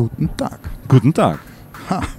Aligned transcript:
Guten 0.00 0.30
Tag. 0.34 0.58
Guten 0.88 1.12
Tag. 1.12 1.38
Ha. 1.90 2.00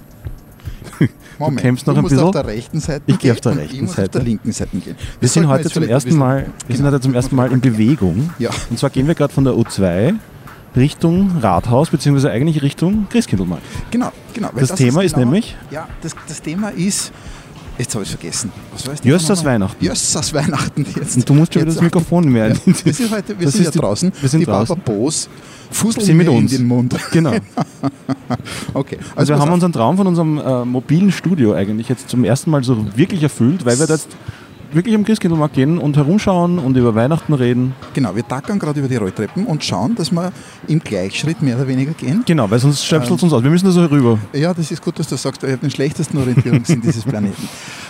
Du 1.38 1.50
kämpfst 1.56 1.84
noch 1.88 1.94
du 1.94 1.98
ein 1.98 2.02
musst 2.02 2.12
bisschen. 2.12 2.26
auf 2.28 2.32
der 2.32 2.46
rechten 2.46 2.78
Seite 2.78 3.02
Ich 3.06 3.18
gehe 3.18 3.32
auf 3.32 3.40
gehen 3.40 3.52
der 3.54 3.62
rechten 3.62 3.74
ich 3.74 3.80
muss 3.82 3.90
auf 3.90 3.96
Seite. 3.96 4.10
der 4.10 4.22
linken 4.22 4.52
Seite 4.52 4.76
gehen. 4.76 4.84
Wir 4.84 4.96
Das 5.22 5.32
sind 5.32 5.48
heute 5.48 5.68
zum 5.70 5.82
ersten 5.82 6.14
Mal, 6.16 6.46
wir 6.68 6.76
sind 6.76 6.84
Genau. 6.84 6.94
heute 6.94 7.00
zum 7.02 7.14
ersten 7.14 7.34
Mal 7.34 7.50
in 7.50 7.60
Bewegung. 7.60 8.30
Ja. 8.38 8.50
Und 8.70 8.78
zwar 8.78 8.90
gehen 8.90 9.08
wir 9.08 9.16
gerade 9.16 9.32
von 9.32 9.42
der 9.42 9.54
U2 9.54 10.14
Richtung 10.76 11.38
Rathaus, 11.40 11.90
beziehungsweise 11.90 12.30
eigentlich 12.30 12.62
Richtung 12.62 13.08
Christkindlmarkt. 13.10 13.64
Genau, 13.90 14.12
genau. 14.32 14.50
weil 14.52 14.60
Das 14.64 14.76
Thema 14.76 15.02
ist 15.02 15.14
genau- 15.14 15.24
nämlich? 15.24 15.56
Ja, 15.72 15.88
das, 16.02 16.14
das 16.28 16.40
Thema 16.42 16.68
ist. 16.68 17.10
Jetzt 17.82 17.94
habe 17.96 18.04
ich 18.04 18.10
es 18.12 18.16
vergessen. 18.16 18.52
Was 18.72 18.86
war 18.86 18.94
es 18.94 19.00
Jössers? 19.02 19.44
Weihnachten. 19.44 19.84
Jössers 19.84 20.32
Weihnachten 20.32 20.86
jetzt. 20.96 21.16
Und 21.16 21.28
du 21.28 21.34
musst 21.34 21.52
schon 21.52 21.62
wieder 21.62 21.72
das 21.72 21.82
Mikrofon 21.82 22.28
mehr. 22.28 22.50
Ja, 22.50 22.54
wir 22.84 22.92
sind 22.94 23.10
heute, 23.10 23.36
wir 23.36 23.46
Das 23.46 23.54
sind 23.54 23.64
ja 23.64 23.70
die- 23.72 23.78
draußen. 23.80 24.12
wir 24.20 24.28
sind 24.28 24.38
die 24.40 24.46
draußen. 24.46 24.76
Baba 24.76 24.92
Boos 24.92 25.28
fuseln 25.68 26.06
Sie 26.06 26.14
mit 26.14 26.28
uns. 26.28 26.52
in 26.52 26.58
den 26.58 26.66
Mund. 26.68 26.94
Genau. 27.10 27.32
Okay. 28.74 28.98
Also 29.16 29.30
wir 29.30 29.34
pass 29.36 29.42
haben 29.42 29.48
auf. 29.50 29.54
unseren 29.54 29.72
Traum 29.72 29.96
von 29.96 30.06
unserem 30.06 30.38
äh, 30.38 30.64
mobilen 30.64 31.10
Studio 31.12 31.54
eigentlich 31.54 31.88
jetzt 31.88 32.08
zum 32.08 32.24
ersten 32.24 32.50
Mal 32.50 32.62
so 32.64 32.86
wirklich 32.96 33.22
erfüllt, 33.22 33.64
weil 33.66 33.78
wir 33.78 33.86
jetzt 33.86 34.08
wirklich 34.74 34.94
am 34.94 35.04
Christkindlmarkt 35.04 35.54
gehen 35.54 35.78
und 35.78 35.96
herumschauen 35.96 36.58
und 36.58 36.76
über 36.76 36.94
Weihnachten 36.94 37.32
reden. 37.34 37.74
Genau, 37.94 38.14
wir 38.14 38.26
tackern 38.26 38.58
gerade 38.58 38.80
über 38.80 38.88
die 38.88 38.96
Rolltreppen 38.96 39.46
und 39.46 39.64
schauen, 39.64 39.94
dass 39.94 40.10
wir 40.12 40.32
im 40.68 40.80
Gleichschritt 40.80 41.42
mehr 41.42 41.56
oder 41.56 41.68
weniger 41.68 41.92
gehen. 41.92 42.22
Genau, 42.26 42.50
weil 42.50 42.58
sonst 42.58 42.84
stöpselt 42.84 43.16
es 43.16 43.22
uns 43.22 43.32
aus. 43.32 43.42
Wir 43.42 43.50
müssen 43.50 43.66
da 43.66 43.72
so 43.72 43.84
rüber. 43.84 44.18
Ja, 44.32 44.54
das 44.54 44.70
ist 44.70 44.82
gut, 44.82 44.98
dass 44.98 45.08
du 45.08 45.16
sagst, 45.16 45.42
weil 45.42 45.50
ich 45.50 45.56
habe 45.56 45.66
den 45.66 45.70
schlechtesten 45.70 46.16
Orientierungssinn 46.18 46.80
dieses 46.82 47.04
Planeten. 47.04 47.48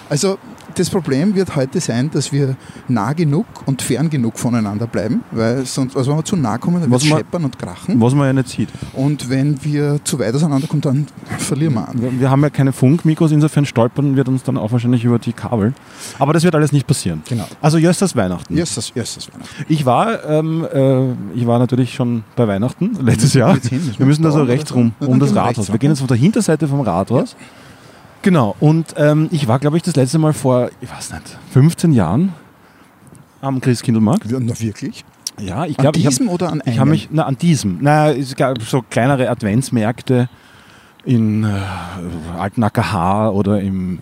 Also 0.08 0.38
das 0.74 0.90
Problem 0.90 1.34
wird 1.34 1.56
heute 1.56 1.80
sein, 1.80 2.10
dass 2.10 2.32
wir 2.32 2.56
nah 2.88 3.12
genug 3.12 3.46
und 3.66 3.82
fern 3.82 4.10
genug 4.10 4.38
voneinander 4.38 4.86
bleiben, 4.86 5.22
weil 5.30 5.64
sonst, 5.66 5.96
also 5.96 6.10
wenn 6.10 6.18
wir 6.18 6.24
zu 6.24 6.36
nah 6.36 6.58
kommen, 6.58 6.80
dann 6.80 6.90
wird 6.90 7.02
es 7.02 7.08
scheppern 7.08 7.44
und 7.44 7.58
krachen. 7.58 8.00
Was 8.00 8.14
man 8.14 8.26
ja 8.26 8.32
nicht 8.32 8.48
sieht. 8.48 8.68
Und 8.92 9.30
wenn 9.30 9.62
wir 9.64 10.00
zu 10.04 10.18
weit 10.18 10.34
auseinanderkommen, 10.34 10.82
dann 10.82 11.06
verlieren 11.38 11.74
wir 11.74 11.88
an. 11.88 12.00
Wir, 12.00 12.20
wir 12.20 12.30
haben 12.30 12.42
ja 12.42 12.50
keine 12.50 12.72
Funkmikros, 12.72 13.32
insofern 13.32 13.66
stolpern 13.66 14.16
wird 14.16 14.28
uns 14.28 14.42
dann 14.42 14.56
auch 14.56 14.72
wahrscheinlich 14.72 15.04
über 15.04 15.18
die 15.18 15.32
Kabel. 15.32 15.74
Aber 16.18 16.32
das 16.32 16.44
wird 16.44 16.54
alles 16.54 16.72
nicht 16.72 16.86
passieren. 16.86 17.22
Genau. 17.28 17.46
Also 17.60 17.78
Jösters 17.78 18.16
Weihnachten. 18.16 18.56
Erstes, 18.56 18.90
erstes 18.94 19.28
Weihnachten. 19.32 19.64
Ich 19.68 19.86
war, 19.86 20.24
ähm, 20.24 20.66
äh, 20.72 21.38
ich 21.38 21.46
war 21.46 21.58
natürlich 21.58 21.94
schon 21.94 22.24
bei 22.36 22.46
Weihnachten 22.46 22.96
letztes 23.00 23.34
wir 23.34 23.40
Jahr. 23.40 23.58
hin? 23.60 23.80
Wir 23.96 23.98
Wir 23.98 24.06
müssen 24.06 24.22
da 24.22 24.30
so 24.30 24.40
oder 24.40 24.48
rechts 24.48 24.74
rum, 24.74 24.92
um 25.00 25.18
das 25.20 25.34
wir 25.34 25.40
Rathaus. 25.40 25.70
Wir 25.70 25.78
gehen 25.78 25.90
jetzt 25.90 26.00
von 26.00 26.08
der 26.08 26.16
Hinterseite 26.16 26.66
vom 26.66 26.80
Rathaus. 26.80 27.36
Genau. 28.22 28.54
Und 28.60 28.94
ähm, 28.96 29.28
ich 29.32 29.48
war, 29.48 29.58
glaube 29.58 29.76
ich, 29.76 29.82
das 29.82 29.96
letzte 29.96 30.18
Mal 30.18 30.32
vor, 30.32 30.70
ich 30.80 30.90
weiß 30.90 31.12
nicht, 31.12 31.38
15 31.50 31.92
Jahren 31.92 32.32
am 33.40 33.60
Christkindlmarkt. 33.60 34.30
Ja, 34.30 34.38
Na 34.40 34.58
wirklich? 34.60 35.04
Ja, 35.40 35.64
ich 35.66 35.78
An 35.78 35.82
glaube, 35.82 35.98
ich 35.98 36.04
habe 36.06 36.14
diesem 36.14 36.28
oder 36.28 36.52
an 36.52 36.60
einem? 36.60 36.72
ich 36.72 36.78
hab 36.78 36.88
mich, 36.88 37.08
na, 37.10 37.24
an 37.24 37.36
diesem. 37.36 37.78
Na, 37.80 38.10
es 38.12 38.36
gab 38.36 38.62
so 38.62 38.82
kleinere 38.82 39.28
Adventsmärkte 39.30 40.28
in 41.04 41.42
äh, 41.44 41.48
Alten 42.38 42.62
AKH 42.62 43.30
oder 43.30 43.60
im 43.60 43.98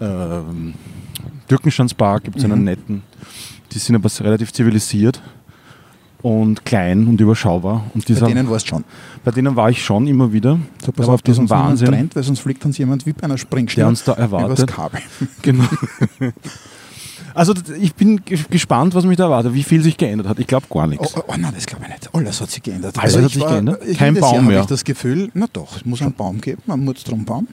ähm, 0.00 0.74
Türkenstandspark 1.48 2.24
gibt 2.24 2.36
es 2.38 2.44
einen 2.44 2.58
Mhm. 2.60 2.64
netten. 2.64 3.02
Die 3.72 3.78
sind 3.78 3.96
aber 3.96 4.08
relativ 4.24 4.52
zivilisiert 4.52 5.20
und 6.22 6.64
klein 6.64 7.06
und 7.06 7.20
überschaubar. 7.20 7.84
Und 7.94 8.02
Bei 8.04 8.06
dieser, 8.14 8.26
denen 8.26 8.48
war 8.50 8.56
es 8.56 8.64
schon. 8.64 8.84
bei 9.24 9.30
denen 9.30 9.56
war 9.56 9.70
ich 9.70 9.82
schon 9.82 10.06
immer 10.06 10.32
wieder. 10.32 10.58
So, 10.84 10.92
pass 10.92 11.08
auf 11.08 11.24
niemand 11.24 11.50
Wahnsinn, 11.50 11.88
Trennt, 11.88 12.16
weil 12.16 12.22
sonst 12.22 12.40
fliegt 12.40 12.64
uns 12.64 12.76
jemand 12.78 13.06
wie 13.06 13.12
bei 13.12 13.22
einer 13.24 13.38
Springschnur 13.38 13.80
der 13.82 13.88
uns 13.88 14.04
da 14.04 14.12
erwartet. 14.12 14.66
Kabel. 14.68 15.00
Genau. 15.42 15.64
Also 17.32 17.54
ich 17.80 17.94
bin 17.94 18.24
ge- 18.24 18.38
gespannt, 18.50 18.94
was 18.94 19.04
mich 19.04 19.16
da 19.16 19.24
erwartet, 19.24 19.54
wie 19.54 19.62
viel 19.62 19.82
sich 19.82 19.96
geändert 19.96 20.26
hat. 20.26 20.38
Ich 20.40 20.46
glaube 20.48 20.66
gar 20.68 20.84
Oh, 20.84 20.86
nichts. 20.86 21.16
oh, 21.16 21.22
oh 21.28 21.34
nein, 21.38 21.52
das 21.54 21.64
glaube 21.66 21.84
ich 21.84 21.90
nicht. 21.90 22.12
Alles 22.14 22.40
hat 22.40 22.50
sich 22.50 22.62
geändert. 22.62 22.98
Alles 22.98 23.16
hat 23.16 23.24
ich 23.26 23.34
sich 23.34 23.46
geändert? 23.46 23.80
ich- 23.86 23.98
Kein 23.98 24.14
Baum 24.14 24.22
Jahr 24.22 24.32
habe 24.42 24.46
mehr. 24.52 24.60
ich 24.62 24.66
das 24.66 24.84
Gefühl, 24.84 25.30
na 25.34 25.46
doch, 25.52 25.76
es 25.76 25.84
muss 25.84 26.02
einen 26.02 26.12
Baum 26.14 26.40
geben, 26.40 26.60
man 26.66 26.84
muss 26.84 27.04
drum 27.04 27.24
bauen. 27.24 27.46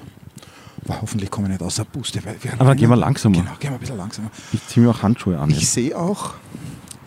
Aber 0.86 1.02
hoffentlich 1.02 1.30
komme 1.30 1.48
ich 1.48 1.52
nicht 1.54 1.62
außer 1.62 1.86
Puste. 1.86 2.22
Weil 2.26 2.36
wir 2.42 2.54
Aber 2.54 2.66
dann 2.70 2.78
gehen 2.78 2.90
wir 2.90 2.96
langsamer. 2.96 3.36
Genau, 3.38 3.52
gehen 3.60 3.70
wir 3.70 3.78
ein 3.78 3.80
bisschen 3.80 3.98
langsamer. 3.98 4.32
Ich 4.54 4.66
ziehe 4.68 4.86
mir 4.86 4.92
auch 4.92 5.04
Handschuhe 5.04 5.38
an. 5.38 5.50
Ich 5.52 5.70
sehe 5.70 5.96
auch, 5.98 6.34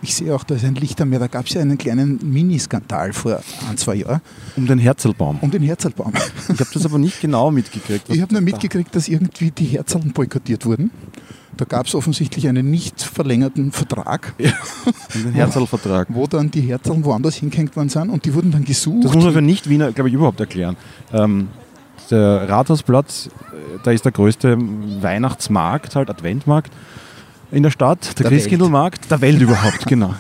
ich 0.03 0.15
sehe 0.15 0.35
auch, 0.35 0.45
da 0.45 0.55
ist 0.55 0.65
ein 0.65 0.75
Licht 0.77 1.01
am 1.01 1.11
Meer. 1.11 1.19
Da 1.19 1.27
gab 1.27 1.47
es 1.47 1.55
ja 1.55 1.61
einen 1.61 1.77
kleinen 1.79 2.19
Miniskandal 2.23 3.13
vor 3.13 3.41
ein, 3.69 3.77
zwei 3.77 3.97
Jahren 3.97 4.21
Um 4.57 4.67
den 4.67 4.79
Herzlbaum. 4.79 5.39
um 5.41 5.51
den 5.51 5.63
Herzlbaum. 5.63 6.13
Ich 6.53 6.61
habe 6.61 6.71
das 6.73 6.85
aber 6.85 6.99
nicht 6.99 7.21
genau 7.21 7.51
mitgekriegt. 7.51 8.09
Ich 8.09 8.21
habe 8.21 8.33
nur 8.33 8.41
mitgekriegt, 8.43 8.95
dass 8.95 9.09
irgendwie 9.09 9.51
die 9.51 9.65
Herzln 9.67 10.13
boykottiert 10.13 10.65
wurden. 10.67 10.91
Da 11.57 11.65
gab 11.67 11.87
es 11.87 11.95
offensichtlich 11.95 12.49
einen 12.49 12.71
nicht 12.71 13.03
verlängerten 13.03 13.73
Vertrag, 13.73 14.33
Um 15.15 15.23
den 15.25 15.33
Herzlvertrag. 15.35 16.07
wo 16.11 16.27
dann 16.27 16.51
die 16.51 16.63
Herzln 16.63 17.05
woanders 17.05 17.35
hingehängt 17.37 17.77
worden 17.77 17.91
sind 17.91 18.09
und 18.09 18.25
die 18.25 18.33
wurden 18.33 18.51
dann 18.51 18.65
gesucht. 18.65 19.05
Das 19.05 19.13
muss 19.15 19.25
man 19.25 19.35
für 19.35 19.43
Nicht-Wiener, 19.43 19.93
glaube 19.93 20.09
ich, 20.09 20.15
überhaupt 20.15 20.41
erklären. 20.41 20.77
Ähm, 21.13 21.49
der 22.11 22.49
Rathausplatz, 22.49 23.27
äh, 23.27 23.79
da 23.85 23.91
ist 23.91 24.05
der 24.05 24.13
größte 24.13 24.57
Weihnachtsmarkt, 25.03 25.97
halt 25.97 26.09
Adventmarkt 26.09 26.73
in 27.53 27.63
der 27.63 27.71
Stadt, 27.71 28.19
der, 28.19 28.25
Der 28.25 28.31
Christkindlmarkt, 28.31 29.11
der 29.11 29.21
Welt 29.21 29.41
überhaupt, 29.41 29.87
genau. 29.87 30.15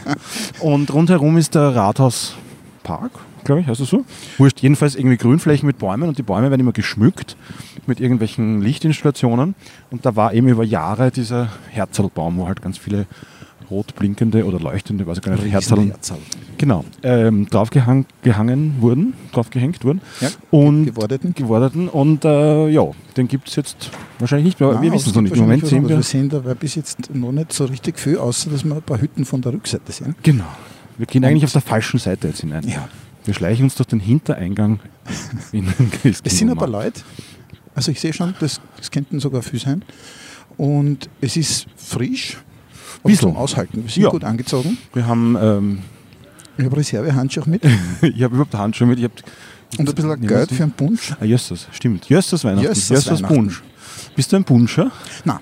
Und 0.61 0.93
rundherum 0.93 1.37
ist 1.37 1.55
der 1.55 1.75
Rathauspark, 1.75 3.13
glaube 3.45 3.61
ich, 3.61 3.67
heißt 3.67 3.81
das 3.81 3.89
so? 3.89 4.05
Wurscht, 4.39 4.61
jedenfalls 4.61 4.95
irgendwie 4.95 5.17
Grünflächen 5.17 5.67
mit 5.67 5.79
Bäumen 5.79 6.09
und 6.09 6.19
die 6.19 6.23
Bäume 6.23 6.51
werden 6.51 6.61
immer 6.61 6.73
geschmückt 6.73 7.37
mit 7.87 8.01
irgendwelchen 8.01 8.61
Lichtinstallationen 8.63 9.55
und 9.91 10.05
da 10.05 10.17
war 10.17 10.35
eben 10.35 10.49
über 10.49 10.65
Jahre 10.65 11.11
dieser 11.11 11.49
Herzlbaum, 11.71 12.37
wo 12.39 12.47
halt 12.47 12.63
ganz 12.63 12.79
viele 12.79 13.07
rot 13.71 13.95
blinkende 13.95 14.45
oder 14.45 14.59
leuchtende, 14.59 15.07
weiß 15.07 15.19
ich 15.19 15.23
gar 15.23 15.37
nicht, 15.37 15.51
Herzln 15.53 15.89
Herzl. 15.89 16.15
Genau, 16.59 16.85
ähm, 17.03 17.47
draufgehangen 17.49 18.07
gehangen 18.23 18.75
wurden, 18.81 19.15
draufgehängt 19.33 19.85
wurden 19.85 20.01
Ja, 20.21 20.29
und 20.51 20.87
gewordeten. 20.87 21.35
gewordeten 21.35 21.89
und 21.89 22.25
äh, 22.25 22.69
ja, 22.69 22.85
den 23.17 23.29
gibt 23.29 23.49
es 23.49 23.57
jetzt 23.57 23.91
wahrscheinlich 24.19 24.45
nicht 24.47 24.61
mehr, 24.61 24.69
aber 24.71 24.83
wir 24.83 24.91
Nein, 24.91 24.99
wissen 24.99 25.09
es 25.11 25.15
noch 25.15 25.23
nicht. 25.23 25.35
Im 25.35 25.41
Moment 25.43 25.67
sehen 25.67 25.89
wir. 25.89 25.97
Wir 25.97 26.03
sehen 26.03 26.29
dabei 26.29 26.55
bis 26.55 26.75
jetzt 26.75 27.15
noch 27.15 27.33
nicht 27.33 27.53
so 27.53 27.65
richtig 27.65 27.99
viel, 27.99 28.19
außer 28.19 28.51
dass 28.51 28.65
wir 28.65 28.75
ein 28.75 28.83
paar 28.83 29.01
Hütten 29.01 29.25
von 29.25 29.41
der 29.41 29.53
Rückseite 29.53 29.91
sehen. 29.93 30.15
Genau, 30.23 30.45
wir 30.99 31.07
gehen 31.07 31.25
eigentlich 31.25 31.43
Und- 31.43 31.47
auf 31.49 31.53
der 31.53 31.63
falschen 31.63 31.99
Seite 31.99 32.29
jetzt 32.29 32.41
hinein. 32.41 32.67
Ja. 32.69 32.89
Wir 33.25 33.35
schleichen 33.35 33.65
uns 33.65 33.75
durch 33.75 33.87
den 33.89 34.01
Hintereingang 34.01 34.81
in 35.53 35.67
den 35.67 35.91
Christkindlmarkt. 35.91 36.27
Es 36.27 36.39
sind 36.39 36.51
aber 36.51 36.67
Leute, 36.67 37.03
also 37.75 37.93
ich 37.93 38.01
sehe 38.01 38.13
schon, 38.13 38.35
das, 38.41 38.61
das 38.77 38.91
könnten 38.91 39.21
sogar 39.21 39.43
viel 39.43 39.61
sein. 39.61 39.83
Und 40.57 41.09
es 41.21 41.37
ist 41.37 41.67
frisch, 41.77 42.37
aber 43.03 43.09
Bissl. 43.11 43.21
zum 43.22 43.37
Aushalten. 43.37 43.83
Wir 43.83 43.91
sind 43.91 44.03
Ja. 44.03 44.11
gut 44.11 44.25
angezogen. 44.25 44.78
Wir 44.93 45.06
haben, 45.06 45.37
ähm, 45.41 45.78
Ich 46.59 46.65
habe 46.65 46.77
Reservehandschuhe 46.77 47.44
mit 47.47 47.62
ich 48.03 48.22
habe 48.22 48.34
überhaupt 48.34 48.55
Handschuhe 48.55 48.87
mit. 48.88 48.99
Ich 48.99 49.05
hab, 49.05 49.12
und 49.78 49.88
ein 49.88 49.94
bisschen 49.94 50.27
Geld 50.27 50.50
was- 50.50 50.56
für 50.56 50.62
einen 50.65 50.72
Punsch. 50.72 51.12
Ah, 51.21 51.25
Jösses, 51.25 51.66
stimmt. 51.72 52.09
Jösses 52.09 52.44
Weihnachten. 52.44 52.66
Jösses 52.66 52.89
Jösses 52.89 53.06
Weihnachten. 53.22 53.34
Punsch. 53.34 53.62
Bist 54.16 54.33
du 54.33 54.37
ein 54.37 54.44
Punscher? 54.44 54.91
Nein, 55.25 55.39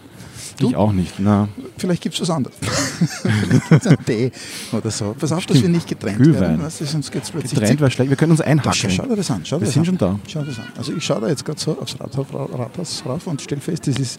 Du? 0.58 0.70
Ich 0.70 0.76
auch 0.76 0.92
nicht. 0.92 1.14
Na, 1.18 1.48
vielleicht 1.76 2.02
gibt 2.02 2.16
es 2.16 2.20
was 2.20 2.30
anderes. 2.30 2.56
vielleicht 2.60 3.68
gibt 3.68 3.80
es 3.82 3.86
einen 3.86 4.04
Tee 4.04 4.32
oder 4.72 4.90
so. 4.90 5.14
Pass 5.16 5.30
auf, 5.30 5.46
dass 5.46 5.62
wir 5.62 5.68
nicht 5.68 5.86
getrennt 5.86 6.16
Kühlwein. 6.18 6.58
werden, 6.58 6.72
du, 6.78 6.84
sonst 6.84 7.12
geht 7.12 7.22
es 7.22 7.30
plötzlich 7.30 7.54
getrennt 7.54 7.80
wäre 7.80 7.90
schlecht. 7.92 8.10
Wir 8.10 8.16
können 8.16 8.32
uns 8.32 8.40
Da, 8.40 8.44
schau, 8.46 8.50
einhacken. 8.50 8.90
schau 8.90 9.02
dir 9.06 9.14
das 9.16 9.30
an. 9.30 9.40
Schau 9.44 9.60
Wir 9.60 9.66
das 9.66 9.74
sind 9.74 9.80
an. 9.82 9.86
schon 9.86 9.98
da. 9.98 10.18
Schau 10.26 10.42
das 10.42 10.58
an. 10.58 10.64
Also 10.76 10.92
ich 10.96 11.04
schaue 11.04 11.20
da 11.20 11.28
jetzt 11.28 11.44
gerade 11.44 11.60
so 11.60 11.78
aufs 11.80 11.96
Rathaus 12.00 13.02
rauf 13.06 13.26
und 13.28 13.40
stelle 13.40 13.60
fest, 13.60 13.86
das 13.86 13.98
ist, 14.00 14.18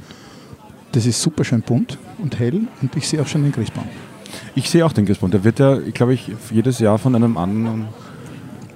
das 0.92 1.06
ist 1.06 1.22
super 1.22 1.44
schön 1.44 1.62
bunt 1.62 1.98
und 2.18 2.40
hell 2.40 2.62
und 2.82 2.96
ich 2.96 3.08
sehe 3.08 3.22
auch 3.22 3.28
schon 3.28 3.44
den 3.44 3.52
Christbaum. 3.52 3.86
Ich 4.56 4.70
sehe 4.70 4.86
auch 4.86 4.94
den 4.94 5.06
Christbaum. 5.06 5.32
Der 5.32 5.44
wird 5.44 5.60
ja, 5.60 5.78
glaube 5.94 6.14
ich, 6.14 6.32
jedes 6.52 6.80
Jahr 6.80 6.98
von 7.00 7.16
einem 7.16 7.38
anderen 7.38 7.86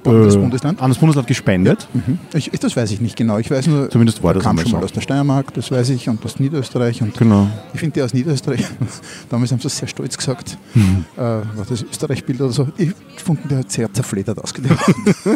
Das 0.03 0.35
äh, 0.35 0.37
Bundesland? 0.39 0.81
anderes 0.81 0.97
Bundesland 0.99 1.27
gespendet. 1.27 1.87
Mhm. 1.93 2.17
Ich, 2.33 2.51
ich- 2.53 2.59
das 2.59 2.75
weiß 2.75 2.89
ich 2.91 3.01
nicht 3.01 3.15
genau. 3.15 3.37
Ich 3.37 3.49
weiß 3.51 3.67
nur, 3.67 3.89
Zumindest 3.89 4.21
war 4.23 4.33
der 4.33 4.41
das 4.41 4.47
kam 4.47 4.57
schon 4.59 4.71
mal 4.71 4.79
so. 4.79 4.85
aus 4.85 4.91
der 4.93 5.01
Steiermark, 5.01 5.53
das 5.53 5.69
weiß 5.71 5.89
ich, 5.91 6.09
und 6.09 6.23
aus 6.25 6.39
Niederösterreich. 6.39 7.01
Und 7.01 7.15
Genau. 7.17 7.47
ich 7.73 7.79
finde 7.79 7.93
die 7.93 8.01
aus 8.01 8.13
Niederösterreich, 8.13 8.63
damals 9.29 9.51
haben 9.51 9.59
sie 9.59 9.67
es 9.67 9.77
sehr 9.77 9.87
stolz 9.87 10.17
gesagt, 10.17 10.57
Mhm. 10.73 11.05
äh, 11.15 11.19
war 11.21 11.43
das 11.69 11.83
Österreich-Bild 11.83 12.41
oder 12.41 12.51
so. 12.51 12.67
Ich 12.77 12.91
fand, 13.17 13.49
der 13.49 13.59
hat 13.59 13.71
sehr 13.71 13.91
zerfledert 13.93 14.39
ausgesehen. 14.43 14.77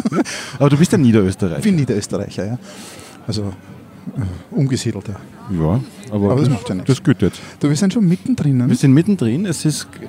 Aber 0.58 0.68
du 0.70 0.76
bist 0.76 0.92
ja 0.92 0.98
ich 0.98 1.04
Niederösterreich. 1.04 1.62
bin 1.62 1.76
Niederösterreicher, 1.76 2.44
ja. 2.46 2.58
Also 3.26 3.52
umgesiedelter. 4.50 5.16
Ja, 5.50 5.80
aber, 6.10 6.32
Aber 6.32 6.40
das 6.40 6.50
macht 6.50 6.68
ja 6.68 6.74
nichts. 6.74 6.88
Das 6.88 7.02
geht 7.02 7.22
jetzt. 7.22 7.40
Du, 7.60 7.68
wir 7.68 7.76
sind 7.76 7.92
schon 7.92 8.06
mittendrin. 8.06 8.68
Wir 8.68 8.76
sind 8.76 8.92
mittendrin. 8.92 9.46
Es 9.46 9.64
ist 9.64 9.88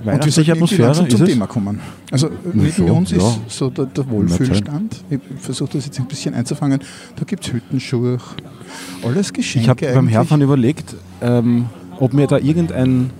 wir 0.00 0.12
weihnachtliche 0.12 0.52
Atmosphäre. 0.52 0.90
Ist 0.90 1.16
zum? 1.16 1.26
Thema 1.26 1.46
kommen. 1.46 1.80
Also 2.10 2.28
äh, 2.28 2.30
neben 2.52 2.70
so, 2.70 2.84
uns 2.86 3.10
ja. 3.10 3.16
ist 3.18 3.40
so 3.48 3.70
der, 3.70 3.86
der 3.86 4.08
Wohlfühlstand. 4.08 5.04
Ich 5.10 5.20
versuche 5.38 5.70
das 5.74 5.86
jetzt 5.86 5.98
ein 5.98 6.06
bisschen 6.06 6.34
einzufangen. 6.34 6.80
Da 7.16 7.24
gibt 7.24 7.46
es 7.46 7.52
Hüttenschuhe, 7.52 8.18
alles 9.04 9.32
Geschenke. 9.32 9.64
Ich 9.64 9.68
habe 9.68 9.94
beim. 9.94 10.08
Herfahren 10.08 10.42
überlegt, 10.42 10.94
ähm, 11.20 11.66
ob 11.98 12.12
mir 12.12 12.26
da 12.26 12.38
irgendein 12.38 13.10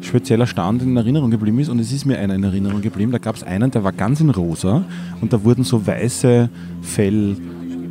spezieller 0.00 0.46
Stand 0.46 0.82
in 0.82 0.96
Erinnerung 0.96 1.30
geblieben 1.30 1.58
ist 1.58 1.68
und 1.68 1.78
es 1.78 1.92
ist 1.92 2.04
mir 2.04 2.18
einer 2.18 2.34
in 2.34 2.44
Erinnerung 2.44 2.82
geblieben. 2.82 3.10
Da 3.10 3.18
gab 3.18 3.36
es 3.36 3.42
einen, 3.42 3.70
der 3.70 3.82
war 3.84 3.92
ganz 3.92 4.20
in 4.20 4.30
rosa 4.30 4.84
und 5.20 5.32
da 5.32 5.42
wurden 5.42 5.64
so 5.64 5.86
weiße 5.86 6.48
Fell 6.82 7.36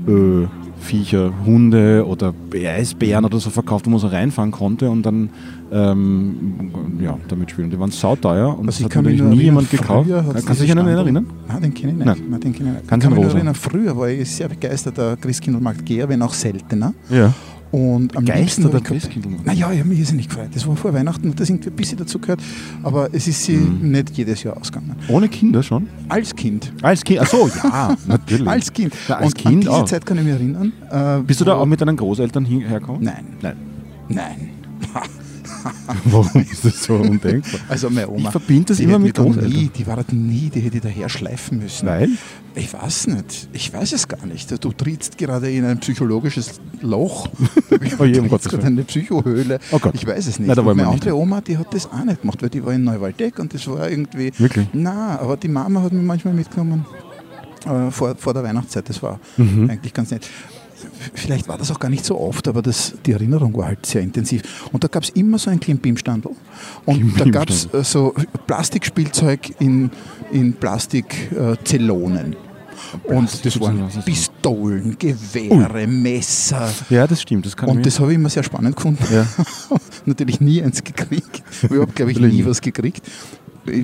äh, 0.07 0.66
Viecher, 0.79 1.31
Hunde 1.45 2.05
oder 2.07 2.33
Eisbären 2.53 3.25
oder 3.25 3.39
so 3.39 3.49
verkauft, 3.49 3.85
wo 3.85 3.89
man 3.89 3.99
so 3.99 4.07
reinfahren 4.07 4.51
konnte 4.51 4.89
und 4.89 5.03
dann 5.03 5.29
ähm, 5.71 6.71
ja, 7.01 7.17
damit 7.27 7.51
spielen. 7.51 7.69
Die 7.69 7.79
waren 7.79 7.91
sauteuer 7.91 8.49
und 8.57 8.59
Also 8.59 8.65
das 8.67 8.79
ich 8.79 8.85
hat 8.85 8.91
kann 8.91 9.03
natürlich 9.03 9.21
nie 9.21 9.27
erinnern, 9.27 9.45
jemand 9.45 9.71
gekauft. 9.71 10.09
Kannst 10.09 10.61
du 10.61 10.63
dich 10.65 10.71
an 10.71 10.77
Standel- 10.77 10.97
erinnern? 10.97 11.25
Nein, 11.47 11.61
den 11.61 11.73
kenne 11.73 11.91
ich 11.91 11.97
nicht. 11.97 12.05
Nein. 12.05 12.17
Nein. 12.29 12.39
den 12.41 12.53
kenne 12.53 12.69
ich 12.69 12.75
nicht. 12.75 12.87
Ganz 12.87 13.03
ich 13.03 13.09
kann 13.09 13.19
mich 13.19 13.33
erinnern, 13.33 13.55
früher 13.55 13.97
war 13.97 14.09
ich 14.09 14.29
sehr 14.31 14.47
begeisterter 14.49 15.17
Christkindlmarktgeher, 15.17 16.07
wenn 16.09 16.21
auch 16.21 16.33
seltener. 16.33 16.93
Ja. 17.09 17.33
Und 17.71 18.15
am 18.15 18.23
ich 18.25 18.55
gehabt- 18.55 18.85
Christkindlmarkt? 18.85 19.45
Naja, 19.45 19.71
ich 19.73 19.79
habe 19.79 19.89
mich 19.89 19.99
irrsinnig 19.99 20.29
gefreut. 20.29 20.49
Das 20.53 20.65
war 20.65 20.75
vor 20.77 20.93
Weihnachten, 20.93 21.35
das 21.35 21.49
irgendwie 21.49 21.69
ein 21.69 21.75
bisschen 21.75 21.97
dazu 21.97 22.17
gehört, 22.19 22.39
aber 22.81 23.09
es 23.13 23.27
ist 23.27 23.43
sie 23.43 23.57
Mhm. 23.57 23.91
nicht 23.91 24.11
jedes 24.17 24.41
Jahr 24.43 24.55
ausgegangen. 24.57 24.95
Ohne 25.09 25.27
Kinder 25.27 25.61
schon? 25.61 25.87
Als 26.07 26.33
Kind. 26.35 26.71
Als 26.81 27.03
Kind? 27.03 27.19
Achso, 27.19 27.49
ja, 27.63 27.95
natürlich. 28.07 28.47
Als 28.47 28.71
Kind. 28.71 28.93
Ja, 29.09 29.17
als 29.17 29.27
Und 29.27 29.35
Kind 29.35 29.47
an 29.55 29.59
diese 29.61 29.71
auch. 29.73 29.85
Zeit 29.85 30.05
kann 30.05 30.17
ich 30.17 30.23
mich 30.23 30.33
erinnern. 30.33 30.71
Äh, 30.89 31.19
Bist 31.23 31.41
du 31.41 31.45
da 31.45 31.55
auch 31.55 31.65
mit 31.65 31.81
deinen 31.81 31.97
Großeltern 31.97 32.45
hergekommen? 32.45 33.03
Nein, 33.03 33.25
Nein. 33.41 33.55
nein. 34.07 34.49
Warum 36.05 36.41
ist 36.41 36.65
das 36.65 36.83
so 36.83 36.95
undenkbar? 36.95 37.59
Also 37.69 37.89
meine 37.89 38.09
Oma. 38.09 38.25
Ich 38.25 38.31
verbinde 38.31 38.65
das 38.65 38.79
immer 38.79 38.99
mit 38.99 39.15
Großeltern. 39.15 39.51
Nie, 39.51 39.69
die 39.69 39.87
war 39.87 40.03
nie, 40.11 40.49
die 40.49 40.59
hätte 40.61 40.77
ich 40.77 40.83
daher 40.83 41.09
schleifen 41.09 41.59
müssen. 41.59 41.87
Weil? 41.87 42.09
Ich 42.55 42.73
weiß 42.73 43.07
nicht. 43.07 43.49
Ich 43.53 43.71
weiß 43.71 43.93
es 43.93 44.07
gar 44.07 44.25
nicht. 44.25 44.51
Du 44.63 44.71
trittst 44.71 45.17
gerade 45.17 45.51
in 45.51 45.65
ein 45.65 45.79
psychologisches 45.79 46.59
Loch. 46.81 47.27
Oh 47.99 48.03
je, 48.05 48.19
um 48.19 48.29
Gottes 48.29 48.51
Willen. 48.51 48.61
in 48.61 48.67
eine 48.67 48.83
Psychohöhle. 48.83 49.59
Oh 49.71 49.79
Gott. 49.79 49.93
Ich 49.95 50.05
weiß 50.07 50.27
es 50.27 50.39
nicht. 50.39 50.47
Nein, 50.47 50.55
da 50.55 50.61
Und 50.61 50.75
meine 50.77 50.87
andere 50.87 51.15
Oma, 51.15 51.41
die 51.41 51.57
hat 51.57 51.73
das 51.73 51.85
auch 51.85 52.03
nicht 52.03 52.21
gemacht, 52.21 52.41
weil 52.41 52.49
die 52.49 52.63
war 52.65 52.73
in 52.73 52.83
Neuwaldeck 52.83 53.39
und 53.39 53.53
das 53.53 53.67
war 53.67 53.89
irgendwie. 53.89 54.31
Wirklich? 54.37 54.67
Na, 54.73 55.19
aber 55.19 55.37
die 55.37 55.47
Mama 55.49 55.81
hat 55.81 55.93
mich 55.93 56.03
manchmal 56.05 56.33
mitgenommen 56.33 56.85
äh, 57.65 57.91
vor, 57.91 58.15
vor 58.17 58.33
der 58.33 58.43
Weihnachtszeit. 58.43 58.89
Das 58.89 59.01
war 59.03 59.19
Mhm. 59.37 59.69
eigentlich 59.69 59.93
ganz 59.93 60.11
nett. 60.11 60.27
Vielleicht 61.13 61.47
war 61.47 61.57
das 61.57 61.71
auch 61.71 61.79
gar 61.79 61.89
nicht 61.89 62.05
so 62.05 62.19
oft, 62.19 62.47
aber 62.47 62.61
das, 62.61 62.93
die 63.05 63.11
Erinnerung 63.11 63.55
war 63.55 63.67
halt 63.67 63.85
sehr 63.85 64.01
intensiv. 64.01 64.41
Und 64.71 64.83
da 64.83 64.87
gab 64.87 65.03
es 65.03 65.09
immer 65.09 65.37
so 65.37 65.49
ein 65.49 65.59
Klimbim-Standel. 65.59 66.31
Und 66.31 66.37
da 66.85 66.93
Klimbim-Standel. 66.93 67.31
gab 67.31 67.49
es 67.49 67.73
äh, 67.73 67.83
so 67.83 68.13
Plastikspielzeug 68.45 69.59
in, 69.59 69.91
in 70.31 70.53
Plastikzellonen. 70.53 72.35
Und 73.03 73.45
das 73.45 73.59
waren? 73.59 73.89
Pistolen, 74.05 74.97
Gewehre, 74.97 75.87
Messer. 75.87 76.69
Ja, 76.89 77.07
das 77.07 77.21
stimmt. 77.21 77.45
Das 77.45 77.55
kann 77.57 77.69
Und 77.69 77.79
ich 77.79 77.83
das 77.85 77.99
habe 77.99 78.11
ich 78.11 78.15
immer 78.15 78.29
sehr 78.29 78.43
spannend 78.43 78.75
gefunden. 78.75 79.03
Ja. 79.11 79.25
Natürlich 80.05 80.39
nie 80.39 80.61
eins 80.61 80.83
gekriegt. 80.83 81.43
Überhaupt, 81.63 81.95
glaube 81.95 82.11
ich, 82.11 82.19
nie 82.19 82.45
was 82.45 82.61
gekriegt. 82.61 83.01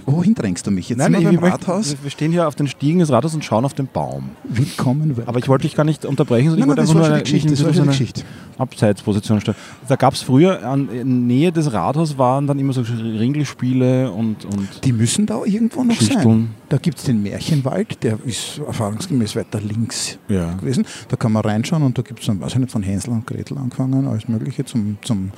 Wohin 0.05 0.33
drängst 0.35 0.65
du 0.65 0.71
mich? 0.71 0.89
Jetzt 0.89 0.97
Nein, 0.99 1.13
sind 1.13 1.21
wir 1.21 1.31
beim 1.31 1.41
möchte- 1.51 1.67
Rathaus. 1.67 1.95
Wir 2.01 2.09
stehen 2.09 2.31
hier 2.31 2.47
auf 2.47 2.55
den 2.55 2.67
Stiegen 2.67 2.99
des 2.99 3.11
Rathaus 3.11 3.33
und 3.35 3.43
schauen 3.43 3.65
auf 3.65 3.73
den 3.73 3.87
Baum. 3.87 4.29
Willkommen. 4.43 5.15
Aber 5.25 5.39
ich 5.39 5.47
wollte 5.47 5.63
dich 5.63 5.75
gar 5.75 5.83
nicht 5.83 6.05
unterbrechen, 6.05 6.51
sondern 6.51 6.69
nein, 6.69 6.77
nein, 6.77 6.85
ich 6.85 6.85
das 6.87 6.95
wollte 6.95 7.07
schon 7.09 7.13
einfach 7.13 7.29
nur 7.31 7.43
eine, 7.43 7.49
Das 7.51 7.63
war 7.65 7.73
so 7.73 7.81
eine 7.81 7.91
Geschichte. 7.91 8.21
Abseitsposition 8.57 9.41
stellen. 9.41 9.57
Da 9.87 9.95
gab 9.95 10.13
es 10.13 10.21
früher, 10.21 10.63
an, 10.67 10.89
in 10.89 11.27
Nähe 11.27 11.51
des 11.51 11.73
Rathauses 11.73 12.17
waren 12.17 12.47
dann 12.47 12.59
immer 12.59 12.71
so 12.73 12.81
Ringelspiele 12.81 14.11
und, 14.11 14.45
und 14.45 14.83
Die 14.85 14.93
müssen 14.93 15.25
da 15.25 15.43
irgendwo 15.43 15.83
noch 15.83 15.99
sein. 15.99 16.49
Da 16.73 16.79
gibt 16.79 16.97
es 16.97 17.03
den 17.03 17.21
Märchenwald, 17.21 18.01
der 18.01 18.17
ist 18.25 18.57
erfahrungsgemäß 18.65 19.35
weiter 19.35 19.61
links 19.61 20.17
Ja. 20.27 20.53
gewesen. 20.55 20.87
Da 21.07 21.15
kann 21.17 21.31
man 21.31 21.43
reinschauen 21.43 21.83
und 21.83 21.95
da 21.95 22.01
gibt 22.01 22.21
es 22.21 22.25
dann, 22.25 22.39
weiß 22.41 22.53
ich 22.53 22.57
nicht, 22.57 22.71
von 22.71 22.81
Hänsel 22.81 23.11
und 23.11 23.27
Gretel 23.27 23.59
angefangen, 23.59 24.07
alles 24.07 24.27
Mögliche 24.27 24.65
zum, 24.65 24.97
zum 25.03 25.29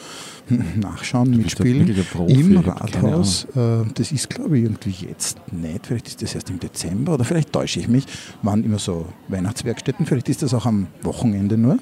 Nachschauen, 0.80 1.32
bist 1.32 1.60
Mitspielen. 1.60 1.94
Profi, 2.14 2.32
Im 2.40 2.58
Rathaus, 2.60 3.48
äh, 3.54 3.84
das 3.96 4.14
ist 4.14 4.30
glaube 4.30 4.58
ich 4.60 4.64
irgendwie 4.64 4.96
jetzt 5.10 5.38
nicht, 5.52 5.86
vielleicht 5.88 6.08
ist 6.08 6.22
das 6.22 6.36
erst 6.36 6.50
im 6.52 6.58
Dezember 6.62 7.16
oder 7.16 7.26
vielleicht 7.26 7.52
täusche 7.52 7.82
ich 7.82 7.90
mich, 7.90 8.06
waren 8.42 8.64
immer 8.64 8.80
so 8.80 9.06
Weihnachtswerkstätten, 9.28 10.06
vielleicht 10.06 10.30
ist 10.30 10.42
das 10.42 10.54
auch 10.54 10.66
am 10.66 10.88
Wochenende 11.02 11.58
nur. 11.58 11.80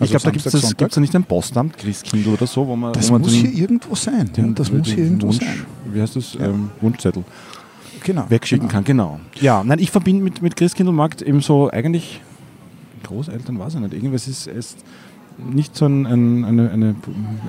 ich 0.00 0.08
glaube, 0.08 0.24
da 0.24 0.30
gibt 0.30 0.46
es 0.46 0.52
Sonntag. 0.52 0.92
da 0.92 1.00
nicht 1.02 1.14
ein 1.14 1.24
Postamt, 1.24 1.76
Christkindl 1.76 2.30
oder 2.30 2.46
so, 2.46 2.66
wo 2.66 2.74
man, 2.74 2.94
Das 2.94 3.08
wo 3.10 3.12
man 3.12 3.20
muss 3.22 3.32
den- 3.32 3.50
hier 3.50 3.60
irgendwo 3.64 3.94
sein. 3.96 4.30
ja, 4.34 4.44
den- 4.44 4.54
das 4.54 4.72
muss 4.72 4.88
hier 4.88 5.04
irgendwo 5.04 5.26
Wunsch, 5.26 5.40
sein. 5.40 5.66
Wie 5.92 6.00
heißt 6.00 6.16
das? 6.16 6.32
Ja. 6.34 6.46
Ähm, 6.46 6.70
Wunschzettel 6.80 7.22
Genau. 8.04 8.26
wegschicken 8.28 8.68
genau. 8.68 8.72
kann, 8.76 8.84
genau. 8.84 9.20
Ja, 9.40 9.64
nein, 9.64 9.78
ich 9.80 9.90
verbinde 9.90 10.22
mit, 10.22 10.40
mit 10.42 10.54
Christkindlmarkt 10.56 11.22
eben 11.22 11.40
so 11.40 11.68
eigentlich 11.70 12.20
Großeltern, 13.02 13.58
weiß 13.58 13.74
ich 13.74 13.80
nicht. 13.80 13.94
Irgendwas 13.94 14.28
ist, 14.28 14.46
ist 14.46 14.78
nicht 15.52 15.74
so 15.76 15.86
ein, 15.86 16.06
ein, 16.06 16.44
eine, 16.44 16.70
eine 16.70 16.94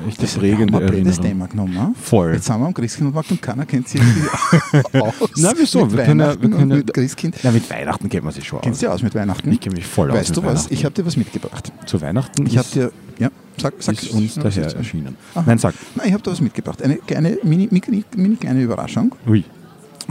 echte 0.07 0.24
Das 0.24 0.34
prägende 0.36 0.75
blödes 0.78 0.92
Erinnerung. 1.19 1.22
Thema 1.22 1.48
genommen. 1.48 1.80
hm? 1.88 1.96
Voll. 1.96 2.34
Jetzt 2.34 2.46
sind 2.46 2.60
wir 2.60 2.66
am 2.66 2.74
Christkindlmarkt 2.74 3.30
und 3.31 3.42
keiner 3.42 3.66
kennt 3.66 3.88
sich 3.88 4.02
aus. 4.94 5.13
Na, 5.38 5.52
wieso? 5.56 5.86
Mit 5.86 5.96
Wir 5.98 6.04
können 6.06 6.19
ja- 6.19 6.25
Weihnachten 6.28 6.42
wir 6.42 6.50
können 6.58 6.72
ja- 6.72 6.78
mit 6.78 6.94
Christkind. 6.94 7.36
Ja, 7.44 7.51
mit 7.51 7.69
Weihnachten 7.69 8.10
kennt 8.10 8.24
man 8.24 8.34
sich 8.34 8.44
schon 8.46 8.60
Kennst 8.62 8.78
aus. 8.78 8.80
du 8.81 8.86
dich 8.88 8.94
aus 8.96 9.04
mit 9.04 9.13
Weihnachten? 9.16 9.51
Ich 9.51 9.60
kenne 9.60 9.75
mich 9.75 9.86
voll 9.86 10.10
aus 10.12 10.18
weißt 10.18 10.36
du 10.38 10.44
was? 10.44 10.72
Ich 10.72 10.84
habe 10.84 10.96
dir 10.96 11.06
was 11.06 11.16
mitgebracht. 11.16 11.72
Zu 11.86 12.01
Weihnachten 12.01 12.46
Ich 12.48 12.58
habe 12.58 12.68
dir, 12.74 12.92
ja, 13.19 13.30
sag, 13.62 13.75
sag 13.80 13.94
ist 14.01 14.12
uns 14.12 14.36
Ja, 14.36 14.44
daher 14.44 14.75
erschienen. 14.75 15.16
Aha. 15.36 15.44
Nein, 15.46 15.58
sag. 15.60 15.75
Nein, 15.96 16.08
ich 16.08 16.13
habe 16.13 16.24
da 16.24 16.31
was 16.31 16.42
mitgebracht. 16.42 16.81
Eine 16.81 16.96
kleine, 16.98 17.38
mini, 17.44 17.68
mini, 17.72 18.04
mini 18.16 18.36
kleine 18.36 18.62
Überraschung. 18.63 19.13
Ui, 19.28 19.44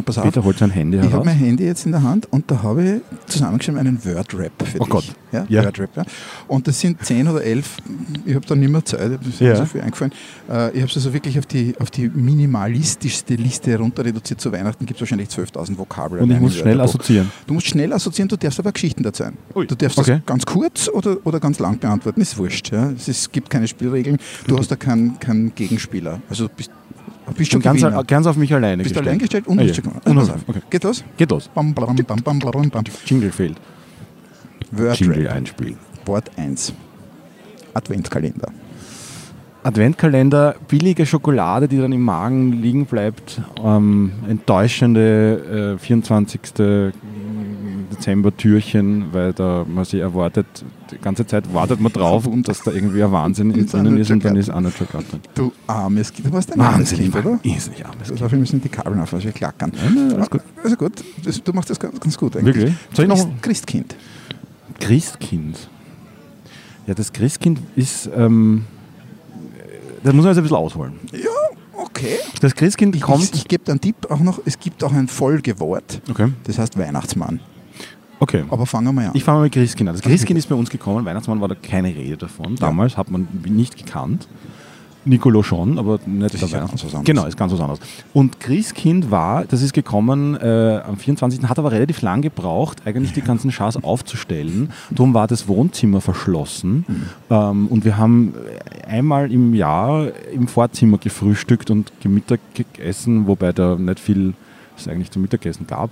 Pass 0.03 0.19
auf. 0.19 0.25
Peter 0.25 0.43
holt 0.45 0.59
sein 0.59 0.71
Handy 0.71 0.97
Ich 0.97 1.03
habe 1.05 1.13
heraus. 1.13 1.25
mein 1.27 1.37
Handy 1.37 1.65
jetzt 1.65 1.87
in 1.87 1.93
der 1.93 2.03
Hand 2.03 2.27
und 2.33 2.51
da 2.51 2.63
habe 2.63 2.85
ich 2.85 3.01
zusammengeschrieben 3.31 3.79
einen 3.81 4.05
Word-Rap 4.05 4.53
für 4.65 4.79
Oh 4.81 4.85
dich. 4.85 4.91
Gott. 4.91 5.05
Ja, 5.33 5.47
Ja. 5.49 5.65
Word-Rap, 5.65 5.91
ja. 5.97 6.05
Und 6.49 6.67
das 6.67 6.81
sind 6.81 7.05
zehn 7.05 7.29
oder 7.29 7.43
elf, 7.45 7.77
ich 8.25 8.35
habe 8.35 8.45
da 8.47 8.55
nicht 8.55 8.71
mehr 8.71 8.85
Zeit, 8.85 9.19
ist 9.27 9.41
mir 9.41 9.49
Ja. 9.49 9.57
so 9.57 9.67
viel 9.67 9.81
eingefallen. 9.83 10.13
Äh, 10.51 10.71
ich 10.73 10.81
habe 10.81 10.91
es 10.91 10.97
also 10.97 11.13
wirklich 11.13 11.39
auf 11.39 11.47
die, 11.47 11.75
auf 11.79 11.91
die 11.91 12.09
minimalistischste 12.09 13.35
Liste 13.35 13.71
herunter 13.71 14.05
reduziert. 14.05 14.41
Zu 14.41 14.53
Weihnachten 14.53 14.87
gibt 14.87 14.99
es 14.99 15.03
wahrscheinlich 15.03 15.29
12.000 15.29 15.79
Vokabeln. 15.79 16.23
Und 16.23 16.31
ich 16.31 16.41
muss 16.41 16.57
schnell 16.57 16.81
assoziieren. 16.81 17.31
Du 17.47 17.55
musst 17.55 17.67
schnell 17.67 17.93
assoziieren, 17.93 18.29
du 18.29 18.37
darfst 18.37 18.59
aber 18.59 18.73
Geschichten 18.73 19.03
dazu 19.03 19.23
sein. 19.25 19.37
Ui, 19.55 19.67
Du 19.67 19.75
darfst 19.75 19.99
okay. 19.99 20.17
das 20.19 20.27
ganz 20.27 20.45
kurz 20.47 20.89
oder, 20.89 21.17
oder 21.25 21.41
ganz 21.41 21.59
lang 21.59 21.79
beantworten, 21.79 22.21
ist 22.21 22.37
wurscht. 22.39 22.71
Ja. 22.73 22.91
Es, 22.91 23.09
ist, 23.09 23.33
gibt 23.33 23.51
keine 23.51 23.67
Spielregeln, 23.69 24.19
du 24.47 24.59
hast 24.59 24.71
da 24.71 24.77
keinen 24.77 25.19
keinen 25.19 25.55
Gegenspieler. 25.55 26.21
Also 26.29 26.49
du 26.49 26.55
bist, 26.55 26.71
bist 27.33 27.53
schon 27.53 27.63
ganz, 27.63 27.81
Gewinner. 27.81 28.05
ganz 28.05 28.27
auf 28.27 28.37
mich 28.37 28.53
alleine 28.53 28.83
Bist 28.83 28.95
du 28.95 29.01
gestellt. 29.01 29.07
allein 29.09 29.19
gestellt 29.19 29.47
und 29.47 29.59
Ah, 29.59 29.63
ja. 29.63 29.75
schon. 29.75 30.19
Also. 30.19 30.35
Okay. 30.47 30.61
Geht 30.71 30.85
los? 30.85 31.05
Geht 31.17 31.31
los. 31.31 31.49
Bam, 31.49 31.73
bam, 31.75 31.97
bam, 31.97 32.23
bam, 32.23 32.39
bam. 32.39 32.85
Jingle 33.07 33.33
fehlt. 33.33 33.57
Word 34.73 34.99
Jingle 35.01 35.27
Rap. 35.27 35.37
einspielen. 35.37 35.77
Wort 36.05 36.31
1. 36.37 36.75
Adventkalender. 37.73 38.49
Adventkalender, 39.63 40.57
billige 40.69 41.07
Schokolade, 41.07 41.69
die 41.69 41.79
dann 41.79 41.93
im 41.93 42.03
Magen 42.03 42.53
liegen 42.53 42.85
bleibt, 42.85 43.41
ähm, 43.65 44.13
enttäuschende 44.29 45.77
äh, 45.77 45.79
24. 45.79 46.41
Dezember-Türchen, 47.95 49.13
weil 49.13 49.33
da 49.33 49.65
man 49.69 49.85
sich 49.85 50.01
erwartet, 50.01 50.47
die 50.91 50.99
ganze 50.99 51.27
Zeit 51.27 51.53
wartet 51.53 51.81
man 51.81 51.93
drauf, 51.93 52.29
dass 52.43 52.63
da 52.63 52.71
irgendwie 52.73 53.03
ein 53.03 53.13
Wahnsinn 53.13 53.53
Und 53.53 53.73
drinnen 53.73 53.97
ist 53.99 54.11
und 54.11 54.25
dann 54.25 54.37
ist 54.37 54.51
auch 54.51 54.61
nicht 54.61 54.77
Schokolade 54.77 55.07
drin. 55.11 55.21
Du 55.35 55.53
armes 55.67 56.13
Kind. 56.13 56.29
Du 56.29 56.33
warst 56.33 56.53
ein 56.53 56.59
Wahnsinnig, 56.59 57.13
Kind, 57.13 57.27
oder? 57.27 57.39
Irrsinnig 57.43 57.87
armes 57.87 58.09
Kind. 58.09 58.31
wir 58.33 58.39
müssen 58.39 58.61
die 58.61 58.69
Kabeln 58.69 59.01
auf, 59.01 59.13
also 59.13 59.25
wir 59.25 59.33
klackern. 59.33 59.73
Nein, 59.75 60.13
alles 60.15 60.31
gut. 60.31 60.43
Also 60.63 60.77
gut, 60.77 60.93
du 61.45 61.53
machst 61.53 61.71
das 61.71 61.79
ganz, 61.81 61.99
ganz 62.01 62.17
gut 62.17 62.37
eigentlich. 62.37 62.55
Wirklich? 62.57 62.75
Soll 62.93 63.05
ich 63.05 63.09
noch? 63.09 63.17
Christ, 63.43 63.67
Christkind. 63.67 63.97
Christkind. 64.81 65.69
Ja, 66.87 66.95
das 66.95 67.13
Christkind 67.13 67.61
ist, 67.77 68.11
ähm, 68.15 68.65
das 70.03 70.13
muss 70.13 70.25
man 70.25 70.33
jetzt 70.33 70.39
ein 70.39 70.43
bisschen 70.43 70.57
ausholen. 70.57 70.95
Ja, 71.13 71.31
okay. 71.79 72.17
Das 72.41 72.55
Christkind 72.55 72.95
Ich, 72.95 73.03
kommt. 73.03 73.23
ich, 73.25 73.33
ich 73.35 73.49
gebe 73.49 73.71
einen 73.71 73.81
Tipp 73.81 73.97
auch 74.11 74.21
noch, 74.21 74.41
es 74.45 74.59
gibt 74.59 74.85
auch 74.85 74.93
ein 74.93 75.09
Folgewort, 75.09 76.03
okay, 76.11 76.29
das 76.45 76.59
heißt 76.59 76.79
Weihnachtsmann. 76.79 77.41
Okay. 78.21 78.45
Aber 78.51 78.67
fangen 78.67 78.87
wir 78.87 78.93
mal 78.93 79.07
an. 79.07 79.11
Ich 79.15 79.25
fange 79.25 79.39
mal 79.39 79.45
mit 79.45 79.53
Christkind 79.53 79.89
an. 79.89 79.97
Das 79.97 80.03
Christkind 80.03 80.39
ist 80.39 80.49
bei 80.49 80.55
uns 80.55 80.71
gekommen, 80.71 81.05
Weihnachtsmann 81.05 81.41
war 81.41 81.49
da 81.49 81.55
keine 81.55 81.89
Rede 81.89 82.17
davon. 82.17 82.57
Damals 82.57 82.97
hat 82.97 83.11
man 83.11 83.29
nicht 83.47 83.77
gekannt. 83.77 84.29
Nicolo 85.07 85.43
schon, 85.43 85.79
aber 85.79 85.99
nicht 86.07 86.35
Das 86.35 86.41
der 86.41 86.49
ist 86.49 86.53
ja 86.53 86.59
ganz 86.61 86.73
was 86.73 86.83
anderes. 86.83 87.05
Genau, 87.05 87.27
ist 87.27 87.37
ganz 87.37 87.53
was 87.53 87.61
anderes. 87.61 87.81
Und 88.13 88.41
Christkind 88.41 89.11
war, 89.11 89.45
das 89.45 89.63
ist 89.63 89.73
gekommen 89.73 90.35
äh, 90.37 90.81
am 90.85 90.97
24. 90.97 91.43
hat 91.45 91.59
aber 91.59 91.73
relativ 91.73 92.03
lang 92.03 92.23
gebraucht, 92.23 92.83
eigentlich 92.87 93.13
die 93.13 93.21
ganzen 93.21 93.53
Schars 93.53 93.83
aufzustellen. 93.83 94.71
Darum 94.91 95.15
war 95.15 95.27
das 95.27 95.47
Wohnzimmer 95.47 96.01
verschlossen. 96.01 96.85
Mhm. 96.87 97.03
Ähm, 97.31 97.67
und 97.69 97.85
wir 97.85 97.99
haben 97.99 98.35
einmal 98.87 99.31
im 99.31 99.55
Jahr 99.55 100.09
im 100.33 100.49
Vorzimmer 100.49 100.99
gefrühstückt 100.99 101.71
und 101.71 101.93
Mittag 102.05 102.41
gegessen, 102.55 103.27
wobei 103.27 103.53
da 103.53 103.77
nicht 103.77 104.01
viel 104.01 104.35
es 104.77 104.89
eigentlich 104.89 105.11
zum 105.11 105.23
Mittagessen 105.23 105.67
gab. 105.67 105.91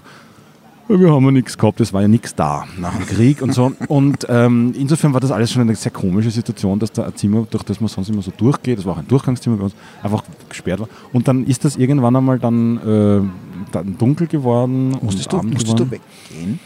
Wir 0.88 1.12
haben 1.12 1.24
ja 1.24 1.30
nichts 1.30 1.56
gehabt, 1.56 1.80
es 1.80 1.92
war 1.92 2.02
ja 2.02 2.08
nichts 2.08 2.34
da 2.34 2.64
nach 2.78 2.94
dem 2.94 3.06
Krieg 3.06 3.40
und 3.40 3.54
so. 3.54 3.72
Und 3.88 4.26
ähm, 4.28 4.74
insofern 4.76 5.14
war 5.14 5.20
das 5.20 5.30
alles 5.30 5.50
schon 5.52 5.62
eine 5.62 5.74
sehr 5.74 5.92
komische 5.92 6.30
Situation, 6.30 6.78
dass 6.78 6.92
da 6.92 7.04
ein 7.04 7.14
Zimmer, 7.16 7.46
durch 7.50 7.62
das 7.62 7.80
man 7.80 7.88
sonst 7.88 8.08
immer 8.10 8.22
so 8.22 8.32
durchgeht, 8.36 8.78
das 8.78 8.84
war 8.84 8.94
auch 8.94 8.98
ein 8.98 9.08
Durchgangszimmer 9.08 9.56
bei 9.56 9.64
uns, 9.64 9.74
einfach 10.02 10.22
gesperrt 10.48 10.80
war. 10.80 10.88
Und 11.12 11.28
dann 11.28 11.44
ist 11.44 11.64
das 11.64 11.76
irgendwann 11.76 12.16
einmal 12.16 12.38
dann, 12.38 12.76
äh, 12.78 13.72
dann 13.72 13.96
dunkel 13.96 14.26
geworden 14.26 14.90
musstest 15.00 15.26
und 15.26 15.32
du, 15.32 15.38
Abend 15.38 15.52
musstest 15.54 15.76
geworden. 15.76 16.00
du 16.30 16.36
weggehen? 16.36 16.60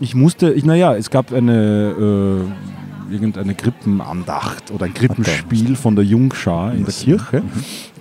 Ich 0.00 0.14
musste, 0.14 0.52
ich, 0.52 0.64
naja, 0.64 0.94
es 0.96 1.10
gab 1.10 1.32
eine, 1.32 2.46
äh, 3.10 3.12
irgendeine 3.12 3.54
Krippenandacht 3.54 4.70
oder 4.70 4.86
ein 4.86 4.94
Krippenspiel 4.94 5.76
von 5.76 5.96
der 5.96 6.04
Jungschar 6.04 6.72
in 6.72 6.84
der 6.84 6.94
Yes. 6.94 7.04
Kirche. 7.04 7.42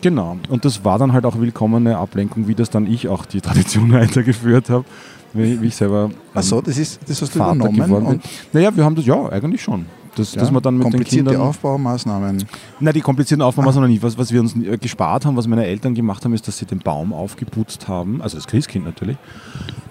Genau. 0.01 0.37
Und 0.49 0.65
das 0.65 0.83
war 0.85 0.99
dann 0.99 1.13
halt 1.13 1.25
auch 1.25 1.39
willkommene 1.39 1.97
Ablenkung, 1.97 2.47
wie 2.47 2.55
das 2.55 2.69
dann 2.69 2.85
ich 2.87 3.07
auch 3.07 3.25
die 3.25 3.41
Tradition 3.41 3.91
weitergeführt 3.93 4.69
habe, 4.69 4.85
wie, 5.33 5.61
wie 5.61 5.67
ich 5.67 5.75
selber. 5.75 6.05
ähm, 6.05 6.17
Achso, 6.33 6.61
das, 6.61 6.77
ist, 6.77 6.99
das 7.07 7.21
hast 7.21 7.35
du 7.35 7.39
Vater 7.39 7.69
übernommen. 7.69 8.05
Und 8.05 8.23
Naja, 8.53 8.75
wir 8.75 8.83
haben 8.83 8.95
das, 8.95 9.05
ja, 9.05 9.29
eigentlich 9.29 9.61
schon. 9.61 9.85
Das, 10.15 10.33
Ja? 10.33 10.41
dass 10.41 10.51
man 10.51 10.63
dann 10.63 10.77
mit 10.77 10.91
den 10.91 11.03
Kindern... 11.03 11.35
Aufbaumaßnahmen. 11.35 12.43
Nein, 12.79 12.93
die 12.93 13.01
komplizierten 13.01 13.43
Aufbaumaßnahmen 13.43 13.89
nicht. 13.89 14.01
Was, 14.01 14.17
was 14.17 14.31
wir 14.31 14.41
uns 14.41 14.55
äh, 14.55 14.77
gespart 14.77 15.25
haben, 15.25 15.37
was 15.37 15.47
meine 15.47 15.65
Eltern 15.65 15.93
gemacht 15.93 16.25
haben, 16.25 16.33
ist, 16.33 16.47
dass 16.47 16.57
sie 16.57 16.65
den 16.65 16.79
Baum 16.79 17.13
aufgeputzt 17.13 17.87
haben, 17.87 18.21
also 18.21 18.35
das 18.37 18.47
Christkind 18.47 18.85
natürlich, 18.85 19.17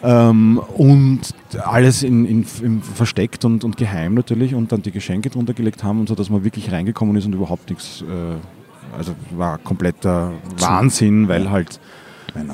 ähm, 0.03 0.61
und 0.75 1.21
alles 1.65 2.03
in, 2.03 2.25
in, 2.27 2.47
in 2.61 2.83
versteckt 2.83 3.45
und, 3.45 3.63
und 3.63 3.77
geheim 3.77 4.15
natürlich 4.15 4.55
und 4.55 4.73
dann 4.73 4.83
die 4.83 4.91
Geschenke 4.91 5.31
drunter 5.31 5.55
gelegt 5.55 5.85
haben 5.85 6.01
und 6.01 6.09
so, 6.09 6.15
dass 6.17 6.29
man 6.29 6.43
wirklich 6.43 6.73
reingekommen 6.73 7.17
ist 7.17 7.27
und 7.27 7.35
überhaupt 7.35 7.71
nichts, 7.71 8.03
äh, 8.03 8.97
also 8.99 9.13
war 9.31 9.59
kompletter 9.59 10.33
Wahnsinn, 10.59 11.29
weil 11.29 11.51
halt 11.51 11.79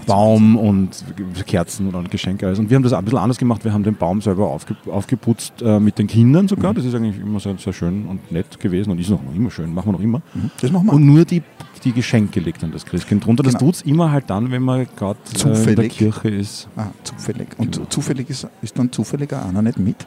Baum 0.07 0.57
und 0.57 1.05
Kerzen 1.47 1.89
und 1.95 2.11
Geschenke 2.11 2.47
alles. 2.47 2.59
Und 2.59 2.71
wir 2.71 2.77
haben 2.77 2.83
das 2.83 2.93
ein 2.93 3.05
bisschen 3.05 3.19
anders 3.19 3.39
gemacht. 3.39 3.65
Wir 3.65 3.73
haben 3.73 3.83
den 3.83 3.95
Baum 3.97 4.21
selber 4.21 4.49
aufge, 4.49 4.77
aufgeputzt 4.91 5.62
äh, 5.62 5.79
mit 5.81 5.99
den 5.99 6.07
Kindern 6.07 6.49
sogar. 6.49 6.75
Das 6.75 6.85
ist 6.85 6.95
eigentlich 6.95 7.19
immer 7.21 7.41
sehr, 7.41 7.57
sehr 7.59 7.73
schön 7.73 8.07
und 8.07 8.31
nett 8.33 8.59
gewesen 8.61 8.91
und 8.91 8.99
ist 8.99 9.11
noch 9.11 9.21
immer 9.35 9.51
schön, 9.51 9.73
machen 9.73 9.89
wir 9.89 9.93
noch 9.93 10.01
immer. 10.01 10.23
Mhm. 10.35 10.51
Das 10.61 10.71
machen 10.71 10.87
wir. 10.87 10.93
Und 10.95 11.07
nur 11.07 11.25
die, 11.25 11.43
die 11.85 11.93
Geschenke 11.93 12.41
legt 12.41 12.62
dann 12.62 12.73
das 12.73 12.85
Christkind 12.87 13.25
drunter. 13.25 13.43
Das 13.43 13.55
Genau. 13.55 13.67
tut 13.67 13.75
es 13.77 13.83
immer 13.83 14.11
halt 14.11 14.29
dann, 14.31 14.51
wenn 14.51 14.62
man 14.62 14.87
gerade 14.97 15.19
äh, 15.45 15.71
in 15.71 15.77
der. 15.77 15.89
Kirche 15.89 16.29
ist. 16.29 16.69
Ah, 16.77 16.87
zufällig. 17.05 17.49
Und 17.59 17.81
zufällig 17.93 18.31
ist, 18.31 18.47
ist 18.62 18.79
dann 18.79 18.91
zufälliger 18.93 19.45
einer 19.45 19.62
nicht 19.62 19.79
mit? 19.79 20.07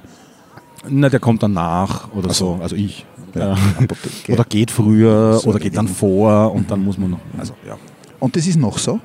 Na, 0.88 1.10
der 1.10 1.20
kommt 1.20 1.42
dann 1.44 1.54
nach 1.54 2.14
oder 2.14 2.30
Ach 2.30 2.34
so. 2.36 2.58
so. 2.58 2.64
Also 2.64 2.76
ich. 2.76 3.06
Ja. 3.34 3.58
Oder 4.30 4.46
geht 4.46 4.72
früher 4.72 5.34
So 5.40 5.50
oder 5.50 5.60
geht 5.60 5.76
dann 5.76 5.90
vor 5.90 6.54
und 6.54 6.72
dann 6.72 6.84
muss 6.86 6.98
man 6.98 7.12
noch. 7.12 7.20
Also 7.38 7.54
ja. 7.68 7.76
Und 8.20 8.36
das 8.36 8.48
ist 8.48 8.56
noch 8.58 8.78
so? 8.78 9.00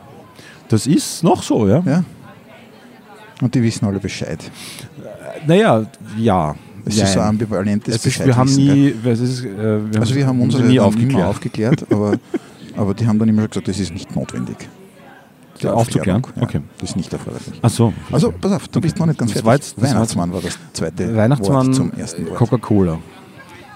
Das 0.71 0.87
ist 0.87 1.23
noch 1.23 1.43
so, 1.43 1.69
ja. 1.69 1.83
Ja. 1.85 2.05
Und 3.43 3.55
die 3.55 3.62
wissen 3.62 3.85
alle 3.87 3.99
Bescheid. 3.99 4.39
Naja, 5.47 5.85
ja. 6.17 6.55
Es 6.87 6.97
ist 6.97 7.12
so 7.12 7.19
ein 7.19 7.25
Nein. 7.25 7.29
ambivalentes 7.31 7.95
Es 7.95 8.07
ist, 8.07 8.25
wir 8.25 8.35
haben 8.37 8.50
nie, 8.55 8.89
ist, 8.89 9.45
äh, 9.45 9.93
wir 9.93 10.00
Also 10.00 10.15
wir 10.15 10.27
haben 10.27 10.41
unsere 10.41 10.62
nie 10.62 10.81
aufgeklärt. 10.81 11.27
aufgeklärt, 11.27 11.87
aber, 11.93 12.15
aber 12.77 12.95
die 12.95 13.07
haben 13.07 13.19
dann 13.19 13.29
immer 13.29 13.47
gesagt, 13.47 13.69
das 13.69 13.79
ist 13.79 13.93
nicht 13.93 14.15
notwendig. 14.17 14.57
Die 15.61 15.67
Aufzuklären? 15.69 16.25
Aufklärung, 16.25 16.49
Okay. 16.49 16.59
Ja, 16.59 16.65
das 16.79 16.91
ist 16.91 16.97
nicht 16.97 17.12
erforderlich. 17.12 17.59
Ach 17.61 17.69
so. 17.69 17.93
Also 18.11 18.33
pass 18.41 18.53
auf, 18.53 18.69
du 18.69 18.81
bist 18.81 18.99
noch 18.99 19.05
nicht 19.07 19.19
ganz 19.19 19.33
Das 19.35 19.43
fertig. 19.43 19.75
war 19.77 19.85
Weihnachtsmann 19.91 20.33
war 20.33 20.41
das 20.41 20.59
zweite 20.73 21.15
Weihnachtsmann, 21.17 21.67
Wort 21.67 21.75
zum 21.75 21.93
ersten 21.93 22.27
Wort. 22.27 22.37
Coca-Cola. 22.37 22.99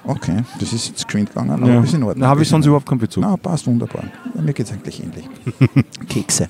Okay, 0.06 0.42
das 0.60 0.72
ist 0.72 0.88
jetzt 0.88 1.04
geschwind 1.06 1.28
gegangen, 1.30 1.50
aber 1.50 1.66
Ja. 1.72 1.82
ist 1.82 1.92
in 1.94 2.02
Ordnung. 2.02 2.20
Da 2.22 2.28
habe 2.28 2.42
ich 2.42 2.48
sonst 2.48 2.64
überhaupt 2.66 2.86
keinen 2.88 2.98
Bezug. 2.98 3.22
Na, 3.22 3.36
passt 3.36 3.66
wunderbar. 3.66 4.04
Mir 4.34 4.52
geht 4.54 4.66
es 4.66 4.72
eigentlich 4.72 5.02
ähnlich. 5.02 5.28
Kekse. 6.08 6.48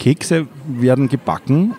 Kekse 0.00 0.46
werden 0.66 1.08
gebacken 1.08 1.74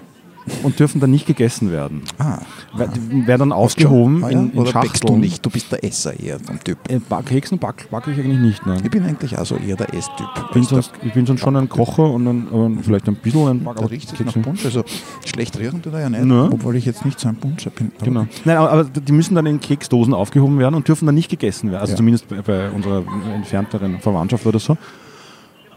und 0.63 0.80
dürfen 0.80 1.00
dann 1.00 1.12
nicht 1.12 1.28
gegessen 1.28 1.72
werden. 1.72 2.01
Ah, 2.18 2.40
werden 2.74 3.40
dann 3.40 3.51
aufgehoben 3.51 4.22
schon? 4.22 4.24
Ah, 4.24 4.30
ja? 4.32 4.40
in, 4.40 4.51
in 4.54 4.58
Oder 4.60 4.72
backst 4.72 5.04
du 5.04 5.08
Schachteln. 5.08 5.20
nicht? 5.20 5.46
Du 5.46 5.50
bist 5.51 5.72
der 5.72 5.84
Esser 5.84 6.20
eher 6.20 6.40
vom 6.40 6.62
Typ. 6.63 6.78
Äh, 6.90 6.98
Back- 7.00 7.28
Keksen 7.28 7.60
back, 7.60 7.88
backe 7.92 8.12
ich 8.12 8.18
eigentlich 8.20 8.40
nicht. 8.40 8.66
Nein. 8.66 8.82
Ich 8.84 8.90
bin 8.90 9.04
eigentlich 9.04 9.38
auch 9.38 9.46
so 9.46 9.56
eher 9.56 9.75
der 9.75 9.94
Esstyp. 9.94 10.28
Ich 10.48 10.51
bin, 10.54 10.63
sonst, 10.63 10.92
ich 11.04 11.13
bin 11.13 11.25
sonst 11.28 11.42
schon 11.42 11.56
ein 11.56 11.70
Kocher 11.70 12.10
und 12.10 12.28
ein, 12.28 12.48
aber 12.51 12.72
vielleicht 12.82 13.08
ein 13.08 13.16
bisschen 13.16 13.48
ein 13.50 13.63
Back. 13.63 13.75
Da 13.78 13.86
riecht 13.86 14.12
es 14.12 14.20
nach 14.20 14.42
Punsch. 14.42 14.66
Also 14.66 14.84
schlecht 15.25 15.58
riechen 15.60 15.82
tut 15.82 15.94
er 15.94 16.01
ja 16.01 16.10
nicht, 16.10 16.24
Nö. 16.25 16.50
obwohl 16.51 16.75
ich 16.75 16.86
jetzt 16.86 17.06
nicht 17.06 17.20
so 17.20 17.28
ein 17.30 17.36
Punscher 17.36 17.70
bin. 17.70 17.92
Aber 17.98 18.06
Genau. 18.06 18.25
Nein, 18.46 18.58
aber, 18.58 18.72
aber 18.72 18.84
die 18.86 19.12
müssen 19.12 19.36
dann 19.36 19.46
in 19.46 19.60
Keksdosen 19.60 20.13
aufgehoben 20.13 20.58
werden 20.60 20.75
und 20.75 20.88
dürfen 20.88 21.06
dann 21.06 21.16
nicht 21.16 21.30
gegessen 21.30 21.70
werden. 21.72 21.82
Also 21.82 21.92
Ja. 21.94 21.98
zumindest 21.98 22.28
bei, 22.28 22.42
bei 22.42 22.70
unserer 22.72 23.04
entfernteren 23.36 24.00
Verwandtschaft 24.00 24.46
oder 24.48 24.60
so. 24.60 24.74
Da 24.74 24.80
Wo, 24.80 24.80
gab's, 24.80 25.70
da 25.70 25.71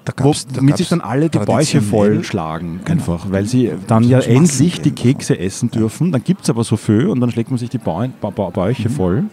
womit 0.57 0.77
sich 0.77 0.89
dann 0.89 1.01
alle 1.01 1.29
die 1.31 1.39
Bäuche 1.39 1.81
vollschlagen, 1.81 2.81
einfach, 2.85 3.31
weil 3.31 3.47
sie 3.47 3.73
dann 3.87 4.05
ja 4.05 4.21
endlich 4.21 4.81
die 4.81 4.91
geben. 4.93 5.19
Kekse 5.19 5.39
essen 5.39 5.71
dürfen. 5.71 6.13
Dann 6.13 6.23
gibt 6.23 6.43
es 6.43 6.51
aber 6.51 6.65
so 6.65 6.77
viel 6.77 7.07
und 7.09 7.21
dann 7.21 7.31
schlägt 7.31 7.51
man 7.51 7.59
sich 7.59 7.71
die 7.71 7.79
Bau 7.79 8.05
Ba- 8.21 8.31
Ba- 8.31 8.51
Bäuche 8.51 8.91
voll. 8.91 9.25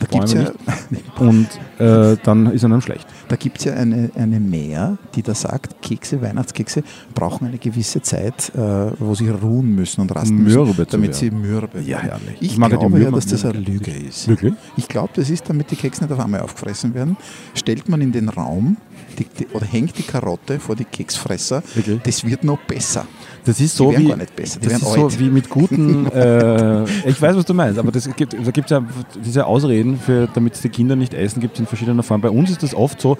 Da 0.00 0.06
gibt 0.06 0.24
es 0.24 0.34
Bäume 0.34 0.52
ja, 0.90 0.98
Und 1.24 1.46
äh, 1.78 2.16
dann 2.24 2.46
ist 2.52 2.64
einem 2.64 2.80
schlecht. 2.80 3.06
da 3.28 3.36
gibt's 3.36 3.62
ja 3.62 3.74
eine, 3.74 4.10
eine 4.16 4.40
Mehr, 4.40 4.98
die 5.14 5.22
da 5.22 5.36
sagt, 5.36 5.80
Kekse, 5.82 6.20
Weihnachtskekse 6.20 6.82
brauchen 7.14 7.46
eine 7.46 7.58
gewisse 7.58 8.02
Zeit, 8.02 8.50
äh, 8.56 8.58
wo 8.98 9.14
sie 9.14 9.28
ruhen 9.28 9.72
müssen 9.76 10.00
und 10.00 10.14
rasten 10.14 10.42
Mürbe 10.42 10.70
müssen, 10.70 10.86
damit 10.90 11.14
sie 11.14 11.30
werden. 11.30 11.42
mürbe 11.48 11.80
Ja, 11.80 11.98
herrlich. 11.98 12.34
Ich 12.40 12.52
Ich 12.52 12.58
mag 12.58 12.70
glaube 12.70 12.98
ja, 13.00 13.10
dass 13.12 13.26
das 13.26 13.44
eine 13.44 13.60
Lüge 13.60 13.92
ist. 13.92 14.26
Wirklich? 14.26 14.54
Ich 14.76 14.88
glaube, 14.88 15.10
das 15.14 15.30
ist, 15.30 15.48
damit 15.48 15.70
die 15.70 15.76
Kekse 15.76 16.02
nicht 16.02 16.12
auf 16.12 16.18
einmal 16.18 16.40
aufgefressen 16.40 16.92
werden, 16.94 17.16
stellt 17.54 17.88
man 17.88 18.00
in 18.00 18.10
den 18.10 18.28
Raum 18.28 18.76
die, 19.14 19.26
die, 19.38 19.46
oder 19.48 19.66
hängt 19.66 19.96
die 19.98 20.02
Karotte 20.02 20.58
vor 20.60 20.76
die 20.76 20.84
Keksfresser. 20.84 21.62
Wirklich? 21.74 22.00
Das 22.02 22.24
wird 22.24 22.44
noch 22.44 22.58
besser. 22.58 23.06
Das 23.44 23.60
ist 23.60 23.76
so 23.76 23.96
wie, 23.96 24.08
gar 24.08 24.16
nicht 24.16 24.34
besser, 24.34 24.58
das 24.60 24.72
ist 24.72 24.80
so 24.80 25.18
wie 25.18 25.28
mit 25.28 25.50
guten, 25.50 26.06
äh, 26.12 26.84
ich 27.06 27.20
weiß, 27.20 27.36
was 27.36 27.44
du 27.44 27.52
meinst, 27.52 27.78
aber 27.78 27.92
das 27.92 28.08
gibt, 28.16 28.32
da 28.32 28.50
gibt 28.50 28.70
es 28.70 28.70
ja 28.70 28.82
diese 29.22 29.44
Ausreden, 29.44 29.98
für, 29.98 30.28
damit 30.32 30.54
es 30.54 30.62
die 30.62 30.70
Kinder 30.70 30.96
nicht 30.96 31.12
essen, 31.12 31.40
gibt 31.40 31.54
es 31.54 31.60
in 31.60 31.66
verschiedener 31.66 32.02
Form. 32.02 32.22
Bei 32.22 32.30
uns 32.30 32.50
ist 32.50 32.62
das 32.62 32.74
oft 32.74 33.02
so, 33.02 33.18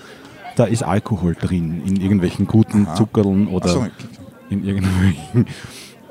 da 0.56 0.64
ist 0.64 0.82
Alkohol 0.82 1.34
drin, 1.34 1.82
in 1.84 1.96
irgendwelchen 1.96 2.46
guten 2.46 2.86
Aha. 2.86 2.94
Zuckerln 2.94 3.48
oder 3.48 3.68
so, 3.68 3.86
in 4.48 4.64
irgendwelchen 4.64 5.46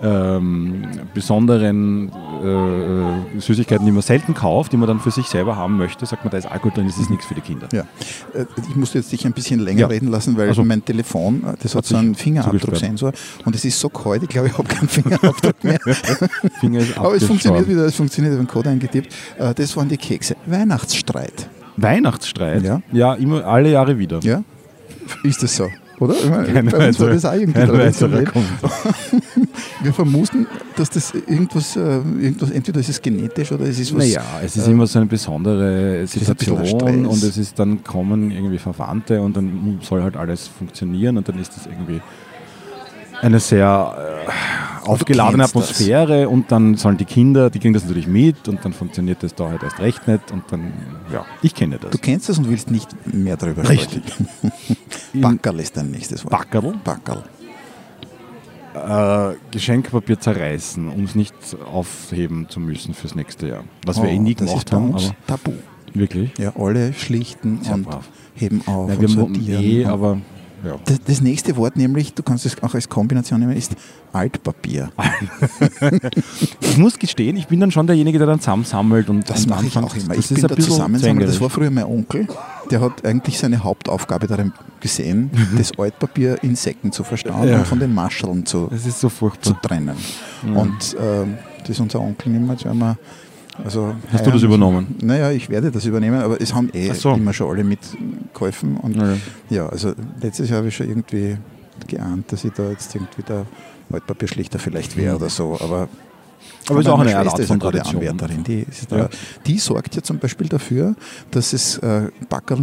ähm, 0.03 0.83
besonderen 1.13 2.09
äh, 2.43 3.39
Süßigkeiten, 3.39 3.85
die 3.85 3.91
man 3.91 4.01
selten 4.01 4.33
kauft, 4.33 4.73
die 4.73 4.77
man 4.77 4.87
dann 4.87 4.99
für 4.99 5.11
sich 5.11 5.27
selber 5.27 5.55
haben 5.55 5.77
möchte, 5.77 6.05
sagt 6.05 6.23
man, 6.25 6.31
da 6.31 6.37
ist 6.37 6.45
Alkohol 6.45 6.73
drin, 6.73 6.87
das 6.87 6.97
ist 6.97 7.09
nichts 7.09 7.25
für 7.25 7.35
die 7.35 7.41
Kinder. 7.41 7.67
Ja, 7.71 7.83
Äh, 8.33 8.45
ich 8.69 8.75
musste 8.75 8.97
jetzt 8.97 9.11
dich 9.11 9.25
ein 9.25 9.31
bisschen 9.33 9.59
länger 9.61 9.79
Ja. 9.81 9.87
reden 9.87 10.09
lassen, 10.09 10.35
weil 10.37 10.49
Also. 10.49 10.63
mein 10.63 10.83
Telefon, 10.83 11.43
äh, 11.43 11.53
das 11.61 11.73
hat 11.73 11.83
Hat 11.83 11.85
so 11.85 11.95
einen 11.97 12.15
Fingerabdrucksensor 12.15 13.13
und 13.45 13.55
es 13.55 13.63
ist 13.65 13.79
so 13.79 13.89
kalt, 13.89 14.23
ich 14.23 14.29
glaube, 14.29 14.49
ich 14.49 14.57
habe 14.57 14.67
keinen 14.67 14.87
Fingerabdruck 14.89 15.63
mehr. 15.63 15.79
Finger 16.59 16.81
Aber 16.97 17.15
es 17.15 17.23
funktioniert 17.23 17.67
wieder, 17.69 17.85
es 17.85 17.95
funktioniert, 17.95 18.33
ich 18.33 18.37
habe 18.39 18.47
einen 18.47 18.53
Code 18.53 18.69
eingetippt. 18.69 19.13
Äh, 19.39 19.53
Das 19.53 19.75
waren 19.77 19.87
die 19.87 19.97
Kekse. 19.97 20.35
Weihnachtsstreit. 20.45 21.47
Weihnachtsstreit? 21.77 22.61
Ja. 22.63 22.81
ja, 22.91 23.13
immer 23.15 23.45
alle 23.45 23.71
Jahre 23.71 23.97
wieder. 23.97 24.19
Ja? 24.21 24.43
Ist 25.23 25.41
das 25.43 25.55
so? 25.55 25.69
Oder? 26.03 26.15
Ich 26.15 26.29
meine, 26.29 26.69
bei 26.69 26.87
uns 26.87 26.99
war 26.99 27.09
das 27.09 27.25
auch 27.25 27.33
irgendwie 27.33 27.65
traditionell. 27.65 28.27
Wir 29.81 29.93
vermuten, 29.93 30.47
dass 30.75 30.89
das 30.89 31.13
irgendwas, 31.13 31.75
äh, 31.75 31.79
irgendwas, 31.79 32.51
entweder 32.51 32.79
ist 32.79 32.89
es 32.89 33.01
genetisch 33.01 33.51
oder 33.51 33.65
es 33.65 33.79
ist 33.79 33.93
was. 33.93 33.99
Naja, 33.99 34.23
es 34.43 34.55
ist 34.55 34.67
äh, 34.67 34.71
immer 34.71 34.87
so 34.87 34.99
eine 34.99 35.07
besondere 35.07 36.05
Situation 36.07 36.81
ein 36.83 37.05
und 37.05 37.21
es 37.23 37.37
ist 37.37 37.57
dann 37.59 37.83
kommen 37.83 38.31
irgendwie 38.31 38.57
Verwandte 38.57 39.21
und 39.21 39.35
dann 39.37 39.79
soll 39.81 40.01
halt 40.03 40.17
alles 40.17 40.47
funktionieren 40.47 41.17
und 41.17 41.27
dann 41.27 41.39
ist 41.39 41.55
das 41.55 41.65
irgendwie 41.65 42.01
eine 43.21 43.39
sehr 43.39 43.95
äh, 43.97 44.31
aufgeladene 44.87 45.43
das. 45.43 45.51
Atmosphäre 45.51 46.29
und 46.29 46.51
dann 46.51 46.75
sollen 46.75 46.97
die 46.97 47.05
Kinder, 47.05 47.49
die 47.49 47.59
kriegen 47.59 47.73
das 47.73 47.83
natürlich 47.83 48.07
mit 48.07 48.47
und 48.47 48.63
dann 48.63 48.73
funktioniert 48.73 49.23
das 49.23 49.33
da 49.35 49.49
halt 49.49 49.63
erst 49.63 49.79
recht 49.79 50.07
nicht 50.07 50.31
und 50.31 50.43
dann, 50.51 50.73
ja, 51.11 51.25
ich 51.41 51.53
kenne 51.55 51.77
das. 51.79 51.91
Du 51.91 51.97
kennst 51.97 52.29
das 52.29 52.37
und 52.37 52.49
willst 52.49 52.69
nicht 52.71 52.89
mehr 53.13 53.37
darüber 53.37 53.67
Richtig. 53.67 54.03
sprechen. 54.05 54.27
In- 55.13 55.21
Backerl 55.21 55.59
ist 55.59 55.77
dein 55.77 55.91
nächstes 55.91 56.23
Wort. 56.23 56.31
Backerl? 56.31 56.73
Backerl. 56.83 57.23
Äh, 58.75 59.35
Geschenkpapier 59.51 60.19
zerreißen, 60.19 60.89
um 60.89 61.03
es 61.03 61.13
nicht 61.13 61.35
aufheben 61.71 62.47
zu 62.49 62.59
müssen 62.59 62.95
fürs 62.95 63.13
nächste 63.13 63.47
Jahr. 63.47 63.63
Was 63.85 64.01
wir 64.01 64.09
eh 64.09 64.17
nie 64.17 64.31
Oh, 64.31 64.39
das 64.39 64.47
gemacht 64.47 64.57
ist 64.65 64.71
bei 64.71 64.77
haben, 64.77 64.93
uns 64.93 65.11
Tabu. 65.27 65.51
wirklich. 65.93 66.31
Ja, 66.39 66.53
alle 66.57 66.91
schlichten 66.93 67.59
Sehr 67.61 67.75
und 67.75 67.83
brav. 67.83 68.09
heben 68.33 68.61
auf 68.65 68.87
Nein, 68.87 68.97
und 68.97 69.01
wir 69.01 69.07
sortieren. 69.09 69.63
eh, 69.63 69.85
und- 69.85 69.91
aber 69.91 70.17
ja. 70.63 70.75
das, 70.85 70.99
das 71.05 71.21
nächste 71.21 71.55
Wort 71.57 71.75
nämlich, 71.75 72.13
du 72.13 72.23
kannst 72.23 72.45
es 72.45 72.61
auch 72.63 72.73
als 72.73 72.87
Kombination 72.89 73.39
nehmen, 73.39 73.55
ist 73.55 73.73
Altpapier. 74.11 74.91
Ich 76.61 76.77
muss 76.77 76.97
gestehen, 76.97 77.35
ich 77.37 77.47
bin 77.47 77.59
dann 77.59 77.71
schon 77.71 77.85
derjenige, 77.87 78.17
der 78.17 78.27
dann 78.27 78.39
zusammensammelt 78.39 79.09
und 79.09 79.29
Das 79.29 79.45
mache 79.47 79.65
ich 79.65 79.77
auch 79.77 79.95
immer. 79.95 80.15
Das 80.15 80.31
Ich 80.31 80.35
bin 80.41 80.47
der 80.47 80.57
Zusammensammler. 80.57 81.25
Das 81.27 81.39
war 81.39 81.49
früher 81.49 81.69
mein 81.69 81.85
Onkel. 81.85 82.27
Der 82.71 82.81
hat 82.81 83.05
eigentlich 83.05 83.37
seine 83.37 83.63
Hauptaufgabe 83.63 84.27
darin 84.27 84.51
gesehen, 84.79 85.29
das 85.57 85.77
Altpapier 85.77 86.41
in 86.43 86.55
Säcken 86.55 86.91
zu 86.91 87.03
verstauen 87.03 87.43
Mhm. 87.43 87.47
Ja. 87.49 87.59
und 87.59 87.67
von 87.67 87.79
den 87.79 87.93
Mascheln 87.93 88.45
zu, 88.45 88.67
Das 88.71 88.85
ist 88.85 88.99
so 88.99 89.09
zu 89.09 89.53
trennen. 89.61 89.95
Mhm. 90.43 90.57
Und 90.57 90.95
ähm, 90.99 91.37
das 91.59 91.69
ist 91.71 91.79
unser 91.79 91.99
Onkel 92.01 92.31
nicht 92.31 92.41
mehr. 92.41 92.53
Jetzt 92.53 92.65
werden 92.65 92.79
wir, 92.79 92.97
also, 93.63 93.93
Hast 94.11 94.25
du 94.25 94.31
das 94.31 94.41
übernommen? 94.43 94.95
Naja, 95.01 95.31
ich 95.31 95.49
werde 95.49 95.71
das 95.71 95.85
übernehmen, 95.85 96.19
aber 96.21 96.41
es 96.41 96.53
haben 96.53 96.69
eh 96.73 96.91
so. 96.93 97.13
immer 97.13 97.33
schon 97.33 97.51
alle 97.51 97.63
mitgeholfen. 97.63 98.77
Und 98.77 98.95
Ja. 98.95 99.13
ja, 99.49 99.69
also 99.69 99.93
letztes 100.21 100.49
Jahr 100.49 100.59
habe 100.59 100.69
ich 100.69 100.75
schon 100.75 100.87
irgendwie 100.89 101.37
geahnt, 101.87 102.31
dass 102.31 102.43
ich 102.43 102.51
da 102.53 102.69
jetzt 102.69 102.93
irgendwie 102.95 103.21
der 103.23 103.45
Altpapierschlichter 103.91 104.57
vielleicht 104.59 104.97
wäre 104.97 105.15
oder 105.17 105.29
so, 105.29 105.57
aber 105.59 105.87
Aber 106.67 106.79
ist 106.79 106.87
auch 106.87 106.99
eine 106.99 107.15
Art 107.15 107.25
Schwester 107.25 107.41
ist 107.41 107.47
von 107.47 107.59
Tradition. 107.59 107.95
Anwärterin. 107.97 108.43
Die, 108.43 108.65
da, 108.89 108.97
Ja. 108.97 109.09
die 109.45 109.59
sorgt 109.59 109.95
ja 109.95 110.01
zum 110.01 110.17
Beispiel 110.17 110.47
dafür, 110.47 110.95
dass 111.31 111.53
es 111.53 111.77
äh, 111.79 112.09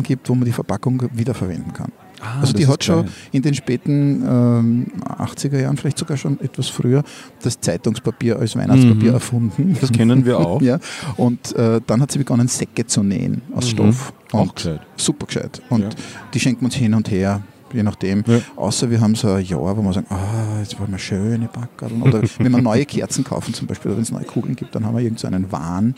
gibt, 0.02 0.28
wo 0.28 0.34
man 0.34 0.44
die 0.44 0.52
Verpackung 0.52 1.02
wiederverwenden 1.12 1.72
kann. 1.72 1.92
Ah, 2.20 2.40
also 2.40 2.52
die 2.52 2.66
hat 2.66 2.84
schon 2.84 3.02
geil. 3.04 3.12
in 3.32 3.42
den 3.42 3.54
späten 3.54 4.22
ähm, 4.28 4.86
80er 5.18 5.58
Jahren, 5.60 5.76
vielleicht 5.76 5.98
sogar 5.98 6.16
schon 6.16 6.38
etwas 6.40 6.68
früher, 6.68 7.02
das 7.42 7.60
Zeitungspapier 7.60 8.38
als 8.38 8.56
Weihnachtspapier 8.56 9.08
Mhm. 9.10 9.14
erfunden. 9.14 9.76
Das 9.80 9.90
kennen 9.92 10.24
wir 10.26 10.38
auch. 10.46 10.60
ja, 10.60 10.78
und 11.16 11.54
äh, 11.56 11.80
dann 11.86 12.00
hat 12.02 12.12
sie 12.12 12.18
begonnen, 12.18 12.48
Säcke 12.48 12.86
zu 12.86 13.02
nähen 13.02 13.42
aus 13.54 13.64
Mhm. 13.66 13.70
Stoff. 13.70 14.12
Auch 14.32 14.42
Und 14.42 14.56
gescheit. 14.56 14.80
super 14.96 15.26
gescheit. 15.26 15.62
Und 15.70 15.80
Ja. 15.82 15.88
die 16.34 16.40
schenken 16.40 16.60
wir 16.60 16.66
uns 16.66 16.74
hin 16.74 16.94
und 16.94 17.10
her. 17.10 17.42
Je 17.74 17.82
nachdem. 17.82 18.24
Ja. 18.26 18.40
Außer 18.56 18.90
wir 18.90 19.00
haben 19.00 19.14
so 19.14 19.32
ein 19.32 19.44
Jahr, 19.44 19.76
wo 19.76 19.82
wir 19.82 19.92
sagen, 19.92 20.06
ah, 20.10 20.60
jetzt 20.60 20.78
wollen 20.78 20.90
wir 20.90 20.98
schöne 20.98 21.48
Backerl. 21.48 22.02
Oder 22.02 22.22
wenn 22.38 22.52
wir 22.52 22.62
neue 22.62 22.84
Kerzen 22.84 23.24
kaufen 23.24 23.54
zum 23.54 23.66
Beispiel, 23.66 23.90
oder 23.90 23.96
wenn 23.96 24.02
es 24.02 24.12
neue 24.12 24.24
Kugeln 24.24 24.56
gibt, 24.56 24.74
dann 24.74 24.84
haben 24.86 24.96
wir 24.96 25.02
irgend 25.02 25.20
so 25.20 25.26
einen 25.26 25.50
Wahn, 25.52 25.94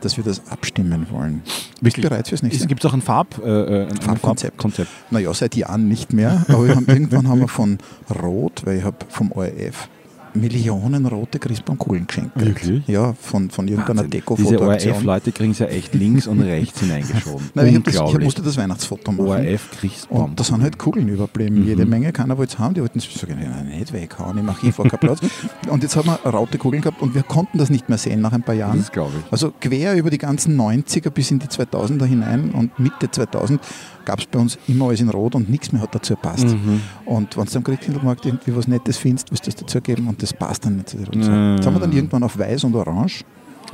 dass 0.00 0.16
wir 0.16 0.24
das 0.24 0.42
abstimmen 0.50 1.06
wollen. 1.10 1.42
Bist 1.80 1.96
du 1.96 2.02
bereit 2.02 2.28
fürs 2.28 2.42
nächste? 2.42 2.66
Gibt 2.66 2.84
es 2.84 2.90
auch 2.90 2.94
ein 2.94 3.02
Farb, 3.02 3.40
äh, 3.44 3.48
äh, 3.48 3.82
ein 3.86 3.96
Farbkonzept. 4.00 4.54
Farbkonzept? 4.54 4.90
Naja, 5.10 5.32
seit 5.34 5.54
Jahren 5.56 5.88
nicht 5.88 6.12
mehr, 6.12 6.44
aber 6.48 6.68
haben, 6.74 6.86
irgendwann 6.86 7.28
haben 7.28 7.40
wir 7.40 7.48
von 7.48 7.78
Rot, 8.22 8.62
weil 8.64 8.78
ich 8.78 8.84
habe 8.84 8.96
vom 9.08 9.32
ORF 9.32 9.88
Millionen 10.34 11.06
rote 11.06 11.38
Christbaumkugeln 11.38 12.06
geschenkt. 12.06 12.34
gekriegt. 12.34 12.66
Wirklich? 12.66 12.88
Ja, 12.88 13.14
von, 13.14 13.50
von 13.50 13.68
irgendeiner 13.68 14.00
Wahnsinn. 14.00 14.10
Diese 14.10 14.22
Deko-Fotoaktion. 14.22 14.92
ORF-Leute 14.94 15.32
kriegen 15.32 15.52
es 15.52 15.58
ja 15.60 15.66
echt 15.66 15.94
links 15.94 16.26
und 16.26 16.40
rechts 16.40 16.80
hineingeschoben. 16.80 17.50
Nein, 17.54 17.76
ich, 17.76 17.82
das, 17.82 18.12
ich 18.12 18.18
musste 18.18 18.42
das 18.42 18.56
Weihnachtsfoto 18.56 19.12
machen. 19.12 19.26
ORF 19.26 19.70
Christbaum. 19.78 20.24
Und 20.24 20.40
da 20.40 20.44
sind 20.44 20.62
halt 20.62 20.78
Kugeln 20.78 21.08
überblieben. 21.08 21.60
Mhm. 21.60 21.66
Jede 21.66 21.86
Menge, 21.86 22.12
keiner 22.12 22.36
wollte 22.36 22.54
es 22.54 22.58
haben. 22.58 22.74
Die 22.74 22.80
wollten 22.80 22.98
es 22.98 23.12
sagen, 23.14 23.38
ja, 23.40 23.62
nicht 23.62 23.92
weghauen, 23.92 24.38
im 24.38 24.48
Archiv 24.48 24.78
war 24.78 24.88
kein 24.88 25.00
Platz. 25.00 25.20
Und 25.68 25.82
jetzt 25.82 25.96
haben 25.96 26.06
wir 26.06 26.30
raute 26.30 26.58
Kugeln 26.58 26.82
gehabt 26.82 27.00
und 27.00 27.14
wir 27.14 27.22
konnten 27.22 27.58
das 27.58 27.70
nicht 27.70 27.88
mehr 27.88 27.98
sehen 27.98 28.20
nach 28.20 28.32
ein 28.32 28.42
paar 28.42 28.54
Jahren. 28.54 28.78
Das 28.78 28.92
glaube 28.92 29.12
ich. 29.18 29.32
Also 29.32 29.52
quer 29.60 29.94
über 29.94 30.10
die 30.10 30.18
ganzen 30.18 30.60
90er 30.60 31.10
bis 31.10 31.30
in 31.30 31.38
die 31.38 31.46
2000er 31.46 32.04
hinein 32.04 32.50
und 32.50 32.78
Mitte 32.78 33.10
2000 33.10 33.60
gab 34.04 34.20
es 34.20 34.26
bei 34.26 34.38
uns 34.38 34.58
immer 34.68 34.86
alles 34.86 35.00
in 35.00 35.08
Rot 35.10 35.34
und 35.34 35.48
nichts 35.48 35.72
mehr 35.72 35.82
hat 35.82 35.94
dazu 35.94 36.14
gepasst. 36.14 36.46
Mhm. 36.46 36.80
Und 37.04 37.36
wenn 37.36 37.44
du 37.44 37.56
am 37.56 37.64
Christkindlmarkt 37.64 38.26
irgendwie 38.26 38.56
was 38.56 38.68
Nettes 38.68 38.96
findest, 38.96 39.30
willst 39.30 39.46
du 39.46 39.50
das 39.50 39.60
dazu 39.60 39.80
geben 39.80 40.08
und 40.08 40.22
das 40.22 40.32
passt 40.32 40.64
dann 40.66 40.76
nicht 40.76 40.90
zu 40.90 40.96
der 40.98 41.06
Rot. 41.06 41.16
Mhm. 41.16 41.56
Jetzt 41.56 41.66
haben 41.66 41.74
wir 41.74 41.80
dann 41.80 41.92
irgendwann 41.92 42.22
auf 42.22 42.38
Weiß 42.38 42.64
und 42.64 42.74
Orange. 42.74 43.24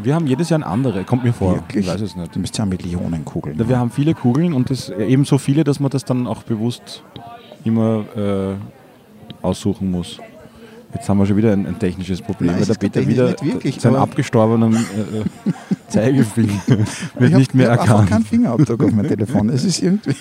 Wir 0.02 0.14
haben 0.14 0.26
jedes 0.26 0.48
Jahr 0.48 0.60
ein 0.60 0.64
andere, 0.64 1.04
kommt 1.04 1.24
mir 1.24 1.32
vor. 1.32 1.54
Wirklich? 1.56 1.86
Ich 1.86 1.92
weiß 1.92 2.00
es 2.00 2.16
nicht. 2.16 2.34
Du 2.34 2.38
müsst 2.38 2.56
ja 2.56 2.64
Millionen 2.64 3.24
Kugeln. 3.24 3.58
Wir 3.68 3.78
haben 3.78 3.90
viele 3.90 4.14
Kugeln 4.14 4.54
und 4.54 4.70
das 4.70 4.88
eben 4.88 5.24
so 5.24 5.36
viele, 5.36 5.64
dass 5.64 5.80
man 5.80 5.90
das 5.90 6.04
dann 6.04 6.26
auch 6.26 6.42
bewusst 6.42 7.02
immer 7.64 8.04
äh, 8.16 8.54
aussuchen 9.42 9.90
muss. 9.90 10.18
Jetzt 10.94 11.08
haben 11.08 11.18
wir 11.18 11.26
schon 11.26 11.36
wieder 11.36 11.52
ein, 11.52 11.66
ein 11.66 11.78
technisches 11.78 12.20
Problem, 12.20 12.50
Nein, 12.50 12.60
weil 12.60 12.66
der 12.66 12.74
Peter 12.74 13.06
wieder 13.06 13.28
wirklich, 13.42 13.80
seinen 13.80 13.96
abgestorbenen 13.96 14.74
äh, 14.74 15.18
äh, 15.20 15.52
Zeigefinger 15.88 16.60
wird 16.66 17.30
ich 17.30 17.36
nicht 17.36 17.54
mehr 17.54 17.66
ich 17.66 17.72
hab 17.72 17.80
einfach 17.80 17.94
erkannt. 17.94 18.10
keinen 18.10 18.24
Fingerabdruck 18.24 18.82
auf 18.84 18.92
mein 18.92 19.06
Telefon. 19.08 19.48
Es 19.50 19.64
ist 19.64 19.82
irgendwie. 19.82 20.14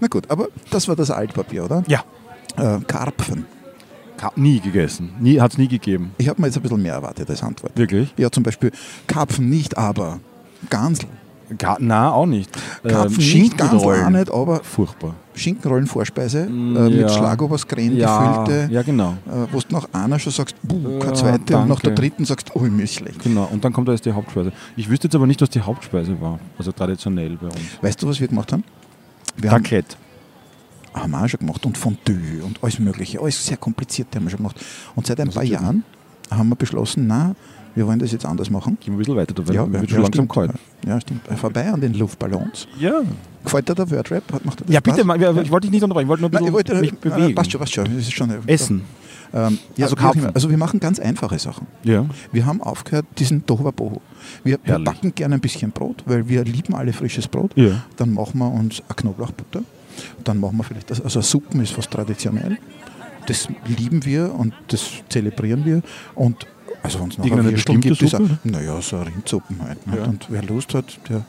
Na 0.00 0.08
gut, 0.08 0.30
aber 0.30 0.48
das 0.70 0.88
war 0.88 0.96
das 0.96 1.10
Altpapier, 1.10 1.64
oder? 1.64 1.82
Ja, 1.88 2.04
Äh, 2.56 2.80
Karpfen. 2.86 3.46
Ka- 4.18 4.32
nie 4.36 4.60
gegessen. 4.60 5.10
Nie, 5.20 5.40
Hat 5.40 5.52
es 5.52 5.58
nie 5.58 5.68
gegeben. 5.68 6.10
Ich 6.18 6.28
habe 6.28 6.40
mir 6.42 6.48
jetzt 6.48 6.56
ein 6.56 6.62
bisschen 6.62 6.82
mehr 6.82 6.92
erwartet 6.94 7.30
als 7.30 7.42
Antwort. 7.42 7.72
Wirklich? 7.78 8.12
Ja, 8.18 8.30
zum 8.30 8.42
Beispiel 8.42 8.70
Karpfen 9.06 9.48
nicht, 9.48 9.78
aber 9.78 10.20
Gansel. 10.68 11.08
Ga 11.58 11.76
na, 11.80 12.12
auch 12.12 12.26
nicht. 12.26 12.50
Karpfen 12.82 13.00
Ähm, 13.12 13.16
nicht, 13.16 13.22
Schinkenrollen. 13.30 14.12
nicht, 14.12 14.30
aber 14.32 14.62
Furchtbar. 14.62 15.14
Schinkenrollen 15.34 15.86
Vorspeise 15.86 16.46
Mm, 16.46 16.76
äh, 16.76 16.80
mit 16.90 17.00
ja. 17.00 17.08
Schlagobers-Creme 17.08 17.96
Ja, 17.96 18.42
gefüllte. 18.44 18.72
ja, 18.72 18.82
genau. 18.82 19.14
Äh, 19.26 19.46
wo 19.52 19.58
du 19.60 19.66
nach 19.70 19.88
einer 19.92 20.18
schon 20.18 20.32
sagst, 20.32 20.54
buh, 20.62 20.98
keine 20.98 21.12
zweite 21.14 21.56
und 21.56 21.68
nach 21.68 21.80
der 21.80 21.90
danke. 21.90 22.02
dritten 22.02 22.24
sagst, 22.24 22.50
oh, 22.54 22.60
mir 22.60 22.84
ist 22.84 22.94
schlecht. 22.94 23.22
Genau, 23.22 23.48
und 23.50 23.64
dann 23.64 23.72
kommt 23.72 23.88
da 23.88 23.92
jetzt 23.92 24.04
die 24.04 24.12
Hauptspeise. 24.12 24.52
Ich 24.76 24.88
wüsste 24.88 25.06
jetzt 25.08 25.14
aber 25.14 25.26
nicht, 25.26 25.40
was 25.40 25.50
die 25.50 25.60
Hauptspeise 25.60 26.20
war. 26.20 26.38
Also 26.58 26.72
traditionell 26.72 27.36
bei 27.40 27.46
uns. 27.46 27.56
Weißt 27.80 28.02
du, 28.02 28.08
was 28.08 28.20
wir 28.20 28.28
gemacht 28.28 28.52
haben? 28.52 28.64
Wir 29.36 29.50
haben, 29.50 29.62
Raclette. 29.62 29.96
haben 30.94 31.10
wir 31.12 31.22
auch 31.24 31.28
schon 31.28 31.40
gemacht 31.40 31.64
und 31.64 31.78
Fondue 31.78 32.42
und 32.44 32.62
alles 32.62 32.78
mögliche. 32.78 33.20
Alles 33.20 33.44
sehr 33.44 33.56
kompliziert 33.56 34.08
haben 34.14 34.24
wir 34.24 34.30
schon 34.30 34.38
gemacht. 34.38 34.60
Und 34.94 35.06
seit 35.06 35.18
ein 35.20 35.26
Das 35.26 35.34
paar 35.36 35.44
Jahren 35.44 35.84
haben 36.30 36.48
wir 36.48 36.56
beschlossen, 36.56 37.06
na, 37.06 37.34
wir 37.74 37.86
wollen 37.86 37.98
das 37.98 38.12
jetzt 38.12 38.26
anders 38.26 38.50
machen. 38.50 38.76
Gehen 38.80 38.92
wir 38.92 38.96
ein 38.96 38.98
bisschen 38.98 39.16
weiter, 39.16 39.34
da 39.34 39.46
wird, 39.46 39.72
wird 39.72 39.82
ja, 39.82 39.88
schon 39.88 40.02
langsam 40.02 40.28
kalt. 40.28 40.52
Ja, 40.86 41.00
stimmt. 41.00 41.22
Vorbei 41.38 41.70
an 41.70 41.80
den 41.80 41.94
Luftballons. 41.94 42.66
Ja. 42.78 43.00
Gefällt 43.44 43.68
dir 43.68 43.74
der 43.74 43.90
Wordrap? 43.90 44.44
Macht 44.44 44.62
Ja, 44.68 44.80
bitte, 44.80 45.04
mal, 45.04 45.16
ich 45.20 45.50
wollte 45.50 45.66
dich 45.66 45.70
nicht 45.72 45.82
unterbrechen, 45.82 46.06
ich 46.06 46.08
wollte 46.08 46.22
nur 46.22 46.30
ein 46.30 46.32
Nein, 46.32 46.44
bisschen 46.44 46.46
ich 46.48 46.52
wollte, 46.52 46.74
mich 46.74 46.92
äh, 46.92 47.16
bewegen. 47.20 47.34
passt 47.34 47.50
schon, 47.52 47.60
passt 47.60 47.72
schon. 47.72 47.84
Das 47.84 47.94
ist 47.94 48.12
schon 48.12 48.30
Essen. 48.46 48.82
Ähm, 49.32 49.58
ja, 49.76 49.86
Also. 49.86 49.96
Karpfen. 49.96 50.26
also 50.34 50.50
wir 50.50 50.58
machen 50.58 50.80
ganz 50.80 50.98
einfache 50.98 51.38
Sachen. 51.38 51.66
Ja. 51.84 52.04
Wir 52.32 52.46
haben 52.46 52.60
aufgehört, 52.62 53.06
diesen 53.18 53.46
Tohuwabohu. 53.46 54.00
Wir, 54.42 54.58
wir 54.64 54.78
backen 54.80 55.14
gerne 55.14 55.36
ein 55.36 55.40
bisschen 55.40 55.70
Brot, 55.70 56.02
weil 56.06 56.28
wir 56.28 56.44
lieben 56.44 56.74
alle 56.74 56.92
frisches 56.92 57.28
Brot. 57.28 57.52
Ja. 57.54 57.84
Dann 57.96 58.12
machen 58.12 58.38
wir 58.38 58.50
uns 58.50 58.82
eine 58.88 58.96
Knoblauchbutter. 58.96 59.62
Dann 60.24 60.40
machen 60.40 60.56
wir 60.56 60.64
vielleicht, 60.64 60.90
das, 60.90 61.00
also 61.00 61.20
Suppen 61.20 61.60
ist 61.60 61.72
fast 61.72 61.90
traditionell. 61.90 62.58
Das 63.26 63.48
lieben 63.66 64.04
wir 64.04 64.34
und 64.34 64.54
das 64.68 64.88
zelebrieren 65.08 65.64
wir. 65.64 65.82
Und 66.14 66.46
also 66.82 67.00
wenn 67.00 67.08
es 67.10 67.18
noch 67.18 67.30
eine 67.30 67.52
bestimmte 67.52 67.88
gibt, 67.88 68.02
ist 68.02 68.10
Suppe? 68.10 68.24
auch- 68.42 68.44
naja, 68.44 68.80
so 68.80 69.00
Rindsuppen 69.00 69.62
halt. 69.62 69.86
ne? 69.86 69.96
Ja. 69.98 70.04
Und 70.04 70.26
wer 70.28 70.42
Lust 70.42 70.74
hat, 70.74 70.98
der... 71.08 71.24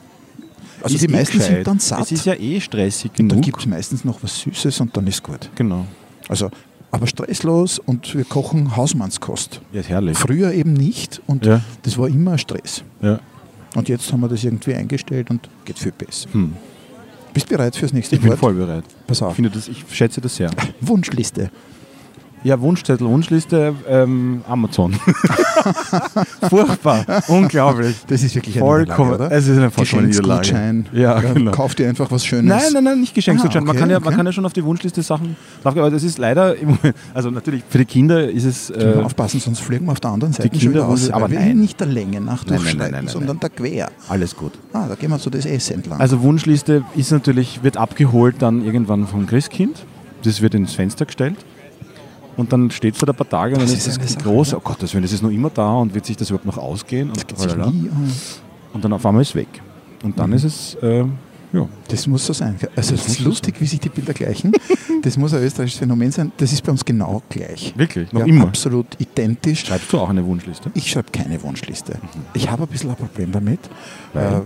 Also 0.82 0.96
Ist 0.96 1.02
die 1.02 1.08
meisten 1.08 1.38
gescheit. 1.38 1.54
sind 1.56 1.66
dann 1.66 1.78
satt. 1.78 2.00
Es 2.02 2.12
ist 2.12 2.26
ja 2.26 2.34
eh 2.34 2.60
stressig 2.60 3.10
und 3.12 3.18
dann 3.18 3.28
genug. 3.28 3.44
gibt 3.44 3.60
es 3.60 3.66
meistens 3.66 4.04
noch 4.04 4.20
was 4.22 4.40
Süßes 4.40 4.80
und 4.80 4.96
dann 4.96 5.06
ist 5.06 5.22
gut. 5.22 5.48
genau. 5.54 5.86
Also, 6.28 6.50
aber 6.90 7.06
stresslos 7.06 7.78
und 7.78 8.14
wir 8.16 8.24
kochen 8.24 8.74
Hausmannskost. 8.76 9.60
Ja, 9.72 9.80
ist 9.80 9.88
herrlich. 9.88 10.16
Früher 10.18 10.52
eben 10.52 10.72
nicht 10.72 11.20
und 11.26 11.44
Ja. 11.46 11.60
das 11.82 11.98
war 11.98 12.08
immer 12.08 12.32
ein 12.32 12.38
Stress. 12.38 12.82
Ja. 13.00 13.20
Und 13.76 13.88
jetzt 13.88 14.12
haben 14.12 14.20
wir 14.20 14.28
das 14.28 14.42
irgendwie 14.44 14.74
eingestellt 14.74 15.30
und 15.30 15.48
geht 15.64 15.78
viel 15.78 15.92
besser. 15.92 16.28
Hm. 16.32 16.54
Bist 17.32 17.46
du 17.50 17.56
bereit 17.56 17.76
fürs 17.76 17.92
nächste 17.92 18.16
Ich 18.16 18.20
bin 18.22 18.30
Wort? 18.30 18.40
voll 18.40 18.54
bereit. 18.54 18.84
Pass 19.06 19.18
Ich, 19.18 19.22
auf. 19.22 19.34
finde 19.34 19.50
das, 19.50 19.68
ich 19.68 19.84
schätze 19.90 20.20
das 20.20 20.36
sehr. 20.36 20.50
Wunschliste. 20.80 21.50
Ja, 22.44 22.60
Wunschzettel, 22.60 23.06
Wunschliste, 23.06 23.74
ähm, 23.88 24.42
Amazon. 24.48 24.94
Furchtbar, 26.50 27.04
unglaublich. 27.28 27.96
Das 28.08 28.22
ist 28.22 28.34
wirklich 28.34 28.56
eine 28.56 28.64
Vollkommen. 28.64 29.12
Niederlage, 29.12 29.34
oder? 29.34 29.36
Es 29.36 29.46
ist 29.46 29.58
eine 29.58 30.06
Niederlage. 30.06 30.40
Geschenksgutschein. 30.40 30.86
Ja, 30.92 31.20
genau. 31.20 31.52
Kauf 31.52 31.76
dir 31.76 31.88
einfach 31.88 32.10
was 32.10 32.24
Schönes. 32.24 32.48
Nein, 32.48 32.72
nein, 32.72 32.84
nein, 32.84 33.00
nicht 33.00 33.14
Geschenksgutschein. 33.14 33.62
Ah, 33.62 33.66
man, 33.66 33.70
okay, 33.70 33.80
kann 33.80 33.90
ja, 33.90 33.96
okay. 33.98 34.04
man 34.06 34.16
kann 34.16 34.26
ja 34.26 34.32
schon 34.32 34.44
auf 34.44 34.52
die 34.52 34.64
Wunschliste 34.64 35.02
Sachen 35.02 35.36
drauf 35.62 35.76
aber 35.76 35.90
das 35.90 36.02
ist 36.02 36.18
leider, 36.18 36.54
also 37.14 37.30
natürlich 37.30 37.62
für 37.68 37.78
die 37.78 37.84
Kinder 37.84 38.28
ist 38.28 38.44
es. 38.44 38.70
Äh, 38.70 38.94
aufpassen, 39.02 39.40
sonst 39.40 39.60
fliegen 39.60 39.86
wir 39.86 39.92
auf 39.92 40.00
der 40.00 40.10
anderen 40.10 40.32
Seite 40.32 40.48
die 40.48 40.58
Kinder 40.58 40.86
aus. 40.86 41.10
aber 41.10 41.28
nein. 41.28 41.58
nicht 41.58 41.78
der 41.80 41.86
Länge 41.86 42.20
nach 42.20 42.44
Nein, 42.46 42.60
nein, 42.64 42.76
nein, 42.76 42.90
nein, 42.90 43.08
sondern 43.08 43.38
der 43.40 43.50
Quer. 43.50 43.90
alles 44.08 44.36
gut. 44.36 44.52
Ah, 44.72 44.86
da 44.88 44.94
gehen 44.94 45.10
wir 45.10 45.18
zu 45.18 45.30
das 45.30 45.46
S 45.46 45.70
entlang. 45.70 46.00
Also 46.00 46.22
Wunschliste 46.22 46.84
ist 46.96 47.12
natürlich, 47.12 47.62
wird 47.62 47.76
abgeholt 47.76 48.36
dann 48.40 48.64
irgendwann 48.64 49.06
vom 49.06 49.26
Christkind. 49.26 49.84
Das 50.24 50.40
wird 50.40 50.54
ins 50.54 50.74
Fenster 50.74 51.04
gestellt. 51.04 51.36
Und 52.36 52.52
dann 52.52 52.70
steht 52.70 52.94
es 52.94 53.00
da 53.00 53.06
ein 53.12 53.14
paar 53.16 53.28
Tage 53.28 53.54
und 53.54 53.62
Das 53.62 53.70
dann 53.70 53.78
ist 53.78 53.86
ist 53.86 54.10
Sache, 54.14 54.22
groß, 54.24 54.52
ne? 54.52 54.58
oh 54.58 54.60
Gott, 54.64 54.82
das, 54.82 54.92
das 54.92 55.12
ist 55.12 55.22
noch 55.22 55.30
immer 55.30 55.50
da 55.50 55.74
und 55.74 55.94
wird 55.94 56.06
sich 56.06 56.16
das 56.16 56.30
überhaupt 56.30 56.46
noch 56.46 56.58
ausgehen? 56.58 57.10
Und, 57.10 57.50
an. 57.60 57.90
und 58.72 58.84
dann 58.84 58.92
auf 58.92 59.04
einmal 59.04 59.22
ist 59.22 59.30
es 59.30 59.34
weg. 59.34 59.48
Und 60.02 60.18
dann 60.18 60.30
Mhm. 60.30 60.36
ist 60.36 60.44
es, 60.44 60.74
äh, 60.82 61.04
ja, 61.52 61.68
Das 61.88 62.06
muss 62.06 62.24
so 62.24 62.32
sein. 62.32 62.56
Also 62.74 62.94
es 62.94 63.06
ist 63.06 63.20
lustig, 63.20 63.56
wie 63.60 63.66
sich 63.66 63.80
die 63.80 63.88
Bilder 63.90 64.12
gleichen. 64.14 64.52
Das 65.02 65.16
muss 65.16 65.34
ein 65.34 65.42
österreichisches 65.42 65.80
Phänomen 65.80 66.12
sein. 66.12 66.30
Das 66.36 66.52
ist 66.52 66.62
bei 66.62 66.70
uns 66.70 66.84
genau 66.84 67.22
gleich. 67.28 67.74
wirklich, 67.76 68.12
noch 68.12 68.20
Ja, 68.20 68.26
immer. 68.26 68.44
Absolut 68.44 68.86
identisch. 69.00 69.64
Schreibst 69.66 69.92
du 69.92 69.98
auch 69.98 70.08
eine 70.08 70.24
Wunschliste? 70.24 70.70
Ich 70.74 70.88
schreibe 70.92 71.10
keine 71.10 71.42
Wunschliste. 71.42 71.94
Ich 72.34 72.48
habe 72.48 72.62
ein 72.62 72.68
bisschen 72.68 72.90
ein 72.90 72.94
Problem 72.96 73.32
damit, 73.32 73.58
Weil? 74.12 74.32
äh, 74.32 74.40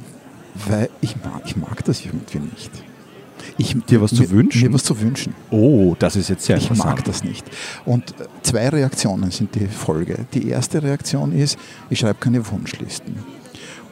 weil 0.70 0.90
ich 1.02 1.14
mag, 1.22 1.42
ich 1.44 1.58
mag 1.58 1.84
das 1.84 2.02
irgendwie 2.02 2.38
nicht. 2.38 2.70
Ich, 3.58 3.76
Dir 3.88 4.00
was 4.00 4.14
zu 4.14 4.22
mir, 4.22 4.30
wünschen? 4.30 4.62
Mir 4.62 4.74
was 4.74 4.84
zu 4.84 5.00
wünschen. 5.00 5.34
Oh, 5.50 5.94
das 5.98 6.16
ist 6.16 6.28
jetzt 6.28 6.44
sehr 6.44 6.56
Ich 6.56 6.70
mag 6.74 7.04
das 7.04 7.24
nicht. 7.24 7.44
Und 7.84 8.10
äh, 8.20 8.24
zwei 8.42 8.68
Reaktionen 8.68 9.30
sind 9.30 9.54
die 9.54 9.66
Folge. 9.66 10.26
Die 10.34 10.48
erste 10.48 10.82
Reaktion 10.82 11.32
ist, 11.32 11.58
ich 11.90 11.98
schreibe 11.98 12.18
keine 12.20 12.46
Wunschlisten. 12.50 13.14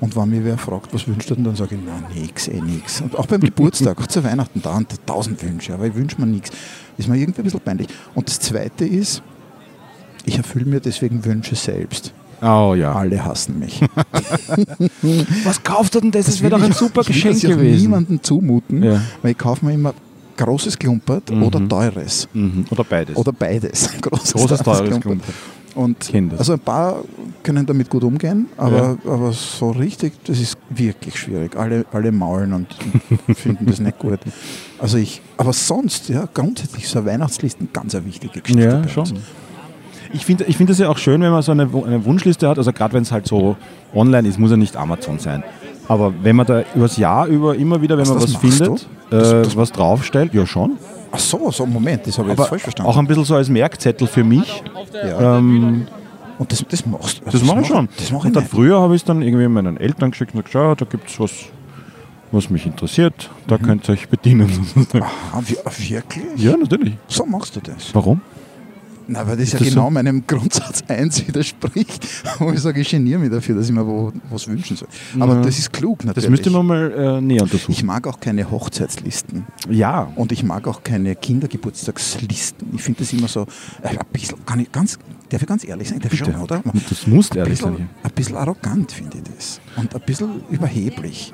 Und 0.00 0.16
wenn 0.16 0.28
mir 0.28 0.44
wer 0.44 0.58
fragt, 0.58 0.92
was 0.92 1.06
wünscht 1.06 1.30
du 1.30 1.34
denn, 1.34 1.44
dann 1.44 1.56
sage 1.56 1.76
ich, 1.76 1.80
na 1.84 2.02
nix, 2.14 2.48
eh 2.48 2.60
nix. 2.60 3.00
Und 3.00 3.16
auch 3.16 3.26
beim 3.26 3.40
Geburtstag, 3.42 4.00
auch 4.00 4.06
zu 4.06 4.22
Weihnachten, 4.22 4.60
da 4.60 4.76
und 4.76 4.88
tausend 5.06 5.42
Wünsche, 5.42 5.72
aber 5.72 5.86
ich 5.86 5.94
wünsche 5.94 6.20
mir 6.20 6.26
nichts. 6.26 6.50
Ist 6.98 7.08
mir 7.08 7.16
irgendwie 7.16 7.40
ein 7.40 7.44
bisschen 7.44 7.60
peinlich. 7.60 7.88
Und 8.14 8.28
das 8.28 8.40
zweite 8.40 8.84
ist, 8.84 9.22
ich 10.26 10.36
erfülle 10.36 10.66
mir 10.66 10.80
deswegen 10.80 11.24
Wünsche 11.24 11.54
selbst. 11.54 12.12
Oh 12.44 12.74
ja. 12.74 12.92
Alle 12.94 13.24
hassen 13.24 13.58
mich. 13.58 13.80
Was 15.44 15.62
kauft 15.62 15.94
er 15.94 16.00
denn 16.02 16.10
das? 16.10 16.26
Das 16.26 16.40
wäre 16.42 16.52
will 16.52 16.58
doch 16.58 16.64
ein 16.66 16.72
super 16.72 17.00
ich 17.02 17.08
will 17.08 17.14
Geschenk 17.14 17.34
das 17.34 17.42
ja 17.42 17.48
gewesen. 17.56 17.82
niemandem 17.82 18.22
zumuten, 18.22 18.82
Ja. 18.82 19.00
weil 19.22 19.32
ich 19.32 19.38
kaufe 19.38 19.64
mir 19.64 19.72
immer 19.72 19.94
großes 20.36 20.78
Klumpert 20.78 21.30
Mhm. 21.30 21.42
oder 21.42 21.66
teures. 21.68 22.28
Mhm. 22.34 22.66
Oder 22.70 22.84
beides. 22.84 23.16
Oder 23.16 23.32
beides. 23.32 23.90
Großes, 24.00 24.32
Großes, 24.32 24.62
teures 24.62 24.80
Klumpert. 24.80 25.02
Klumpert. 25.02 25.34
Und 25.76 26.08
das. 26.30 26.38
also 26.38 26.52
ein 26.52 26.60
paar 26.60 27.02
können 27.42 27.66
damit 27.66 27.90
gut 27.90 28.04
umgehen, 28.04 28.46
aber, 28.56 28.96
aber 29.04 29.32
so 29.32 29.70
richtig, 29.72 30.12
das 30.24 30.38
ist 30.38 30.56
wirklich 30.70 31.18
schwierig. 31.18 31.56
Alle, 31.56 31.84
alle 31.92 32.12
maulen 32.12 32.52
und 32.52 32.68
finden 33.34 33.66
das 33.66 33.80
nicht 33.80 33.98
gut. 33.98 34.20
Also 34.78 34.98
ich, 34.98 35.20
aber 35.36 35.52
sonst, 35.52 36.08
ja, 36.10 36.28
grundsätzlich 36.32 36.86
so 36.86 37.04
Weihnachtslisten 37.04 37.70
ganz 37.72 37.92
eine 37.96 38.04
wichtige 38.06 38.40
Geschichte. 38.40 38.62
Ja, 38.62 38.86
schon. 38.88 39.02
uns. 39.08 39.14
Ich 40.14 40.24
finde 40.24 40.44
ich 40.44 40.56
find 40.56 40.70
das 40.70 40.78
ja 40.78 40.88
auch 40.88 40.96
schön, 40.98 41.20
wenn 41.20 41.30
man 41.32 41.42
so 41.42 41.52
eine, 41.52 41.64
eine 41.64 42.04
Wunschliste 42.04 42.48
hat, 42.48 42.56
also 42.58 42.72
gerade 42.72 42.94
wenn 42.94 43.02
es 43.02 43.12
halt 43.12 43.26
so 43.26 43.56
online 43.94 44.28
ist, 44.28 44.38
muss 44.38 44.50
ja 44.50 44.56
nicht 44.56 44.76
Amazon 44.76 45.18
sein. 45.18 45.42
Aber 45.88 46.14
wenn 46.22 46.36
man 46.36 46.46
da 46.46 46.62
übers 46.74 46.96
Jahr 46.96 47.26
über 47.26 47.54
immer 47.56 47.82
wieder, 47.82 47.96
wenn 47.98 48.02
Was, 48.06 48.10
man 48.10 48.20
das 48.20 48.34
was 48.34 48.40
findet, 48.40 48.86
du? 49.10 49.16
Das- 49.18 49.32
äh, 49.32 49.42
das- 49.42 49.56
was 49.56 49.70
draufstellt, 49.72 50.32
ja 50.32 50.46
schon. 50.46 50.78
Ach 51.12 51.18
so, 51.18 51.50
so 51.50 51.66
Moment, 51.66 52.06
das 52.06 52.16
habe 52.18 52.28
ich 52.28 52.32
Aber 52.32 52.42
jetzt 52.44 52.48
falsch 52.48 52.62
verstanden. 52.62 52.90
auch 52.90 52.96
ein 52.96 53.06
bisschen 53.06 53.24
so 53.24 53.34
als 53.36 53.48
Merkzettel 53.48 54.06
für 54.06 54.24
mich. 54.24 54.62
ja. 54.92 55.38
Ähm, 55.38 55.86
und 56.38 56.50
das, 56.50 56.64
das 56.68 56.84
machst 56.86 57.20
du. 57.24 57.30
das 57.30 57.42
mache 57.44 57.60
ich 57.60 57.66
schon. 57.68 57.88
Das 57.96 58.10
mache 58.10 58.22
ich 58.22 58.24
und 58.26 58.36
dann 58.36 58.46
früher 58.46 58.80
habe 58.80 58.94
ich 58.96 59.02
es 59.02 59.04
dann 59.04 59.22
irgendwie 59.22 59.46
meinen 59.46 59.76
Eltern 59.76 60.10
geschickt 60.10 60.34
und 60.34 60.44
gesagt, 60.44 60.80
da 60.80 60.84
gibt 60.84 61.08
es 61.08 61.20
was, 61.20 61.30
was 62.32 62.50
mich 62.50 62.66
interessiert, 62.66 63.30
da 63.46 63.58
könnt 63.58 63.88
ihr 63.88 63.92
euch 63.92 64.08
bedienen. 64.08 64.50
Ah, 65.32 65.40
wir- 65.46 65.58
wirklich? 65.64 66.24
ja, 66.36 66.56
natürlich. 66.56 66.94
So 67.06 67.24
machst 67.26 67.54
du 67.54 67.60
das? 67.60 67.94
Warum? 67.94 68.20
Na, 69.06 69.26
weil 69.26 69.36
das 69.36 69.52
ja 69.52 69.58
das 69.58 69.68
genau 69.68 69.84
so? 69.84 69.90
meinem 69.90 70.24
Grundsatz 70.26 70.82
1 70.88 71.26
widerspricht, 71.28 72.06
wo 72.38 72.50
ich 72.52 72.60
sage, 72.60 72.80
ich 72.80 72.88
geniere 72.90 73.18
mich 73.20 73.30
dafür, 73.30 73.56
dass 73.56 73.66
ich 73.66 73.72
mir 73.72 73.86
wo, 73.86 74.12
was 74.30 74.48
wünschen 74.48 74.76
soll. 74.76 74.88
Aber 75.20 75.34
Ja. 75.36 75.42
das 75.42 75.58
ist 75.58 75.72
klug 75.72 76.04
natürlich. 76.04 76.24
Das 76.24 76.30
müsste 76.30 76.50
man 76.50 76.66
mal 76.66 76.90
äh, 76.92 77.20
näher 77.20 77.42
untersuchen. 77.42 77.72
ich 77.72 77.82
mag 77.84 78.06
auch 78.06 78.20
keine 78.20 78.50
Hochzeitslisten 78.50 79.44
ja, 79.68 80.10
und 80.16 80.32
ich 80.32 80.42
mag 80.42 80.66
auch 80.68 80.82
keine 80.82 81.14
Kindergeburtstagslisten. 81.16 82.68
Ich 82.74 82.82
finde 82.82 83.00
das 83.00 83.12
immer 83.12 83.28
so, 83.28 83.46
ein 83.82 83.96
bisschen, 84.12 84.44
kann 84.46 84.60
ich 84.60 84.70
ganz, 84.72 84.98
darf 85.28 85.42
ich 85.42 85.48
ganz 85.48 85.64
ehrlich 85.66 85.88
sein, 85.88 85.98
darf 86.00 86.12
ich 86.12 86.18
schon, 86.18 86.34
oder? 86.36 86.62
das 86.88 87.06
muss 87.06 87.30
ehrlich 87.30 87.58
bisschen, 87.58 87.76
sein. 87.76 87.88
ein 88.02 88.10
bisschen 88.12 88.36
arrogant 88.36 88.92
finde 88.92 89.18
ich 89.18 89.34
das. 89.36 89.60
Und 89.76 89.94
ein 89.94 90.00
bisschen 90.04 90.42
überheblich. 90.50 91.32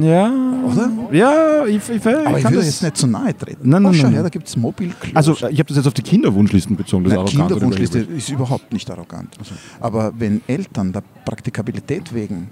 Ja, 0.00 0.30
Oder? 0.64 0.90
Ja, 1.10 1.66
ich, 1.66 1.76
ich, 1.76 1.88
ich, 1.96 2.06
Aber 2.06 2.36
ich 2.38 2.44
kann 2.44 2.54
das 2.54 2.66
jetzt 2.66 2.82
nicht 2.82 2.96
zu 2.96 3.06
nahe 3.08 3.36
treten. 3.36 3.68
Nein, 3.68 3.82
nein, 3.82 3.92
oh, 3.98 4.02
nein, 4.02 4.12
her, 4.12 4.22
da 4.22 4.28
gibt 4.28 4.46
es 4.46 4.56
Mobilklos. 4.56 5.16
Also, 5.16 5.32
äh, 5.32 5.50
ich 5.50 5.58
habe 5.58 5.64
das 5.64 5.78
jetzt 5.78 5.86
auf 5.86 5.94
die 5.94 6.02
Kinderwunschlisten 6.02 6.76
bezogen, 6.76 7.04
das 7.04 7.14
Nein, 7.14 7.24
Kinderwunschliste 7.24 7.98
ist 8.00 8.28
überhaupt 8.28 8.72
nicht 8.72 8.88
arrogant. 8.90 9.36
Aber 9.80 10.12
wenn 10.16 10.42
Eltern 10.46 10.92
der 10.92 11.02
Praktikabilität 11.24 12.14
wegen 12.14 12.48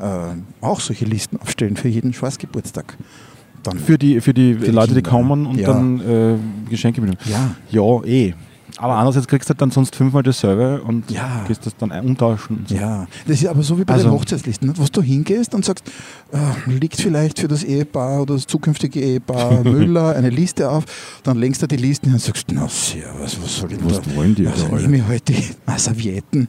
äh, 0.00 0.04
auch 0.64 0.80
solche 0.80 1.04
Listen 1.04 1.38
aufstellen 1.40 1.76
für 1.76 1.88
jeden 1.88 2.12
Schwarzgeburtstag, 2.14 2.96
dann 3.64 3.78
Für 3.78 3.98
die, 3.98 4.20
für 4.20 4.32
die 4.32 4.54
die 4.54 4.70
Leute, 4.70 4.94
die 4.94 5.02
Kinder. 5.02 5.10
kommen 5.10 5.46
und 5.46 5.58
Ja. 5.58 5.72
dann 5.74 6.00
äh, 6.00 6.70
Geschenke 6.70 7.00
mitnehmen. 7.02 7.18
ja, 7.26 7.50
Ja, 7.70 8.04
eh. 8.04 8.34
Aber 8.76 8.94
andererseits 8.94 9.26
kriegst 9.26 9.48
du 9.48 9.52
halt 9.54 9.60
dann 9.62 9.70
sonst 9.70 9.96
fünfmal 9.96 10.22
dasselbe 10.22 10.82
und 10.82 11.10
Ja. 11.10 11.44
gehst 11.48 11.64
das 11.66 11.74
dann 11.76 11.90
umtauschen. 11.90 12.64
so. 12.68 12.74
ja. 12.74 13.06
Das 13.26 13.40
ist 13.40 13.46
aber 13.48 13.62
so 13.62 13.78
wie 13.78 13.84
bei 13.84 13.94
Also- 13.94 14.08
den 14.08 14.12
Hochzeitslisten, 14.12 14.68
nicht? 14.68 14.80
was 14.80 14.90
du 14.92 15.02
hingehst 15.02 15.54
und 15.54 15.64
sagst, 15.64 15.84
äh, 16.32 16.70
liegt 16.70 17.00
vielleicht 17.00 17.40
für 17.40 17.48
das 17.48 17.64
Ehepaar 17.64 18.22
oder 18.22 18.34
das 18.34 18.46
zukünftige 18.46 19.00
Ehepaar 19.00 19.62
Müller 19.64 20.14
eine 20.14 20.30
Liste 20.30 20.70
auf, 20.70 20.84
dann 21.22 21.38
lenkst 21.38 21.62
du 21.62 21.66
die 21.66 21.76
Listen 21.76 22.12
und 22.12 22.20
sagst, 22.20 22.46
na 22.52 22.68
servus, 22.68 23.38
was 23.42 23.56
soll 23.56 23.72
ich 23.72 23.78
denn 23.78 23.90
Was 23.90 24.00
da? 24.02 24.14
wollen 24.16 24.34
die 24.34 24.46
Also 24.46 24.68
da 24.68 24.76
nehme 24.76 24.98
ich 24.98 25.04
halt 25.06 25.28
die 25.28 25.42
Servietten. 25.76 26.48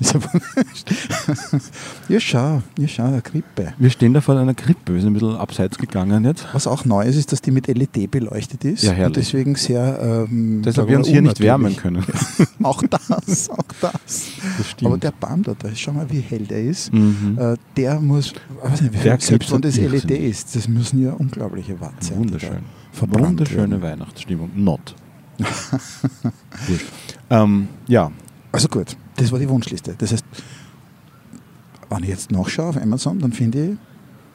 Ja, 2.08 2.20
schau, 2.20 2.62
ja, 2.78 2.88
schau, 2.88 3.04
eine 3.04 3.20
Krippe. 3.22 3.74
Wir 3.78 3.90
stehen 3.90 4.14
da 4.14 4.20
vor 4.20 4.36
einer 4.36 4.54
Krippe, 4.54 4.94
wir 4.94 5.00
sind 5.00 5.10
ein 5.10 5.12
bisschen 5.14 5.36
abseits 5.36 5.76
gegangen 5.78 6.24
jetzt. 6.24 6.46
Was 6.52 6.66
auch 6.66 6.84
neu 6.84 7.04
ist, 7.04 7.16
ist, 7.16 7.32
dass 7.32 7.42
die 7.42 7.50
mit 7.50 7.66
LED 7.66 8.10
beleuchtet 8.10 8.64
ist. 8.64 8.82
Ja, 8.84 8.92
herrlich. 8.92 9.06
und 9.08 9.16
deswegen 9.16 9.54
sehr. 9.56 10.26
Ähm, 10.30 10.62
Deshalb 10.64 10.88
wir 10.88 10.96
uns 10.98 11.06
hier 11.08 11.20
nicht 11.20 11.38
unnatürlich. 11.40 11.52
Wärmen 11.62 11.76
können. 11.76 12.04
Auch 12.62 12.82
das, 12.82 13.50
auch 13.50 13.62
das. 13.80 14.26
Das 14.58 14.68
stimmt. 14.70 14.86
Aber 14.86 14.98
der 14.98 15.12
Baum 15.12 15.42
da, 15.42 15.54
da, 15.58 15.68
schau 15.74 15.92
mal, 15.92 16.10
wie 16.10 16.20
hell 16.20 16.44
der 16.46 16.62
ist. 16.64 16.92
Mhm. 16.92 17.36
Äh, 17.38 17.56
der 17.76 18.00
muss, 18.00 18.32
ich 18.32 18.70
weiß 18.70 18.80
nicht, 18.82 18.92
wie 18.92 18.96
viel, 18.98 19.02
selbst 19.04 19.30
wenn 19.30 19.38
knipst 19.38 19.64
das 19.64 19.76
LED 19.76 20.10
ist, 20.10 20.56
das 20.56 20.68
müssen 20.68 21.02
ja 21.02 21.12
unglaubliche 21.12 21.80
Watt 21.80 22.02
sein. 22.02 22.18
Wunderschön. 22.18 22.58
Wunderschöne 23.00 23.80
werden. 23.80 24.00
Weihnachtsstimmung. 24.00 24.50
Not. 24.54 24.94
Ähm, 27.30 27.68
ja, 27.86 28.10
Also 28.52 28.68
gut, 28.68 28.96
das 29.16 29.30
war 29.30 29.38
die 29.38 29.48
Wunschliste. 29.48 29.94
Das 29.98 30.12
heißt, 30.12 30.24
wenn 31.90 32.02
ich 32.02 32.08
jetzt 32.08 32.30
nachschaue 32.30 32.70
auf 32.70 32.76
Amazon, 32.76 33.18
dann 33.18 33.32
finde 33.32 33.72
ich 33.72 33.76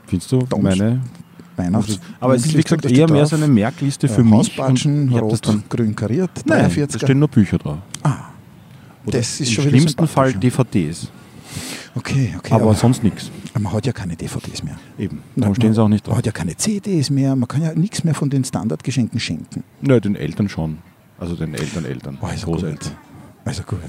findest 0.05 0.31
du 0.31 0.39
Dums. 0.39 0.63
meine. 0.63 1.01
Weihnachts. 1.55 1.99
Aber 2.19 2.35
es 2.35 2.45
ist 2.45 2.57
wie 2.57 2.61
gesagt 2.63 2.85
eher 2.85 3.09
mehr 3.09 3.25
so 3.25 3.35
eine 3.35 3.47
Merkliste 3.47 4.07
für 4.07 4.21
äh, 4.21 4.23
mich. 4.23 4.33
Hausbatschen, 4.33 5.09
und 5.13 5.19
rot, 5.19 5.47
dann, 5.47 5.63
grün 5.69 5.95
kariert, 5.95 6.31
nein, 6.45 6.59
da 6.59 6.67
43. 6.67 7.01
stehen 7.01 7.19
nur 7.19 7.27
Bücher 7.27 7.57
drauf. 7.57 7.77
ah, 8.03 8.15
Oder 9.05 9.17
das 9.19 9.39
ist 9.39 9.49
Im 9.49 9.53
schon 9.53 9.65
wieder 9.65 9.77
schlimmsten 9.77 10.07
Fall. 10.07 10.33
DVDs. 10.33 11.09
Okay, 11.95 12.33
okay. 12.37 12.53
aber 12.55 12.63
aber 12.63 12.73
sonst 12.73 13.03
nichts. 13.03 13.29
man 13.59 13.71
hat 13.71 13.85
ja 13.85 13.91
keine 13.93 14.15
DVDs 14.15 14.63
mehr. 14.63 14.77
Eben. 14.97 15.21
Na, 15.35 15.41
Darum 15.41 15.55
stehen 15.55 15.67
man- 15.69 15.75
sie 15.75 15.81
auch 15.83 15.87
nicht 15.89 16.05
Man 16.07 16.09
drauf. 16.11 16.17
hat 16.17 16.25
ja 16.25 16.31
keine 16.31 16.57
CDs 16.57 17.09
mehr, 17.11 17.35
man 17.35 17.47
kann 17.47 17.61
ja 17.61 17.73
nichts 17.75 18.03
mehr 18.03 18.15
von 18.15 18.29
den 18.31 18.43
Standardgeschenken 18.43 19.19
schenken. 19.19 19.63
Nö, 19.81 19.99
den 20.01 20.15
Eltern 20.15 20.49
schon. 20.49 20.79
Also 21.19 21.35
den 21.35 21.53
Eltern, 21.53 21.85
Eltern, 21.85 22.17
Also 22.21 22.47
Großeltern. 22.47 22.79
gut. 22.89 22.97
Also 23.45 23.61
gut. 23.63 23.79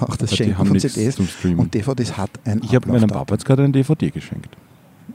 Auch 0.00 0.16
das 0.16 0.34
Schenken 0.34 0.66
von 0.66 0.76
CDs 0.80 1.16
und 1.44 1.72
DVDs 1.72 2.16
hat 2.16 2.30
ein 2.44 2.60
Ich 2.64 2.74
habe 2.74 2.90
meinem. 2.90 3.08
Papa 3.08 3.34
jetzt 3.34 3.44
gerade 3.44 3.62
eine 3.62 3.72
DVD 3.72 4.10
geschenkt. 4.10 4.56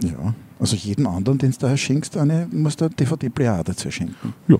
Ja, 0.01 0.33
also 0.59 0.75
jeden 0.75 1.05
anderen, 1.05 1.37
den 1.37 1.51
du 1.51 1.57
daher 1.59 1.77
schenkst, 1.77 2.17
eine, 2.17 2.47
musst 2.51 2.81
du 2.81 2.85
eine 2.85 2.95
DVD-Player 2.95 3.63
dazu 3.63 3.91
schenken. 3.91 4.33
Ja. 4.47 4.57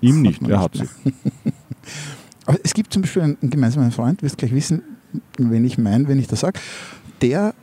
Ihm 0.00 0.22
nicht, 0.22 0.40
er 0.42 0.60
hat 0.60 0.76
mehr. 0.76 0.86
sie. 1.04 1.12
Aber 2.46 2.58
es 2.62 2.72
gibt 2.72 2.92
zum 2.92 3.02
Beispiel 3.02 3.22
einen, 3.22 3.38
einen 3.42 3.50
gemeinsamen 3.50 3.90
Freund, 3.90 4.22
wirst 4.22 4.38
gleich 4.38 4.54
wissen, 4.54 4.82
wen 5.38 5.64
ich 5.64 5.78
meine, 5.78 6.06
wenn 6.06 6.20
ich 6.20 6.28
das 6.28 6.40
sage, 6.40 6.60
der 7.20 7.54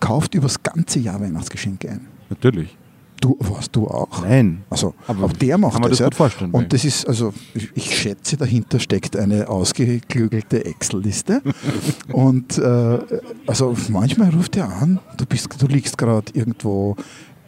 kauft 0.00 0.34
übers 0.34 0.62
ganze 0.62 0.98
Jahr 0.98 1.20
Weihnachtsgeschenke 1.20 1.88
ein. 1.88 2.06
Natürlich. 2.28 2.76
Du, 3.20 3.36
was, 3.40 3.70
du 3.70 3.88
auch? 3.88 4.22
Nein. 4.22 4.62
Also, 4.68 4.94
Aber 5.06 5.24
auch 5.24 5.32
der 5.32 5.56
macht 5.58 5.72
kann 5.72 5.82
man 5.82 5.90
das, 5.90 5.98
das 5.98 6.04
ja. 6.04 6.06
gut 6.06 6.14
vorstellen. 6.14 6.50
Und 6.50 6.72
das 6.72 6.84
ist, 6.84 7.06
also, 7.08 7.32
ich, 7.54 7.70
ich 7.74 7.96
schätze, 7.96 8.36
dahinter 8.36 8.78
steckt 8.78 9.16
eine 9.16 9.48
ausgeklügelte 9.48 10.64
Excel-Liste. 10.64 11.42
und 12.12 12.58
äh, 12.58 12.98
also 13.46 13.74
manchmal 13.88 14.30
ruft 14.30 14.56
er 14.56 14.68
an, 14.68 14.98
du, 15.16 15.24
bist, 15.24 15.48
du 15.60 15.66
liegst 15.66 15.96
gerade 15.96 16.30
irgendwo 16.34 16.96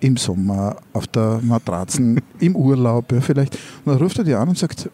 im 0.01 0.17
Sommer 0.17 0.77
auf 0.93 1.07
der 1.09 1.41
Matratzen, 1.43 2.21
im 2.41 2.57
Urlaub, 2.57 3.13
ja, 3.13 3.21
vielleicht. 3.21 3.55
Und 3.85 3.93
dann 3.93 3.99
ruft 3.99 4.19
er 4.19 4.25
dir 4.25 4.41
an 4.41 4.49
und 4.49 4.59
sagt, 4.59 4.89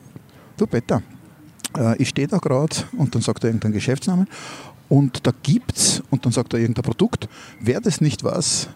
du 0.56 0.66
Peter, 0.66 1.02
äh, 1.76 1.96
ich 2.00 2.08
stehe 2.08 2.28
da 2.28 2.38
gerade 2.38 2.76
und 2.96 3.14
dann 3.14 3.22
sagt 3.22 3.44
er 3.44 3.48
irgendeinen 3.48 3.74
Geschäftsnamen 3.74 4.26
und 4.88 5.26
da 5.26 5.32
gibt's 5.42 6.02
und 6.10 6.24
dann 6.24 6.32
sagt 6.32 6.52
er 6.54 6.60
irgendein 6.60 6.84
Produkt, 6.84 7.28
wäre 7.60 7.80
das 7.80 8.00
nicht 8.00 8.24
was 8.24 8.68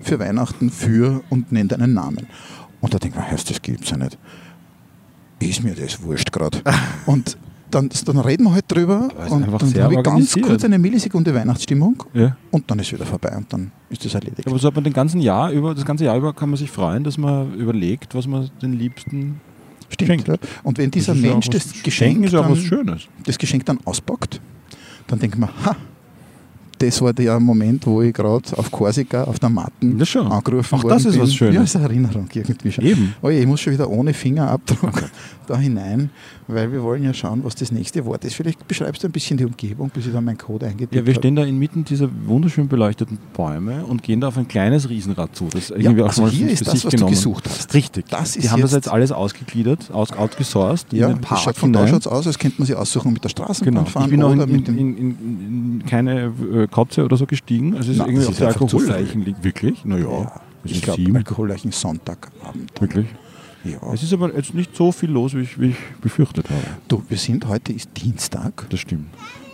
für 0.00 0.18
Weihnachten 0.18 0.70
für 0.70 1.22
und 1.30 1.52
nennt 1.52 1.72
einen 1.72 1.94
Namen. 1.94 2.26
Und 2.80 2.94
da 2.94 2.98
denkt 2.98 3.16
man, 3.16 3.30
heißt 3.30 3.50
das 3.50 3.60
gibt's 3.62 3.90
ja 3.90 3.96
nicht. 3.96 4.18
Ist 5.40 5.62
mir 5.62 5.74
das 5.74 6.02
wurscht 6.02 6.32
gerade. 6.32 6.62
und 7.06 7.36
dann, 7.70 7.90
dann 8.04 8.18
reden 8.18 8.44
wir 8.44 8.54
halt 8.54 8.64
drüber 8.68 9.08
und 9.28 9.40
dann 9.42 9.52
habe 9.82 9.94
ich 9.94 10.02
ganz 10.02 10.34
kurz 10.40 10.64
eine 10.64 10.78
Millisekunde 10.78 11.34
Weihnachtsstimmung 11.34 12.02
Ja. 12.14 12.36
und 12.52 12.70
dann 12.70 12.78
ist 12.78 12.92
wieder 12.92 13.04
vorbei 13.04 13.36
und 13.36 13.52
dann 13.52 13.72
ist 13.90 14.04
das 14.04 14.14
erledigt. 14.14 14.46
Aber 14.46 14.58
so 14.58 14.68
hat 14.68 14.74
man 14.76 14.84
den 14.84 14.92
ganzen 14.92 15.20
Jahr 15.20 15.50
über, 15.50 15.74
das 15.74 15.84
ganze 15.84 16.04
Jahr 16.04 16.16
über 16.16 16.32
kann 16.32 16.48
man 16.50 16.56
sich 16.56 16.70
freuen, 16.70 17.02
dass 17.02 17.18
man 17.18 17.52
überlegt, 17.54 18.14
was 18.14 18.26
man 18.26 18.48
den 18.62 18.74
Liebsten 18.74 19.40
Stimmt. 19.88 20.26
schenkt. 20.26 20.46
Und 20.62 20.78
wenn 20.78 20.90
dieser 20.90 21.14
Das 21.14 21.22
ja 21.22 21.30
Mensch 21.32 21.50
das 21.50 21.82
Geschenk, 21.82 22.30
dann, 22.30 23.00
das 23.24 23.36
Geschenk 23.38 23.66
dann 23.66 23.78
auspackt, 23.84 24.40
dann 25.08 25.18
denkt 25.18 25.36
man, 25.38 25.50
ha, 25.64 25.76
das 26.78 27.00
war 27.00 27.12
der 27.12 27.38
Moment, 27.40 27.86
wo 27.86 28.02
ich 28.02 28.12
gerade 28.12 28.42
auf 28.56 28.70
Korsika 28.70 29.24
auf 29.24 29.38
der 29.38 29.48
Matten 29.48 30.00
angerufen 30.00 30.74
Auch 30.78 30.82
worden 30.84 30.88
das 30.94 31.04
ist 31.04 31.12
bin. 31.12 31.22
was 31.22 31.34
Schönes. 31.34 31.54
Ja, 31.54 31.62
ist 31.62 31.76
eine 31.76 31.84
Erinnerung 31.86 32.28
irgendwie 32.32 32.72
schon. 32.72 32.84
Eben. 32.84 33.14
Oh 33.22 33.30
je, 33.30 33.40
ich 33.40 33.46
muss 33.46 33.60
schon 33.60 33.72
wieder 33.72 33.88
ohne 33.88 34.12
Fingerabdruck 34.12 35.04
da 35.46 35.56
hinein, 35.58 36.10
weil 36.48 36.70
wir 36.72 36.82
wollen 36.82 37.02
ja 37.04 37.14
schauen, 37.14 37.42
was 37.44 37.54
das 37.54 37.70
nächste 37.72 38.04
Wort 38.04 38.24
ist. 38.24 38.34
Vielleicht 38.34 38.66
beschreibst 38.68 39.02
du 39.02 39.08
ein 39.08 39.12
bisschen 39.12 39.36
die 39.36 39.44
Umgebung, 39.44 39.90
bis 39.90 40.06
ich 40.06 40.12
dann 40.12 40.24
meinen 40.24 40.38
Code 40.38 40.66
eingetippt 40.66 40.94
Ja, 40.94 41.06
wir 41.06 41.12
habe. 41.14 41.20
stehen 41.22 41.36
da 41.36 41.44
inmitten 41.44 41.84
dieser 41.84 42.08
wunderschön 42.26 42.68
beleuchteten 42.68 43.18
Bäume 43.32 43.84
und 43.84 44.02
gehen 44.02 44.20
da 44.20 44.28
auf 44.28 44.36
ein 44.36 44.48
kleines 44.48 44.88
Riesenrad 44.88 45.34
zu. 45.36 45.48
Das 45.50 45.70
irgendwie 45.70 46.02
auch 46.02 46.08
also 46.08 46.28
hier 46.28 46.48
ist 46.50 46.66
das, 46.66 46.74
was 46.74 46.82
du 46.82 46.88
genommen. 46.90 47.12
gesucht 47.12 47.44
hast. 47.48 47.72
Richtig. 47.74 48.06
Das 48.10 48.32
Die 48.32 48.50
haben 48.50 48.60
das 48.60 48.72
jetzt- 48.72 48.88
alles 48.90 49.12
ausgegliedert, 49.12 49.90
aus, 49.92 50.12
outgesourced 50.12 50.92
Ja, 50.92 51.08
in 51.08 51.14
den 51.16 51.20
Park 51.20 51.40
schaut 51.40 51.56
von 51.56 51.72
da 51.72 51.80
hinein. 51.80 51.94
schaut's 51.94 52.06
aus, 52.06 52.26
als 52.26 52.38
könnte 52.38 52.56
man 52.58 52.66
sie 52.66 52.74
aussuchen 52.74 53.12
mit 53.12 53.22
der 53.24 53.28
Straßenbahn 53.30 53.74
Genau. 53.74 53.86
fahren 53.86 54.04
Ich 54.04 54.10
bin 54.10 54.22
auch 54.22 54.32
oder 54.32 54.44
in, 54.44 54.52
mit 54.52 54.68
dem... 54.68 54.78
in, 54.78 54.96
in, 54.96 55.10
in 55.80 55.82
keine 55.86 56.32
äh, 56.52 56.65
Kotze 56.68 57.04
oder 57.04 57.16
so 57.16 57.26
gestiegen. 57.26 57.76
Also 57.76 57.90
es 57.90 57.96
ist 57.96 57.98
Nein, 57.98 58.08
irgendwie 58.10 58.26
auf 58.26 58.36
der. 58.38 58.48
Alkoholleichen 58.48 59.24
liegt. 59.24 59.44
Wirklich? 59.44 59.84
Naja. 59.84 60.04
ja, 60.08 60.40
es 60.64 60.70
ich 60.70 60.76
ist 60.78 60.84
glaube, 60.84 61.00
sieben. 61.02 61.16
alkoholreichen 61.16 61.72
Sonntagabend. 61.72 62.80
Wirklich? 62.80 63.06
Ja. 63.64 63.78
Es 63.92 64.02
ist 64.02 64.12
aber 64.12 64.34
jetzt 64.34 64.54
nicht 64.54 64.76
so 64.76 64.92
viel 64.92 65.10
los, 65.10 65.34
wie 65.34 65.40
ich, 65.40 65.60
wie 65.60 65.70
ich 65.70 65.76
befürchtet 66.00 66.48
habe. 66.50 66.62
Du, 66.88 67.02
wir 67.08 67.16
sind, 67.18 67.48
heute 67.48 67.72
ist 67.72 67.90
Dienstag 67.96 68.66
Das 68.70 68.78
stimmt. 68.80 69.06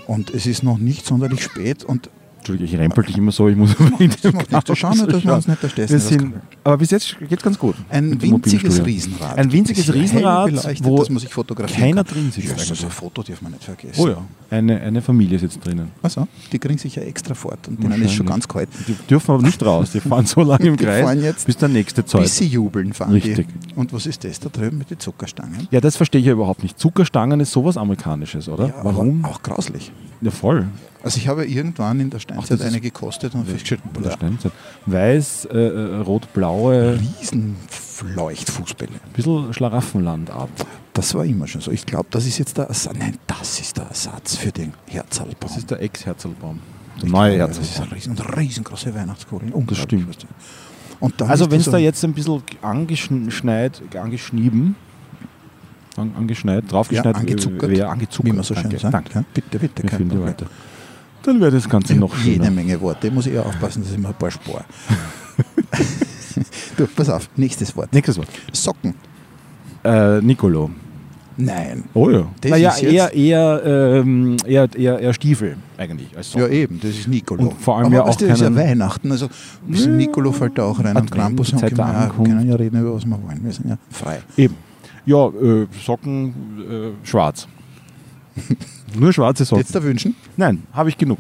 und 0.07 0.31
es 0.35 0.47
ist 0.47 0.63
noch 0.63 0.77
nicht 0.79 1.07
sonderlich 1.07 1.43
spät 1.43 1.83
und 1.85 2.11
Entschuldige, 2.43 2.75
ich 2.75 2.77
rempel 2.81 3.05
dich 3.05 3.17
immer 3.17 3.31
so, 3.31 3.47
ich 3.49 3.57
muss 3.57 3.71
das 3.77 4.33
macht 4.33 4.51
nichts. 4.51 4.65
Du 4.67 4.75
schau 4.75 4.93
nur, 4.95 5.07
dass 5.07 5.25
wir 5.25 5.33
uns 5.33 5.47
nicht 5.47 5.63
erstechen. 5.63 5.91
wir 5.93 5.99
sind, 6.01 6.35
Aber 6.65 6.77
bis 6.79 6.91
jetzt 6.91 7.17
geht 7.21 7.31
es 7.39 7.43
ganz 7.43 7.57
gut. 7.57 7.77
Ein 7.89 8.19
dem 8.19 8.21
winziges. 8.33 8.85
Riesenrad. 8.85 9.39
Ein 9.39 9.53
winziges 9.53 9.87
Das 9.87 9.95
Riesenrad, 9.95 10.53
wo 10.83 10.99
dass 10.99 11.09
man 11.09 11.21
sich 11.21 11.33
fotografieren 11.33 11.81
keiner 11.81 12.03
kann. 12.03 12.15
drin 12.15 12.33
sitzt 12.33 12.49
Ja, 12.49 12.55
eigentlich. 12.55 12.85
ein 12.85 12.91
Foto 12.91 13.23
darf 13.23 13.41
man 13.43 13.53
nicht 13.53 13.63
vergessen. 13.63 14.01
Oh 14.01 14.09
ja, 14.09 14.17
eine, 14.51 14.81
eine 14.81 15.01
Familie 15.03 15.39
sitzt 15.39 15.65
drinnen. 15.65 15.93
Also, 16.03 16.27
die 16.51 16.59
kriegen 16.59 16.79
sich 16.79 16.97
ja 16.97 17.03
extra 17.05 17.35
fort 17.35 17.69
und 17.69 17.81
denen 17.81 18.03
ist 18.03 18.13
schon 18.13 18.27
ganz 18.27 18.49
kalt. 18.49 18.69
Die 18.89 18.95
dürfen 19.09 19.31
aber 19.35 19.43
nicht 19.45 19.65
raus, 19.65 19.93
die 19.93 20.01
fahren 20.01 20.27
so 20.27 20.41
lange 20.43 20.65
im 20.67 20.77
Kreis, 20.77 21.45
bis 21.45 21.57
der 21.57 21.69
nächste 21.69 22.03
Bis 22.03 22.11
Zeit. 22.11 22.29
sie 22.29 22.47
jubeln, 22.47 22.93
fahren 22.93 23.13
Richtig. 23.13 23.47
die. 23.69 23.75
Und 23.77 23.93
was 23.93 24.07
ist 24.07 24.25
das 24.25 24.41
da 24.41 24.49
drüben 24.49 24.79
mit 24.79 24.91
den 24.91 24.99
Zuckerstangen? 24.99 25.69
Ja, 25.71 25.81
das 25.81 25.97
verstehe 25.97 26.21
ich 26.21 26.27
ja 26.27 26.33
überhaupt 26.33 26.65
nicht. 26.65 26.77
Zuckerstangen 26.77 27.39
ist 27.39 27.53
sowas 27.53 27.77
Amerikanisches, 27.77 28.49
oder? 28.49 28.67
Ja, 28.67 28.75
aber 28.81 28.97
Warum? 28.97 29.25
Auch 29.25 29.43
grauslich. 29.45 29.93
Ja, 30.23 30.33
voll. 30.33 30.67
Also 31.03 31.19
ich 31.19 31.27
habe 31.29 31.45
irgendwann 31.47 31.99
in 32.01 32.11
der 32.11 32.19
Steinzeit 32.21 32.51
das 32.53 32.61
ist- 32.61 32.67
eine 32.67 32.81
gekostet 32.81 33.35
und 33.35 33.45
festgestellt, 33.47 33.83
boah. 33.93 34.17
Weiß, 34.87 35.47
äh, 35.47 35.59
äh, 35.59 35.97
rot-blaue, 36.01 36.99
Riesenleuchtfußbälle. 37.21 38.93
ein 39.05 39.13
bisschen 39.13 39.53
Schlaraffenlandart. 39.53 40.51
Das 40.93 41.15
war 41.15 41.25
immer 41.25 41.47
schon 41.47 41.61
so. 41.61 41.71
Ich 41.71 41.87
glaube, 41.87 42.07
das 42.11 42.27
ist 42.27 42.39
jetzt 42.39 42.59
der 42.59 42.67
Ersatz. 42.67 42.95
Nein, 42.99 43.17
das 43.27 43.61
ist 43.61 43.77
der 43.77 43.85
Ersatz 43.87 44.37
für 44.37 44.53
den 44.53 44.75
Herzalbaum. 44.87 45.37
Das 45.41 45.57
ist 45.57 45.71
der 45.71 45.81
Ex-Herzlbaum. 45.81 46.61
Der 46.99 47.05
Ich 47.05 47.11
neue 47.11 47.37
glaube, 47.37 47.55
Das 47.55 47.59
ist 47.63 47.81
eine 47.81 47.93
riesen, 47.93 48.19
riesengroße 48.19 48.95
Weihnachtskugel. 48.95 49.53
Unglaublich, 49.53 50.15
stimmt. 50.15 50.27
Also 51.29 51.51
wenn 51.51 51.59
es 51.61 51.67
da 51.71 51.79
jetzt 51.79 52.05
ein 52.05 52.13
bisschen 52.13 52.43
angeschneit, 52.61 53.83
angeschnieben, 53.99 54.77
an, 55.97 56.13
angeschneit, 56.17 56.71
draufgeschneit 56.71 57.15
Ja, 57.17 57.21
angezuckert, 57.21 57.71
wäre, 57.71 57.89
angezuckert, 57.89 58.33
wie 58.33 58.37
man 58.37 58.45
so 58.45 58.55
schön 58.55 58.65
danke, 58.65 58.79
sagt. 58.79 58.95
danke. 58.95 59.11
Ja, 59.15 59.25
bitte, 59.35 59.59
bitte, 59.59 59.83
kein 59.83 59.99
Problem. 60.09 60.21
Worte. 60.27 60.47
Dann 61.23 61.41
wäre 61.41 61.53
das 61.53 61.69
Ganze 61.69 61.95
noch 61.95 62.13
habe 62.13 62.23
jede 62.23 62.45
schöner. 62.45 62.51
Menge 62.55 62.81
Worte. 62.81 63.09
Ich 63.09 63.13
muss 63.13 63.27
eher 63.27 63.47
aufpassen, 63.47 63.83
dass 63.83 63.93
ich 63.93 63.99
mir 63.99 64.09
ein 64.09 64.15
paar 64.15 64.31
spare. 64.31 64.65
du, 66.77 66.87
pass 66.87 67.09
auf, 67.09 67.29
nächstes 67.37 67.75
Wort. 67.77 67.93
Nächstes 67.93 68.17
Wort. 68.19 68.29
Socken. 68.53 68.95
Äh, 69.85 70.21
Nicolo. 70.21 70.71
Nein. 71.37 71.85
Oh 71.95 72.11
ja. 72.11 72.27
Das 72.41 72.51
naja, 72.51 72.71
ist 72.71 72.83
jetzt- 72.83 72.93
eher, 72.93 73.15
eher, 73.15 73.63
ähm, 73.65 74.37
eher, 74.45 74.69
eher, 74.77 74.99
eher 74.99 75.15
Stiefel 75.15 75.57
eigentlich 75.79 76.17
als 76.17 76.35
Ja, 76.35 76.47
eben, 76.49 76.79
das 76.81 76.91
ist 76.91 77.09
Nicolo. 77.09 77.49
Und 77.49 77.61
vor 77.61 77.79
allem 77.79 77.87
Aber 77.87 77.95
ja 77.97 78.07
weißt 78.07 78.23
auch 78.23 78.29
das 78.29 78.41
ist 78.41 78.45
ja 78.45 78.55
Weihnachten. 78.55 79.11
Also, 79.11 79.27
ein 79.27 79.71
bisschen 79.73 79.97
Nicolo 79.97 80.33
fällt 80.33 80.59
da 80.59 80.65
auch 80.65 80.83
rein. 80.83 80.97
Und 80.97 81.11
Krampus 81.11 81.53
und 81.53 81.61
Zeit 81.61 81.75
können 81.75 81.89
wir 81.89 82.25
können 82.25 82.49
ja 82.49 82.57
reden, 82.57 82.81
über 82.81 82.95
was 82.95 83.07
wir 83.07 83.23
wollen. 83.23 83.41
Wir 83.43 83.53
sind 83.53 83.71
ja 83.71 83.79
frei. 83.91 84.21
Eben. 84.37 84.57
Ja, 85.07 85.27
äh, 85.29 85.67
Socken 85.85 86.35
äh, 87.03 87.07
schwarz. 87.07 87.49
Nur 88.97 89.13
schwarze 89.13 89.45
Socken. 89.45 89.63
Jetzt 89.63 89.75
da 89.75 89.83
wünschen? 89.83 90.15
Nein, 90.37 90.63
habe 90.73 90.89
ich 90.89 90.99
genug. 90.99 91.19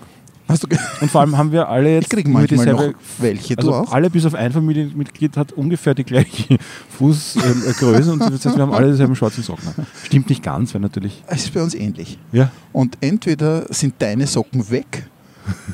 Hast 0.48 0.64
du 0.64 0.68
Und 1.00 1.10
vor 1.10 1.20
allem 1.20 1.38
haben 1.38 1.52
wir 1.52 1.68
alle 1.68 1.94
jetzt 1.94 2.04
Ich 2.04 2.10
krieg 2.10 2.28
manchmal 2.28 2.66
noch 2.66 2.78
dieselbe- 2.80 2.94
welche, 3.18 3.56
Also 3.56 3.70
du 3.70 3.76
auch? 3.76 3.92
alle 3.92 4.10
bis 4.10 4.26
auf 4.26 4.34
ein 4.34 4.52
Familienmitglied 4.52 5.36
hat 5.36 5.52
ungefähr 5.52 5.94
die 5.94 6.02
gleiche 6.04 6.58
Fußgröße 6.98 8.12
und 8.12 8.18
das 8.20 8.44
heißt, 8.44 8.56
wir 8.56 8.62
haben 8.62 8.72
alle 8.72 8.90
dieselben 8.90 9.14
schwarzen 9.14 9.42
Socken. 9.44 9.68
Stimmt 10.04 10.28
nicht 10.28 10.42
ganz, 10.42 10.74
weil 10.74 10.80
natürlich. 10.80 11.22
Es 11.28 11.44
ist 11.44 11.54
bei 11.54 11.62
uns 11.62 11.74
ähnlich. 11.74 12.18
Ja. 12.32 12.50
Und 12.72 12.98
entweder 13.00 13.72
sind 13.72 13.94
deine 14.00 14.26
Socken 14.26 14.68
weg 14.70 15.04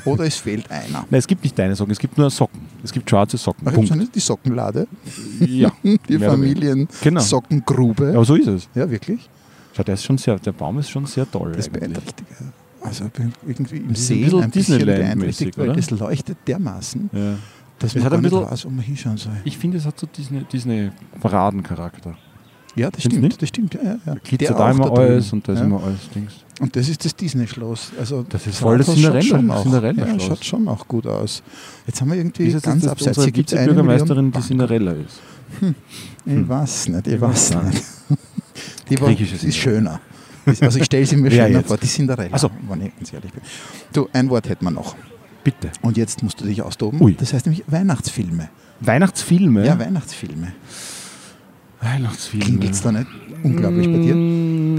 oder 0.05 0.23
es 0.25 0.35
fehlt 0.35 0.69
einer. 0.71 1.05
Nein, 1.09 1.19
es 1.19 1.27
gibt 1.27 1.43
nicht 1.43 1.57
deine 1.57 1.75
Socken, 1.75 1.91
es 1.91 1.99
gibt 1.99 2.17
nur 2.17 2.29
Socken. 2.29 2.61
Es 2.83 2.91
gibt 2.91 3.09
schwarze 3.09 3.37
Socken. 3.37 3.67
Ach, 3.67 3.73
Punkt. 3.73 3.93
nicht 3.95 4.13
die 4.15 4.19
Sockenlade, 4.19 4.87
Ja. 5.39 5.71
die. 5.83 5.99
Genau. 6.07 6.29
Familien-Sockengrube. 6.31 8.13
Aber 8.15 8.23
so 8.25 8.35
ist 8.35 8.47
es. 8.47 8.69
Ja, 8.75 8.89
wirklich? 8.89 9.29
Schau, 9.79 9.83
der, 9.83 9.93
ist 9.93 10.03
schon 10.03 10.17
sehr, 10.17 10.37
der 10.39 10.51
Baum 10.51 10.77
ist 10.79 10.89
schon 10.89 11.05
sehr 11.05 11.29
toll. 11.31 11.53
Das 11.53 11.67
eigentlich. 11.67 11.81
beeindruckt. 11.81 12.23
ja. 12.39 12.45
Also 12.81 13.05
irgendwie 13.47 13.77
im 13.77 13.89
ist 13.91 14.09
ein 14.11 14.51
bisschen 14.51 14.85
beeindruckt, 14.85 15.57
weil 15.57 15.65
oder? 15.69 15.75
das 15.75 15.89
leuchtet 15.91 16.37
dermaßen, 16.47 17.09
Ja. 17.13 17.35
dass 17.79 17.91
Es 17.91 17.95
man 17.95 18.03
hat 18.05 18.13
ein 18.13 18.21
bisschen- 18.21 18.41
weiß, 18.51 18.65
wo 18.65 18.69
man 18.69 18.79
hinschauen 18.85 19.17
soll. 19.17 19.33
Ich 19.45 19.57
finde, 19.57 19.77
es 19.77 19.85
hat 19.85 19.99
so 19.99 20.07
Disney- 20.07 20.43
Disney-Paradencharakter. 20.51 22.15
Ja, 22.75 22.89
das 22.91 23.01
Findest 23.01 23.05
du 23.05 23.09
stimmt, 23.09 23.23
nicht? 23.23 23.41
das 23.41 23.49
stimmt. 23.49 23.73
Ja, 23.73 23.81
ja, 23.83 23.97
ja. 24.05 24.37
Der 24.37 24.53
da 24.53 24.69
auch 24.69 24.73
immer 24.73 24.91
alles 24.97 25.33
und 25.33 25.47
da 25.47 25.53
ist 25.53 25.59
ja. 25.59 25.65
immer 25.65 25.83
alles 25.83 26.09
Dings. 26.13 26.33
Und 26.61 26.75
das 26.75 26.87
ist 26.87 27.03
das 27.03 27.15
Disney-Schloss. 27.15 27.91
Also 27.99 28.23
Das 28.29 28.45
ist 28.47 28.59
voll 28.59 28.77
das 28.77 28.87
Cinderella-Schloss. 28.87 29.65
Ja, 29.97 30.19
schaut 30.19 30.45
schon 30.45 30.67
auch 30.67 30.87
gut 30.87 31.07
aus. 31.07 31.41
Jetzt 31.87 31.99
haben 32.01 32.11
wir 32.11 32.17
irgendwie 32.17 32.43
Ist 32.45 32.63
ganz 32.63 32.83
das, 32.83 32.91
abseits. 32.91 33.23
Hier 33.23 33.31
gibt 33.31 33.49
es 33.51 33.57
eine 33.57 33.67
Vizebürgermeisterin, 33.67 34.25
Million 34.25 34.41
die 34.41 34.47
Cinderella 34.47 34.91
ist? 34.91 35.19
Ich 36.25 36.47
weiß 36.47 36.89
nicht, 36.89 37.07
ich 37.07 37.19
weiß 37.19 37.55
weiß 37.55 37.63
nicht. 37.65 37.83
Die 38.89 38.99
war, 38.99 39.07
Griechische 39.07 39.45
ist 39.45 39.57
schöner. 39.57 39.99
Also 40.61 40.79
ich 40.79 40.85
stelle 40.85 41.05
sie 41.05 41.15
mir 41.17 41.29
schöner 41.29 41.63
vor, 41.63 41.77
die 41.77 41.87
Cinderella, 41.87 42.29
Ach 42.31 42.39
so. 42.39 42.49
wenn 42.67 42.81
ich 42.85 42.95
ganz 42.95 43.13
ehrlich 43.13 43.31
bin. 43.31 43.41
Du, 43.93 44.07
ein 44.13 44.29
Wort 44.29 44.49
hätten 44.49 44.65
wir 44.65 44.71
noch. 44.71 44.95
Bitte. 45.43 45.69
Und 45.81 45.97
jetzt 45.97 46.23
musst 46.23 46.41
du 46.41 46.45
dich 46.45 46.61
austoben. 46.61 46.99
Ui. 47.01 47.13
Das 47.13 47.33
heißt 47.33 47.45
nämlich 47.45 47.63
Weihnachtsfilme. 47.67 48.49
Weihnachtsfilme? 48.79 49.65
Ja, 49.65 49.77
Weihnachtsfilme. 49.77 50.53
Weihnachtsfilme. 51.81 52.45
Klingt 52.45 52.63
jetzt 52.63 52.83
da 52.83 52.91
nicht 52.91 53.07
unglaublich 53.43 53.87
bei 53.87 53.97
dir? 53.99 54.15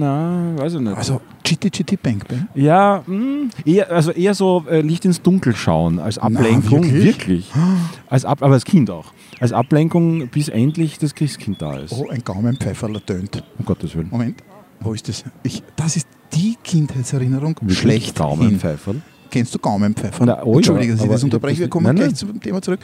Na, 0.00 0.56
weiß 0.56 0.74
ich 0.74 0.80
nicht. 0.80 0.96
Also 0.96 1.20
Chitty 1.44 1.70
Chitty 1.70 1.96
Bang 1.96 2.22
Bang. 2.26 2.48
ja, 2.54 3.02
mm, 3.06 3.50
eher, 3.66 3.90
also 3.90 4.12
eher 4.12 4.34
so 4.34 4.64
äh, 4.70 4.80
Licht 4.80 5.04
ins 5.04 5.20
Dunkel 5.20 5.54
schauen, 5.54 5.98
als 5.98 6.16
Ablenkung. 6.18 6.90
wirklich? 6.90 7.50
Als 8.08 8.24
Ab, 8.24 8.42
aber 8.42 8.54
als 8.54 8.64
Kind 8.64 8.90
auch. 8.90 9.12
Als 9.40 9.52
Ablenkung, 9.52 10.28
bis 10.28 10.48
endlich 10.48 10.98
das 10.98 11.14
Christkind 11.14 11.60
da 11.60 11.76
ist. 11.78 11.92
Oh, 11.92 12.08
ein 12.08 12.22
Gaumenpfeiferler 12.24 13.04
tönt. 13.04 13.42
Um 13.58 13.64
Gottes 13.64 13.94
Willen. 13.94 14.08
Moment, 14.10 14.42
wo 14.80 14.94
ist 14.94 15.08
das? 15.08 15.24
Ich, 15.42 15.62
das 15.76 15.96
ist 15.96 16.08
die 16.32 16.56
Kindheitserinnerung 16.62 17.56
Wirklich 17.60 17.78
schlecht. 17.78 18.16
Gaumenpfeiferl. 18.16 19.02
Kennst 19.30 19.54
du 19.54 19.58
Gaumenpfeifer? 19.58 20.26
Na, 20.26 20.42
oh 20.42 20.52
ja, 20.52 20.56
Entschuldige, 20.56 20.92
dass 20.94 21.04
ich 21.04 21.10
das 21.10 21.24
unterbreche. 21.24 21.58
Wir 21.60 21.66
das- 21.66 21.70
kommen 21.72 21.86
nein, 21.86 21.96
gleich 21.96 22.08
nein. 22.08 22.16
zum 22.16 22.40
Thema 22.40 22.60
zurück. 22.60 22.80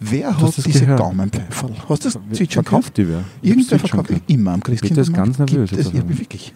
Wer 0.00 0.36
hat 0.36 0.56
das 0.56 0.64
diese 0.64 0.80
gehört? 0.80 1.00
Gaumenpfeiferl? 1.00 1.72
Hast 1.88 2.04
du 2.04 2.10
das 2.10 2.18
zwitschern 2.36 2.64
Verkauft 2.64 2.96
die 2.96 3.08
wer? 3.08 3.24
Irgendwer 3.42 3.78
verkauft 3.78 4.08
kann. 4.10 4.20
immer 4.26 4.52
am 4.52 4.62
Christkind. 4.62 4.96
das 4.98 5.12
ganz 5.12 5.38
nervös 5.38 5.70
jetzt 5.70 5.92
ja, 5.92 6.00
einmal. 6.00 6.18
wirklich. 6.18 6.54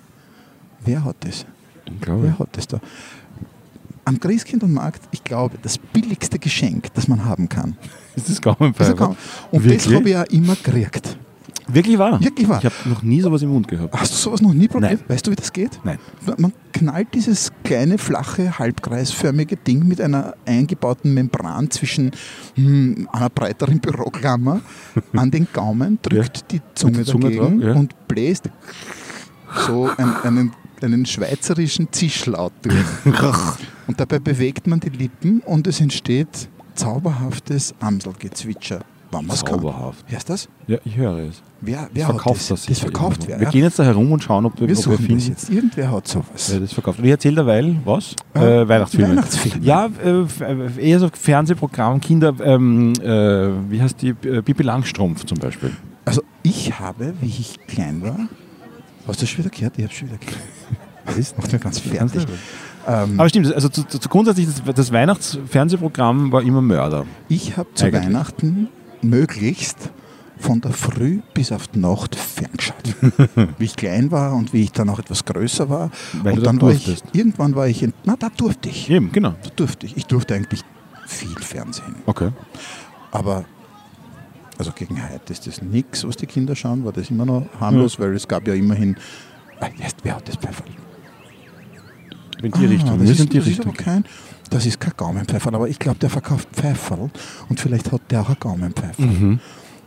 Wer 0.84 1.04
hat 1.04 1.16
das? 1.20 1.46
Unglaublich. 1.88 2.30
Wer 2.32 2.38
hat 2.38 2.48
das 2.56 2.66
da? 2.68 2.80
Am 4.04 4.18
Christkind 4.18 4.62
und 4.64 4.72
Markt, 4.72 5.02
ich 5.12 5.22
glaube, 5.22 5.56
das 5.62 5.78
billigste 5.78 6.38
Geschenk, 6.38 6.92
das 6.94 7.06
man 7.08 7.24
haben 7.24 7.48
kann. 7.48 7.76
Ist 8.16 8.28
das 8.28 8.40
Das 8.40 8.42
Gaumenpfeifer? 8.42 8.90
ist 8.92 8.96
ein 9.00 9.06
Gaum- 9.06 9.16
und 9.52 9.64
Wirklich? 9.64 9.84
das 9.84 9.94
habe 9.94 10.08
ich 10.08 10.12
ja 10.14 10.22
immer 10.24 10.54
gekriegt. 10.56 11.16
Wirklich 11.68 11.98
wahr? 11.98 12.22
Wirklich 12.22 12.48
wahr. 12.48 12.58
Ich 12.58 12.64
habe 12.64 12.88
noch 12.88 13.02
nie 13.02 13.20
sowas 13.20 13.42
im 13.42 13.50
Mund 13.50 13.68
gehabt. 13.68 13.94
Hast 13.94 14.12
du 14.12 14.16
sowas 14.16 14.42
noch 14.42 14.52
nie 14.52 14.68
probiert? 14.68 14.92
Nein. 14.92 15.04
Weißt 15.08 15.26
du, 15.26 15.30
wie 15.30 15.36
das 15.36 15.52
geht? 15.52 15.80
Nein. 15.84 15.98
Man 16.36 16.52
knallt 16.72 17.08
dieses 17.14 17.52
kleine, 17.64 17.98
flache, 17.98 18.58
halbkreisförmige 18.58 19.56
Ding 19.56 19.86
mit 19.86 20.00
einer 20.00 20.34
eingebauten 20.46 21.14
Membran 21.14 21.70
zwischen 21.70 22.10
hm, 22.54 23.08
einer 23.12 23.30
breiteren 23.30 23.80
Büroklammer 23.80 24.60
an 25.14 25.30
den 25.30 25.46
Gaumen, 25.52 25.98
drückt 26.02 26.50
die 26.52 26.60
Zunge, 26.74 26.98
die 26.98 27.04
Zunge 27.04 27.24
dagegen 27.30 27.60
drauf, 27.60 27.68
ja. 27.68 27.74
und 27.74 28.08
bläst 28.08 28.50
so 29.66 29.90
ein, 29.96 30.16
einen, 30.22 30.52
einen 30.82 31.06
schweizerischen 31.06 31.92
Zischlaut 31.92 32.52
durch. 32.62 32.76
und 33.86 34.00
dabei 34.00 34.18
bewegt 34.18 34.66
man 34.66 34.80
die 34.80 34.90
Lippen 34.90 35.40
und 35.40 35.66
es 35.66 35.80
entsteht 35.80 36.48
zauberhaftes 36.74 37.74
Amselgezwitscher. 37.80 38.80
Man's 39.20 39.44
kann. 39.44 39.56
Zauberhaft. 39.60 40.04
Wer 40.08 40.16
ist 40.18 40.30
das? 40.30 40.48
Ja, 40.66 40.78
ich 40.84 40.96
höre 40.96 41.18
es. 41.18 41.42
Wer, 41.60 41.88
wer 41.92 42.06
verkauft 42.06 42.40
hat 42.44 42.50
das? 42.52 42.60
das 42.60 42.66
Das 42.66 42.78
verkauft 42.78 43.24
wer? 43.26 43.38
Wir 43.38 43.44
ja? 43.44 43.50
gehen 43.50 43.64
jetzt 43.64 43.78
da 43.78 43.82
herum 43.84 44.10
und 44.12 44.22
schauen, 44.22 44.46
ob 44.46 44.54
wir, 44.58 44.66
Wir 44.68 44.76
ob 44.78 44.78
wir 44.78 44.82
suchen 44.82 44.96
das 44.96 45.06
finden. 45.06 45.28
jetzt. 45.28 45.50
Irgendwer 45.50 45.90
hat 45.90 46.08
sowas. 46.08 46.48
Wer 46.50 46.60
das 46.60 46.72
verkauft. 46.72 46.98
Und 47.00 47.04
ich 47.04 47.10
erzähle 47.10 47.34
derweil, 47.34 47.76
was? 47.84 48.14
Ah, 48.32 48.42
äh, 48.44 48.68
Weihnachtsfilme. 48.68 49.08
Weihnachtsfilme. 49.10 49.64
Ja, 49.66 49.90
äh, 50.02 50.20
äh, 50.20 50.88
eher 50.90 50.98
so 51.00 51.10
Fernsehprogramm, 51.12 52.00
Kinder, 52.00 52.32
ähm, 52.42 52.94
äh, 53.02 53.70
wie 53.70 53.82
heißt 53.82 54.00
die? 54.00 54.08
Äh, 54.08 54.40
Bibi 54.42 54.62
Langstrumpf 54.62 55.24
zum 55.26 55.38
Beispiel. 55.38 55.72
Also 56.04 56.22
ich 56.42 56.78
habe, 56.80 57.12
wie 57.20 57.26
ich 57.26 57.58
klein 57.66 58.00
war, 58.02 58.16
hast 59.06 59.20
du 59.20 59.24
das 59.24 59.28
schon 59.30 59.44
wieder 59.44 59.54
gehört? 59.54 59.74
Ich 59.76 59.84
habe 59.84 59.94
schon 59.94 60.08
wieder 60.08 60.18
gehört. 60.18 60.38
Das 61.04 61.18
ist 61.18 61.36
macht 61.36 61.52
mir 61.52 61.58
ganz 61.58 61.80
fertig. 61.80 62.24
Ähm, 62.86 63.18
Aber 63.18 63.28
stimmt, 63.28 63.52
also 63.52 63.68
zu, 63.68 63.82
zu 63.82 64.08
grundsätzlich, 64.08 64.46
das, 64.46 64.62
das 64.72 64.92
Weihnachtsfernsehprogramm 64.92 66.30
war 66.30 66.42
immer 66.42 66.62
Mörder. 66.62 67.06
ich 67.28 67.56
habe 67.56 67.68
zu 67.74 67.86
Eigentlich. 67.86 68.04
Weihnachten 68.04 68.68
möglichst 69.02 69.90
von 70.38 70.60
der 70.60 70.72
Früh 70.72 71.20
bis 71.34 71.52
auf 71.52 71.68
die 71.68 71.78
Nacht 71.78 72.16
ferngeschaut. 72.16 72.96
wie 73.58 73.64
ich 73.64 73.76
klein 73.76 74.10
war 74.10 74.34
und 74.34 74.52
wie 74.52 74.62
ich 74.64 74.72
dann 74.72 74.88
auch 74.90 74.98
etwas 74.98 75.24
größer 75.24 75.68
war. 75.68 75.90
Weil 76.22 76.38
und 76.38 76.44
dann 76.46 76.58
da 76.58 76.66
war 76.66 76.72
ich, 76.72 77.02
irgendwann 77.12 77.54
war 77.54 77.68
ich, 77.68 77.82
in, 77.82 77.92
na 78.04 78.16
da 78.16 78.28
durfte 78.28 78.68
ich. 78.68 78.90
Eben, 78.90 79.12
genau. 79.12 79.34
Da 79.42 79.50
durfte 79.54 79.86
ich. 79.86 79.96
Ich 79.96 80.06
durfte 80.06 80.34
eigentlich 80.34 80.62
viel 81.06 81.36
Fernsehen. 81.40 81.94
Okay. 82.06 82.30
Aber 83.12 83.44
also 84.58 84.72
gegen 84.72 85.00
heute 85.02 85.32
ist 85.32 85.46
das 85.46 85.62
nichts, 85.62 86.06
was 86.06 86.16
die 86.16 86.26
Kinder 86.26 86.54
schauen, 86.56 86.84
war 86.84 86.92
das 86.92 87.10
immer 87.10 87.24
noch 87.24 87.46
harmlos, 87.60 87.98
weil 87.98 88.14
es 88.14 88.26
gab 88.26 88.46
ja 88.46 88.54
immerhin, 88.54 88.96
Ah, 89.60 89.68
wer 90.02 90.16
hat 90.16 90.28
das 90.28 90.34
Pfeiferl? 90.36 90.66
In 92.42 92.50
die 92.50 92.66
Richtung. 92.66 92.90
Ah, 92.90 92.96
Das 92.96 93.02
Wir 93.04 93.10
ist, 93.12 93.16
sind 93.18 93.32
die 93.32 93.38
das 93.38 93.46
ist 93.46 93.60
aber 93.60 93.70
Richtung. 93.70 93.84
kein, 93.84 94.04
das 94.52 94.66
ist 94.66 94.80
kein 94.80 94.92
Gaumenpfeiferl, 94.96 95.54
aber 95.54 95.68
ich 95.68 95.78
glaube, 95.78 95.98
der 95.98 96.10
verkauft 96.10 96.48
Pfeiferl 96.52 97.10
und 97.48 97.60
vielleicht 97.60 97.90
hat 97.90 98.02
der 98.10 98.20
auch 98.20 98.28
ein 98.28 98.36
Gaumenpfeiferl. 98.38 99.06
Mhm. 99.06 99.40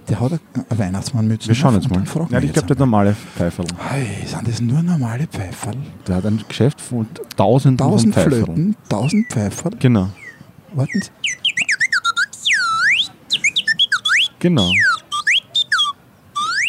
Der 0.09 0.19
hat 0.19 0.33
eine 0.33 0.79
Weihnachtsmannmütze. 0.79 1.47
Wir 1.47 1.55
schauen 1.55 1.75
auf 1.75 1.83
jetzt 1.83 1.91
mal. 1.91 2.27
Ja, 2.29 2.39
ich 2.39 2.53
glaube, 2.53 2.67
der 2.67 2.75
jetzt 2.75 2.79
normale 2.79 3.15
Pfeiferl. 3.15 3.65
Hey, 3.89 4.25
sind 4.25 4.47
das 4.47 4.61
nur 4.61 4.83
normale 4.83 5.25
Pfeiferl? 5.27 5.75
Der 6.07 6.17
hat 6.17 6.25
ein 6.25 6.43
Geschäft 6.47 6.79
von 6.79 7.07
tausenden 7.35 7.77
Tausend 7.77 8.13
von 8.13 8.23
Pfeiferln. 8.23 8.45
Flöten, 8.45 8.75
tausend 8.87 9.31
Pfeiferl. 9.31 9.71
Genau. 9.79 10.09
Warten 10.73 11.01
Sie. 11.01 11.09
Genau. 14.39 14.69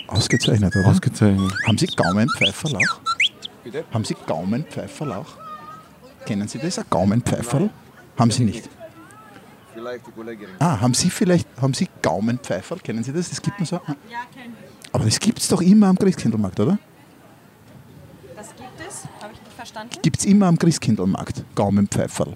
Ausgezeichnet, 0.09 0.75
oder? 0.77 0.89
Ausgezeichnet. 0.89 1.53
Haben 1.67 1.77
Sie 1.79 1.87
Gaumenpfeiferl 1.87 2.77
auch? 2.77 3.01
Bitte? 3.65 3.85
Haben 3.93 4.05
Sie 4.05 4.17
Gaumenpfeiferl 4.27 5.13
auch? 5.13 5.27
Kennen 6.25 6.49
Sie 6.49 6.59
das, 6.59 6.79
ein 6.79 6.85
Gaumenpfeiferl? 6.89 7.71
Haben 8.19 8.31
Sie 8.31 8.45
nicht? 8.45 8.69
Vielleicht 9.75 10.07
die 10.07 10.11
Kollegin. 10.11 10.49
Ah, 10.59 10.81
haben 10.81 10.95
Sie 10.95 11.11
vielleicht, 11.11 11.47
haben 11.61 11.75
Sie 11.75 11.89
Gaumenpfeiferl? 12.03 12.81
Kennen 12.81 13.05
Sie 13.05 13.13
das? 13.13 13.29
Das 13.29 13.43
gibt 13.43 13.59
man 13.59 13.67
so. 13.67 13.77
Ja, 13.77 13.83
kenn 14.35 14.53
ich. 14.53 14.95
Aber 14.95 15.05
das 15.05 15.19
gibt 15.21 15.39
es 15.39 15.49
doch 15.49 15.61
immer 15.61 15.89
am 15.89 15.99
Christkindlmarkt, 15.99 16.59
oder? 16.61 16.79
Das 18.35 18.49
gibt 18.49 18.69
es? 18.89 19.03
Habe 19.23 19.35
ich 19.35 19.41
nicht 19.43 19.53
verstanden? 19.55 19.99
Gibt 20.03 20.19
es 20.21 20.25
immer 20.25 20.47
am 20.47 20.59
Christkindlmarkt, 20.59 21.45
Gaumenpfeiferl. 21.55 22.35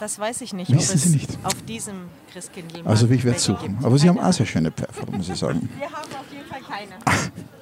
Das 0.00 0.18
weiß 0.18 0.40
ich 0.40 0.52
nicht. 0.52 0.68
Wissen 0.72 0.90
ob 0.90 0.96
es 0.96 1.02
Sie 1.04 1.10
nicht? 1.10 1.38
Auf 1.44 1.62
diesem 1.62 1.94
Christkindlmarkt 2.32 2.88
Also 2.88 3.08
ich 3.08 3.22
werde 3.22 3.38
suchen. 3.38 3.74
gibt. 3.74 3.84
Aber 3.84 3.96
Sie 3.98 4.08
haben 4.08 4.18
auch 4.18 4.32
sehr 4.32 4.46
schöne 4.46 4.72
Pfeiferl, 4.72 5.06
muss 5.16 5.28
ich 5.28 5.36
sagen. 5.38 5.68
Wir 5.78 5.86
haben 5.86 5.94
auf 5.94 6.32
jeden 6.32 6.46
Fall 6.48 6.60
keine. 6.60 6.90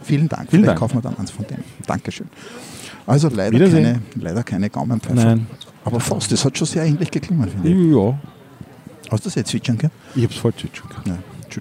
Vielen 0.03 0.29
Dank. 0.31 0.49
Vielen 0.49 0.63
Vielleicht 0.63 0.69
Dank. 0.69 0.79
kaufen 0.79 0.95
wir 0.95 1.03
dann 1.03 1.19
eins 1.19 1.31
von 1.31 1.47
denen. 1.47 1.65
Dankeschön. 1.87 2.31
Also 3.07 3.29
leider 3.29 3.59
keine, 3.59 4.01
leider 4.15 4.43
keine 4.43 4.71
Gaumenpfeiferl. 4.71 5.23
Nein. 5.37 5.47
Aber 5.91 6.01
fast, 6.01 6.31
das 6.33 6.45
hat 6.45 6.57
schon 6.57 6.67
sehr 6.67 6.85
ähnlich 6.85 7.11
geklungen, 7.11 7.49
finde 7.49 7.69
ich. 7.69 7.95
Ja. 7.95 8.19
Hast 9.11 9.25
du 9.25 9.29
das 9.29 9.35
jetzt 9.35 9.51
zwitschern 9.51 9.77
gehört? 9.79 9.93
Ich 10.15 10.25
hab's 10.25 10.37
voll 10.37 10.53
zwitschern. 10.55 10.89
Ja. 11.07 11.19
Tschü. 11.49 11.61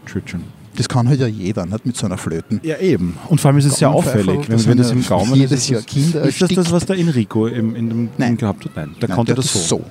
Das 0.76 0.88
kann 0.88 1.10
halt 1.10 1.20
ja 1.20 1.28
jeder, 1.28 1.66
nicht 1.66 1.86
mit 1.86 1.98
so 1.98 2.06
einer 2.06 2.18
Flöten. 2.18 2.62
Ja, 2.64 2.78
eben. 2.78 3.18
Und 3.28 3.42
vor 3.42 3.50
allem 3.50 3.58
ist 3.58 3.66
es 3.66 3.78
sehr 3.80 3.90
auffällig, 3.90 4.48
wenn, 4.48 4.66
wenn 4.66 4.78
das 4.78 4.92
im 4.92 5.06
Gaumen 5.06 5.34
jedes 5.36 5.52
ist. 5.52 5.60
ist 5.64 5.70
Jahr 5.70 5.82
das- 5.82 5.92
Kinder 5.92 6.22
ist 6.24 6.42
das 6.42 6.50
das, 6.52 6.72
was 6.72 6.86
der 6.86 6.98
Enrico 6.98 7.48
im, 7.48 7.76
in 7.76 7.90
dem 7.90 8.10
Nein. 8.18 8.38
Gehabt 8.38 8.64
hat? 8.66 8.72
Nein, 8.76 8.96
der 9.02 9.10
Nein, 9.10 9.16
konnte 9.16 9.34
der 9.34 9.42
das 9.44 9.54
hat 9.54 9.62
so. 9.64 9.78
so. 9.78 9.84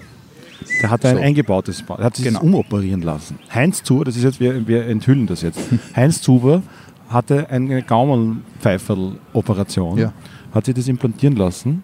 Der 0.80 0.90
hatte 0.90 1.08
ein 1.08 1.16
So. 1.16 1.22
eingebautes 1.22 1.82
Bad. 1.82 1.98
Er 1.98 2.04
hat 2.06 2.16
sich 2.16 2.24
Genau. 2.24 2.40
umoperieren 2.40 3.02
lassen. 3.02 3.38
Heinz 3.52 3.82
Zuber, 3.82 4.04
das 4.06 4.16
ist 4.16 4.22
jetzt, 4.22 4.40
wir, 4.40 4.66
wir 4.66 4.86
enthüllen 4.86 5.26
das 5.26 5.42
jetzt. 5.42 5.58
Heinz 5.96 6.22
Zuber 6.22 6.62
hatte 7.08 7.50
eine 7.50 7.82
Gaumenpfeiferl-Operation. 7.82 9.98
Ja. 9.98 10.12
Hat 10.52 10.64
sich 10.64 10.74
das 10.74 10.88
implantieren 10.88 11.36
lassen. 11.36 11.82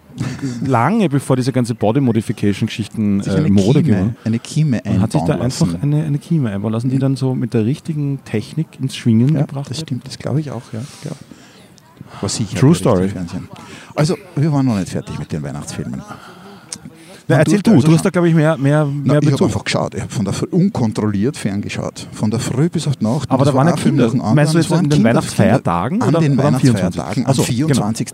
Lange 0.65 1.07
bevor 1.07 1.35
diese 1.35 1.51
ganze 1.51 1.75
Body 1.75 2.01
Modification-Geschichten 2.01 3.21
Sich 3.21 3.33
äh, 3.33 3.49
Mode 3.49 3.83
geworden. 3.83 4.15
eine 4.23 4.39
Kieme 4.39 4.81
Und 4.85 5.01
hat 5.01 5.11
sich 5.11 5.21
da 5.21 5.33
einbauen 5.33 5.45
einfach 5.45 5.67
lassen. 5.67 5.79
eine, 5.83 6.03
eine 6.03 6.17
Kieme 6.17 6.49
einbauen 6.49 6.73
lassen, 6.73 6.89
die 6.89 6.97
dann 6.97 7.15
so 7.15 7.35
mit 7.35 7.53
der 7.53 7.65
richtigen 7.65 8.19
Technik 8.25 8.67
ins 8.81 8.95
Schwingen 8.95 9.35
Ja, 9.35 9.41
gebracht 9.41 9.69
das 9.69 9.77
wird. 9.77 9.87
stimmt, 9.87 10.07
das 10.07 10.17
glaube 10.17 10.39
ich 10.39 10.49
auch, 10.51 10.73
ja. 10.73 10.79
ja. 11.03 11.11
War 12.21 12.29
sicher. 12.29 12.57
True 12.57 12.73
story. 12.75 13.11
Also, 13.95 14.17
wir 14.35 14.51
waren 14.51 14.65
noch 14.65 14.77
nicht 14.77 14.89
fertig 14.89 15.17
mit 15.19 15.31
den 15.31 15.43
Weihnachtsfilmen. 15.43 16.01
Na, 17.27 17.37
erzähl 17.37 17.61
du, 17.61 17.71
also 17.71 17.87
du 17.87 17.93
hast 17.93 18.05
da 18.05 18.09
glaube 18.11 18.29
ich 18.29 18.35
mehr, 18.35 18.55
mehr, 18.57 18.87
Na, 19.03 19.13
mehr 19.13 19.23
ich 19.23 19.31
habe 19.31 19.45
einfach 19.45 19.63
geschaut. 19.63 19.95
Ich 19.95 20.01
habe 20.01 20.11
von 20.11 20.25
der 20.25 20.33
Früh 20.33 20.45
unkontrolliert 20.51 21.37
ferngeschaut. 21.37 22.07
Von 22.11 22.29
der 22.29 22.39
Früh 22.39 22.69
bis 22.69 22.87
auf 22.87 22.97
die 22.97 23.03
Nacht. 23.05 23.31
Aber 23.31 23.45
da 23.45 23.53
waren 23.53 23.67
war 23.67 23.75
ja 23.75 23.81
Kinder. 23.81 24.11
Meinst 24.13 24.53
du 24.53 24.59
Es 24.59 24.65
jetzt 24.65 24.71
waren 24.71 24.85
an 24.85 24.89
den 24.91 25.03
Weihnachtsfeiertagen 25.03 26.01
An 26.03 26.13
den 26.13 26.37
Weihnachtsfeiertagen. 26.37 27.25
24.? 27.25 27.25
Am 27.25 27.31
Ach 27.31 27.35
so, 27.35 27.43
genau. 27.43 27.57
24. 27.57 28.07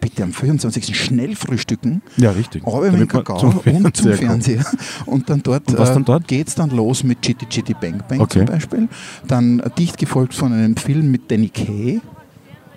Bitte 0.00 0.22
am 0.24 0.32
24. 0.32 0.96
schnell 0.96 1.36
frühstücken. 1.36 2.02
Ja, 2.16 2.32
richtig. 2.32 2.66
Aber 2.66 2.90
mit 2.90 3.08
Kakao 3.08 3.38
zum 3.38 3.60
und 3.60 3.96
zum 3.96 4.12
Fernseher. 4.12 4.64
Und 5.06 5.30
dann 5.30 5.42
dort, 5.42 5.68
Und 5.68 5.78
was 5.78 5.92
dann 5.92 6.04
dort? 6.04 6.30
es 6.32 6.54
dann 6.54 6.70
los 6.70 7.04
mit 7.04 7.22
Chitty 7.22 7.46
Chitty 7.46 7.74
Bang 7.80 8.02
Bang 8.08 8.20
Okay. 8.20 8.38
zum 8.40 8.46
Beispiel. 8.46 8.88
Dann 9.26 9.60
äh, 9.60 9.70
dicht 9.78 9.98
gefolgt 9.98 10.34
von 10.34 10.52
einem 10.52 10.76
Film 10.76 11.10
mit 11.10 11.30
Danny 11.30 11.48
Kay. 11.48 12.00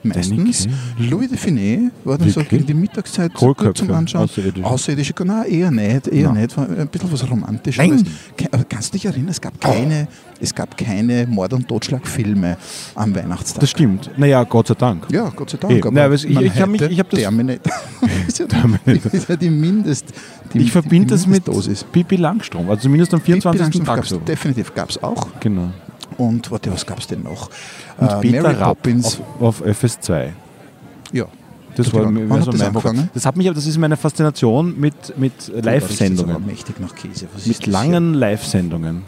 Meistens. 0.04 0.68
Louis 0.98 1.30
de 1.30 1.38
Finet 1.38 1.92
war 2.04 2.18
dann 2.18 2.30
so 2.30 2.38
Wirklich? 2.38 2.50
gegen 2.50 2.66
die 2.68 2.74
Mittagszeit 2.74 3.32
so 3.38 3.54
gut 3.54 3.78
zum 3.78 3.92
Anschauen. 3.92 4.24
Außerirdische. 4.24 4.66
Außerirdische, 4.66 5.14
nein, 5.24 5.46
eher 5.48 5.72
nicht, 5.72 6.08
eher 6.08 6.32
Nein. 6.32 6.42
nicht. 6.44 6.58
War 6.58 6.68
ein 6.70 6.88
bisschen 6.88 7.12
was 7.12 7.30
Romantischeres. 7.30 7.90
Nein. 8.04 8.06
Aber 8.52 8.64
Kannst 8.64 8.90
du 8.94 8.98
dich 8.98 9.06
erinnern, 9.06 9.30
es 9.30 9.40
gab 9.42 9.60
keine, 9.62 10.08
es 10.40 10.56
gab 10.56 10.76
keine 10.78 11.28
Mord- 11.28 11.54
und 11.54 11.68
Totschlagfilme 11.68 12.58
am 12.96 13.14
Weihnachtstag. 13.16 13.60
Das 13.60 13.70
stimmt. 13.70 14.10
Naja, 14.18 14.44
Gott 14.44 14.68
sei 14.68 14.74
Dank. 14.76 15.06
Ja, 15.12 15.30
Gott 15.36 15.50
sei 15.52 15.58
Dank. 15.58 15.74
Eben. 15.74 15.96
Es- 15.98 16.24
ich- 16.24 16.40
ich 16.40 16.60
hab 16.62 16.70
mich- 16.70 16.82
ich 16.82 16.98
das- 16.98 17.20
Terminator. 17.20 17.74
ja, 18.40 18.46
Terminator. 18.48 19.14
ist 19.14 19.30
ja 19.30 19.36
die 19.36 19.50
Mindest. 19.50 20.06
Die, 20.54 20.60
Ich 20.60 20.72
verbinde 20.72 21.08
das 21.14 21.28
mit 21.28 21.46
Mindestdosis. 21.46 21.84
Pipi 21.84 22.16
Langstrom, 22.16 22.70
also 22.70 22.82
zumindest 22.84 23.14
am 23.14 23.22
24. 23.22 23.84
Tag 23.84 23.96
gab's, 23.98 24.10
so. 24.10 24.18
Definitiv 24.20 24.74
gab 24.74 24.90
es 24.90 25.02
auch. 25.04 25.28
Genau. 25.40 25.70
Und 26.22 26.52
warte, 26.52 26.72
was 26.72 26.86
gab 26.86 27.00
es 27.00 27.08
denn 27.08 27.24
noch? 27.24 27.50
Und 27.98 28.08
Äh, 28.10 28.16
Peter 28.22 28.42
Mary 28.44 28.56
Poppins. 28.56 29.20
auf, 29.40 29.62
auf 29.62 29.66
FS2. 29.66 30.30
Ja. 31.14 31.26
Das 31.76 31.90
Peter 31.90 32.04
war, 32.04 32.12
mir- 32.12 32.22
Wann 32.22 32.30
war 32.30 32.38
hat 32.40 32.46
so 32.46 32.52
das 32.52 32.62
angefangen? 32.62 33.10
Das 33.14 33.26
hat 33.26 33.38
mich, 33.38 33.48
das 33.52 33.66
ist 33.66 33.78
meine 33.78 33.98
Faszination 33.98 34.80
mit, 34.80 35.18
mit 35.18 35.34
Das 35.40 35.50
aber 35.50 35.62
Live-Sendungen. 35.62 36.46
mächtig 36.46 36.80
nach 36.80 36.94
Käse. 36.94 37.28
Was 37.34 37.46
Mit 37.46 37.60
das 37.60 37.66
langen 37.68 38.14
Live-Sendungen. 38.14 39.04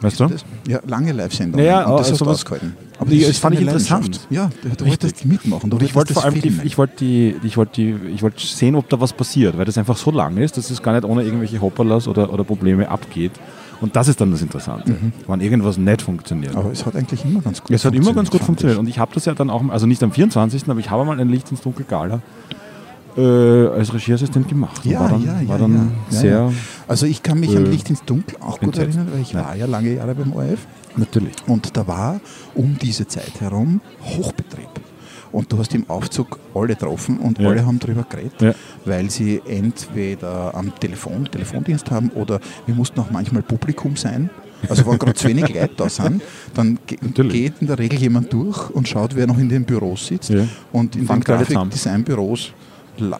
Weißt 0.00 0.20
du? 0.20 0.26
Das, 0.26 0.44
ja, 0.66 0.80
lange 0.86 1.12
Live-Sendungen. 1.12 1.64
Ja, 1.66 1.80
ja, 1.82 1.86
und 1.86 1.98
das 2.00 2.10
also 2.12 2.26
hast 2.26 2.48
du. 2.48 2.54
Aber 3.00 3.10
das 3.10 3.26
das 3.26 3.38
fand 3.38 3.54
ich 3.56 3.60
interessant. 3.62 4.20
Ja, 4.30 4.50
du, 4.76 4.86
wolltest 4.86 5.24
mitmachen. 5.24 5.70
Du 5.70 5.78
ich 5.80 5.94
wollte 5.94 6.14
vor 6.14 6.24
allem 6.24 6.40
die, 6.40 6.60
ich 6.64 6.78
wollte 6.78 6.96
die, 6.98 7.34
ich 7.44 7.56
wollte 7.56 7.72
die, 7.74 7.96
ich 8.14 8.22
wollte 8.22 8.44
sehen, 8.46 8.74
ob 8.76 8.88
da 8.88 9.00
was 9.00 9.12
passiert, 9.12 9.56
weil 9.58 9.64
das 9.64 9.76
einfach 9.78 9.96
so 9.96 10.10
lang 10.10 10.36
ist, 10.36 10.56
dass 10.56 10.70
es 10.70 10.82
gar 10.82 10.92
nicht 10.92 11.04
ohne 11.04 11.22
irgendwelche 11.24 11.60
Hopperlas 11.60 12.08
oder, 12.08 12.32
oder 12.32 12.42
Probleme 12.44 12.88
abgeht. 12.88 13.32
Und 13.80 13.94
das 13.94 14.08
ist 14.08 14.20
dann 14.20 14.30
das 14.30 14.42
Interessante, 14.42 14.96
wann 15.26 15.40
irgendwas 15.40 15.78
nicht 15.78 16.02
funktioniert. 16.02 16.54
Mhm. 16.54 16.60
Aber 16.60 16.72
es 16.72 16.84
hat 16.84 16.96
eigentlich 16.96 17.24
immer 17.24 17.40
ganz 17.40 17.62
gut 17.62 17.70
es 17.70 17.84
hat 17.84 17.94
immer 17.94 18.12
ganz 18.12 18.30
gut 18.30 18.42
funktioniert. 18.42 18.78
Und 18.78 18.88
ich 18.88 18.98
habe 18.98 19.12
das 19.14 19.24
ja 19.24 19.34
dann 19.34 19.50
auch, 19.50 19.62
also 19.68 19.86
nicht 19.86 20.02
am 20.02 20.12
24., 20.12 20.68
aber 20.68 20.80
ich 20.80 20.90
habe 20.90 21.04
mal 21.04 21.18
ein 21.18 21.28
Licht 21.28 21.50
ins 21.50 21.60
Dunkel 21.60 21.84
Gala 21.88 22.20
äh, 23.16 23.20
als 23.20 23.92
Regieassistent 23.92 24.48
gemacht. 24.48 24.84
Ja, 24.84 25.00
war 25.00 25.08
dann, 25.10 25.24
ja, 25.24 25.40
ja. 25.40 25.48
war 25.48 25.58
dann 25.58 25.92
ja, 26.10 26.18
sehr, 26.18 26.30
ja. 26.30 26.52
Also 26.86 27.06
ich 27.06 27.22
kann 27.22 27.40
mich 27.40 27.56
an 27.56 27.66
äh, 27.66 27.70
Licht 27.70 27.90
ins 27.90 28.04
Dunkel 28.04 28.36
auch 28.40 28.58
gut 28.58 28.76
entsetzt. 28.76 28.96
erinnern, 28.96 29.12
weil 29.12 29.22
ich 29.22 29.34
war 29.34 29.54
ja 29.56 29.66
lange 29.66 29.94
Jahre 29.94 30.14
beim 30.14 30.32
ORF. 30.32 30.66
natürlich. 30.96 31.34
Und 31.46 31.76
da 31.76 31.86
war 31.86 32.20
um 32.54 32.76
diese 32.80 33.06
Zeit 33.06 33.40
herum 33.40 33.80
Hochbetrieb. 34.02 34.68
Und 35.32 35.52
du 35.52 35.58
hast 35.58 35.74
im 35.74 35.88
Aufzug 35.90 36.38
alle 36.54 36.68
getroffen 36.68 37.18
und 37.18 37.38
Ja. 37.38 37.48
alle 37.50 37.64
haben 37.66 37.78
darüber 37.78 38.04
geredet, 38.08 38.40
Ja. 38.40 38.54
weil 38.84 39.10
sie 39.10 39.40
entweder 39.46 40.54
am 40.54 40.74
Telefon, 40.78 41.28
Telefondienst 41.30 41.90
haben 41.90 42.10
oder 42.10 42.40
wir 42.66 42.74
mussten 42.74 42.98
auch 43.00 43.10
manchmal 43.10 43.42
Publikum 43.42 43.96
sein. 43.96 44.30
Also 44.68 44.84
wenn 44.86 44.98
gerade 44.98 45.14
zu 45.14 45.28
wenig 45.28 45.48
Leute 45.54 45.70
da 45.76 45.88
sind, 45.88 46.22
dann 46.54 46.78
ge 46.86 46.98
Natürlich. 47.00 47.32
geht 47.32 47.52
in 47.60 47.66
der 47.68 47.78
Regel 47.78 47.98
jemand 48.00 48.32
durch 48.32 48.70
und 48.70 48.88
schaut, 48.88 49.14
wer 49.14 49.26
noch 49.26 49.38
in 49.38 49.48
den 49.48 49.64
Büros 49.64 50.06
sitzt. 50.06 50.30
Ja. 50.30 50.44
Und 50.72 50.96
in 50.96 51.02
den 51.06 51.10
alle 51.10 51.20
zusammen. 51.22 51.44
Grafikdesignbüros 51.70 52.52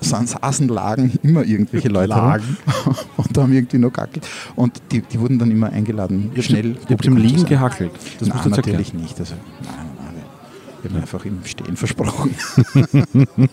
saßen 0.01 0.67
lagen 0.69 1.13
immer 1.23 1.45
irgendwelche 1.45 1.89
Leute 1.89 2.09
Lagen. 2.09 2.57
und 3.17 3.39
haben 3.39 3.53
irgendwie 3.53 3.79
noch 3.79 3.93
gackelt. 3.93 4.27
Und 4.57 4.81
die, 4.91 5.03
die 5.03 5.21
wurden 5.21 5.39
dann 5.39 5.53
immer 5.53 5.71
eingeladen, 5.71 6.33
Ihr 6.35 6.43
schnell 6.43 6.71
ihr 6.71 6.77
habt 6.91 7.07
im 7.07 7.17
Liegen 7.17 7.45
gehackelt. 7.45 7.93
Das 8.19 8.29
Nein, 8.29 8.39
jetzt 8.39 8.47
erklären. 8.47 8.57
natürlich 8.79 8.95
nicht. 8.95 9.21
Also, 9.21 9.35
nein. 9.63 9.75
Ich 10.83 10.91
habe 10.91 11.01
einfach 11.01 11.25
im 11.25 11.45
Stehen 11.45 11.77
versprochen. 11.77 12.35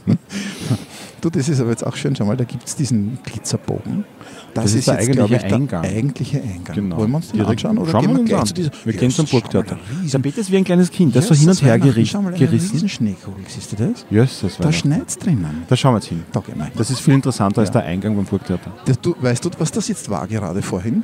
du, 1.22 1.30
das 1.30 1.50
ist 1.50 1.60
aber 1.60 1.72
jetzt 1.72 1.86
auch 1.86 1.96
schön. 1.96 2.16
Schau 2.16 2.26
mal, 2.26 2.38
da 2.38 2.44
gibt 2.44 2.68
es 2.68 2.76
diesen 2.76 3.18
Pizzabogen. 3.18 4.06
Das, 4.56 4.64
Das 4.64 4.72
ist 4.74 4.80
ist, 4.80 4.88
der 4.88 4.94
jetzt, 4.96 5.10
eigentliche 5.10 5.36
ich, 5.36 5.42
der 5.44 5.54
Eingang. 5.58 5.84
eigentliche 5.84 6.42
Eingang. 6.42 6.76
Genau. 6.76 6.98
Wollen 6.98 7.12
wir 7.12 7.18
uns 7.18 7.28
den 7.28 7.38
Direkt- 7.40 7.52
anschauen? 7.66 7.78
Oder 7.78 7.92
Schauen 7.92 8.02
gehen 8.08 8.16
wir 8.18 8.24
gleich 8.24 8.40
an. 8.40 8.46
zu 8.48 8.54
dieser? 8.54 8.72
Wir 8.86 8.94
gehen 8.94 9.12
zum 9.12 9.26
Burgtheater. 9.26 9.78
der 10.14 10.20
Peter 10.20 10.40
ist 10.42 10.52
wie 10.52 10.58
ein 10.58 10.64
kleines 10.64 10.90
Kind, 10.90 11.14
der 11.14 11.22
ist 11.22 11.28
so 11.28 11.36
hin 11.36 11.50
und 11.50 11.62
her 11.62 11.78
gerissen. 11.78 12.26
Siehst 13.48 13.72
du 13.72 13.76
das? 13.76 14.06
Jesus, 14.10 14.58
Da 14.58 14.72
schneit 14.72 15.04
es 15.10 15.18
drinnen. 15.18 15.64
Da 15.68 15.76
schauen 15.76 15.94
wir 15.94 15.98
jetzt 15.98 16.08
hin. 16.08 16.24
Da 16.32 16.40
gehen 16.40 16.58
wir. 16.58 16.72
Das 16.76 16.90
ist 16.90 17.00
viel 17.02 17.14
interessanter 17.14 17.60
als 17.62 17.70
Ja. 17.70 17.82
der 17.82 17.84
Eingang 17.84 18.16
beim 18.16 18.26
Burgtheater. 18.26 18.72
Das, 18.86 19.00
du, 19.02 19.14
weißt 19.20 19.44
du, 19.46 19.50
was 19.60 19.72
das 19.72 19.88
jetzt 19.90 20.10
war 20.10 20.26
gerade 20.28 20.62
vorhin? 20.62 21.04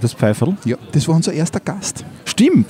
Das 0.00 0.14
Pfeiferl? 0.14 0.56
Ja, 0.64 0.76
das 0.92 1.06
war 1.08 1.14
unser 1.14 1.32
erster 1.34 1.60
Gast. 1.60 2.04
Stimmt. 2.24 2.66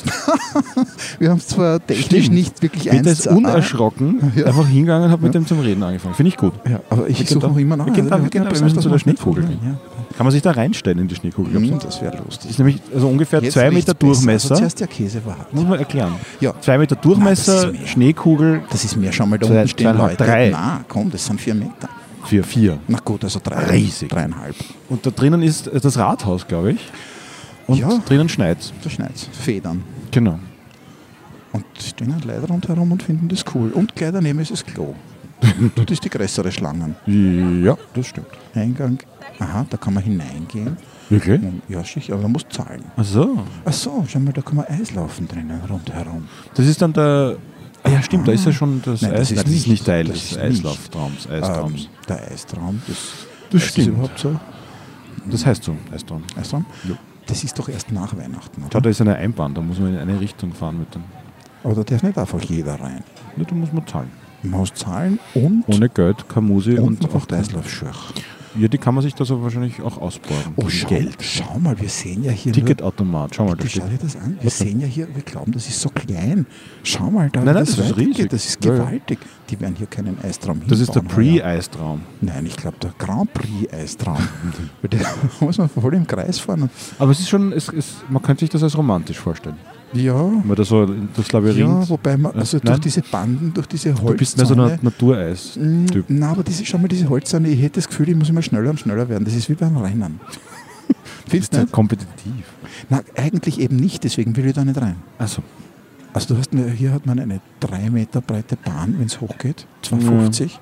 Wir 1.18 1.30
haben 1.30 1.38
es 1.38 1.46
zwar 1.48 1.84
technisch 1.86 2.24
Stimmt. 2.24 2.34
nicht 2.34 2.62
wirklich 2.62 2.84
Peter 2.84 2.96
eins 3.10 3.20
ist 3.20 3.26
unerschrocken 3.28 4.32
Ja. 4.36 4.46
einfach 4.46 4.66
hingegangen 4.66 5.06
und 5.06 5.10
hat 5.12 5.22
mit 5.22 5.34
dem 5.34 5.46
zum 5.46 5.60
Reden 5.60 5.82
angefangen. 5.82 6.14
Finde 6.14 6.28
ich 6.28 6.36
gut. 6.36 6.54
Ja, 6.68 6.80
aber 6.90 7.08
ich 7.08 7.18
gehen 7.18 7.26
suche 7.28 7.46
noch 7.48 7.56
immer 7.56 7.76
nach. 7.76 7.86
wir 7.86 7.92
gehen 7.92 8.08
da- 8.08 8.20
wir 8.22 8.28
gehen 8.30 8.44
da- 8.44 8.52
wir 8.52 8.60
müssen 8.62 8.80
zu 8.80 8.88
der 8.88 8.98
Schneekugel. 8.98 9.44
Ja. 9.44 9.78
Kann 10.18 10.24
man 10.26 10.32
sich 10.32 10.42
da 10.42 10.50
reinstellen 10.50 10.98
in 10.98 11.06
die 11.08 11.14
Schneekugel? 11.14 11.52
glaubst 11.52 11.68
du? 11.70 11.72
Hm, 11.74 11.78
das 11.80 12.02
wäre 12.02 12.16
lustig. 12.24 12.50
ist 12.50 12.58
nämlich 12.58 12.82
also 12.92 13.08
ungefähr 13.08 13.40
Jetzt 13.40 13.54
zwei 13.54 13.70
Meter. 13.70 13.94
Durchmesser. 13.94 14.50
Also 14.50 14.56
zuerst 14.56 14.80
der 14.80 14.88
Käse 14.88 15.24
war. 15.24 15.46
Muss 15.52 15.64
man 15.64 15.78
erklären. 15.78 16.14
Ja. 16.40 16.60
Zwei 16.60 16.76
Meter 16.76 16.96
Nein, 16.96 17.02
Durchmesser, 17.04 17.52
das 17.54 17.64
ist 17.66 17.72
mehr. 17.78 17.86
Schneekugel 17.86 18.62
Das 18.68 18.84
ist 18.84 18.96
mehr. 18.96 19.12
Schau 19.12 19.26
mal, 19.26 19.38
da 19.38 19.46
Zwei- 19.46 19.54
unten 19.58 19.68
stehen 19.68 19.96
Leute. 19.96 20.16
drei. 20.16 20.50
Nein, 20.50 20.84
komm, 20.88 21.08
das 21.10 21.24
sind 21.24 21.40
vier 21.40 21.54
Meter. 21.54 21.88
für 22.24 22.42
vier. 22.42 22.78
Na 22.88 22.98
gut, 23.02 23.22
also 23.24 23.40
drei. 23.42 23.62
Riesig. 23.70 24.10
Dreieinhalb. 24.10 24.56
Und 24.90 25.06
da 25.06 25.10
drinnen 25.10 25.40
ist 25.42 25.70
das 25.72 25.96
Rathaus, 25.96 26.46
glaube 26.48 26.72
ich. 26.72 26.80
Und 27.68 27.78
Ja. 27.78 27.88
drinnen 28.04 28.28
schneit's. 28.28 28.72
Da 28.82 28.90
schneit's. 28.90 29.28
Federn. 29.32 29.84
Genau. 30.10 30.38
Und 31.52 31.64
stehen 31.80 32.12
halt 32.12 32.24
Leute 32.24 32.48
rundherum 32.48 32.90
und 32.92 33.02
finden 33.04 33.28
das 33.28 33.44
cool. 33.54 33.70
Und 33.70 33.94
gleich 33.94 34.10
daneben 34.12 34.40
ist 34.40 34.50
das 34.50 34.66
Klo. 34.66 34.94
Dort 35.76 35.90
ist 35.92 36.04
die 36.04 36.10
größere 36.10 36.50
Schlangen. 36.50 36.96
Ja, 37.64 37.76
das 37.94 38.08
stimmt. 38.08 38.26
Eingang. 38.54 38.98
Aha, 39.40 39.66
da 39.70 39.76
kann 39.76 39.94
man 39.94 40.02
hineingehen. 40.02 40.76
Wirklich? 41.08 41.40
Ja, 41.68 41.84
sicher, 41.84 42.14
aber 42.14 42.22
man 42.22 42.32
muss 42.32 42.46
zahlen. 42.50 42.84
Ach 42.96 43.04
so. 43.04 43.38
Ach 43.64 43.72
so, 43.72 44.04
schau 44.08 44.18
mal, 44.18 44.32
da 44.32 44.42
kann 44.42 44.56
man 44.56 44.66
Eislaufen 44.66 45.28
drinnen 45.28 45.60
rundherum. 45.70 46.26
Das 46.54 46.66
ist 46.66 46.82
dann 46.82 46.92
der. 46.92 47.36
Ah 47.84 47.90
ja, 47.90 48.02
stimmt, 48.02 48.26
da 48.26 48.32
ist 48.32 48.44
ja 48.44 48.52
schon 48.52 48.82
das 48.84 49.02
Nein, 49.02 49.12
das 49.12 49.20
Eis. 49.20 49.30
ist 49.30 49.36
Nein, 49.36 49.44
das 49.46 49.54
ist 49.54 49.66
nicht- 49.68 49.86
Teil 49.86 50.04
das 50.04 50.14
des 50.18 50.32
ist. 50.32 50.38
Eislauftraums. 50.38 51.28
Eistraums. 51.30 51.82
Ähm, 51.84 51.88
der 52.08 52.30
Eistraum, 52.32 52.82
das, 52.88 52.96
Das 53.50 53.62
ist 53.62 53.68
stimmt. 53.70 53.88
überhaupt 53.88 54.18
so. 54.18 54.38
Das 55.30 55.46
heißt 55.46 55.62
so, 55.62 55.76
Eistraum. 55.94 56.22
Eistraum? 56.36 56.66
Ja. 56.88 56.96
Das 57.26 57.44
ist 57.44 57.56
doch 57.58 57.68
erst 57.68 57.92
nach 57.92 58.16
Weihnachten, 58.16 58.60
Schau, 58.62 58.66
oder? 58.66 58.80
da 58.80 58.90
ist 58.90 59.00
eine 59.00 59.14
Einbahn, 59.14 59.54
da 59.54 59.60
muss 59.60 59.78
man 59.78 59.92
in 59.94 59.98
eine 59.98 60.18
Richtung 60.18 60.52
fahren 60.52 60.78
mit 60.80 60.94
dem. 60.94 61.02
Aber 61.62 61.74
da 61.74 61.84
darf 61.84 62.02
nicht 62.02 62.18
einfach 62.18 62.40
jeder 62.42 62.74
rein. 62.80 63.04
Ja, 63.36 63.44
da 63.44 63.54
muss 63.54 63.72
man 63.72 63.86
zahlen. 63.86 64.10
Man 64.42 64.60
muss 64.60 64.74
zahlen 64.74 65.18
und, 65.34 65.64
Ohne 65.68 65.88
Geld, 65.88 66.28
keine 66.28 66.46
Musik 66.46 66.78
und, 66.78 66.86
und, 66.86 67.02
noch 67.02 67.14
auch 67.22 67.30
Eislaufschürch. 67.32 67.96
Ja, 68.56 68.68
die 68.68 68.78
kann 68.78 68.94
man 68.94 69.02
sich 69.02 69.14
da 69.14 69.24
so 69.24 69.42
wahrscheinlich 69.42 69.82
auch 69.82 69.98
ausborgen. 69.98 70.52
Oh, 70.56 70.68
schau, 70.68 70.88
Geld. 70.88 71.16
schau 71.20 71.58
mal, 71.58 71.78
wir 71.80 71.88
sehen 71.88 72.24
ja 72.24 72.32
hier 72.32 72.52
Ticketautomat, 72.52 73.34
schau 73.34 73.44
mal, 73.46 73.56
da 73.56 73.68
schau 73.68 73.86
dir 73.86 73.98
das 73.98 74.16
an. 74.16 74.36
Wir 74.40 74.46
Was 74.46 74.58
denn? 74.58 74.68
sehen 74.68 74.80
ja 74.80 74.86
hier, 74.86 75.08
wir 75.14 75.22
glauben, 75.22 75.52
das 75.52 75.68
ist 75.68 75.80
so 75.80 75.90
klein. 75.90 76.46
Schau 76.82 77.10
mal, 77.10 77.28
da 77.30 77.40
Nein, 77.40 77.54
nein, 77.54 77.66
wie 77.66 77.70
das 77.70 77.78
ist 77.78 77.96
riesig. 77.96 78.28
Das 78.30 78.46
ist 78.46 78.64
Ja, 78.64 78.72
ja. 78.74 78.78
gewaltig. 78.84 79.18
Die 79.50 79.60
werden 79.60 79.76
hier 79.76 79.86
keinen 79.86 80.18
Eistraum 80.22 80.60
Das 80.66 80.80
ist 80.80 80.94
der. 80.94 81.00
Pre-Eistraum. 81.00 82.02
Nein, 82.20 82.46
ich 82.46 82.56
glaube, 82.56 82.76
der 82.82 82.92
Grand 82.98 83.32
Prix 83.32 83.72
Eistraum. 83.72 84.18
Weil 84.82 84.90
der 84.98 85.06
muss 85.40 85.58
man 85.58 85.68
voll 85.68 85.94
im 85.94 86.06
Kreis 86.06 86.38
fahren. 86.38 86.68
Aber 86.98 87.10
es 87.12 87.20
ist 87.20 87.28
schon, 87.28 87.52
es 87.52 87.68
ist, 87.68 88.04
man 88.10 88.22
könnte 88.22 88.40
sich 88.40 88.50
das 88.50 88.62
als 88.62 88.76
romantisch 88.76 89.18
vorstellen. 89.18 89.56
Ja, 89.94 90.14
Wenn 90.22 90.46
man 90.46 90.56
da 90.56 90.64
so 90.64 90.86
das 91.16 91.32
Labyrinth. 91.32 91.58
ja 91.58 91.88
wobei 91.88 92.16
man, 92.16 92.32
also 92.34 92.58
durch 92.58 92.70
Nein. 92.70 92.80
diese 92.82 93.00
Banden, 93.02 93.54
durch 93.54 93.66
diese 93.66 93.92
du 93.94 94.14
bist 94.14 94.36
mehr 94.36 94.44
so 94.46 94.54
ein. 94.54 94.78
Natureis-Typ. 94.82 96.04
Nein, 96.08 96.22
aber 96.28 96.42
diese, 96.42 96.64
schau 96.66 96.78
mal, 96.78 96.88
diese 96.88 97.08
Holzzäune, 97.08 97.48
ich 97.48 97.60
hätte 97.62 97.76
das 97.76 97.88
Gefühl, 97.88 98.10
ich 98.10 98.16
muss 98.16 98.28
immer 98.28 98.42
schneller 98.42 98.70
und 98.70 98.78
schneller 98.80 99.08
werden. 99.08 99.24
Das 99.24 99.34
ist 99.34 99.48
wie 99.48 99.54
beim 99.54 99.76
Rennen. 99.78 100.20
Findest 101.26 101.54
du 101.54 101.58
ja 101.58 101.66
kompetitiv. 101.66 102.32
Na, 102.90 103.00
eigentlich 103.16 103.60
eben 103.60 103.76
nicht, 103.76 104.04
deswegen 104.04 104.36
will 104.36 104.46
ich 104.46 104.52
da 104.54 104.64
nicht 104.64 104.80
rein. 104.80 104.96
Also, 105.18 105.42
Also 106.12 106.34
du 106.34 106.40
hast 106.40 106.50
hier 106.76 106.92
hat 106.92 107.06
man 107.06 107.18
eine 107.18 107.40
3 107.60 107.90
Meter 107.90 108.20
breite 108.20 108.56
Bahn, 108.56 108.94
wenn 108.98 109.06
es 109.06 109.20
hochgeht, 109.20 109.66
250. 109.82 110.58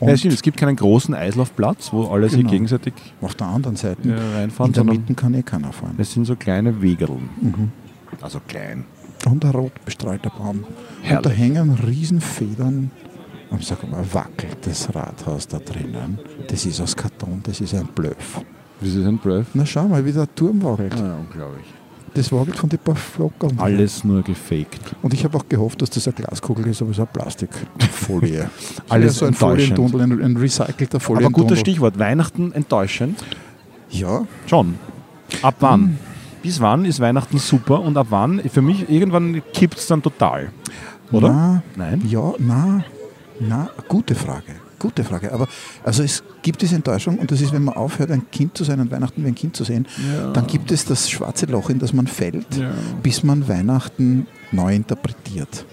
Und 0.00 0.08
Ja, 0.08 0.16
stimmt, 0.16 0.34
es 0.34 0.42
gibt 0.42 0.56
keinen 0.56 0.74
großen 0.76 1.14
Eislaufplatz, 1.14 1.92
wo 1.92 2.04
alle 2.06 2.28
sich 2.28 2.38
Genau. 2.38 2.50
gegenseitig 2.50 2.94
auf 3.20 3.34
der 3.34 3.46
anderen 3.48 3.76
Seite, 3.76 4.02
äh, 4.08 4.12
in 4.12 4.18
reinfahren, 4.34 4.72
der 4.72 4.84
Mitte 4.84 5.14
kann 5.14 5.34
eh 5.34 5.42
keiner 5.42 5.72
fahren. 5.72 5.94
es 5.98 6.12
sind 6.12 6.24
so 6.24 6.34
kleine 6.36 6.80
Wegeln. 6.82 7.28
Mhm. 7.40 7.70
Also 8.20 8.40
klein. 8.46 8.84
Und 9.26 9.44
ein 9.44 9.50
rot 9.52 9.72
bestrahlter 9.84 10.30
Baum. 10.30 10.58
Und 10.58 10.66
da 11.02 11.08
Herrlich. 11.08 11.38
hängen 11.38 11.70
Riesenfedern. 11.74 12.90
Und 13.50 13.60
ich 13.60 13.66
sage 13.66 13.86
mal, 13.86 14.04
wackelt 14.12 14.58
das 14.62 14.94
Rathaus 14.94 15.46
da 15.46 15.58
drinnen. 15.58 16.18
Das 16.48 16.64
ist 16.64 16.80
aus 16.80 16.96
Karton, 16.96 17.40
das 17.42 17.60
ist 17.60 17.74
ein 17.74 17.86
Bluff. 17.94 18.40
Wie 18.80 18.88
ist 18.88 19.06
ein 19.06 19.18
Bluff? 19.18 19.46
Na 19.54 19.64
schau 19.66 19.86
mal, 19.86 20.04
wie 20.04 20.12
der 20.12 20.32
Turm 20.34 20.62
wackelt. 20.62 20.98
Ja, 20.98 21.16
unglaublich. 21.16 21.66
Das 22.14 22.30
wackelt 22.32 22.56
von 22.56 22.68
den 22.68 22.78
paar 22.78 22.96
Flockeln. 22.96 23.58
Alles 23.58 24.04
nur 24.04 24.22
gefaked. 24.22 24.94
Und 25.02 25.14
ich 25.14 25.24
habe 25.24 25.36
auch 25.38 25.48
gehofft, 25.48 25.80
dass 25.80 25.90
das 25.90 26.06
eine 26.06 26.14
Glaskugel 26.14 26.66
ist, 26.66 26.82
aber 26.82 26.90
es 26.90 26.98
ist 26.98 27.00
eine 27.00 27.08
Plastikfolie. 27.12 28.50
Alles 28.88 29.16
so 29.16 29.26
ein. 29.26 29.34
Folientunnel, 29.34 30.02
ein, 30.02 30.22
ein 30.22 30.36
recycelter 30.36 30.96
Aber 30.96 31.00
Folientunnel. 31.00 31.48
guter 31.48 31.56
Stichwort, 31.56 31.98
Weihnachten 31.98 32.52
enttäuschend. 32.52 33.22
Ja, 33.90 34.26
Schon. 34.46 34.74
Ab 35.42 35.56
wann? 35.60 35.80
Hm. 35.82 35.98
Bis 36.42 36.60
wann 36.60 36.84
ist 36.84 37.00
Weihnachten 37.00 37.38
super 37.38 37.80
und 37.80 37.96
ab 37.96 38.08
wann? 38.10 38.40
Für 38.52 38.62
mich, 38.62 38.88
irgendwann 38.90 39.42
kippt 39.52 39.78
es 39.78 39.86
dann 39.86 40.02
total. 40.02 40.50
Oder? 41.12 41.28
Na, 41.30 41.62
Nein? 41.76 42.02
Ja, 42.08 42.32
na, 42.38 42.84
na, 43.38 43.70
gute 43.88 44.14
Frage. 44.14 44.54
Gute 44.78 45.04
Frage. 45.04 45.32
Aber 45.32 45.46
also 45.84 46.02
es 46.02 46.24
gibt 46.42 46.60
diese 46.62 46.74
Enttäuschung 46.74 47.18
und 47.18 47.30
das 47.30 47.40
ist, 47.40 47.52
wenn 47.52 47.62
man 47.62 47.76
aufhört, 47.76 48.10
ein 48.10 48.28
Kind 48.32 48.56
zu 48.56 48.64
sein 48.64 48.80
und 48.80 48.90
Weihnachten 48.90 49.22
wie 49.24 49.28
ein 49.28 49.34
Kind 49.36 49.54
zu 49.54 49.62
sehen, 49.62 49.86
dann 50.32 50.46
gibt 50.48 50.72
es 50.72 50.84
das 50.84 51.08
schwarze 51.08 51.46
Loch, 51.46 51.70
in 51.70 51.78
das 51.78 51.92
man 51.92 52.08
fällt, 52.08 52.56
Ja. 52.56 52.70
bis 53.02 53.22
man 53.22 53.46
Weihnachten 53.46 54.26
neu 54.50 54.74
interpretiert. 54.74 55.64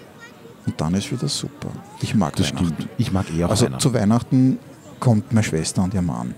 Und 0.68 0.80
dann 0.80 0.94
ist 0.94 1.12
wieder 1.12 1.28
super. 1.28 1.70
Ich 2.02 2.14
mag 2.14 2.36
Das 2.36 2.52
Weihnachten. 2.54 2.66
stimmt. 2.76 2.90
Ich 3.00 3.12
mag 3.12 3.26
eher 3.36 3.48
auch 3.48 3.52
Also 3.52 3.66
Weihnachten. 3.66 3.82
zu 3.82 3.94
Weihnachten 3.96 4.60
kommt 5.00 5.32
meine 5.34 5.44
Schwester 5.44 5.82
und 5.82 5.96
ihr 5.96 6.04
Mann. 6.04 6.36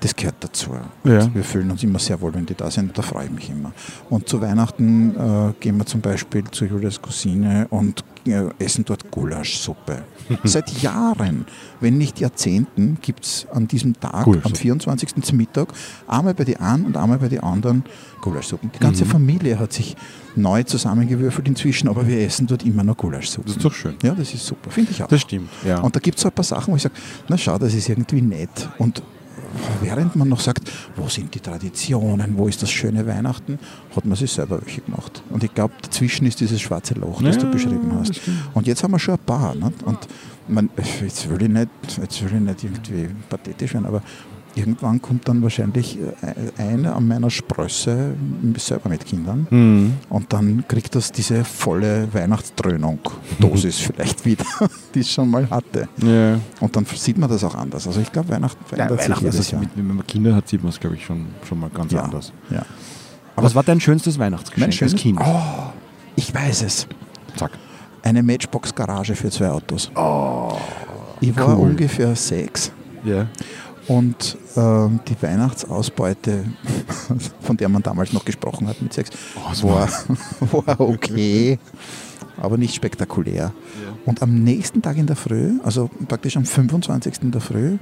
Das 0.00 0.14
gehört 0.14 0.36
dazu. 0.40 0.70
Ja. 1.04 1.20
Und 1.20 1.34
Wir 1.34 1.44
fühlen 1.44 1.70
uns 1.70 1.82
immer 1.82 1.98
sehr 1.98 2.20
wohl, 2.20 2.34
wenn 2.34 2.44
die 2.44 2.54
da 2.54 2.70
sind. 2.70 2.96
Da 2.96 3.02
freue 3.02 3.26
ich 3.26 3.30
mich 3.30 3.50
immer. 3.50 3.72
Und 4.10 4.28
zu 4.28 4.40
Weihnachten 4.40 5.14
äh, 5.16 5.52
gehen 5.58 5.78
wir 5.78 5.86
zum 5.86 6.00
Beispiel 6.00 6.44
zu 6.50 6.66
Julias 6.66 7.00
Cousine 7.00 7.66
und 7.70 8.04
äh, 8.26 8.44
essen 8.58 8.84
dort 8.84 9.10
Gulaschsuppe. 9.10 10.02
Seit 10.44 10.82
Jahren, 10.82 11.46
wenn 11.80 11.96
nicht 11.96 12.20
Jahrzehnten, 12.20 12.98
gibt 13.00 13.24
es 13.24 13.46
an 13.52 13.68
diesem 13.68 13.98
Tag, 13.98 14.14
am 14.14 14.24
Gulaschsuppe. 14.24 14.56
24. 14.56 15.22
zum 15.22 15.38
Mittag, 15.38 15.68
einmal 16.06 16.34
bei 16.34 16.44
den 16.44 16.60
einen 16.60 16.86
und 16.86 16.96
einmal 16.96 17.18
bei 17.18 17.28
den 17.28 17.40
anderen 17.40 17.84
Gulaschsuppen. 18.20 18.70
Die 18.74 18.78
ganze 18.78 19.06
Familie 19.06 19.58
hat 19.58 19.72
sich 19.72 19.96
neu 20.34 20.62
zusammengewürfelt 20.62 21.48
inzwischen, 21.48 21.88
aber 21.88 22.06
wir 22.06 22.20
essen 22.20 22.46
dort 22.46 22.64
immer 22.64 22.84
noch 22.84 22.96
Gulaschsuppen. 22.96 23.46
Das 23.46 23.56
ist 23.56 23.64
doch 23.64 23.72
schön. 23.72 23.94
Ja, 24.02 24.14
das 24.14 24.34
ist 24.34 24.44
super. 24.44 24.70
Finde 24.70 24.90
ich 24.90 25.02
auch. 25.02 25.08
Das 25.08 25.22
stimmt. 25.22 25.48
Ja. 25.64 25.80
Und 25.80 25.96
da 25.96 26.00
gibt 26.00 26.18
es 26.18 26.22
so 26.22 26.28
ein 26.28 26.34
paar 26.34 26.44
Sachen, 26.44 26.72
wo 26.72 26.76
ich 26.76 26.82
sage, 26.82 26.94
na 27.28 27.38
schau, 27.38 27.56
das 27.58 27.72
ist 27.72 27.88
irgendwie 27.88 28.20
nett. 28.20 28.68
Und 28.78 29.02
während 29.80 30.16
man 30.16 30.28
noch 30.28 30.40
sagt, 30.40 30.70
wo 30.96 31.08
sind 31.08 31.34
die 31.34 31.40
Traditionen, 31.40 32.36
wo 32.36 32.48
ist 32.48 32.62
das 32.62 32.70
schöne 32.70 33.06
Weihnachten, 33.06 33.58
hat 33.94 34.04
man 34.04 34.16
sich 34.16 34.32
selber 34.32 34.60
welche 34.64 34.82
gemacht. 34.82 35.22
Und 35.30 35.44
ich 35.44 35.52
glaube, 35.54 35.74
dazwischen 35.82 36.26
ist 36.26 36.40
dieses 36.40 36.60
schwarze 36.60 36.94
Loch, 36.94 37.22
das 37.22 37.38
du 37.38 37.46
Ja, 37.46 37.52
beschrieben 37.52 37.90
das 37.98 38.10
hast. 38.10 38.20
Und 38.54 38.66
jetzt 38.66 38.82
haben 38.82 38.92
wir 38.92 38.98
schon 38.98 39.14
ein 39.14 39.24
paar. 39.24 39.54
Nicht? 39.54 39.82
Und 39.82 39.98
man, 40.48 40.70
jetzt, 41.02 41.28
will 41.28 41.42
ich 41.42 41.48
nicht, 41.48 41.68
jetzt 42.00 42.22
will 42.22 42.34
ich 42.34 42.40
nicht 42.40 42.64
irgendwie 42.64 43.08
pathetisch 43.28 43.74
werden, 43.74 43.86
aber 43.86 44.02
irgendwann 44.56 45.00
kommt 45.00 45.28
dann 45.28 45.42
wahrscheinlich 45.42 45.98
äh, 46.00 46.60
einer 46.60 46.96
an 46.96 47.06
meiner 47.06 47.30
Sprösse, 47.30 48.14
selber 48.56 48.88
mit 48.88 49.04
Kindern, 49.06 49.46
Mhm. 49.50 49.92
und 50.08 50.32
dann 50.32 50.64
kriegt 50.66 50.94
das 50.96 51.12
diese 51.12 51.44
volle 51.44 52.08
Weihnachtsdröhnung, 52.12 52.98
Dosis 53.38 53.76
vielleicht 53.86 54.24
wieder, 54.24 54.44
die 54.94 55.00
es 55.00 55.12
schon 55.12 55.30
mal 55.30 55.48
hatte. 55.50 55.88
ja. 56.02 56.40
Und 56.60 56.74
dann 56.74 56.84
sieht 56.86 57.18
man 57.18 57.28
das 57.30 57.44
auch 57.44 57.54
anders. 57.54 57.86
Also 57.86 58.00
ich 58.00 58.10
glaube, 58.10 58.30
Weihnachten 58.30 58.58
Ja, 58.62 58.68
verändert 58.88 58.98
sich 59.00 59.08
Weihnachten, 59.10 59.24
jedes 59.26 59.50
Jahr. 59.50 59.60
mit, 59.60 59.70
wenn 59.76 59.86
man 59.86 60.06
Kinder 60.06 60.34
hat, 60.34 60.48
sieht 60.48 60.62
man 60.62 60.70
es, 60.72 60.80
glaube 60.80 60.96
ich, 60.96 61.04
schon, 61.04 61.26
schon 61.48 61.60
mal 61.60 61.70
ganz 61.70 61.92
Ja. 61.92 62.02
anders. 62.02 62.32
Ja. 62.50 62.64
Aber 63.36 63.44
was 63.46 63.54
war 63.54 63.62
dein 63.62 63.78
schönstes 63.80 64.18
Weihnachtsgeschenk 64.18 64.80
Mein 64.80 64.96
Kind? 64.96 65.20
Oh, 65.22 65.70
ich 66.16 66.34
weiß 66.34 66.62
es. 66.62 66.86
Zack. 67.36 67.50
Eine 68.02 68.22
Matchbox-Garage 68.22 69.14
für 69.14 69.28
zwei 69.30 69.50
Autos. 69.50 69.90
ich 71.20 71.36
war 71.36 71.48
Oh, 71.48 71.52
cool. 71.60 71.70
ungefähr 71.70 72.16
sechs 72.16 72.72
Ja. 73.04 73.26
Und 73.88 74.36
ähm, 74.56 75.00
die 75.08 75.16
Weihnachtsausbeute, 75.22 76.44
von 77.40 77.56
der 77.56 77.68
man 77.68 77.82
damals 77.82 78.12
noch 78.12 78.24
gesprochen 78.24 78.66
hat 78.68 78.80
mit 78.82 78.92
sechs, 78.92 79.10
Oh, 79.36 79.68
war, 79.68 79.88
war 80.66 80.80
okay, 80.80 81.58
aber 82.36 82.56
nicht 82.58 82.74
spektakulär. 82.74 83.52
Und 84.04 84.22
am 84.22 84.42
nächsten 84.42 84.82
Tag 84.82 84.96
in 84.96 85.06
der 85.06 85.16
Früh, 85.16 85.58
also 85.64 85.90
praktisch 86.08 86.36
am 86.36 86.44
25. 86.44 87.22
in 87.22 87.30
der 87.30 87.40
Früh, 87.40 87.78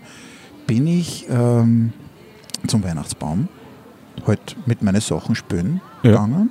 bin 0.67 0.87
ich 0.87 1.27
ähm, 1.29 1.93
zum 2.67 2.83
Weihnachtsbaum, 2.85 3.49
halt 4.27 4.57
mit 4.67 4.83
meinen 4.83 5.01
Sachen 5.01 5.35
spülen 5.35 5.81
Ja. 6.03 6.11
gegangen 6.13 6.51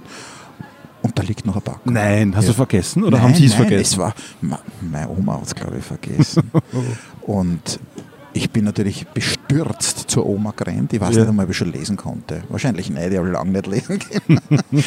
und 1.01 1.17
da 1.17 1.23
liegt 1.23 1.45
noch 1.45 1.55
ein 1.55 1.61
Backen. 1.63 1.93
Nein, 1.93 2.35
hast 2.35 2.45
Ja. 2.45 2.49
du 2.51 2.55
vergessen 2.55 3.03
oder 3.03 3.17
nein, 3.17 3.27
haben 3.29 3.35
sie 3.35 3.45
es 3.45 3.53
vergessen? 3.55 3.81
Es 3.81 3.97
war, 3.97 4.13
meine 4.81 5.09
Oma 5.09 5.35
hat 5.37 5.43
es, 5.47 5.55
glaube 5.55 5.77
ich, 5.77 5.83
vergessen. 5.83 6.51
und 7.21 7.79
ich 8.33 8.49
bin 8.49 8.65
natürlich 8.65 9.05
bestürzt 9.07 10.09
zur 10.09 10.25
Oma 10.25 10.53
gerannt. 10.55 10.91
Ich 10.93 10.99
weiß 11.01 11.13
Ja. 11.15 11.21
nicht 11.21 11.29
einmal, 11.29 11.45
ob 11.45 11.51
ich 11.51 11.57
schon 11.57 11.71
lesen 11.71 11.97
konnte. 11.97 12.43
Wahrscheinlich 12.49 12.89
nicht, 12.89 13.11
ich 13.11 13.17
habe 13.17 13.29
lange 13.29 13.51
nicht 13.51 13.67
lesen 13.67 13.99
können. 13.99 14.39
und 14.71 14.83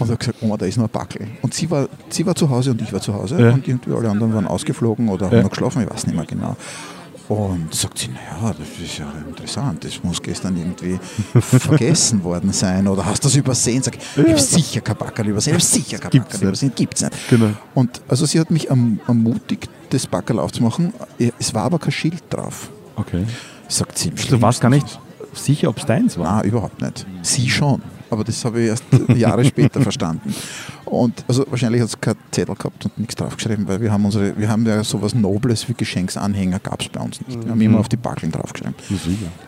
habe 0.00 0.16
gesagt, 0.16 0.36
Oma, 0.42 0.56
da 0.56 0.66
ist 0.66 0.76
noch 0.76 0.84
ein 0.84 0.90
Backel. 0.90 1.26
Und 1.42 1.54
sie 1.54 1.70
war, 1.70 1.88
sie 2.08 2.24
war 2.24 2.34
zu 2.34 2.48
Hause 2.48 2.70
und 2.70 2.80
ich 2.82 2.92
war 2.92 3.00
zu 3.00 3.12
Hause. 3.14 3.40
Ja. 3.40 3.50
Und 3.52 3.66
irgendwie 3.66 3.92
alle 3.92 4.08
anderen 4.10 4.32
waren 4.34 4.46
ausgeflogen 4.46 5.08
oder 5.08 5.26
haben 5.26 5.36
Ja. 5.36 5.42
noch 5.42 5.50
geschlafen, 5.50 5.82
ich 5.82 5.90
weiß 5.90 6.06
nicht 6.06 6.16
mehr 6.16 6.24
genau. 6.26 6.56
Und 7.26 7.74
sagt 7.74 7.98
sie, 7.98 8.08
naja, 8.08 8.52
das 8.56 8.68
ist 8.86 8.98
ja 8.98 9.10
interessant, 9.26 9.82
das 9.82 10.04
muss 10.04 10.20
gestern 10.22 10.56
irgendwie 10.58 10.98
vergessen 11.40 12.22
worden 12.22 12.52
sein 12.52 12.86
oder 12.86 13.06
hast 13.06 13.24
du 13.24 13.28
das 13.28 13.36
übersehen? 13.36 13.82
Sag, 13.82 13.96
ich 13.96 14.18
habe 14.28 14.38
sicher 14.38 14.82
kein 14.82 14.96
Backerl 14.96 15.28
übersehen, 15.28 15.56
ich 15.56 15.62
habe 15.64 15.72
sicher 15.82 15.98
kein 15.98 16.10
Backerl 16.20 16.48
übersehen, 16.48 16.72
gibt 16.76 16.96
es 16.96 17.00
nicht. 17.02 17.14
Genau. 17.30 17.48
Und 17.74 18.02
also 18.08 18.26
sie 18.26 18.38
hat 18.38 18.50
mich 18.50 18.70
erm- 18.70 18.98
ermutigt, 19.08 19.70
das 19.88 20.06
Backerl 20.06 20.38
aufzumachen. 20.38 20.92
Es 21.38 21.54
war 21.54 21.62
aber 21.62 21.78
kein 21.78 21.92
Schild 21.92 22.22
drauf. 22.28 22.68
Okay. 22.96 23.24
Sagt 23.68 23.98
sie. 23.98 24.10
Du 24.10 24.40
warst 24.40 24.60
gar 24.60 24.70
nicht 24.70 24.98
sicher, 25.32 25.68
ob 25.68 25.78
es 25.78 25.86
deins 25.86 26.18
war. 26.18 26.36
Nein, 26.36 26.46
überhaupt 26.48 26.80
nicht. 26.80 27.06
Sie 27.22 27.48
schon. 27.48 27.82
Aber 28.10 28.22
das 28.22 28.44
habe 28.44 28.60
ich 28.60 28.68
erst 28.68 28.84
Jahre 29.16 29.44
später 29.44 29.80
verstanden. 29.80 30.32
Und 30.84 31.24
also 31.26 31.44
wahrscheinlich 31.48 31.80
hat 31.80 31.88
es 31.88 32.00
kein 32.00 32.14
Zettel 32.30 32.54
gehabt 32.54 32.84
und 32.84 32.98
nichts 32.98 33.16
draufgeschrieben, 33.16 33.66
weil 33.66 33.80
wir 33.80 33.90
haben 33.90 34.04
unsere, 34.04 34.38
wir 34.38 34.48
haben 34.48 34.64
ja 34.66 34.84
sowas 34.84 35.14
Nobles 35.14 35.68
wie 35.68 35.74
Geschenksanhänger 35.74 36.60
gab 36.60 36.80
es 36.80 36.88
bei 36.88 37.00
uns 37.00 37.20
nicht. 37.26 37.42
Wir 37.42 37.50
haben 37.50 37.60
immer 37.60 37.80
auf 37.80 37.88
die 37.88 37.96
Backeln 37.96 38.30
draufgeschrieben. 38.30 38.74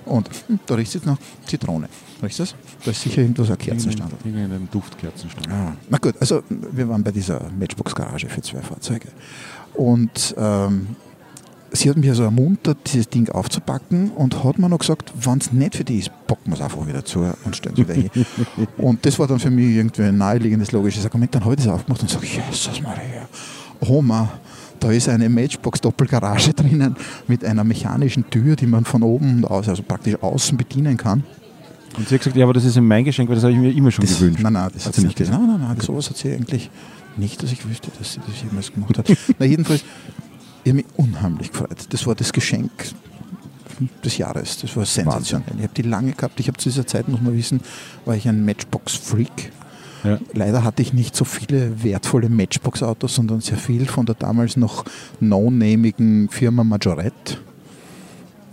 Und 0.06 0.28
hm, 0.48 0.58
da 0.66 0.74
riecht 0.74 0.88
es 0.88 0.94
jetzt 0.94 1.06
nach 1.06 1.18
Zitrone. 1.46 1.88
Riechst 2.22 2.38
du 2.38 2.42
das? 2.42 2.54
Da 2.84 2.90
ist 2.90 3.02
sicher 3.02 3.20
irgendwo 3.22 3.44
so 3.44 3.52
ein 3.52 3.58
Kerzenstand. 3.58 4.12
Irgendein 4.24 4.68
Duftkerzenstand. 4.72 5.48
Ah, 5.48 5.74
na 5.88 5.98
gut, 5.98 6.14
also 6.18 6.42
wir 6.48 6.88
waren 6.88 7.04
bei 7.04 7.12
dieser 7.12 7.40
Matchbox-Garage 7.56 8.28
für 8.28 8.40
zwei 8.42 8.62
Fahrzeuge. 8.62 9.08
Und 9.74 10.34
ähm, 10.38 10.96
sie 11.72 11.90
hat 11.90 11.96
mich 11.96 12.08
also 12.08 12.22
ermuntert, 12.22 12.78
dieses 12.92 13.08
Ding 13.08 13.28
aufzupacken 13.28 14.10
und 14.10 14.44
hat 14.44 14.58
mir 14.58 14.68
noch 14.68 14.78
gesagt, 14.78 15.12
wenn 15.20 15.38
es 15.38 15.52
nicht 15.52 15.76
für 15.76 15.84
die 15.84 15.98
ist, 15.98 16.10
packen 16.26 16.50
wir 16.50 16.54
es 16.54 16.60
einfach 16.60 16.86
wieder 16.86 17.04
zu 17.04 17.20
und 17.44 17.56
stellen 17.56 17.74
es 17.74 17.80
wieder 17.80 17.94
hin. 17.94 18.10
und 18.78 19.04
das 19.04 19.18
war 19.18 19.26
dann 19.26 19.38
für 19.38 19.50
mich 19.50 19.76
irgendwie 19.76 20.02
ein 20.02 20.18
naheliegendes, 20.18 20.72
logisches 20.72 21.04
Argument. 21.04 21.34
Dann 21.34 21.44
habe 21.44 21.54
ich 21.54 21.64
das 21.64 21.68
aufgemacht 21.68 22.02
und 22.02 22.10
sage, 22.10 22.26
Jesus 22.26 22.80
Maria, 22.82 23.28
Oma, 23.80 24.30
da 24.80 24.90
ist 24.90 25.08
eine 25.08 25.28
Matchbox-Doppelgarage 25.28 26.52
drinnen 26.54 26.96
mit 27.26 27.44
einer 27.44 27.64
mechanischen 27.64 28.28
Tür, 28.30 28.56
die 28.56 28.66
man 28.66 28.84
von 28.84 29.02
oben 29.02 29.38
und 29.38 29.44
aus, 29.44 29.68
also 29.68 29.82
praktisch 29.82 30.16
außen 30.20 30.56
bedienen 30.56 30.96
kann. 30.96 31.24
Und 31.96 32.08
sie 32.08 32.14
hat 32.14 32.20
gesagt, 32.20 32.36
ja, 32.36 32.44
aber 32.44 32.52
das 32.52 32.64
ist 32.64 32.78
mein 32.78 33.04
Geschenk, 33.04 33.28
weil 33.28 33.36
das 33.36 33.44
habe 33.44 33.54
ich 33.54 33.58
mir 33.58 33.72
immer 33.72 33.90
schon 33.90 34.04
Das, 34.04 34.18
gewünscht. 34.18 34.42
Nein, 34.42 34.52
nein, 34.52 34.70
das 34.72 34.86
Hat 34.86 34.94
sie 34.94 35.04
nicht 35.04 35.16
gesagt. 35.16 35.38
Nein, 35.38 35.48
nein, 35.48 35.68
nein, 35.68 35.80
sowas 35.80 36.10
hat 36.10 36.16
sie 36.16 36.32
eigentlich 36.32 36.70
nicht, 37.16 37.42
dass 37.42 37.50
ich 37.52 37.66
wüsste, 37.66 37.90
dass 37.98 38.12
sie 38.12 38.20
das 38.26 38.42
jemals 38.42 38.72
gemacht 38.72 38.98
hat. 38.98 39.10
Na, 39.38 39.46
jedenfalls, 39.46 39.82
ich 40.66 40.72
habe 40.72 40.82
mich 40.82 40.86
unheimlich 40.96 41.52
gefreut. 41.52 41.86
Das 41.90 42.08
war 42.08 42.16
das 42.16 42.32
Geschenk 42.32 42.72
des 44.04 44.18
Jahres. 44.18 44.58
Das 44.58 44.76
war 44.76 44.84
sensationell. 44.84 45.54
Ich 45.58 45.62
habe 45.62 45.74
die 45.76 45.82
lange 45.82 46.10
gehabt. 46.10 46.40
Ich 46.40 46.48
habe 46.48 46.58
zu 46.58 46.68
dieser 46.68 46.84
Zeit, 46.84 47.06
muss 47.06 47.20
man 47.20 47.36
wissen, 47.36 47.60
war 48.04 48.16
ich 48.16 48.26
ein 48.26 48.44
Matchbox-Freak. 48.44 49.52
Ja. 50.02 50.18
Leider 50.32 50.64
hatte 50.64 50.82
ich 50.82 50.92
nicht 50.92 51.14
so 51.14 51.24
viele 51.24 51.84
wertvolle 51.84 52.28
Matchbox-Autos, 52.28 53.14
sondern 53.14 53.40
sehr 53.42 53.58
viel 53.58 53.86
von 53.86 54.06
der 54.06 54.16
damals 54.16 54.56
noch 54.56 54.84
no-namigen 55.20 56.28
Firma 56.30 56.64
Majorette. 56.64 57.38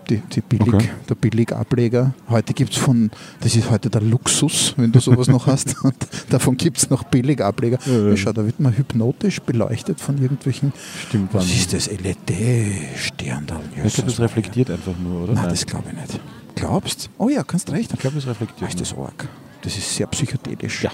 Die, 0.09 0.17
die 0.17 0.41
billig, 0.41 0.73
Okay. 0.73 0.89
Der 1.09 1.15
Billigableger. 1.15 2.13
Heute 2.29 2.53
gibt 2.53 2.73
es 2.73 2.77
von, 2.77 3.09
das 3.39 3.55
ist 3.55 3.69
heute 3.69 3.89
der 3.89 4.01
Luxus, 4.01 4.73
wenn 4.77 4.91
du 4.91 4.99
sowas 4.99 5.27
noch 5.27 5.47
hast. 5.47 5.75
Davon 6.29 6.57
gibt 6.57 6.77
es 6.77 6.89
noch 6.89 7.03
Billigableger. 7.03 7.79
Ja, 7.85 8.09
ja. 8.09 8.17
Schau, 8.17 8.33
da 8.33 8.45
wird 8.45 8.59
man 8.59 8.75
hypnotisch 8.75 9.39
beleuchtet 9.41 9.99
von 9.99 10.21
irgendwelchen. 10.21 10.73
Stimmt. 11.07 11.33
Was 11.33 11.45
ist 11.45 11.73
das? 11.73 11.89
LED-Sterndal. 11.89 13.61
Ich 13.83 13.93
glaube, 13.93 14.09
das 14.09 14.19
reflektiert 14.19 14.71
einfach 14.71 14.93
nur, 15.01 15.23
oder? 15.23 15.33
Nein, 15.33 15.49
das 15.49 15.65
glaube 15.65 15.85
ich 15.89 15.95
nicht. 15.95 16.19
Glaubst? 16.55 17.09
Oh 17.17 17.29
ja, 17.29 17.43
kannst 17.43 17.71
recht. 17.71 17.93
ich 17.93 17.99
glaube, 17.99 18.15
das 18.17 18.27
reflektiert. 18.27 18.69
ist 18.69 18.81
das 18.81 18.97
arg. 18.97 19.27
Das 19.61 19.77
ist 19.77 19.95
sehr 19.95 20.07
psychedelisch. 20.07 20.83
Ja. 20.83 20.91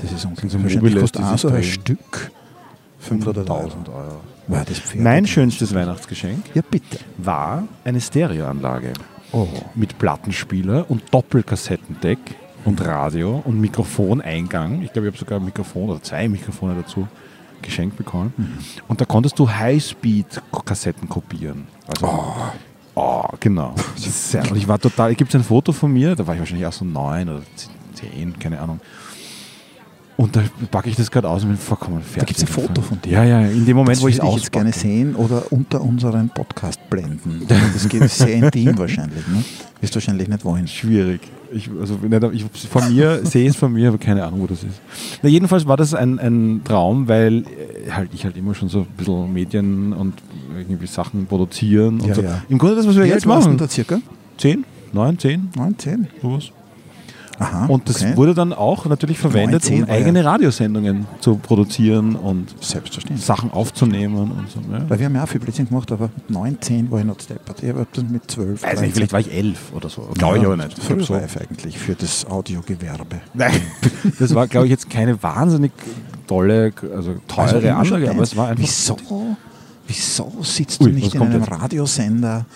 Das 0.00 0.12
ist 0.12 0.24
unglaublich. 0.24 0.76
Mobile 0.76 1.00
kostet 1.00 1.22
ist 1.22 1.28
auch 1.28 1.38
so 1.38 1.48
ein. 1.48 1.62
Stück 1.62 2.30
500 3.00 3.48
Euro. 3.50 3.70
1000 4.48 4.50
Euro. 4.50 4.58
War 4.58 4.64
das 4.64 4.78
Pferd? 4.78 5.02
Mein 5.04 5.26
schönstes 5.26 5.74
Weihnachtsgeschenk 5.74 6.44
Ja, 6.54 6.62
bitte. 6.68 6.98
war 7.18 7.64
eine 7.84 8.00
Stereoanlage 8.00 8.92
Oh. 9.32 9.46
mit 9.74 9.98
Plattenspieler 9.98 10.90
und 10.90 11.02
Doppelkassettendeck 11.12 12.18
und 12.64 12.82
Radio 12.84 13.42
und 13.44 13.60
Mikrofoneingang. 13.60 14.80
Ich 14.82 14.92
glaube, 14.92 15.08
ich 15.08 15.12
habe 15.14 15.18
sogar 15.18 15.38
ein 15.38 15.44
Mikrofon 15.44 15.90
oder 15.90 16.02
zwei 16.02 16.28
Mikrofone 16.28 16.74
dazu 16.82 17.06
geschenkt 17.60 17.96
bekommen. 17.96 18.32
Und 18.88 19.00
da 19.00 19.04
konntest 19.04 19.38
du 19.38 19.48
Highspeed-Kassetten 19.50 21.08
kopieren. 21.08 21.66
Also, 21.88 22.06
oh. 22.94 23.22
genau. 23.40 23.74
Das 23.96 24.06
ist 24.06 24.30
sehr, 24.30 24.50
und 24.50 24.56
ich 24.56 24.66
war 24.68 24.78
total, 24.78 25.14
gibt 25.14 25.30
es 25.30 25.34
ein 25.34 25.44
Foto 25.44 25.72
von 25.72 25.92
mir, 25.92 26.14
da 26.16 26.26
war 26.26 26.34
ich 26.34 26.40
wahrscheinlich 26.40 26.66
auch 26.66 26.72
so 26.72 26.84
neun 26.84 27.28
oder 27.28 27.42
zehn, 27.94 28.38
keine 28.38 28.60
Ahnung. 28.60 28.80
Und 30.18 30.34
da 30.34 30.42
packe 30.72 30.90
ich 30.90 30.96
das 30.96 31.12
gerade 31.12 31.28
aus 31.30 31.44
und 31.44 31.50
bin 31.50 31.56
vollkommen 31.58 32.02
fertig. 32.02 32.18
Da 32.18 32.24
gibt 32.24 32.38
es 32.38 32.44
ein 32.44 32.48
Foto 32.48 32.82
von 32.82 33.00
dir. 33.00 33.12
Ja, 33.12 33.24
ja, 33.24 33.40
in 33.46 33.64
dem 33.64 33.76
Moment, 33.76 33.96
das 33.98 34.02
wo 34.02 34.08
ich 34.08 34.18
es 34.18 34.24
ich 34.24 34.34
jetzt 34.34 34.50
gerne 34.50 34.70
auspacke. 34.70 34.88
sehen 34.88 35.14
oder 35.14 35.44
unter 35.52 35.80
unseren 35.80 36.28
Podcast 36.30 36.80
blenden. 36.90 37.42
Das 37.48 37.88
geht 37.88 38.02
sehr 38.10 38.34
intim 38.34 38.76
wahrscheinlich. 38.76 39.24
Ne? 39.28 39.44
Wirst 39.80 39.94
du 39.94 39.98
wahrscheinlich 39.98 40.26
nicht 40.26 40.44
wollen. 40.44 40.66
Schwierig. 40.66 41.20
Ich, 41.52 41.70
also, 41.80 42.00
ich 42.32 42.44
von 42.68 42.92
mir 42.92 43.20
sehe 43.24 43.48
es 43.48 43.54
von 43.54 43.72
mir, 43.72 43.88
aber 43.90 43.98
keine 43.98 44.24
Ahnung, 44.24 44.40
wo 44.40 44.46
das 44.48 44.64
ist. 44.64 44.80
Na, 45.22 45.28
jedenfalls 45.28 45.68
war 45.68 45.76
das 45.76 45.94
ein, 45.94 46.18
ein 46.18 46.62
Traum, 46.64 47.06
weil 47.06 47.44
äh, 47.86 47.90
halt, 47.92 48.10
ich 48.12 48.24
halt 48.24 48.36
immer 48.36 48.56
schon 48.56 48.68
so 48.68 48.80
ein 48.80 48.86
bisschen 48.96 49.32
Medien 49.32 49.92
und 49.92 50.14
irgendwie 50.56 50.88
Sachen 50.88 51.26
produzieren 51.26 52.00
und 52.00 52.08
Ja, 52.08 52.14
so. 52.16 52.22
ja. 52.22 52.42
Im 52.48 52.58
Grunde 52.58 52.74
das, 52.74 52.88
was 52.88 52.96
wir 52.96 53.04
Wie 53.04 53.08
jetzt 53.08 53.18
alt 53.24 53.26
warst 53.28 53.46
du 53.46 53.50
machen. 53.50 53.58
da 53.58 53.68
circa? 53.68 54.00
Zehn, 54.36 54.64
neun, 54.92 55.16
zehn, 55.16 55.48
9, 55.56 55.78
10. 55.78 56.06
sowas. 56.20 56.50
Aha. 57.38 57.66
Und 57.66 57.88
das 57.88 58.02
okay. 58.02 58.16
wurde 58.16 58.34
dann 58.34 58.52
auch 58.52 58.86
natürlich 58.86 59.18
verwendet, 59.18 59.62
19 59.62 59.82
um 59.82 59.88
ja- 59.88 59.94
eigene 59.94 60.24
Radiosendungen 60.24 61.06
zu 61.20 61.36
produzieren 61.36 62.16
und. 62.16 62.54
Sachen 63.16 63.52
aufzunehmen 63.52 64.32
und 64.32 64.50
so. 64.50 64.60
Ja. 64.72 64.88
Weil 64.88 64.98
wir 64.98 65.06
haben 65.06 65.14
ja 65.14 65.24
auch 65.24 65.28
viel 65.28 65.40
Blödsinn 65.40 65.68
gemacht, 65.68 65.90
aber 65.92 66.10
mit 66.14 66.30
9, 66.30 66.58
10 66.60 66.90
war 66.90 66.98
ich 67.00 67.04
noch 67.04 67.20
steppert. 67.20 67.62
Ich 67.62 67.68
habe 67.68 67.86
dann 67.92 68.10
mit 68.10 68.30
12, 68.30 68.62
Weiß 68.62 68.80
nicht, 68.80 68.94
vielleicht 68.94 69.12
war 69.12 69.20
ich 69.20 69.32
elf 69.32 69.72
oder 69.74 69.88
so. 69.88 70.08
Glaube 70.14 70.38
ich 70.38 70.44
aber 70.44 70.56
nicht. 70.56 70.78
Ich 70.78 70.86
glaub, 70.86 71.02
so. 71.02 71.14
Eigentlich 71.14 71.78
für 71.78 71.94
das 71.94 72.26
Audiogewerbe. 72.26 73.20
Nein, 73.34 73.60
das 74.18 74.34
war, 74.34 74.46
glaube 74.46 74.66
ich, 74.66 74.70
jetzt 74.70 74.90
keine 74.90 75.22
wahnsinnig 75.22 75.72
tolle, 76.26 76.72
also 76.94 77.14
teure 77.26 77.54
Also 77.54 77.58
immer 77.58 77.84
schon 77.84 77.96
Anlage, 77.96 78.10
aber 78.10 78.22
es 78.22 78.36
war 78.36 78.48
einfach. 78.48 78.62
Wieso, 78.62 78.96
wieso 79.86 80.32
sitzt 80.42 80.80
Ui, 80.80 80.88
du 80.88 80.94
nicht 80.94 81.14
in 81.14 81.22
einem 81.22 81.40
jetzt? 81.40 81.50
Radiosender 81.50 82.46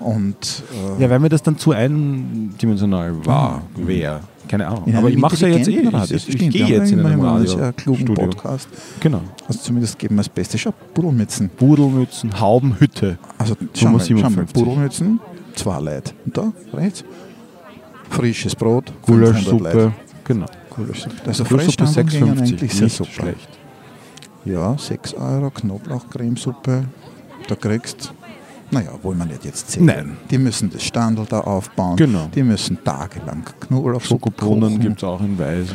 und 0.00 0.62
äh, 0.98 1.02
Ja, 1.02 1.10
weil 1.10 1.18
mir 1.20 1.28
das 1.28 1.42
dann 1.42 1.56
zu 1.58 1.72
eindimensional 1.72 3.24
war, 3.24 3.62
wäre. 3.76 4.20
Keine 4.48 4.66
Ahnung. 4.66 4.84
in 4.86 4.96
Aber 4.96 5.08
ich 5.08 5.16
mache 5.16 5.34
es 5.34 5.40
ja 5.42 5.48
jetzt 5.48 5.68
eh. 5.68 5.76
intelligenten 5.78 6.16
Ich, 6.16 6.22
Stimmt, 6.22 6.52
gehe 6.52 6.66
jetzt 6.66 6.90
in 6.90 6.98
einem 7.00 7.20
einen 7.20 7.22
Radio. 7.22 7.56
sehr 7.56 7.72
klugen 7.72 8.00
Studio. 8.02 8.26
Podcast. 8.26 8.68
Genau. 8.98 9.20
Also 9.46 9.60
zumindest 9.60 9.96
geben 9.98 10.16
wir 10.16 10.22
das 10.24 10.28
Beste. 10.28 10.58
Schau, 10.58 10.72
Pudelmützen. 10.92 11.50
Budelmützen, 11.56 12.40
Haubenhütte. 12.40 13.16
Also 13.38 13.54
schau 13.74 13.90
mal, 13.90 14.00
schau 14.00 14.14
mal, 14.14 14.22
57. 14.24 14.52
Pudelmützen, 14.54 15.20
zwei 15.54 15.78
Leute. 15.80 16.12
Und 16.26 16.36
da, 16.36 16.52
rechts, 16.74 17.04
frisches 18.08 18.56
Brot, 18.56 18.92
500 19.06 19.32
Gulaschsuppe. 19.44 19.92
Genau. 20.24 20.46
Gulaschsuppe. 20.74 21.14
Also 21.26 21.44
Gulaschsuppe 21.44 21.86
Freistangen 21.86 22.08
gingen 22.08 22.34
6,50. 22.38 22.40
eigentlich 22.42 22.72
sehr 22.72 22.84
Nicht 22.84 22.96
super. 22.96 23.10
schlecht. 23.12 23.48
Ja, 24.44 24.76
6 24.76 25.14
Euro, 25.14 25.50
Knoblauchcremesuppe. 25.50 26.84
Da 27.46 27.54
kriegst 27.54 28.12
naja, 28.70 28.90
wollen 29.02 29.18
wir 29.18 29.26
nicht 29.26 29.44
jetzt 29.44 29.70
zählen. 29.70 29.86
Nein. 29.86 30.16
Die 30.30 30.38
müssen 30.38 30.70
das 30.70 30.82
Standel 30.84 31.26
da 31.28 31.40
aufbauen. 31.40 31.96
Genau. 31.96 32.28
Die 32.34 32.42
müssen 32.42 32.82
tagelang 32.82 33.44
Knoblauchsuppe 33.60 34.30
Schokobrunnen 34.30 34.80
gibt 34.80 34.98
es 34.98 35.04
auch 35.04 35.20
in 35.20 35.38
Weiß. 35.38 35.68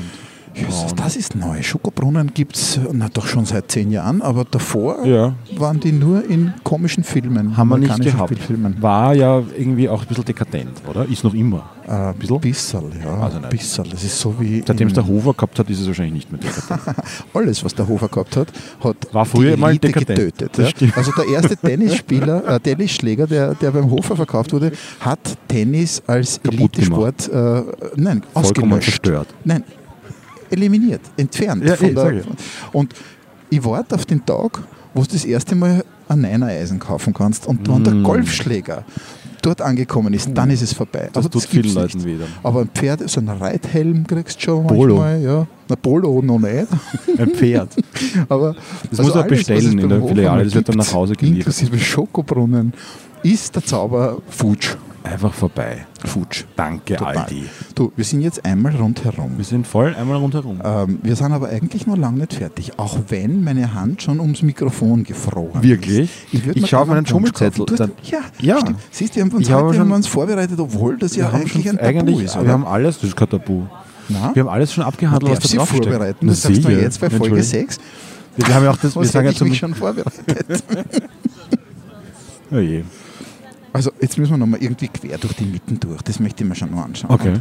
Jesus, 0.55 0.95
das 0.95 1.15
ist 1.15 1.35
neu. 1.35 1.61
Schokobrunnen 1.61 2.33
gibt 2.33 2.55
es 2.55 2.79
doch 3.13 3.27
schon 3.27 3.45
seit 3.45 3.69
zehn 3.71 3.91
Jahren, 3.91 4.21
aber 4.21 4.45
davor 4.45 5.05
Ja. 5.05 5.35
waren 5.57 5.79
die 5.79 5.91
nur 5.91 6.23
in 6.29 6.53
komischen 6.63 7.03
Filmen. 7.03 7.57
Haben 7.57 7.69
wir 7.69 7.77
nicht 7.77 8.01
gehabt. 8.01 8.29
Spielfilmen. 8.31 8.81
War 8.81 9.13
ja 9.13 9.43
irgendwie 9.57 9.89
auch 9.89 10.01
ein 10.01 10.07
bisschen 10.07 10.25
dekadent, 10.25 10.71
oder? 10.89 11.05
Ist 11.09 11.23
noch 11.23 11.33
immer. 11.33 11.69
Äh, 11.87 11.91
ein 11.91 12.15
bisschen? 12.15 12.39
Bisserl, 12.39 12.91
ja. 13.03 13.13
Also 13.19 13.39
nicht. 13.39 13.49
Bisserl. 13.49 13.87
Das 13.89 14.03
ist 14.03 14.19
so 14.19 14.33
wie. 14.39 14.63
Seitdem 14.65 14.87
es 14.87 14.93
der 14.93 15.05
Hofer 15.05 15.33
gehabt 15.33 15.59
hat, 15.59 15.69
ist 15.69 15.81
es 15.81 15.87
wahrscheinlich 15.87 16.13
nicht 16.13 16.31
mehr 16.31 16.41
dekadent. 16.41 16.97
alles, 17.33 17.63
was 17.63 17.75
der 17.75 17.87
Hofer 17.87 18.07
gehabt 18.07 18.37
hat, 18.37 18.47
hat 18.83 19.13
War 19.13 19.25
früher 19.25 19.55
die 19.55 19.61
mal 19.61 19.77
getötet. 19.77 20.57
Ja? 20.57 20.69
Also 20.95 21.11
der 21.11 21.27
erste 21.27 21.57
Tennisspieler, 21.57 22.47
äh, 22.55 22.59
Tennisschläger, 22.59 23.27
der, 23.27 23.55
der 23.55 23.71
beim 23.71 23.89
Hofer 23.91 24.15
verkauft 24.15 24.53
wurde, 24.53 24.71
hat 24.99 25.19
Tennis 25.47 26.01
als 26.07 26.39
Elitesport 26.39 27.27
äh, 27.29 27.63
nein, 27.95 28.23
Vollkommen 28.33 28.73
ausgelöscht. 28.73 28.83
zerstört. 28.85 29.27
Nein, 29.43 29.63
eliminiert, 30.49 31.01
entfernt. 31.17 31.63
Ja, 31.63 31.75
von 31.75 31.89
eh, 31.89 31.93
der, 31.93 32.21
und 32.71 32.93
ich 33.49 33.63
warte 33.63 33.95
auf 33.95 34.05
den 34.05 34.25
Tag, 34.25 34.61
wo 34.93 35.01
du 35.01 35.07
das 35.11 35.25
erste 35.25 35.55
Mal 35.55 35.83
ein 36.07 36.21
Neinereisen 36.21 36.79
kaufen 36.79 37.13
kannst 37.13 37.47
und 37.47 37.67
wenn 37.67 37.83
der 37.83 37.93
Mm. 37.95 38.03
Golfschläger 38.03 38.83
dort 39.41 39.61
angekommen 39.61 40.13
ist, 40.13 40.29
dann 40.33 40.49
ist 40.49 40.61
es 40.61 40.73
vorbei. 40.73 41.09
Das 41.13 41.25
Aber 41.25 41.31
tut 41.31 41.49
gibt's 41.49 41.67
vielen. 41.71 41.75
Leuten 41.75 42.03
weh. 42.03 42.17
Aber 42.43 42.61
ein 42.61 42.69
Pferd, 42.69 43.07
so 43.09 43.19
ein 43.19 43.29
Reithelm 43.29 44.05
kriegst 44.07 44.37
du 44.37 44.41
schon 44.41 44.67
Polo. 44.67 44.95
manchmal. 44.97 45.21
Ja. 45.21 45.47
Na, 45.69 45.75
Polo 45.75 46.21
noch 46.21 46.39
nicht. 46.39 46.67
Ein 47.17 47.29
Pferd. 47.31 47.69
Aber 48.29 48.55
Das 48.89 48.99
muss 48.99 49.09
er 49.15 49.15
alles, 49.15 49.15
was 49.15 49.27
bestellen 49.27 49.77
es 49.79 49.83
in 49.83 49.89
der 49.89 50.01
Filiale, 50.03 50.43
das 50.43 50.53
wird 50.55 50.69
dann 50.69 50.77
nach 50.77 50.93
Hause 50.93 51.13
geliefert. 51.15 51.37
Inklusive 51.59 51.79
Schokobrunnen 51.79 52.73
ist 53.23 53.55
der 53.55 53.63
Zauber 53.65 54.21
futsch. 54.29 54.75
Einfach 55.05 55.33
vorbei. 55.33 55.85
Futsch. 56.03 56.43
Danke, 56.55 56.95
Total. 56.95 57.17
Aldi. 57.17 57.45
Du, 57.75 57.91
wir 57.95 58.03
sind 58.03 58.21
jetzt 58.21 58.43
einmal 58.43 58.75
rundherum. 58.75 59.37
Wir 59.37 59.45
sind 59.45 59.65
voll 59.67 59.95
einmal 59.95 60.17
rundherum. 60.17 60.59
Ähm, 60.63 60.99
wir 61.03 61.15
sind 61.15 61.31
aber 61.31 61.49
eigentlich 61.49 61.85
noch 61.87 61.95
lange 61.97 62.19
nicht 62.19 62.33
fertig, 62.33 62.77
auch 62.79 62.97
wenn 63.09 63.43
meine 63.43 63.73
Hand 63.73 64.01
schon 64.01 64.19
ums 64.19 64.41
Mikrofon 64.41 65.03
gefroren 65.03 65.61
Wirklich? 65.63 66.09
ist. 66.33 66.45
würd 66.45 66.55
Ich 66.57 66.61
mir 66.63 66.67
schaue 66.67 66.81
auf 66.81 66.87
meinen 66.87 67.05
Schummelzettel. 67.05 67.65
Du, 67.65 67.75
ja, 68.03 68.19
Ja. 68.41 68.59
stimmt. 68.59 68.79
Siehst 68.91 69.13
du, 69.13 69.15
wir 69.17 69.23
haben 69.25 69.31
uns 69.31 69.47
Ich 69.47 69.53
heute 69.53 69.77
schon- 69.77 69.91
uns 69.91 70.07
vorbereitet, 70.07 70.59
obwohl 70.59 70.97
das 70.97 71.15
ja 71.15 71.31
wir 71.31 71.39
eigentlich 71.39 71.69
ein 71.69 71.77
Tabu 71.77 71.87
eigentlich, 71.87 72.19
ist. 72.21 72.35
wir 72.35 72.41
Oder? 72.41 72.51
haben 72.53 72.65
alles, 72.65 72.95
das 72.99 73.09
ist 73.09 73.15
kein 73.15 73.29
Tabu. 73.29 73.63
Na? 74.09 74.31
Wir 74.35 74.43
haben 74.43 74.49
alles 74.49 74.73
schon 74.73 74.83
abgehandelt, 74.83 75.31
was 75.31 75.39
da 75.39 75.47
sie 75.47 75.57
draufsteht. 75.57 75.83
vorbereiten, 75.85 76.27
das 76.27 76.41
sagst 76.41 76.63
du 76.63 76.69
jetzt 76.69 76.99
bei 76.99 77.09
Folge 77.09 77.25
Entschuldigung. 77.37 77.67
6. 77.67 77.77
Wir 78.37 78.53
haben 78.53 78.63
ja 78.65 78.71
auch 78.71 78.77
das, 78.77 78.95
wir 78.95 79.05
sagen 79.05 79.25
ja 79.25 79.31
ich 79.31 79.37
zum... 79.37 79.49
mich 79.49 79.57
schon 79.59 79.73
vorbereitet? 79.75 80.23
Oh 82.51 82.57
je. 82.59 82.83
Also 83.75 83.91
jetzt 83.99 84.17
müssen 84.17 84.31
wir 84.31 84.37
nochmal 84.37 84.63
irgendwie 84.63 84.87
quer 84.87 85.17
durch 85.17 85.33
die 85.33 85.43
Mitten 85.43 85.77
durch. 85.81 86.01
Das 86.03 86.21
möchte 86.21 86.43
ich 86.45 86.49
mir 86.49 86.55
schon 86.55 86.71
noch 86.71 86.85
anschauen. 86.85 87.11
Okay. 87.11 87.33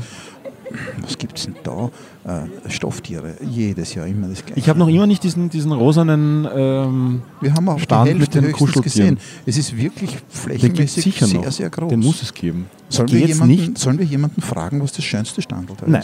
Was 1.00 1.16
gibt 1.16 1.38
es 1.38 1.44
denn 1.44 1.54
da? 1.62 1.90
Äh, 2.24 2.70
Stofftiere, 2.70 3.36
jedes 3.40 3.94
Jahr 3.94 4.08
immer 4.08 4.26
das 4.26 4.44
gleiche. 4.44 4.58
Ich 4.58 4.68
habe 4.68 4.80
noch 4.80 4.88
immer 4.88 5.06
nicht 5.06 5.22
diesen, 5.22 5.48
diesen 5.48 5.70
rosanen... 5.70 6.48
Ähm, 6.52 7.22
Wir 7.40 7.54
haben 7.54 7.68
auch 7.68 7.78
Stand 7.78 8.08
die 8.08 8.14
mit 8.14 8.20
Hälfte 8.22 8.40
den 8.40 8.48
höchstens 8.48 8.72
Kuscheltieren. 8.72 9.14
gesehen. 9.14 9.42
Es 9.46 9.56
ist 9.58 9.76
wirklich 9.76 10.10
den 10.10 10.20
flächenmäßig 10.28 11.20
sehr, 11.20 11.40
noch. 11.40 11.52
sehr 11.52 11.70
groß. 11.70 11.90
Den 11.90 12.00
muss 12.00 12.20
es 12.20 12.34
geben. 12.34 12.66
sollen, 12.88 13.12
wir 13.12 13.26
jemanden, 13.26 13.76
sollen 13.76 13.98
wir 14.00 14.06
jemanden 14.06 14.40
fragen, 14.42 14.82
was 14.82 14.90
das 14.90 15.04
schönste 15.04 15.40
Standel 15.40 15.76
da 15.78 15.86
Nein. 15.86 16.02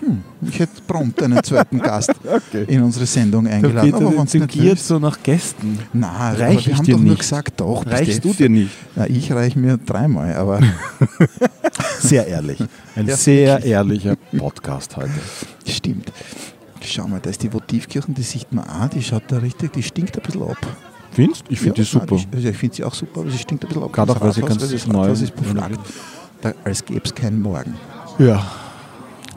Hm, 0.00 0.22
ich 0.48 0.58
hätte 0.58 0.82
prompt 0.86 1.22
einen 1.22 1.42
zweiten 1.42 1.78
Gast 1.78 2.10
Okay. 2.24 2.64
in 2.68 2.82
unsere 2.82 3.06
Sendung 3.06 3.46
eingeladen. 3.46 3.92
Peter 3.92 4.06
aber 4.06 4.26
zingiert 4.26 4.52
willst- 4.76 4.86
so 4.88 4.98
nach 4.98 5.22
Gästen. 5.22 5.78
Nein, 5.92 6.36
Reich 6.36 6.66
wir 6.66 6.76
haben 6.76 6.86
doch 6.86 6.92
nur 6.98 7.10
nicht. 7.10 7.18
gesagt, 7.20 7.60
doch. 7.60 7.84
Reichst 7.86 8.24
du 8.24 8.32
dir 8.34 8.48
nicht? 8.48 8.70
Ja, 8.94 9.06
ich 9.06 9.32
reiche 9.32 9.58
mir 9.58 9.78
dreimal, 9.78 10.34
aber 10.34 10.60
sehr 12.00 12.26
ehrlich. 12.26 12.58
Ein 12.94 13.06
Ja, 13.06 13.16
sehr 13.16 13.54
wirklich. 13.56 13.72
ehrlicher 13.72 14.16
Podcast 14.36 14.96
heute. 14.96 15.10
Stimmt. 15.66 16.12
Schau 16.82 17.08
mal, 17.08 17.20
da 17.20 17.30
ist 17.30 17.42
die 17.42 17.52
Votivkirchen, 17.52 18.14
die 18.14 18.22
sieht 18.22 18.52
man 18.52 18.64
auch, 18.68 18.88
die 18.88 19.02
schaut 19.02 19.24
da 19.28 19.38
richtig, 19.38 19.72
die 19.72 19.82
stinkt 19.82 20.16
ein 20.16 20.22
bisschen 20.22 20.42
ab. 20.42 20.58
Findest 21.12 21.44
Ich 21.48 21.58
finde 21.58 21.78
Ja, 21.80 21.84
die 21.84 21.90
super. 21.90 22.14
nein, 22.16 22.26
Ich, 22.38 22.44
ich 22.44 22.56
finde 22.56 22.76
sie 22.76 22.84
auch 22.84 22.94
super, 22.94 23.20
aber 23.20 23.30
sie 23.30 23.38
stinkt 23.38 23.64
ein 23.64 23.68
bisschen 23.68 23.82
ab. 23.82 23.92
Gerade 23.92 24.12
auch, 24.12 24.20
weil 24.20 24.32
sie 24.32 24.42
ganz 24.42 24.86
neu 24.86 25.10
ist 25.10 25.34
befragt. 25.34 25.80
Da, 26.42 26.52
als 26.64 26.84
gäbe 26.84 27.00
es 27.04 27.14
keinen 27.14 27.40
Morgen. 27.40 27.74
Ja. 28.18 28.44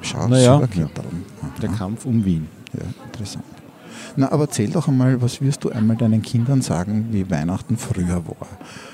Schau, 0.01 0.27
Naja. 0.27 0.55
super 0.55 0.67
Kletterung. 0.67 1.23
Der 1.61 1.69
Aha. 1.69 1.77
Kampf 1.77 2.05
um 2.05 2.23
Wien. 2.25 2.47
Ja, 2.73 2.85
interessant. 3.05 3.43
Na, 4.15 4.31
aber 4.31 4.43
erzähl 4.45 4.69
doch 4.69 4.87
einmal, 4.87 5.21
was 5.21 5.39
wirst 5.41 5.63
du 5.63 5.69
einmal 5.69 5.95
deinen 5.95 6.21
Kindern 6.21 6.61
sagen, 6.61 7.07
wie 7.11 7.29
Weihnachten 7.29 7.77
früher 7.77 8.23
war? 8.27 8.47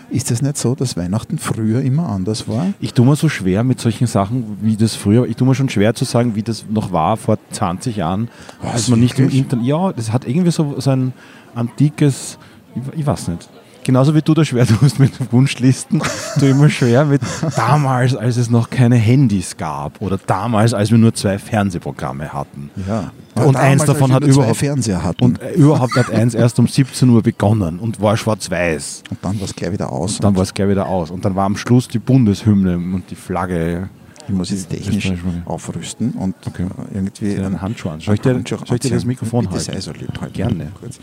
Ist 0.09 0.29
es 0.29 0.41
nicht 0.41 0.57
so, 0.57 0.75
dass 0.75 0.97
Weihnachten 0.97 1.37
früher 1.37 1.81
immer 1.81 2.09
anders 2.09 2.47
war? 2.47 2.67
Ich 2.79 2.93
tue 2.93 3.05
mir 3.05 3.15
so 3.15 3.29
schwer 3.29 3.63
mit 3.63 3.79
solchen 3.79 4.07
Sachen, 4.07 4.57
wie 4.61 4.75
das 4.75 4.95
früher 4.95 5.21
war. 5.21 5.27
Ich 5.27 5.35
tue 5.35 5.47
mir 5.47 5.55
schon 5.55 5.69
schwer 5.69 5.93
zu 5.95 6.05
sagen, 6.05 6.35
wie 6.35 6.43
das 6.43 6.65
noch 6.69 6.91
war 6.91 7.17
vor 7.17 7.37
20 7.51 7.95
Jahren, 7.97 8.29
Was, 8.61 8.73
als 8.73 8.87
man 8.89 8.99
nicht 8.99 9.17
im 9.17 9.25
wirklich? 9.25 9.41
Internet. 9.41 9.65
Ja, 9.65 9.93
das 9.93 10.11
hat 10.11 10.27
irgendwie 10.27 10.51
so, 10.51 10.79
so 10.79 10.89
ein 10.91 11.13
antikes, 11.55 12.37
ich, 12.75 12.99
ich 12.99 13.05
weiß 13.05 13.29
nicht. 13.29 13.49
Genauso 13.85 14.15
wie 14.15 14.21
du 14.23 14.33
da 14.33 14.43
schwer 14.43 14.65
tust 14.65 14.99
mit 14.99 15.11
Wunschlisten, 15.31 16.01
ich 16.37 16.53
mir 16.55 16.71
schwer 16.71 17.05
mit 17.05 17.21
damals, 17.55 18.15
als 18.15 18.35
es 18.35 18.49
noch 18.49 18.71
keine 18.71 18.95
Handys 18.95 19.55
gab 19.57 20.01
oder 20.01 20.17
damals, 20.17 20.73
als 20.73 20.89
wir 20.89 20.97
nur 20.97 21.13
zwei 21.13 21.37
Fernsehprogramme 21.37 22.33
hatten. 22.33 22.71
Ja. 22.87 23.11
Und 23.35 23.53
Damals, 23.53 23.57
eins 23.57 23.85
davon 23.85 24.11
hat 24.11 24.23
überhaupt 24.23 24.57
Fernseher 24.57 25.03
hatten. 25.03 25.23
und 25.23 25.39
überhaupt 25.55 25.95
hat 25.97 26.09
eins 26.09 26.33
erst 26.33 26.57
um 26.57 26.67
17 26.67 27.07
Uhr 27.09 27.21
begonnen 27.21 27.77
und 27.77 28.01
war 28.01 28.17
schwarz-weiß. 28.17 29.03
Und 29.11 29.19
dann 29.21 29.39
war 29.39 29.45
es 29.45 29.55
gleich 29.55 29.71
wieder 29.73 29.91
aus. 29.91 30.17
Dann 30.19 30.35
war 30.35 30.41
es 30.41 30.53
gleich 30.53 30.69
wieder 30.69 30.87
aus. 30.87 31.11
Und 31.11 31.23
dann 31.23 31.35
war 31.35 31.45
am 31.45 31.55
Schluss 31.55 31.87
die 31.87 31.99
Bundeshymne 31.99 32.77
und 32.77 33.03
die 33.11 33.15
Flagge 33.15 33.89
Ich 34.27 34.33
muss 34.33 34.49
jetzt 34.49 34.71
technisch 34.71 35.13
aufrüsten 35.45 36.13
und 36.13 36.33
Okay. 36.47 36.63
äh, 36.63 36.95
irgendwie 36.95 37.35
einen 37.35 37.61
Handschuh 37.61 37.89
an. 37.89 37.99
Soll 37.99 38.15
ich 38.15 38.21
dir, 38.21 38.41
soll 38.47 38.57
ich 38.77 38.79
dir 38.79 38.89
das? 38.89 39.05
Mikrofon 39.05 39.47
halten? 39.51 39.63
sei 39.63 39.79
so 39.79 39.91
lieb, 39.91 40.09
halt 40.19 40.33
Gerne. 40.33 40.71
Kurz. 40.79 40.97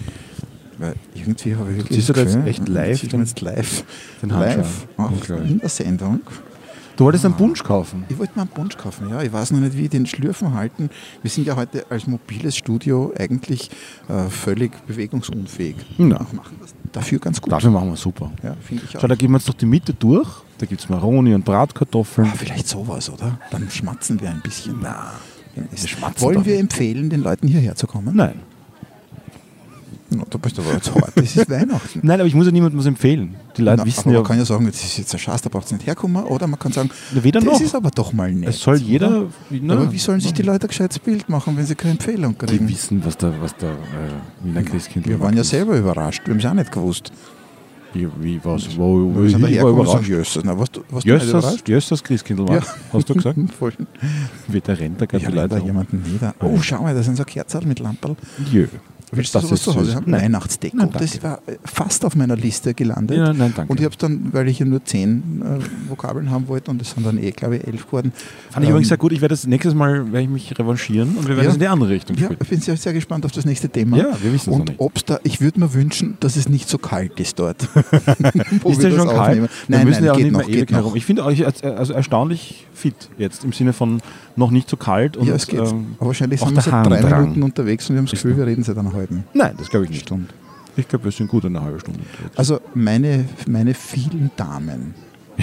Weil 0.82 0.94
irgendwie 1.14 1.54
habe 1.54 1.70
ich 1.70 1.76
wirklich 1.78 1.96
Siehst 1.96 2.08
du 2.08 2.12
das 2.12 2.32
da 2.32 2.38
jetzt 2.40 2.48
echt 2.48 2.68
live 2.68 2.94
ich 2.94 3.00
den- 3.02 3.10
bin 3.10 3.20
jetzt 3.20 3.40
live, 3.40 3.84
den 4.20 4.30
live 4.30 4.86
auf, 4.96 5.30
in 5.30 5.58
der 5.60 5.68
Sendung. 5.68 6.20
Du 6.96 7.04
wolltest 7.04 7.24
einen 7.24 7.34
Punsch 7.34 7.62
kaufen. 7.62 8.04
Ich 8.10 8.18
wollte 8.18 8.32
mir 8.36 8.42
einen 8.42 8.50
Punsch 8.50 8.76
kaufen, 8.76 9.08
ja. 9.08 9.22
Ich 9.22 9.32
weiß 9.32 9.52
noch 9.52 9.60
nicht, 9.60 9.76
wie 9.78 9.84
ich 9.84 9.90
den 9.90 10.06
Schlürfen 10.06 10.52
halten. 10.54 10.90
Wir 11.22 11.30
sind 11.30 11.46
ja 11.46 11.56
heute 11.56 11.86
als 11.88 12.06
mobiles 12.06 12.54
Studio 12.56 13.12
eigentlich 13.18 13.70
äh, 14.08 14.28
völlig 14.28 14.72
bewegungsunfähig. 14.86 15.76
Na. 15.98 16.18
Wir 16.30 16.36
machen 16.36 16.56
das 16.60 16.74
dafür 16.92 17.18
ganz 17.20 17.40
gut. 17.40 17.50
Dafür 17.52 17.70
machen 17.70 17.88
wir 17.90 17.96
super. 17.96 18.30
Ja, 18.42 18.54
finde 18.60 18.82
ich 18.88 18.96
auch. 18.96 19.00
Schau, 19.00 19.06
da 19.06 19.14
gehen 19.14 19.30
wir 19.30 19.38
jetzt 19.38 19.46
durch 19.48 19.56
die 19.56 19.66
Mitte 19.66 19.94
durch. 19.94 20.28
Da 20.58 20.66
gibt 20.66 20.80
es 20.82 20.88
Maroni 20.90 21.32
und 21.34 21.44
Bratkartoffeln. 21.44 22.28
Ah, 22.30 22.34
vielleicht 22.36 22.68
sowas, 22.68 23.08
oder? 23.08 23.38
Dann 23.50 23.70
schmatzen 23.70 24.20
wir 24.20 24.28
ein 24.30 24.40
bisschen. 24.42 24.76
Na, 24.82 25.12
Wollen 26.18 26.44
wir 26.44 26.58
empfehlen, 26.58 27.08
den 27.08 27.22
Leuten 27.22 27.46
hierher 27.48 27.74
zu 27.74 27.86
kommen? 27.86 28.14
Nein. 28.16 28.34
Na, 30.16 30.24
du 30.28 30.38
bist 30.38 30.58
aber 30.58 30.72
jetzt 30.74 30.94
hart. 30.94 31.12
Das 31.14 31.36
ist 31.36 31.48
Weihnachten. 31.50 32.00
Nein, 32.02 32.20
aber 32.20 32.26
ich 32.28 32.34
muss 32.34 32.46
ja 32.46 32.52
niemandem 32.52 32.78
was 32.78 32.86
empfehlen. 32.86 33.34
Die 33.56 33.62
Leute 33.62 33.78
Na, 33.78 33.86
wissen 33.86 34.00
aber 34.00 34.12
ja, 34.12 34.18
man 34.18 34.26
kann 34.28 34.38
ja 34.38 34.44
sagen, 34.44 34.66
das 34.66 34.82
ist 34.82 34.98
jetzt 34.98 35.12
ein 35.14 35.18
Schatz, 35.18 35.42
da 35.42 35.48
braucht 35.48 35.66
es 35.66 35.72
nicht 35.72 35.86
herkommen. 35.86 36.24
Oder 36.24 36.46
man 36.46 36.58
kann 36.58 36.72
sagen, 36.72 36.90
Na, 37.14 37.22
weder 37.24 37.40
das 37.40 37.52
noch. 37.52 37.60
ist 37.60 37.74
aber 37.74 37.90
doch 37.90 38.12
mal 38.12 38.32
nett. 38.32 38.50
es 38.50 38.60
soll 38.60 38.76
jeder. 38.76 39.26
Na, 39.50 39.74
aber 39.74 39.92
wie 39.92 39.98
sollen 39.98 40.20
sich 40.20 40.32
die 40.32 40.42
Leute 40.42 40.66
ein 40.66 40.68
gescheites 40.68 40.98
Bild 40.98 41.28
machen, 41.28 41.56
wenn 41.56 41.66
sie 41.66 41.74
keine 41.74 41.92
Empfehlung 41.92 42.36
die 42.40 42.46
kriegen? 42.46 42.68
wissen, 42.68 43.04
was 43.04 43.16
der, 43.16 43.32
was 43.40 43.56
der 43.56 43.70
äh, 43.70 43.74
Wiener 44.44 44.62
Christkind 44.62 45.06
Wir 45.06 45.18
waren 45.20 45.36
ja 45.36 45.44
selber 45.44 45.76
überrascht. 45.76 46.22
Wir 46.26 46.32
haben 46.34 46.40
es 46.40 46.46
auch 46.46 46.54
nicht 46.54 46.72
gewusst. 46.72 47.12
Wie, 47.94 48.08
wie 48.20 48.40
was? 48.42 48.74
Wo, 48.78 49.12
wo, 49.14 49.22
ich 49.24 49.34
war 49.62 49.68
überrascht. 49.68 50.08
Jösses. 50.08 50.42
Na, 50.44 50.58
was, 50.58 50.70
du- 50.70 50.80
was 50.90 51.04
Jössers? 51.04 51.58
Jössers 51.66 52.02
Christkindl 52.02 52.48
war. 52.48 52.54
Ja. 52.56 52.62
Hast 52.90 53.06
du 53.10 53.12
gesagt? 53.14 53.38
Voll. 53.58 53.74
Wie 54.48 54.62
der 54.62 54.80
rennt 54.80 54.98
da 54.98 55.04
gerade 55.04 55.22
Ich 55.22 55.28
die 55.28 55.36
da 55.36 55.42
Leute. 55.42 55.60
um. 55.60 55.66
jemanden 55.66 56.02
nieder. 56.10 56.34
Oh, 56.40 56.56
schau 56.62 56.80
mal, 56.82 56.94
da 56.94 57.02
sind 57.02 57.16
so 57.18 57.24
Kerzen 57.24 57.68
mit 57.68 57.80
Lamperl. 57.80 58.16
Jö. 58.50 58.66
Willst 59.14 59.34
du 59.34 59.38
Das 59.40 59.46
sowas 59.48 59.58
ist 59.60 59.64
zu 59.64 59.74
Hause 59.74 59.94
haben? 59.96 60.10
Nein. 60.10 60.22
Weihnachtsdeko. 60.22 60.76
Nein, 60.76 60.90
das 60.92 61.22
war 61.22 61.40
fast 61.64 62.04
auf 62.04 62.16
meiner 62.16 62.34
Liste 62.36 62.72
gelandet. 62.72 63.18
Ja, 63.18 63.32
nein, 63.32 63.52
danke. 63.54 63.70
Und 63.70 63.78
ich 63.78 63.84
habe 63.84 63.92
es 63.92 63.98
dann, 63.98 64.32
weil 64.32 64.48
ich 64.48 64.58
ja 64.58 64.64
nur 64.64 64.82
zehn 64.84 65.42
äh, 65.42 65.90
Vokabeln 65.90 66.30
haben 66.30 66.48
wollte 66.48 66.70
und 66.70 66.80
es 66.80 66.92
sind 66.92 67.04
dann 67.06 67.18
eh, 67.22 67.30
glaube 67.30 67.56
ich, 67.58 67.66
elf 67.66 67.86
geworden. 67.86 68.12
Fand 68.50 68.64
ich 68.64 68.70
übrigens 68.70 68.88
sehr 68.88 68.96
gut. 68.96 69.12
Ich 69.12 69.20
werde 69.20 69.34
das 69.34 69.46
nächstes 69.46 69.74
Mal 69.74 70.06
werde 70.12 70.22
ich 70.22 70.28
mich 70.30 70.58
revanchieren 70.58 71.16
und 71.16 71.28
wir 71.28 71.36
werden 71.36 71.44
Ja. 71.44 71.48
es 71.50 71.54
in 71.56 71.60
die 71.60 71.68
andere 71.68 71.90
Richtung 71.90 72.16
Ja, 72.16 72.24
spielen. 72.24 72.38
ich 72.42 72.48
bin 72.48 72.60
sehr, 72.60 72.76
sehr 72.78 72.92
gespannt 72.94 73.26
auf 73.26 73.32
das 73.32 73.44
nächste 73.44 73.68
Thema. 73.68 73.98
Ja, 73.98 74.16
wir 74.22 74.32
wissen 74.32 74.50
es 74.52 74.58
Und 74.60 74.72
ob 74.78 74.96
es 74.96 75.04
da, 75.04 75.20
ich 75.24 75.40
würde 75.42 75.60
mir 75.60 75.74
wünschen, 75.74 76.16
dass 76.20 76.36
es 76.36 76.48
nicht 76.48 76.68
so 76.68 76.78
kalt 76.78 77.20
ist 77.20 77.38
dort. 77.38 77.62
Ist 78.64 78.82
das 78.82 78.94
schon 78.94 79.08
kalt? 79.08 79.18
aufnehmen. 79.18 79.48
wir 79.68 79.76
Nein, 79.76 79.86
müssen 79.86 80.04
nein, 80.04 80.06
ja 80.06 80.12
geht 80.14 80.22
nicht 80.24 80.32
noch, 80.32 80.46
mehr 80.46 80.56
geht 80.56 80.70
noch. 80.70 80.78
herum. 80.78 80.96
Ich 80.96 81.04
finde 81.04 81.24
euch 81.24 81.44
als- 81.44 81.62
also 81.62 81.92
erstaunlich 81.92 82.66
fit 82.74 82.94
jetzt 83.18 83.44
im 83.44 83.52
Sinne 83.52 83.72
von 83.72 84.00
noch 84.36 84.50
nicht 84.50 84.68
so 84.70 84.76
kalt 84.76 85.16
und 85.16 85.26
ja, 85.28 85.34
es 85.34 85.46
geht. 85.46 85.60
ähm, 85.60 85.94
Aber 85.98 86.06
wahrscheinlich 86.08 86.40
sind 86.40 86.54
wir 86.54 86.62
seit 86.62 86.86
drei. 86.86 87.20
Minuten 87.20 87.42
unterwegs 87.42 87.88
und 87.90 87.96
wir 87.96 87.98
haben 87.98 88.06
das 88.06 88.12
Gefühl, 88.12 88.36
wir 88.36 88.46
reden 88.46 88.62
sie 88.64 88.74
dann 88.74 88.92
halten. 89.02 89.24
nein, 89.34 89.54
das 89.58 89.68
glaube 89.70 89.84
ich 89.86 89.90
nicht. 89.90 90.02
Stunde. 90.02 90.28
Ich 90.76 90.88
glaube, 90.88 91.04
wir 91.04 91.12
sind 91.12 91.28
gut 91.28 91.44
eine 91.44 91.60
halbe 91.60 91.80
Stunde. 91.80 92.00
unterwegs. 92.00 92.38
Also 92.38 92.60
meine, 92.74 93.26
meine 93.46 93.74
vielen 93.74 94.30
Damen 94.36 94.94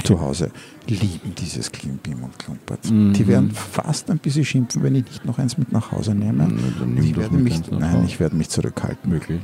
zu 0.03 0.19
Hause 0.19 0.49
lieben 0.87 1.35
dieses 1.35 1.71
Klimbim 1.71 2.23
und 2.23 2.37
Klumpert. 2.39 2.89
Mhm. 2.89 3.13
Die 3.13 3.27
werden 3.27 3.51
fast 3.51 4.09
ein 4.09 4.17
bisschen 4.17 4.45
schimpfen, 4.45 4.81
wenn 4.81 4.95
ich 4.95 5.05
nicht 5.05 5.25
noch 5.25 5.37
eins 5.37 5.57
mit 5.57 5.71
nach 5.71 5.91
Hause 5.91 6.15
nehme. 6.15 6.47
Dann 6.79 6.93
nimm 6.95 7.03
ich 7.03 7.11
doch 7.13 7.21
werde 7.21 7.35
mich, 7.35 7.61
nein, 7.71 8.03
ich 8.05 8.19
werde 8.19 8.35
mich 8.35 8.49
zurückhalten. 8.49 9.09
möglich. 9.11 9.39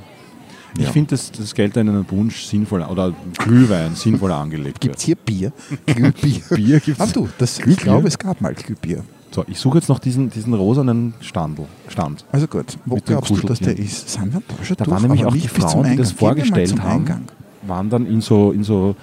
Ja. 0.78 0.86
Ich 0.86 0.90
finde, 0.90 1.12
dass 1.12 1.32
das 1.32 1.54
Geld 1.54 1.78
in 1.78 1.88
einen 1.88 2.10
Wunsch 2.12 2.44
sinnvoller 2.46 2.90
oder 2.92 3.14
Glühwein 3.38 3.96
sinnvoller 3.96 4.36
angelegt 4.38 4.82
Gibt 4.82 4.98
es 4.98 5.04
hier 5.04 5.16
Bier? 5.16 5.54
Glühbier. 5.86 6.42
Bier 6.54 6.80
gibt's. 6.82 7.00
Ah, 7.00 7.08
du, 7.14 7.30
das, 7.38 7.58
ich 7.60 7.64
Glühbier? 7.64 7.84
glaube, 7.84 8.08
es 8.08 8.18
gab 8.18 8.42
mal 8.42 8.54
Glühbier. 8.54 9.04
So, 9.36 9.44
ich 9.50 9.60
suche 9.60 9.80
jetzt 9.80 9.90
noch 9.90 10.00
diesen, 10.00 10.30
diesen 10.30 10.54
rosanen 10.54 11.14
Standel, 11.20 11.66
Stand. 11.90 12.24
Also 12.32 12.48
gut, 12.48 12.78
wo 12.86 12.96
glaubst 12.96 13.32
du, 13.32 13.46
dass 13.46 13.60
der 13.60 13.78
ist? 13.78 14.08
Sind 14.08 14.34
wir 14.34 14.42
da 14.48 14.64
schon 14.64 14.78
Da 14.78 14.88
waren 14.88 15.02
nämlich 15.02 15.26
auch 15.26 15.34
die 15.34 15.50
Frauen, 15.50 15.92
die 15.92 15.98
das 15.98 16.14
vorgestellt 16.14 16.82
haben, 16.82 17.00
Eingang. 17.00 17.24
waren 17.64 17.90
dann 17.90 18.06
in 18.06 18.22
so, 18.22 18.54
in 18.54 18.64
so 18.64 18.96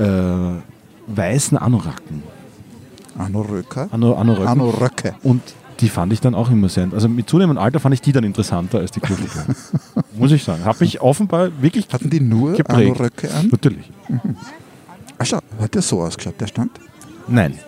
äh, 0.00 0.04
weißen 1.06 1.56
Anoraken. 1.56 2.24
Anoröker. 3.16 3.86
Ano, 3.92 4.16
Anoröcken. 4.16 4.48
Anoröcke. 4.48 5.14
Und 5.22 5.42
die 5.78 5.88
fand 5.88 6.12
ich 6.12 6.20
dann 6.20 6.34
auch 6.34 6.50
immer 6.50 6.68
sehr. 6.68 6.88
Also 6.92 7.08
mit 7.08 7.28
zunehmendem 7.28 7.62
Alter 7.62 7.78
fand 7.78 7.94
ich 7.94 8.00
die 8.00 8.10
dann 8.10 8.24
interessanter 8.24 8.80
als 8.80 8.90
die 8.90 8.98
Kuscheltiere. 8.98 9.46
Muss 10.18 10.32
ich 10.32 10.42
sagen. 10.42 10.64
Hat 10.64 10.80
mich 10.80 11.00
offenbar 11.00 11.50
wirklich 11.62 11.86
Hatten 11.92 12.10
die 12.10 12.18
nur 12.18 12.54
Geprägt. 12.54 12.96
Anoröcke 12.96 13.32
an? 13.32 13.48
Natürlich. 13.52 13.92
Ach 15.18 15.26
schau, 15.26 15.38
hat 15.60 15.72
der 15.72 15.82
so 15.82 16.02
ausgeschaut, 16.02 16.34
der 16.40 16.48
Stand? 16.48 16.72
Nein. 17.28 17.60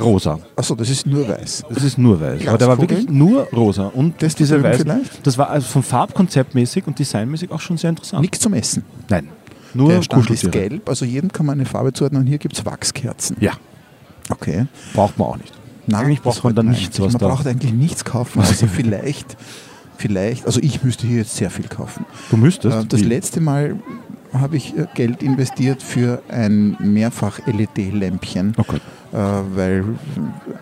Rosa. 0.00 0.38
Achso, 0.56 0.74
das 0.74 0.88
ist 0.88 1.06
nur 1.06 1.28
weiß. 1.28 1.64
Das 1.68 1.84
ist 1.84 1.98
nur 1.98 2.20
weiß. 2.20 2.46
Aber 2.46 2.58
der 2.58 2.68
war 2.68 2.78
wirklich 2.80 3.08
nur 3.08 3.42
rosa. 3.52 3.86
Und 3.88 4.22
Das 4.22 4.34
diese 4.34 4.62
weiß, 4.62 4.78
vielleicht? 4.78 5.26
das 5.26 5.36
war 5.38 5.50
also 5.50 5.66
vom 5.68 5.82
Farbkonzeptmäßig 5.82 6.86
und 6.86 6.98
designmäßig 6.98 7.50
auch 7.50 7.60
schon 7.60 7.76
sehr 7.76 7.90
interessant. 7.90 8.22
Nichts 8.22 8.40
zum 8.40 8.54
Essen. 8.54 8.84
Nein. 9.08 9.28
Nur 9.74 9.88
der 9.90 10.02
Stand 10.02 10.28
ist 10.30 10.50
gelb, 10.52 10.88
also 10.88 11.04
jedem 11.04 11.32
kann 11.32 11.46
man 11.46 11.58
eine 11.58 11.64
Farbe 11.66 11.92
zuordnen 11.92 12.22
und 12.22 12.26
hier 12.26 12.38
gibt 12.38 12.56
es 12.58 12.64
Wachskerzen. 12.66 13.36
Ja, 13.40 13.52
Okay. 14.30 14.66
braucht 14.94 15.18
man 15.18 15.28
auch 15.28 15.36
nicht. 15.38 15.52
Nein, 15.86 16.04
Eigentlich 16.06 16.20
braucht 16.22 16.36
man 16.36 16.44
wollte 16.44 16.56
da 16.56 16.62
man 16.62 16.72
nichts, 16.74 17.00
was 17.00 17.12
Man 17.14 17.20
da- 17.20 17.28
braucht 17.28 17.46
eigentlich 17.46 17.72
nichts 17.72 18.04
kaufen. 18.04 18.40
Also 18.46 18.66
vielleicht, 18.66 19.36
vielleicht, 19.96 20.44
also 20.46 20.60
ich 20.60 20.82
müsste 20.84 21.06
hier 21.06 21.18
jetzt 21.18 21.34
sehr 21.36 21.50
viel 21.50 21.68
kaufen. 21.68 22.04
Du 22.30 22.36
müsstest. 22.36 22.76
Äh, 22.76 22.84
Das 22.86 23.00
Wie? 23.00 23.04
letzte 23.04 23.40
Mal 23.40 23.76
habe 24.34 24.56
ich 24.58 24.76
äh, 24.76 24.86
Geld 24.94 25.22
investiert 25.22 25.82
für 25.82 26.22
ein 26.28 26.76
Mehrfach-LED-Lämpchen, 26.78 28.54
Oh 28.58 28.64
Gott. 28.66 28.80
Äh, 29.12 29.16
weil 29.54 29.84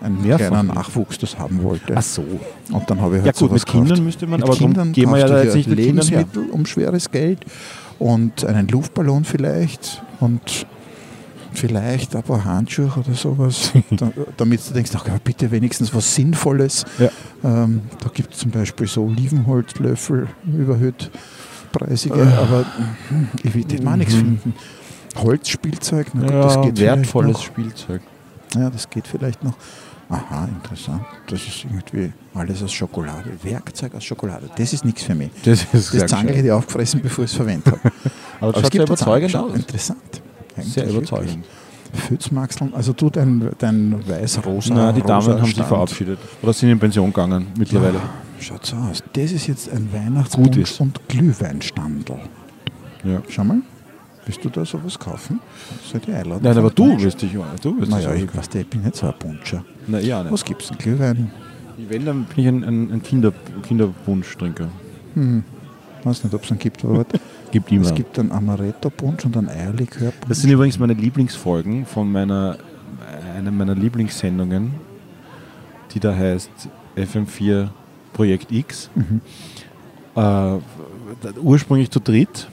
ein 0.01 0.21
Mehrfach? 0.21 0.47
kleiner 0.47 0.63
Nachwuchs 0.63 1.17
das 1.17 1.37
haben 1.39 1.63
wollte. 1.63 1.93
Ach 1.95 2.01
so. 2.01 2.23
Und 2.71 2.89
dann 2.89 3.01
habe 3.01 3.15
ich 3.17 3.21
Ja 3.21 3.25
halt 3.27 3.37
gut, 3.37 3.49
sowas 3.49 3.61
mit 3.61 3.65
Kindern 3.67 4.03
müsste 4.03 4.27
man, 4.27 4.39
Mit 4.39 4.49
aber 4.49 4.57
Kindern 4.57 4.91
gehen 4.91 5.09
wir 5.09 5.17
ja 5.19 5.27
da 5.27 5.43
jetzt 5.43 5.55
nicht 5.55 5.69
mit. 5.69 5.77
Lebensmittel 5.77 6.49
um 6.51 6.65
schweres 6.65 7.09
Geld 7.11 7.39
und 7.99 8.43
einen 8.45 8.67
Luftballon 8.67 9.23
vielleicht 9.25 10.01
und 10.19 10.65
vielleicht 11.53 12.15
ein 12.15 12.23
paar 12.23 12.43
Handschuhe 12.45 12.91
oder 12.97 13.13
sowas, 13.13 13.73
da, 13.91 14.11
damit 14.37 14.61
du 14.69 14.73
denkst, 14.73 14.91
ach, 14.95 15.05
bitte 15.23 15.51
wenigstens 15.51 15.93
was 15.93 16.15
Sinnvolles. 16.15 16.85
Ja. 16.97 17.09
Ähm, 17.43 17.81
da 18.01 18.09
gibt 18.13 18.33
es 18.33 18.39
zum 18.39 18.51
Beispiel 18.51 18.87
so 18.87 19.03
Olivenholzlöffel, 19.03 20.27
überhöht 20.45 21.11
preisige, 21.73 22.21
Äh. 22.21 22.33
aber 22.37 22.65
ich 23.43 23.53
will 23.53 23.81
mal 23.83 23.97
nichts 23.97 24.15
finden. 24.15 24.53
Holzspielzeug, 25.17 26.07
na 26.13 26.21
gut, 26.21 26.31
Ja, 26.31 26.41
das 26.43 26.61
geht 26.61 26.79
wertvolles 26.79 27.41
Spielzeug. 27.43 28.01
Ja, 28.55 28.69
das 28.69 28.89
geht 28.89 29.07
vielleicht 29.07 29.43
noch. 29.43 29.53
Aha, 30.09 30.45
interessant. 30.45 31.03
Das 31.27 31.39
ist 31.39 31.63
irgendwie 31.63 32.11
alles 32.33 32.61
aus 32.61 32.73
Schokolade. 32.73 33.31
Werkzeug 33.43 33.95
aus 33.95 34.03
Schokolade. 34.03 34.49
Das 34.57 34.73
ist 34.73 34.83
nichts 34.83 35.03
für 35.03 35.15
mich. 35.15 35.29
Das 35.43 35.63
ist 35.73 35.91
sehr 35.91 36.01
Das 36.01 36.11
Zange 36.11 36.33
hätte 36.33 36.47
ich 36.47 36.51
aufgefressen, 36.51 36.99
bevor 37.03 37.23
ich 37.23 37.31
es 37.31 37.37
verwendet 37.37 37.67
habe. 37.67 37.79
Aber 38.41 38.51
das 38.51 38.63
es 38.63 38.69
schaut 38.69 38.73
sehr 38.73 38.83
überzeugend 38.83 39.35
aus. 39.35 39.55
Interessant. 39.55 40.21
Sehr 40.57 40.83
Eigentlich 40.83 40.97
überzeugend. 40.97 41.29
wirklich. 41.29 41.61
Pfützmaxeln, 41.93 42.73
also 42.73 42.93
du 42.93 43.09
dein, 43.09 43.49
dein 43.57 44.07
weiß-rosa. 44.07 44.73
Na, 44.73 44.91
die 44.91 45.01
Damen 45.01 45.27
haben 45.27 45.45
sich 45.45 45.55
verabschiedet. 45.55 46.19
Oder 46.41 46.53
sind 46.53 46.69
in 46.69 46.79
Pension 46.79 47.07
gegangen 47.07 47.47
mittlerweile. 47.57 47.95
Ja, 47.95 48.09
schaut 48.39 48.65
so 48.65 48.75
aus. 48.77 49.03
Das 49.13 49.31
ist 49.31 49.47
jetzt 49.47 49.69
ein 49.69 49.91
ist. 49.91 50.81
und 50.81 51.07
Glühweinstandel. 51.09 52.17
Ja. 53.03 53.21
Schau 53.29 53.43
mal, 53.43 53.61
willst 54.25 54.43
du 54.43 54.49
da 54.49 54.65
sowas 54.65 54.97
kaufen? 54.97 55.39
Soll 55.83 56.01
ich 56.05 56.13
einladen? 56.13 56.41
Nein, 56.43 56.57
aber 56.57 56.69
du 56.69 56.99
wirst 57.01 57.21
dich 57.21 57.33
du 57.61 57.79
wirst 57.79 57.91
Naja, 57.91 58.13
ich, 58.13 58.35
weiß, 58.35 58.49
ich 58.53 58.67
bin 58.67 58.83
nicht 58.83 58.95
so 58.95 59.07
ein 59.07 59.13
Puncher. 59.17 59.63
Na 59.87 59.99
ja, 59.99 60.21
nicht. 60.23 60.31
Was 60.31 60.45
gibt's 60.45 60.67
denn? 60.69 60.77
Glühwein? 60.77 61.31
Wenn, 61.77 62.05
dann 62.05 62.25
bin 62.25 62.37
ich 62.37 62.47
ein, 62.47 62.63
ein, 62.63 62.91
ein 62.91 63.03
Kinder, 63.03 63.33
Kinderwunschtrinker. 63.63 64.67
Hm. 65.15 65.43
Weiß 66.03 66.23
nicht, 66.23 66.33
ob 66.33 66.43
es 66.43 66.51
einen 66.51 66.59
gibt, 66.59 66.83
aber. 66.83 67.05
Gibt 67.51 67.69
immer. 67.69 67.85
es 67.85 67.93
gibt 67.93 68.17
einen 68.17 68.31
Amaretto-Punsch 68.31 69.25
und 69.25 69.35
einen 69.35 69.49
Eierlikör-Punsch. 69.49 70.29
Das 70.29 70.39
sind 70.39 70.51
übrigens 70.51 70.79
meine 70.79 70.93
Lieblingsfolgen 70.93 71.85
von 71.85 72.09
meiner, 72.09 72.57
einer 73.35 73.51
meiner 73.51 73.75
Lieblingssendungen, 73.75 74.75
die 75.93 75.99
da 75.99 76.15
heißt 76.15 76.49
FM4 76.95 77.67
Projekt 78.13 78.53
X. 78.53 78.89
Mhm. 78.95 79.19
Äh, 80.15 80.59
ursprünglich 81.41 81.91
zu 81.91 81.99
dritt, 81.99 82.47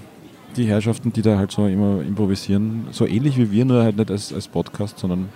die 0.58 0.66
Herrschaften, 0.66 1.12
die 1.12 1.22
da 1.22 1.38
halt 1.38 1.50
so 1.52 1.66
immer 1.66 2.02
improvisieren, 2.02 2.86
so 2.90 3.06
ähnlich 3.06 3.36
wie 3.38 3.50
wir, 3.50 3.64
nur 3.64 3.82
halt 3.82 3.96
nicht 3.96 4.10
als, 4.10 4.32
als 4.32 4.46
Podcast, 4.48 4.98
sondern 4.98 5.28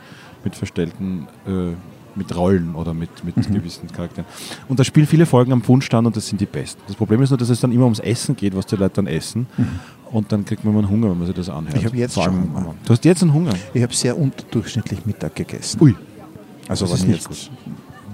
mit 0.45 0.55
verstellten, 0.57 1.27
äh, 1.47 1.75
mit 2.15 2.37
Rollen 2.37 2.75
oder 2.75 2.93
mit, 2.93 3.25
mit 3.25 3.37
Mhm. 3.37 3.55
gewissen 3.55 3.91
Charakteren. 3.91 4.27
Und 4.69 4.79
da 4.79 4.85
spielen 4.85 5.07
viele 5.07 5.25
Folgen 5.25 5.53
am 5.53 5.63
Punschstand 5.63 6.07
und 6.07 6.15
das 6.15 6.27
sind 6.27 6.41
die 6.41 6.47
besten. 6.47 6.83
Das 6.87 6.97
Problem 6.97 7.23
ist 7.23 7.31
nur, 7.31 7.39
dass 7.39 7.49
es 7.49 7.61
dann 7.61 7.73
immer 7.73 7.85
ums 7.85 8.01
Essen 8.01 8.37
geht, 8.37 8.55
was 8.55 8.67
die 8.67 8.77
Leute 8.77 8.97
dann 8.97 9.07
essen. 9.07 9.47
Und 10.11 10.31
dann 10.31 10.45
kriegt 10.45 10.63
man 10.63 10.77
einen 10.77 10.91
Hunger, 10.91 11.11
wenn 11.11 11.17
man 11.19 11.27
sich 11.27 11.35
das 11.37 11.49
anhört. 11.49 11.75
Mhm. 11.75 11.81
Ich 11.81 11.87
hab 11.87 11.95
jetzt 11.95 12.15
Vor 12.15 12.25
schon 12.25 12.35
Hunger. 12.55 12.75
Du 12.85 12.91
hast 12.93 13.05
jetzt 13.07 13.23
einen 13.23 13.33
Hunger? 13.33 13.53
Ich 13.73 13.83
habe 13.83 13.95
sehr 13.95 14.19
unterdurchschnittlich 14.19 15.07
Mittag 15.07 15.35
gegessen. 15.37 15.81
Ui. 15.81 15.95
Also 16.69 16.87
das 16.87 17.01
ich, 17.01 17.07
nicht 17.07 17.27
jetzt, 17.31 17.51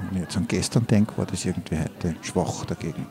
wenn 0.08 0.16
ich 0.16 0.22
jetzt 0.22 0.36
an 0.36 0.46
gestern 0.48 0.86
denke, 0.86 1.16
war 1.16 1.26
das 1.26 1.44
irgendwie 1.44 1.76
heute 1.78 2.16
schwach 2.22 2.64
dagegen. 2.64 3.06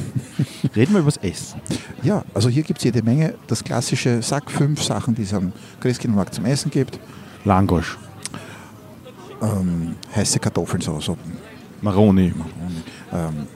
Reden 0.76 0.92
wir 0.92 1.00
über 1.00 1.10
das 1.10 1.16
Essen. 1.18 1.60
Ja, 2.02 2.24
also 2.34 2.48
hier 2.48 2.62
gibt 2.62 2.78
es 2.78 2.84
jede 2.84 3.02
Menge. 3.02 3.34
Das 3.46 3.62
klassische 3.64 4.22
Sack 4.22 4.50
fünf 4.50 4.82
Sachen, 4.82 5.14
die 5.14 5.22
es 5.22 5.34
am 5.34 5.52
Christkindlmarkt 5.80 6.34
zum 6.34 6.44
Essen 6.46 6.70
gibt. 6.70 6.98
Langosch. 7.44 7.98
ähm, 9.42 9.96
heiße 10.14 10.38
Kartoffeln, 10.38 10.80
so, 10.80 11.00
so 11.00 11.16
Maroni. 11.80 12.32
ähm, 13.12 13.46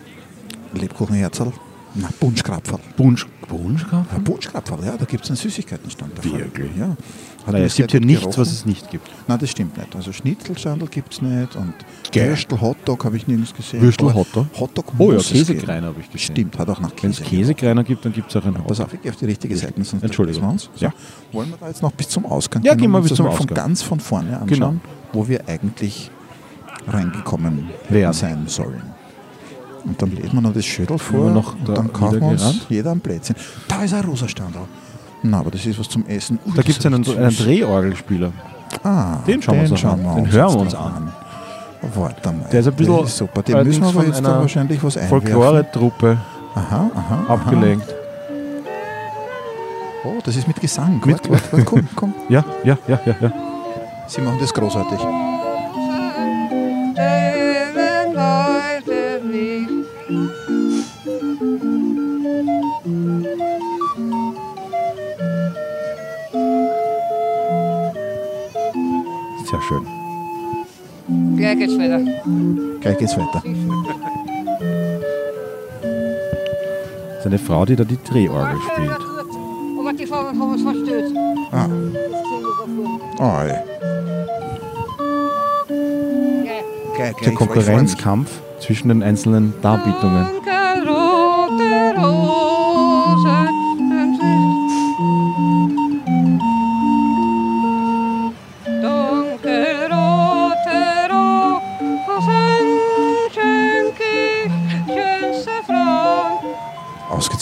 Lebkuchenherzl, 0.72 1.52
na, 1.94 2.08
Bunschkrapferl. 2.20 2.80
Bunsch. 2.96 3.26
Bunschkopf? 3.48 4.06
Ja, 4.12 4.18
Bunschkrapferl, 4.18 4.84
ja, 4.84 4.96
da 4.96 5.04
gibt 5.04 5.24
es 5.24 5.30
einen 5.30 5.36
Süßigkeitenstand 5.36 6.16
davon. 6.18 6.38
Wirklich? 6.38 6.70
Ja. 6.78 6.96
Hat 7.46 7.52
Naja, 7.52 7.66
es 7.66 7.74
gibt 7.74 7.90
hier 7.90 8.00
gut 8.00 8.06
nichts, 8.06 8.22
gerochen. 8.22 8.40
was 8.40 8.52
es 8.52 8.64
nicht 8.64 8.90
gibt. 8.90 9.06
Nein, 9.28 9.38
das 9.38 9.50
stimmt 9.50 9.76
nicht. 9.76 9.94
Also 9.94 10.12
Schnitzelschandel 10.12 10.88
gibt 10.88 11.12
es 11.12 11.20
nicht 11.22 11.56
und. 11.56 11.74
Würstel, 12.12 12.60
Hotdog 12.60 13.04
habe 13.04 13.16
ich 13.18 13.26
nirgends 13.26 13.52
gesehen. 13.54 13.82
Würstel, 13.82 14.14
Hotdog? 14.14 14.46
Hotdog 14.58 14.86
Oh 14.98 15.12
ja. 15.12 15.18
Käsekreiner 15.18 15.88
habe 15.88 16.00
ich 16.00 16.06
gesehen. 16.10 16.32
Stimmt, 16.32 16.58
hat 16.58 16.70
auch 16.70 16.80
nach 16.80 16.92
Wenn 17.02 17.10
es 17.10 17.18
Käse. 17.18 17.28
Käsekreiner 17.54 17.84
gibt, 17.84 18.04
dann 18.04 18.12
gibt 18.14 18.30
es 18.30 18.36
auch 18.36 18.44
einen 18.46 18.54
Pass 18.54 18.78
Hotdog. 18.78 18.86
auf, 18.86 18.94
ich 18.94 19.02
gehe 19.02 19.10
auf 19.12 19.16
die 19.18 19.24
richtige 19.26 19.56
Seite, 19.56 19.84
sonst 19.84 20.02
Entschuldigung. 20.02 20.42
wir 20.42 20.48
uns. 20.52 20.62
So, 20.74 20.86
Ja. 20.86 20.92
Wollen 21.32 21.50
wir 21.50 21.58
da 21.58 21.68
jetzt 21.68 21.82
noch 21.82 21.92
bis 21.92 22.08
zum 22.08 22.24
Ausgang 22.24 22.62
Ja, 22.62 22.72
gehen 22.72 22.82
gehen 22.82 22.90
wir 22.92 23.00
bis 23.02 23.14
zum 23.14 23.26
von 23.26 23.34
Ausgang. 23.34 23.54
ganz 23.56 23.82
von 23.82 24.00
vorne 24.00 24.30
anschauen, 24.40 24.48
Genau. 24.48 24.74
wo 25.12 25.28
wir 25.28 25.46
eigentlich 25.48 26.10
reingekommen 26.88 27.68
Werden. 27.90 28.12
sein 28.14 28.44
sollen. 28.46 28.93
Und 29.84 30.00
dann 30.00 30.10
lädt 30.12 30.32
man 30.32 30.42
noch 30.44 30.52
das 30.54 30.64
Schüttel 30.64 30.98
vor 30.98 31.26
und 31.26 31.44
da 31.66 31.72
dann 31.74 31.92
kaufen 31.92 32.20
wir 32.20 32.28
uns 32.28 32.40
gerannt? 32.40 32.66
jeder 32.70 32.90
ein 32.92 33.00
Plätzchen. 33.00 33.36
Da 33.68 33.82
ist 33.84 33.92
ein 33.94 34.04
rosa 34.04 34.26
Standard. 34.28 34.64
Na, 35.22 35.40
aber 35.40 35.50
das 35.50 35.64
ist 35.66 35.78
was 35.78 35.88
zum 35.88 36.06
Essen. 36.06 36.38
Ui, 36.46 36.52
Da 36.54 36.62
gibt 36.62 36.78
es 36.78 36.86
einen, 36.86 36.94
einen 37.06 37.30
süß. 37.30 37.44
Drehorgelspieler. 37.44 38.32
Ah, 38.82 39.16
Den 39.26 39.40
schauen 39.42 39.62
wir 39.62 39.70
uns 39.70 39.80
schauen 39.80 40.00
an. 40.00 40.04
wir 40.04 40.14
Den 40.14 40.24
uns 40.24 40.32
hören 40.34 40.54
wir 40.54 40.60
uns 40.60 40.72
noch 40.72 40.86
an. 40.96 41.12
Warte 41.94 42.32
mal. 42.32 42.46
Der 42.50 42.60
ist 42.60 42.66
ein 42.68 42.74
bisschen 42.74 43.04
ist 43.04 43.16
super. 43.16 43.42
Den 43.42 43.66
müssen 43.66 43.82
wir 43.82 43.88
aber 43.88 44.04
jetzt 44.06 44.24
da 44.24 44.38
wahrscheinlich 44.40 44.82
was 44.82 44.96
einwerfen. 44.96 45.20
Folklore-Truppe 45.28 46.16
Aha, 46.54 46.90
aha. 46.94 47.24
abgelenkt. 47.28 47.86
Aha. 47.88 47.94
Oh, 50.06 50.18
das 50.24 50.36
ist 50.36 50.46
mit 50.46 50.60
Gesang. 50.60 51.00
Mit- 51.04 51.28
warte, 51.30 51.30
warte, 51.52 51.64
komm, 51.64 51.88
komm. 51.94 52.14
Ja, 52.28 52.44
ja, 52.64 52.76
ja, 52.88 53.00
ja, 53.06 53.14
ja. 53.20 53.32
Sie 54.06 54.20
machen 54.20 54.38
das 54.40 54.52
großartig. 54.52 54.98
Gleich 71.54 71.68
geht's 71.68 71.78
weiter. 71.78 72.00
Gleich 72.80 72.98
geht's 72.98 73.16
weiter. 73.16 73.42
Das 77.06 77.18
ist 77.20 77.26
eine 77.26 77.38
Frau, 77.38 77.64
die 77.64 77.76
da 77.76 77.84
die 77.84 77.98
Drehorgel 78.02 78.58
spielt. 78.72 78.90
Aber 79.78 79.92
die 79.92 80.06
Frauen 80.06 80.38
haben 80.38 80.52
uns 80.52 80.62
verstört. 80.62 81.12
Ah, 81.52 81.68
oh, 83.18 83.42
ey. 83.42 83.48
Ja. 86.44 86.52
Gleich, 86.96 87.14
Der 87.24 87.34
Konkurrenzkampf 87.34 88.30
zwischen 88.58 88.88
den 88.88 89.02
einzelnen 89.04 89.54
Darbietungen. 89.62 90.26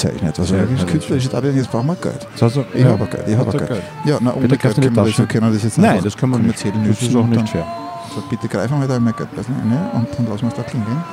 Ausgezeichnet. 0.02 0.38
Also, 0.38 0.56
Ja, 0.56 0.62
das 0.62 0.80
ja, 0.80 0.86
künstlerische 0.86 1.28
Darbietungen, 1.28 1.62
jetzt 1.62 1.70
brauchen 1.70 1.86
wir 1.86 1.96
Geld. 1.96 2.26
So, 2.34 2.48
so, 2.48 2.64
Ich 2.74 2.84
habe 2.84 3.06
Geld, 3.06 3.28
ich 3.28 3.36
habe 3.36 3.58
er 3.58 3.66
Geld. 3.66 3.82
Ja, 4.04 4.18
na, 4.20 4.32
ohne 4.34 4.42
Bitte 4.42 4.58
Geld 4.58 4.74
können 4.74 4.96
wir, 4.96 5.04
das, 5.04 5.16
können 5.16 5.46
wir 5.46 5.52
das 5.52 5.62
jetzt 5.62 5.78
Nein, 5.78 6.00
das 6.02 6.16
können 6.16 6.32
wir 6.32 6.38
nicht. 6.38 6.64
Das 6.64 7.02
ist 7.02 7.16
auch 7.16 7.26
nicht 7.26 7.48
fair. 7.48 7.66
So, 8.14 8.22
bitte 8.28 8.48
greifen 8.48 8.80
wir 8.80 8.88
da 8.88 8.96
einmal 8.96 9.12
Geldbörsen 9.12 9.54
rein 9.54 9.90
und 9.94 10.08
dann 10.16 10.26
lassen 10.26 10.42
wir 10.42 10.48
es 10.48 10.54
da 10.54 10.62
klingeln. 10.62 11.04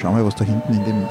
Schauen 0.00 0.16
wir, 0.16 0.24
was 0.26 0.34
da 0.34 0.44
hinten 0.44 0.72
in 0.72 0.84
dem 0.84 1.06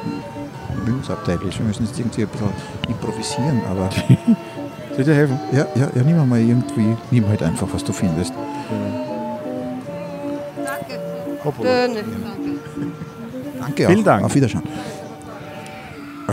Münzabteil 0.86 1.39
ist. 1.47 1.59
Wir 1.59 1.66
müssen 1.66 1.86
jetzt 1.86 1.99
irgendwie 1.99 2.24
ein 2.24 2.30
bisschen 2.30 2.49
improvisieren, 2.88 3.61
aber 3.70 3.89
Soll 4.95 5.05
dir 5.05 5.16
helfen? 5.16 5.39
ja, 5.51 5.66
ja, 5.76 5.88
ja, 5.95 6.03
nimm 6.03 6.30
mal 6.30 6.39
irgendwie, 6.39 6.95
nimm 7.09 7.28
halt 7.28 7.41
einfach, 7.41 7.68
was 7.72 7.84
du 7.84 7.93
findest. 7.93 8.34
Dünne. 11.61 12.03
Danke 13.59 13.88
Vielen 13.88 13.99
auch. 13.99 14.03
Dank. 14.03 14.26
Auf 14.26 14.36
Wiederschauen. 14.36 14.64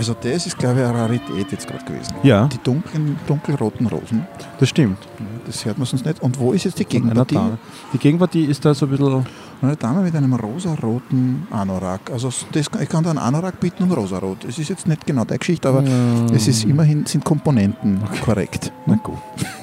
Also 0.01 0.17
das 0.19 0.47
ist, 0.47 0.57
glaube 0.59 0.81
ich, 0.81 0.87
eine 0.87 0.99
Rarität 0.99 1.53
jetzt 1.53 1.69
gerade 1.69 1.85
gewesen. 1.85 2.15
Ja, 2.23 2.47
Die 2.47 2.57
dunklen, 2.65 3.19
dunkelroten 3.27 3.87
Rosen, 3.87 4.27
das 4.59 4.71
stimmt. 4.71 4.97
das 5.45 5.63
hört 5.67 5.77
man 5.77 5.87
sonst 5.87 6.07
nicht. 6.07 6.23
Und 6.23 6.39
wo 6.41 6.53
ist 6.55 6.65
jetzt 6.65 6.79
die 6.79 6.87
Gegenpartie? 6.87 7.39
Die 7.93 7.99
Gegenpartie 7.99 8.47
ist 8.47 8.65
da 8.65 8.73
so 8.73 8.87
ein 8.87 8.93
bisschen. 8.93 9.27
Eine 9.61 9.77
Dame 9.77 10.01
mit 10.01 10.17
einem 10.17 10.33
rosaroten 10.33 11.47
Anorak. 11.51 12.11
Also 12.11 12.31
das, 12.53 12.71
ich 12.81 12.89
kann 12.89 13.05
da 13.05 13.11
einen 13.11 13.19
Anorak 13.19 13.61
bieten 13.61 13.83
und 13.83 13.93
rosarot. 13.93 14.47
Es 14.47 14.59
ist 14.59 14.71
jetzt 14.71 14.89
nicht 14.89 15.07
genau 15.07 15.27
der 15.27 15.37
Geschichte, 15.37 15.69
aber 15.69 15.85
es 16.33 16.49
ist 16.49 16.65
immerhin 16.65 17.05
sind 17.05 17.23
Komponenten 17.23 18.01
korrekt. 18.25 18.73
Na 18.87 18.95
gut. 18.95 19.19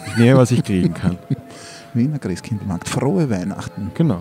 Ich 0.05 0.17
nehme, 0.17 0.37
was 0.37 0.51
ich 0.51 0.63
kriegen 0.63 0.93
kann. 0.93 1.17
Wiener 1.95 2.19
Christkindlmarkt. 2.19 2.87
Frohe 2.87 3.27
Weihnachten. 3.27 3.89
Genau. 3.95 4.19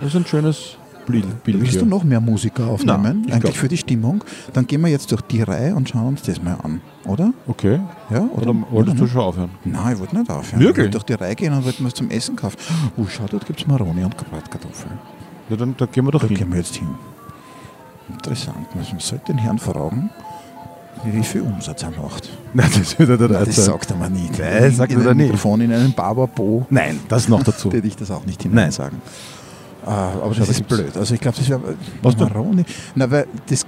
Das 0.00 0.08
ist 0.08 0.16
ein 0.16 0.26
schönes 0.26 0.76
Bild. 1.06 1.44
Bild 1.44 1.60
Willst 1.60 1.80
du 1.80 1.86
noch 1.86 2.04
mehr 2.04 2.20
Musiker 2.20 2.66
aufnehmen? 2.66 3.02
Nein, 3.02 3.24
ich 3.26 3.34
Eigentlich 3.34 3.58
für 3.58 3.68
die 3.68 3.76
Stimmung. 3.76 4.22
Dann 4.52 4.66
gehen 4.66 4.80
wir 4.82 4.88
jetzt 4.88 5.10
durch 5.12 5.22
die 5.22 5.42
Reihe 5.42 5.74
und 5.74 5.88
schauen 5.88 6.08
uns 6.08 6.22
das 6.22 6.42
mal 6.42 6.54
an. 6.62 6.80
Oder? 7.06 7.32
Okay. 7.46 7.80
Ja? 8.10 8.22
Oder 8.34 8.54
wolltest 8.70 8.98
du 9.00 9.06
schon 9.06 9.20
aufhören? 9.20 9.50
Nein, 9.64 9.94
ich 9.94 9.98
wollte 10.00 10.18
nicht 10.18 10.30
aufhören. 10.30 10.60
Wirklich? 10.60 10.70
Ich 10.70 10.78
wollte 10.78 10.90
durch 10.90 11.04
die 11.04 11.12
Reihe 11.14 11.34
gehen 11.34 11.52
und 11.52 11.64
wollte 11.64 11.82
mir 11.82 11.86
was 11.86 11.94
zum 11.94 12.10
Essen 12.10 12.36
kaufen. 12.36 12.56
Oh, 12.96 13.04
schau, 13.08 13.24
dort 13.30 13.46
gibt 13.46 13.60
es 13.60 13.66
Maroni 13.66 14.04
und 14.04 14.16
Bratkartoffeln. 14.16 14.98
Ja, 15.48 15.56
dann 15.56 15.74
da 15.76 15.86
gehen 15.86 16.04
wir 16.04 16.10
doch 16.12 16.20
Da 16.20 16.26
hin. 16.26 16.36
gehen 16.36 16.50
wir 16.50 16.58
jetzt 16.58 16.74
hin. 16.76 16.88
Interessant. 18.08 18.74
Man 18.74 18.84
sollte 18.98 19.26
den 19.26 19.38
Herrn 19.38 19.58
fragen, 19.58 20.10
wie 21.04 21.22
viel 21.22 21.42
Umsatz 21.42 21.82
er 21.82 21.90
macht. 21.90 22.28
Nein, 22.54 22.70
das 22.76 22.98
wird 22.98 23.20
er 23.20 23.28
Nein, 23.28 23.44
das 23.44 23.64
sagt 23.64 23.90
er 23.90 23.96
mir 23.96 24.10
nicht. 24.10 24.38
Nein, 24.38 24.72
sagt 24.72 24.92
in 24.92 25.00
er 25.04 25.14
nicht. 25.14 25.26
Mikrofon, 25.26 25.60
in 25.60 25.72
einem 25.72 25.92
Barberbo, 25.92 26.66
Nein, 26.70 26.98
das 27.08 27.28
noch 27.28 27.42
dazu. 27.42 27.72
würde 27.72 27.86
ich 27.86 27.96
das 27.96 28.10
auch 28.10 28.24
nicht 28.24 28.44
Nein. 28.44 28.50
hinein 28.52 28.72
sagen. 28.72 29.02
Äh, 29.86 29.90
aber 29.90 30.34
das 30.34 30.46
da 30.46 30.50
ist 30.52 30.66
blöd. 30.68 30.96
Also 30.96 31.14
ich 31.14 31.20
glaube, 31.20 31.36
das 31.38 31.48
wäre? 31.48 31.60
Maroni. 32.02 32.64
Na, 32.94 33.10
weil 33.10 33.26
das, 33.48 33.64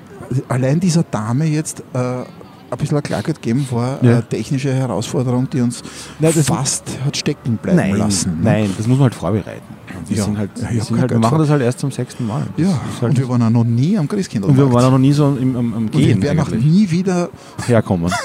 allein 0.49 0.81
dieser 0.81 1.05
Dame 1.05 1.45
jetzt 1.47 1.81
äh, 1.93 1.99
ein 1.99 2.77
bisschen 2.77 3.03
Klagert 3.03 3.41
geben 3.41 3.67
war 3.71 4.03
Ja. 4.03 4.11
eine 4.13 4.29
technische 4.29 4.73
Herausforderung, 4.75 5.49
die 5.49 5.61
uns 5.61 5.83
Nein, 6.19 6.33
fast 6.33 6.85
hat 7.05 7.17
stecken 7.17 7.57
bleiben 7.57 7.79
Nein, 7.79 7.97
lassen. 7.97 8.31
ne? 8.39 8.45
nein, 8.45 8.75
das 8.77 8.87
muss 8.87 8.99
man 8.99 9.05
halt 9.05 9.15
vorbereiten. 9.15 9.63
Und 9.99 10.11
wir, 10.11 10.17
Ja. 10.19 10.27
halt, 10.37 10.51
Ja, 10.59 10.67
halt, 10.99 11.11
wir 11.11 11.19
machen 11.19 11.31
vor. 11.31 11.39
das 11.39 11.49
halt 11.51 11.63
erst 11.63 11.79
zum 11.79 11.91
sechsten 11.91 12.27
Mal. 12.27 12.43
Ja, 12.57 12.69
halt 13.01 13.13
und 13.13 13.19
wir 13.19 13.29
waren 13.29 13.43
auch 13.43 13.51
noch 13.51 13.65
nie 13.65 13.97
am 13.97 14.03
und 14.03 14.09
Christkindlmarkt. 14.09 14.59
wir 14.59 14.73
waren 14.73 14.85
auch 14.85 14.91
noch 14.91 14.99
nie 14.99 15.13
so 15.13 15.29
im, 15.41 15.57
am, 15.57 15.73
am 15.75 15.83
Und 15.85 15.93
Gehen 15.93 16.17
wir 16.21 16.23
werden 16.29 16.41
auch 16.41 16.51
nie 16.51 16.91
wieder 16.91 17.31
herkommen. 17.67 18.13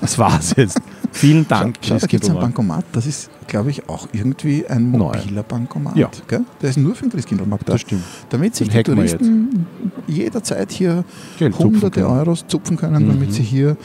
Das 0.00 0.18
war's 0.18 0.52
jetzt. 0.56 0.80
Vielen 1.12 1.46
Dank. 1.46 1.76
Schau, 1.82 1.98
da 1.98 2.06
gibt 2.06 2.24
es 2.24 2.30
ein. 2.30 2.36
Bankomat, 2.36 2.84
das 2.92 3.06
ist, 3.06 3.30
glaube 3.46 3.70
ich, 3.70 3.88
auch 3.88 4.08
irgendwie 4.12 4.66
ein 4.66 4.88
mobiler 4.88 5.42
Bankomat. 5.42 5.94
Ja. 5.96 6.10
Gell? 6.26 6.40
Der 6.60 6.70
ist 6.70 6.78
nur 6.78 6.94
für 6.94 7.04
den 7.04 7.12
Christkindlmarkt 7.12 7.68
da. 7.68 7.72
Das 7.74 7.82
stimmt. 7.82 8.02
Damit 8.30 8.56
sich 8.56 8.68
die 8.68 8.82
Touristen 8.82 9.66
jederzeit 10.06 10.72
hier 10.72 11.04
Geld 11.38 11.52
zupfen 11.54 11.70
hunderte 11.74 12.00
können. 12.00 12.18
Euros 12.18 12.46
zupfen 12.48 12.76
können, 12.76 13.04
Mhm. 13.04 13.08
damit 13.08 13.32
sie 13.34 13.42
hier 13.42 13.76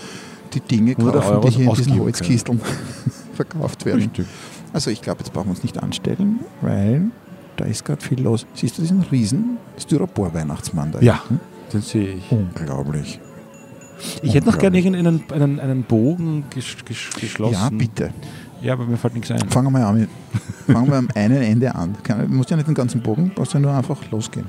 die 0.54 0.62
Dinge 0.62 0.96
kaufen, 0.96 1.12
die 1.12 1.18
Euros 1.28 1.56
hier 1.56 1.68
in 1.70 1.76
diesen 1.76 2.00
Holzkisteln 2.00 2.62
verkauft 3.34 3.86
werden. 3.86 4.02
Richtig. 4.04 4.26
Also 4.74 4.90
ich 4.90 5.02
glaube, 5.02 5.20
jetzt 5.20 5.34
brauchen 5.34 5.48
wir 5.48 5.52
uns 5.52 5.64
nicht 5.64 5.82
anstellen, 5.82 6.40
weil 6.62 7.04
da 7.58 7.66
ist 7.66 7.84
gerade 7.86 8.02
viel 8.02 8.22
los. 8.22 8.46
Siehst 8.54 8.78
du 8.78 8.82
diesen 8.82 9.02
riesen 9.12 9.58
Styropor-Weihnachtsmann 9.80 10.92
da? 10.94 11.00
Ja, 11.02 11.22
hinten? 11.28 11.44
den 11.74 11.82
sehe 11.82 12.16
ich. 12.16 12.32
Unglaublich. 12.32 13.20
Ich 14.22 14.34
hätte 14.34 14.48
noch 14.48 14.58
gerne 14.58 14.78
Unglaublich. 14.78 15.08
einen, 15.08 15.32
einen, 15.32 15.60
einen 15.60 15.84
Bogen 15.84 16.46
ges, 16.54 16.76
ges, 16.86 17.10
geschlossen. 17.20 17.54
Ja, 17.54 17.70
bitte. 17.70 18.12
Ja, 18.62 18.74
aber 18.74 18.86
mir 18.86 18.98
fällt 18.98 19.14
nichts 19.14 19.32
ein. 19.32 19.40
Fangen 19.50 19.68
wir 19.68 19.80
mal 19.80 19.84
an. 19.84 20.08
Fangen 20.68 20.88
wir 20.88 20.98
am 20.98 21.10
einen 21.16 21.42
Ende 21.42 21.74
an. 21.74 21.96
Du 22.04 22.28
musst 22.34 22.50
ja 22.50 22.58
nicht 22.58 22.68
den 22.68 22.76
ganzen 22.76 23.02
Bogen, 23.02 23.32
brauchst 23.34 23.54
ja 23.54 23.60
nur 23.60 23.74
einfach 23.74 24.00
losgehen. 24.12 24.46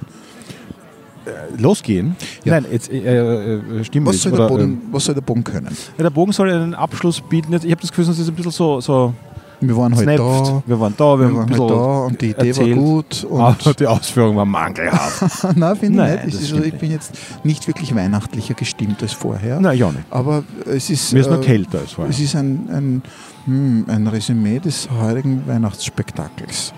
Losgehen? 1.58 2.16
Ja. 2.44 2.60
Nein, 2.60 2.70
jetzt 2.72 2.90
äh, 2.90 3.56
äh, 3.56 3.84
stimmt 3.84 4.06
Was 4.06 4.22
soll, 4.22 4.32
der 4.32 4.40
Oder, 4.40 4.48
Bogen, 4.48 4.80
was 4.90 5.04
soll 5.04 5.14
der 5.14 5.22
Bogen 5.22 5.44
können? 5.44 5.66
ähm, 5.68 5.76
ja, 5.96 6.02
der 6.04 6.10
Bogen 6.10 6.32
soll 6.32 6.50
einen 6.50 6.74
Abschluss 6.74 7.20
bieten. 7.20 7.52
Ich 7.52 7.70
habe 7.70 7.80
das 7.80 7.90
Gefühl, 7.90 8.04
es 8.08 8.18
ist 8.18 8.28
ein 8.28 8.34
bisschen 8.34 8.52
so, 8.52 8.80
so 8.80 9.12
Wir 9.60 9.76
waren 9.76 9.92
heute 9.94 10.04
snappt. 10.04 10.18
da, 10.20 10.62
Wir 10.66 10.80
waren 10.80 10.94
da, 10.96 11.18
wir, 11.18 11.28
wir 11.30 11.36
waren 11.36 11.50
heute 11.50 11.66
da 11.66 12.04
und 12.06 12.20
die 12.20 12.30
Idee 12.30 12.48
erzählt. 12.48 12.76
war 12.76 12.84
gut. 12.84 13.24
Und 13.24 13.40
aber 13.40 13.74
die 13.74 13.86
Ausführung 13.86 14.36
war 14.36 14.44
mangelhaft. 14.44 15.22
Nein, 15.56 15.76
finde 15.76 16.16
ich 16.24 16.24
nicht. 16.26 16.40
Ich, 16.42 16.48
stimmt 16.48 16.66
ich 16.66 16.74
bin 16.74 16.90
jetzt 16.92 17.12
nicht 17.44 17.66
wirklich 17.66 17.94
weihnachtlicher 17.94 18.54
gestimmt 18.54 19.02
als 19.02 19.12
vorher. 19.12 19.58
Nein, 19.60 19.76
ja 19.76 19.88
nicht. 19.90 20.04
Aber 20.10 20.44
es 20.64 20.90
ist, 20.90 21.12
Mir 21.12 21.20
ist 21.20 21.26
äh, 21.30 21.38
kälter 21.38 21.80
als 21.80 21.92
vorher. 21.92 22.10
es 22.10 22.20
ist 22.20 22.36
ein, 22.36 22.68
ein, 22.70 23.02
hm, 23.46 23.84
ein 23.88 24.06
Resümee 24.06 24.60
des 24.60 24.88
heurigen 24.90 25.42
Weihnachtsspektakels. 25.46 26.72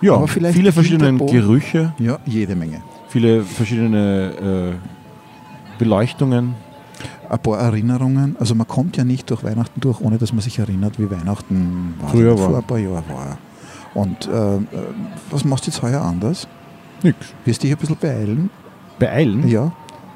Ja, 0.00 0.14
aber 0.14 0.28
vielleicht 0.28 0.56
viele 0.56 0.72
verschiedene 0.72 1.18
Gerüche, 1.26 1.92
Ja, 1.98 2.18
jede 2.24 2.54
Menge. 2.54 2.80
viele 3.08 3.42
verschiedene 3.42 4.72
äh, 4.78 5.78
Beleuchtungen. 5.78 6.54
Ein 7.30 7.38
paar 7.38 7.58
Erinnerungen. 7.58 8.36
Also 8.40 8.56
man 8.56 8.66
kommt 8.66 8.96
ja 8.96 9.04
nicht 9.04 9.30
durch 9.30 9.44
Weihnachten 9.44 9.80
durch, 9.80 10.00
ohne 10.00 10.18
dass 10.18 10.32
man 10.32 10.42
sich 10.42 10.58
erinnert, 10.58 10.98
wie 10.98 11.08
Weihnachten 11.08 11.94
war. 12.00 12.10
Früher 12.10 12.38
war. 12.38 12.48
vor 12.48 12.58
ein 12.58 12.64
paar 12.64 12.78
Jahren 12.78 13.04
war. 13.08 13.38
Und 13.94 14.26
äh, 14.26 14.56
äh, 14.56 14.60
was 15.30 15.44
machst 15.44 15.66
du 15.66 15.70
jetzt 15.70 15.80
heuer 15.80 16.02
anders? 16.02 16.48
Nix. 17.02 17.16
Wirst 17.44 17.62
dich 17.62 17.70
ein 17.70 17.76
bisschen 17.78 17.96
beeilen? 17.96 18.50
Beeilen? 18.98 19.48
Ja, 19.48 19.72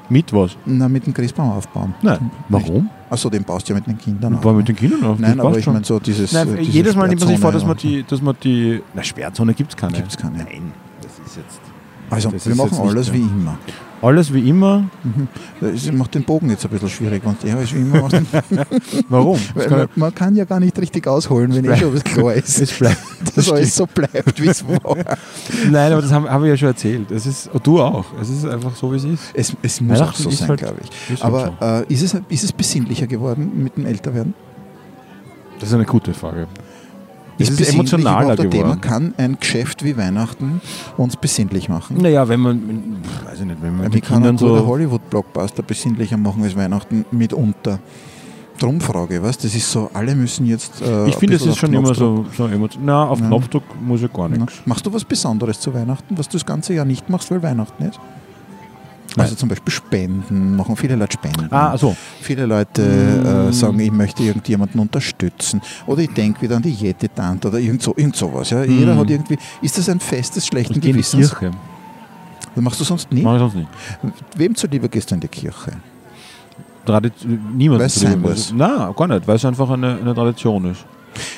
Mit 0.09 0.31
was? 0.33 0.57
na, 0.65 0.87
mit 0.89 1.05
dem 1.05 1.13
Christbaum 1.13 1.51
aufbauen. 1.51 1.95
Nein. 2.01 2.29
Warum? 2.49 2.89
Achso, 3.09 3.29
den 3.29 3.43
baust 3.43 3.67
du 3.67 3.73
ja 3.73 3.79
mit 3.79 3.87
den 3.87 3.97
Kindern 3.97 4.35
auf. 4.35 4.43
war 4.43 4.53
mit 4.53 4.67
den 4.67 4.75
Kindern 4.75 5.03
auf. 5.05 5.17
Nein, 5.17 5.39
aber 5.39 5.57
ich 5.57 5.63
schon. 5.63 5.73
meine 5.73 5.85
so 5.85 5.99
dieses. 5.99 6.33
Nein, 6.33 6.53
äh, 6.53 6.57
diese 6.57 6.71
jedes 6.71 6.95
Mal 6.95 7.07
nimmt 7.07 7.21
man 7.21 7.29
sich 7.29 7.39
vor, 7.39 7.51
dass 7.51 7.65
man 7.65 7.77
die, 7.77 8.03
dass 8.03 8.21
man 8.21 8.35
die. 8.43 8.81
Na, 8.93 9.03
Sperrzone 9.03 9.53
gibt 9.53 9.71
es 9.71 9.77
keine. 9.77 9.93
Gibt's 9.93 10.17
keine. 10.17 10.39
Nein, 10.39 10.73
das 11.01 11.11
ist 11.25 11.37
jetzt. 11.37 11.61
Also, 12.09 12.31
wir 12.31 12.55
machen 12.55 12.77
alles 12.77 13.11
wie 13.11 13.21
immer. 13.21 13.57
Alles 14.01 14.33
wie 14.33 14.47
immer. 14.49 14.83
Das 15.61 15.91
macht 15.91 16.13
den 16.15 16.23
Bogen 16.23 16.49
jetzt 16.49 16.63
ein 16.65 16.69
bisschen 16.69 16.89
schwierig, 16.89 17.23
wenn 17.25 17.35
du 17.41 17.57
alles 17.57 17.73
wie 17.73 17.79
immer 17.79 18.01
machst. 18.03 18.21
Warum? 19.09 19.39
Das 19.55 19.69
Weil 19.69 19.77
man, 19.79 19.87
man 19.95 20.13
kann 20.15 20.35
ja 20.35 20.45
gar 20.45 20.59
nicht 20.59 20.77
richtig 20.77 21.07
ausholen, 21.07 21.55
wenn 21.55 21.65
eh 21.65 21.75
schon 21.77 21.93
was 21.93 22.03
klar 22.03 22.33
ist. 22.35 22.59
es 22.61 22.71
bleibt. 22.77 22.97
dass 23.35 23.51
alles 23.51 23.75
so 23.75 23.87
bleibt, 23.87 24.41
wie 24.41 24.47
es 24.47 24.67
war. 24.67 24.97
Nein, 25.71 25.91
aber 25.93 26.01
das 26.01 26.11
habe 26.11 26.29
hab 26.29 26.41
ich 26.43 26.49
ja 26.49 26.57
schon 26.57 26.67
erzählt. 26.67 27.09
Es 27.09 27.25
ist, 27.25 27.47
und 27.53 27.65
du 27.65 27.81
auch. 27.81 28.05
Es 28.21 28.29
ist 28.29 28.45
einfach 28.45 28.75
so, 28.75 28.91
wie 28.91 28.97
es 28.97 29.05
ist. 29.05 29.23
Es, 29.33 29.53
es 29.63 29.81
muss 29.81 30.01
auch 30.01 30.13
so 30.13 30.29
sein, 30.29 30.49
halt- 30.49 30.59
glaube 30.59 30.77
ich. 30.83 31.23
halt 31.23 31.23
Aber 31.23 31.85
äh, 31.89 31.93
ist, 31.93 32.01
es, 32.03 32.15
ist 32.29 32.43
es 32.43 32.51
besinnlicher 32.51 33.07
geworden 33.07 33.51
mit 33.63 33.77
dem 33.77 33.85
Älterwerden? 33.85 34.33
Das 35.59 35.69
ist 35.69 35.75
eine 35.75 35.85
gute 35.85 36.13
Frage. 36.13 36.47
Es 37.37 37.49
ist 37.49 37.57
besinnlich 37.57 37.73
emotionaler 37.75 38.21
überhaupt 38.33 38.39
ein 38.39 38.51
Thema? 38.51 38.63
geworden. 38.63 38.81
Kann 38.81 39.13
ein 39.17 39.37
Geschäft 39.39 39.83
wie 39.83 39.97
Weihnachten 39.97 40.61
uns 40.97 41.15
besinnlich 41.17 41.67
machen? 41.69 41.97
Naja, 42.01 42.27
wenn 42.29 42.39
man, 42.39 42.97
weiß 43.25 43.39
ich 43.41 43.45
nicht, 43.45 43.61
wenn 43.61 43.75
man 43.77 43.91
Wie 43.91 43.95
mit 43.95 44.05
kann 44.05 44.17
ein 44.23 44.23
Kindern 44.23 44.37
so. 44.37 44.65
Hollywood-Blockbuster 44.65 45.63
besinnlicher 45.63 46.17
machen 46.17 46.43
als 46.43 46.55
Weihnachten 46.55 47.05
mitunter? 47.11 47.79
Drum 48.57 48.79
frage 48.79 49.17
ich, 49.17 49.21
was? 49.21 49.37
Das 49.37 49.53
ist 49.53 49.69
so, 49.69 49.89
alle 49.93 50.15
müssen 50.15 50.45
jetzt. 50.45 50.81
Äh, 50.81 51.09
Ich 51.09 51.15
finde, 51.17 51.35
bisschen 51.35 51.51
ist 51.51 51.57
schon 51.57 51.73
immer 51.73 51.89
Knopfdruck- 51.91 51.97
so, 51.97 52.25
so 52.37 52.47
emotional. 52.47 52.85
Na, 52.85 53.03
auf 53.09 53.19
Ja. 53.19 53.27
Knopfdruck 53.27 53.63
muss 53.85 54.01
ja 54.01 54.07
gar 54.07 54.29
Ja. 54.29 54.37
nichts. 54.37 54.61
Machst 54.65 54.85
du 54.85 54.93
was 54.93 55.03
Besonderes 55.03 55.59
zu 55.59 55.73
Weihnachten, 55.73 56.17
was 56.17 56.29
du 56.29 56.37
das 56.37 56.45
ganze 56.45 56.73
Jahr 56.73 56.85
nicht 56.85 57.09
machst, 57.09 57.29
weil 57.31 57.43
Weihnachten 57.43 57.83
ist? 57.83 57.99
Nein. 59.17 59.23
Also 59.25 59.35
zum 59.35 59.49
Beispiel 59.49 59.71
Spenden, 59.73 60.55
machen 60.57 60.75
viele 60.75 60.95
Leute 60.95 61.13
Spenden. 61.13 61.47
Ah, 61.51 61.77
so. 61.77 61.95
Viele 62.21 62.45
Leute 62.45 62.81
Mm. 62.81 63.25
äh, 63.49 63.53
sagen, 63.53 63.79
ich 63.79 63.91
möchte 63.91 64.23
irgendjemanden 64.23 64.79
unterstützen. 64.79 65.61
Oder 65.85 66.01
ich 66.01 66.09
denke 66.13 66.41
wieder 66.41 66.57
an 66.57 66.61
die 66.61 66.71
Yeti-Tante 66.73 67.47
oder 67.47 67.59
irgend, 67.59 67.81
so, 67.81 67.93
irgend 67.95 68.15
sowas. 68.15 68.49
Ja. 68.49 68.63
Jeder 68.63 68.95
Mm. 68.95 68.99
hat 68.99 69.09
irgendwie. 69.09 69.37
Ist 69.61 69.77
das 69.77 69.87
ein 69.89 69.99
Fest 69.99 70.35
des 70.35 70.45
schlechten 70.47 70.73
Ich 70.75 70.81
gehe 70.81 70.91
in 70.91 70.97
die? 70.97 71.03
Kirche. 71.03 71.51
Das 72.53 72.63
machst 72.63 72.79
du 72.79 72.83
sonst 72.83 73.11
nie? 73.11 73.21
Mach 73.21 73.33
ich 73.33 73.39
sonst 73.39 73.55
nicht. 73.55 73.67
Wem 74.35 74.55
zuliebe 74.55 74.87
gehst 74.89 75.11
du 75.11 75.15
in 75.15 75.21
die 75.21 75.27
Kirche? 75.27 75.71
Tradi 76.85 77.11
niemand 77.55 77.79
Weil 77.79 77.87
es 77.87 77.95
sein 77.95 78.21
muss. 78.21 78.53
Nein, 78.53 78.93
gar 78.95 79.07
nicht, 79.07 79.27
weil 79.27 79.35
es 79.37 79.45
einfach 79.45 79.69
eine, 79.71 79.97
eine 79.99 80.13
Tradition 80.13 80.65
ist. 80.65 80.85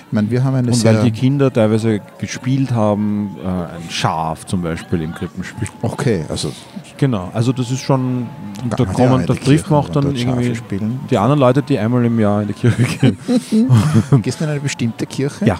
Ich 0.07 0.13
meine, 0.13 0.31
wir 0.31 0.41
haben 0.43 0.55
eine 0.55 0.71
Und 0.71 0.85
weil 0.85 1.03
die 1.03 1.11
Kinder 1.11 1.51
teilweise 1.51 1.99
gespielt 2.17 2.71
haben, 2.71 3.35
äh, 3.43 3.47
ein 3.47 3.89
Schaf 3.89 4.45
zum 4.45 4.61
Beispiel 4.61 5.01
im 5.01 5.13
Krippenspiel. 5.13 5.67
okay, 5.81 6.23
also 6.29 6.51
Genau, 6.97 7.29
also 7.33 7.51
das 7.51 7.69
ist 7.69 7.81
schon, 7.81 8.25
da, 8.69 8.85
kommen, 8.85 9.25
da 9.25 9.33
trifft 9.35 9.69
man 9.69 9.79
auch 9.81 9.89
dann 9.89 10.15
irgendwie 10.15 10.55
spielen. 10.55 10.99
die 11.11 11.17
anderen 11.17 11.39
Leute, 11.39 11.61
die 11.61 11.77
einmal 11.77 12.03
im 12.05 12.19
Jahr 12.19 12.41
in 12.41 12.47
die 12.47 12.53
Kirche 12.53 12.83
gehen. 12.83 13.17
Gehst 14.23 14.39
du 14.39 14.45
in 14.45 14.49
eine 14.51 14.59
bestimmte 14.61 15.05
Kirche? 15.05 15.45
Ja. 15.45 15.59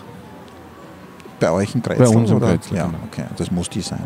Bei 1.40 1.52
euch 1.52 1.76
in 1.76 1.82
Greizel? 1.84 2.06
Bei 2.06 2.10
uns 2.18 2.32
oder? 2.32 2.48
Greizel, 2.48 2.76
Ja, 2.78 2.86
genau. 2.88 2.98
okay, 3.12 3.26
das 3.36 3.52
muss 3.52 3.70
die 3.70 3.82
sein. 3.82 4.00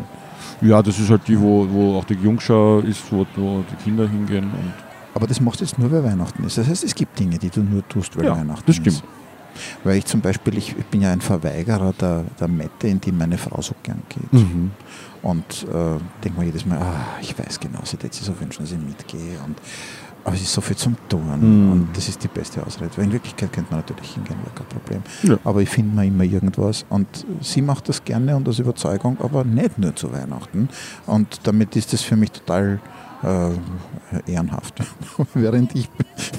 Ja, 0.60 0.82
das 0.82 0.98
ist 0.98 1.08
halt 1.08 1.26
die, 1.26 1.40
wo, 1.40 1.66
wo 1.70 1.96
auch 1.98 2.04
die 2.04 2.14
Jungschau 2.14 2.80
ist, 2.80 3.00
wo, 3.10 3.24
wo 3.36 3.62
die 3.70 3.82
Kinder 3.84 4.06
hingehen. 4.08 4.44
Und 4.44 4.72
Aber 5.14 5.26
das 5.26 5.40
machst 5.40 5.60
du 5.60 5.64
jetzt 5.64 5.78
nur, 5.78 5.90
weil 5.90 6.04
Weihnachten 6.04 6.44
ist. 6.44 6.58
Das 6.58 6.68
heißt, 6.68 6.84
es 6.84 6.94
gibt 6.94 7.18
Dinge, 7.18 7.38
die 7.38 7.48
du 7.48 7.60
nur 7.62 7.86
tust, 7.88 8.14
weil 8.18 8.26
Ja, 8.26 8.36
Weihnachten 8.36 8.64
das 8.66 8.76
stimmt. 8.76 8.88
ist. 8.88 9.04
Weil 9.84 9.98
ich 9.98 10.06
zum 10.06 10.20
Beispiel, 10.20 10.56
ich, 10.58 10.76
ich 10.76 10.86
bin 10.86 11.02
ja 11.02 11.12
ein 11.12 11.20
Verweigerer 11.20 11.92
der, 12.00 12.24
der 12.38 12.48
Mette, 12.48 12.88
in 12.88 13.00
die 13.00 13.12
meine 13.12 13.38
Frau 13.38 13.60
so 13.62 13.74
gern 13.82 14.02
geht. 14.08 14.32
Mhm. 14.32 14.70
Und 15.22 15.66
äh, 15.72 15.98
denke 16.24 16.40
mir 16.40 16.46
jedes 16.46 16.66
Mal, 16.66 16.78
ah, 16.78 17.06
ich 17.20 17.38
weiß 17.38 17.60
genau, 17.60 17.78
sie 17.84 17.92
hätte 17.96 18.12
sich 18.16 18.24
so 18.26 18.38
wünschen, 18.40 18.62
dass 18.64 18.72
ich 18.72 18.78
mitgehe. 18.78 19.38
Und, 19.46 19.56
aber 20.24 20.34
es 20.34 20.42
ist 20.42 20.52
so 20.52 20.60
viel 20.60 20.76
zum 20.76 20.96
Tun 21.08 21.22
Mhm. 21.40 21.72
und 21.72 21.88
das 21.96 22.08
ist 22.08 22.22
die 22.22 22.28
beste 22.28 22.64
Ausrede. 22.64 22.90
Weil 22.96 23.04
in 23.06 23.12
Wirklichkeit 23.12 23.52
könnte 23.52 23.70
man 23.72 23.80
natürlich 23.80 24.10
hingehen, 24.14 24.36
wäre 24.42 24.54
kein 24.54 24.66
Problem. 24.66 25.02
Ja. 25.22 25.38
Aber 25.44 25.60
ich 25.62 25.68
finde 25.68 25.94
mir 25.94 26.04
immer 26.06 26.24
irgendwas. 26.24 26.84
Und 26.88 27.06
sie 27.40 27.62
macht 27.62 27.88
das 27.88 28.04
gerne 28.04 28.36
und 28.36 28.48
aus 28.48 28.58
Überzeugung, 28.58 29.16
aber 29.20 29.44
nicht 29.44 29.78
nur 29.78 29.94
zu 29.94 30.12
Weihnachten. 30.12 30.68
Und 31.06 31.40
damit 31.44 31.76
ist 31.76 31.92
das 31.92 32.02
für 32.02 32.16
mich 32.16 32.32
total 32.32 32.80
äh, 33.22 33.50
ehrenhaft. 34.26 34.74
Während 35.34 35.74
ich 35.74 35.88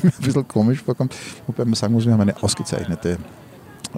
mir 0.03 0.11
ein 0.11 0.23
bisschen 0.23 0.47
komisch 0.47 0.81
vorkommt, 0.81 1.15
wobei 1.47 1.65
man 1.65 1.73
sagen 1.73 1.93
muss, 1.93 2.05
wir 2.05 2.13
haben 2.13 2.21
eine 2.21 2.41
ausgezeichnete 2.41 3.17
äh, 3.95 3.97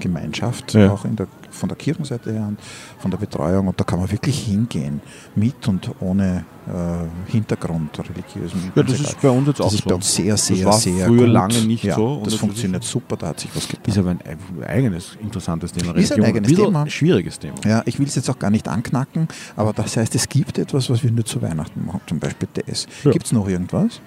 Gemeinschaft, 0.00 0.74
Ja. 0.74 0.90
auch 0.92 1.04
in 1.04 1.16
der, 1.16 1.26
von 1.52 1.68
der 1.68 1.76
Kirchenseite 1.76 2.32
her 2.32 2.46
und 2.48 2.58
von 2.98 3.10
der 3.10 3.18
Betreuung. 3.18 3.68
Und 3.68 3.78
da 3.78 3.84
kann 3.84 3.98
man 4.00 4.10
wirklich 4.10 4.38
hingehen, 4.44 5.00
mit 5.34 5.66
und 5.68 5.90
ohne 6.00 6.44
äh, 6.66 7.30
Hintergrund 7.30 7.98
religiös. 7.98 8.52
Ja, 8.74 8.82
das 8.82 9.00
ist 9.00 9.20
bei 9.20 9.30
uns 9.30 9.48
jetzt 9.48 9.60
auch 9.60 9.66
das 9.66 9.74
ist 9.74 9.82
so. 9.82 9.88
bei 9.88 9.94
uns 9.94 10.14
sehr, 10.14 10.36
sehr, 10.36 10.66
war 10.66 10.72
sehr 10.74 11.06
früher 11.06 11.24
gut. 11.26 11.28
lange 11.28 11.60
nicht 11.62 11.84
ja, 11.84 11.94
so 11.94 12.14
und 12.14 12.26
Das 12.26 12.32
das 12.34 12.40
funktioniert 12.40 12.84
super, 12.84 13.16
da 13.16 13.28
hat 13.28 13.40
sich 13.40 13.50
was 13.54 13.66
getan. 13.68 13.84
Ist 13.86 13.98
aber 13.98 14.10
ein 14.10 14.20
eigenes, 14.66 15.16
interessantes 15.20 15.72
Thema. 15.72 15.94
Ist 15.94 16.12
ein 16.12 16.22
Religion. 16.22 16.44
eigenes 16.44 16.56
Thema. 16.56 16.90
schwieriges 16.90 17.38
Thema. 17.38 17.56
Ja, 17.64 17.82
ich 17.86 17.98
will 17.98 18.06
es 18.06 18.14
jetzt 18.14 18.30
auch 18.30 18.38
gar 18.38 18.50
nicht 18.50 18.68
anknacken, 18.68 19.28
aber 19.56 19.72
das 19.72 19.96
heißt, 19.96 20.14
es 20.14 20.28
gibt 20.28 20.58
etwas, 20.58 20.88
was 20.90 21.02
wir 21.02 21.10
nur 21.10 21.24
zu 21.24 21.42
Weihnachten 21.42 21.84
machen, 21.84 22.00
zum 22.06 22.18
Beispiel 22.18 22.48
das. 22.54 22.86
Ja. 23.04 23.10
Gibt 23.10 23.26
es 23.26 23.32
noch 23.32 23.48
irgendwas? 23.48 24.00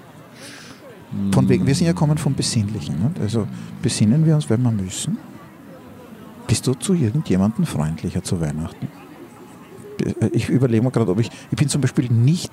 Von 1.32 1.48
wegen, 1.48 1.66
wir 1.66 1.76
sind 1.76 1.88
ja 1.88 1.93
kommen 1.93 2.18
vom 2.18 2.34
Besinnlichen. 2.34 2.96
Nicht? 3.02 3.22
Also 3.22 3.48
besinnen 3.82 4.26
wir 4.26 4.36
uns, 4.36 4.50
wenn 4.50 4.62
wir 4.64 4.72
müssen. 4.72 5.18
Bist 6.48 6.68
du 6.68 6.74
zu 6.74 6.93
irgendjemandem 6.93 7.66
freundlicher 7.66 8.24
zu 8.24 8.39
Weihnachten? 8.39 8.88
Ich 10.34 10.50
überlege 10.50 10.84
mir 10.84 10.91
gerade, 10.91 11.12
ob 11.12 11.20
ich. 11.20 11.30
Ich 11.52 11.58
bin 11.58 11.70
zum 11.70 11.82
Beispiel 11.82 12.10
nicht, 12.12 12.52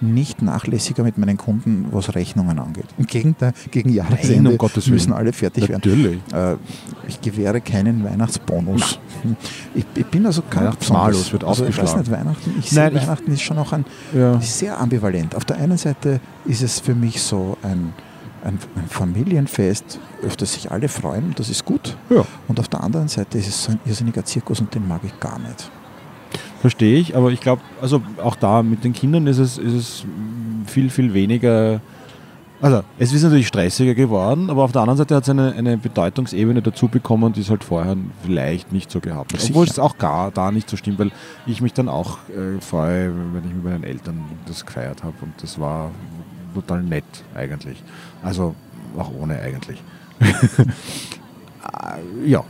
nicht 0.00 0.42
nachlässiger 0.42 1.04
mit 1.04 1.16
meinen 1.16 1.36
Kunden, 1.36 1.86
was 1.92 2.14
Rechnungen 2.14 2.58
angeht. 2.58 2.86
Im 2.98 3.06
Gegenteil, 3.06 3.52
gegen 3.70 3.90
Jahresende 3.90 4.50
um 4.50 4.58
Gottes 4.58 4.86
Willen. 4.86 4.94
müssen 4.94 5.12
alle 5.12 5.32
fertig 5.32 5.68
werden. 5.68 5.80
Natürlich. 5.84 6.18
Äh, 6.34 6.56
ich 7.06 7.20
gewähre 7.20 7.60
keinen 7.60 8.04
Weihnachtsbonus. 8.04 8.98
Ich, 9.72 9.84
ich 9.94 10.06
bin 10.06 10.26
also 10.26 10.42
kein 10.42 10.64
Weihnachtsmalus 10.64 11.32
wird 11.32 11.44
also 11.44 11.64
ich 11.64 11.78
weiß 11.78 11.94
nicht, 11.94 12.10
Weihnachten, 12.10 12.54
ich 12.58 12.72
Nein, 12.72 12.90
sehe, 12.90 12.98
ich- 13.00 13.06
Weihnachten 13.06 13.30
ist 13.32 13.40
schon 13.42 13.56
auch 13.56 13.72
ein, 13.72 13.84
Ja. 14.12 14.40
sehr 14.40 14.80
ambivalent. 14.80 15.36
Auf 15.36 15.44
der 15.44 15.58
einen 15.58 15.78
Seite 15.78 16.18
ist 16.44 16.60
es 16.60 16.80
für 16.80 16.96
mich 16.96 17.22
so 17.22 17.56
ein, 17.62 17.92
ein, 18.44 18.58
ein 18.76 18.88
Familienfest, 18.88 20.00
auf 20.26 20.36
das 20.36 20.54
sich 20.54 20.70
alle 20.70 20.88
freuen, 20.88 21.32
das 21.36 21.48
ist 21.48 21.64
gut. 21.64 21.96
Ja. 22.10 22.24
Und 22.48 22.60
auf 22.60 22.68
der 22.68 22.82
anderen 22.82 23.08
Seite 23.08 23.38
ist 23.38 23.48
es 23.48 23.64
so 23.64 23.72
ein 23.72 23.80
irrsinniger 23.84 24.24
Zirkus 24.24 24.60
und 24.60 24.74
den 24.74 24.86
mag 24.86 25.00
ich 25.04 25.18
gar 25.20 25.38
nicht. 25.38 25.70
Verstehe 26.60 26.98
ich, 26.98 27.16
aber 27.16 27.30
ich 27.30 27.40
glaube, 27.40 27.62
also 27.80 28.02
auch 28.22 28.36
da 28.36 28.62
mit 28.62 28.84
den 28.84 28.92
Kindern 28.92 29.26
ist 29.26 29.38
es, 29.38 29.58
ist 29.58 29.72
es 29.72 30.04
viel, 30.66 30.90
viel 30.90 31.12
weniger. 31.12 31.80
Also, 32.60 32.82
es 32.96 33.12
ist 33.12 33.24
natürlich 33.24 33.48
stressiger 33.48 33.94
geworden, 33.94 34.48
aber 34.48 34.62
auf 34.62 34.70
der 34.70 34.82
anderen 34.82 34.96
Seite 34.96 35.16
hat 35.16 35.24
es 35.24 35.28
eine, 35.28 35.52
eine 35.52 35.76
Bedeutungsebene 35.76 36.62
dazu 36.62 36.86
bekommen, 36.86 37.32
die 37.32 37.40
es 37.40 37.50
halt 37.50 37.64
vorher 37.64 37.96
vielleicht 38.24 38.72
nicht 38.72 38.92
so 38.92 39.00
gehabt 39.00 39.32
hat. 39.32 39.40
Sicher. 39.40 39.50
Obwohl 39.54 39.66
es 39.66 39.80
auch 39.80 39.98
gar 39.98 40.30
da 40.30 40.52
nicht 40.52 40.70
so 40.70 40.76
stimmt, 40.76 41.00
weil 41.00 41.10
ich 41.46 41.60
mich 41.60 41.72
dann 41.72 41.88
auch 41.88 42.18
äh, 42.28 42.60
freue, 42.60 43.12
wenn 43.32 43.44
ich 43.44 43.52
mit 43.52 43.64
meinen 43.64 43.82
Eltern 43.82 44.24
das 44.46 44.64
gefeiert 44.64 45.02
habe 45.02 45.16
und 45.22 45.32
das 45.42 45.58
war 45.58 45.90
total 46.54 46.82
nett 46.82 47.04
eigentlich. 47.34 47.82
Also 48.22 48.54
auch 48.96 49.10
ohne 49.18 49.38
eigentlich. 49.40 49.82
Äh, 51.62 52.28
ja, 52.28 52.42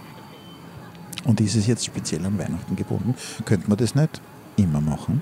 Und 1.25 1.41
ist 1.41 1.55
es 1.55 1.67
jetzt 1.67 1.85
speziell 1.85 2.25
an 2.25 2.39
Weihnachten 2.39 2.77
gebunden? 2.77 3.15
Könnte 3.45 3.69
man 3.69 3.77
das 3.77 3.95
nicht 3.95 4.23
immer 4.57 4.81
machen? 4.81 5.21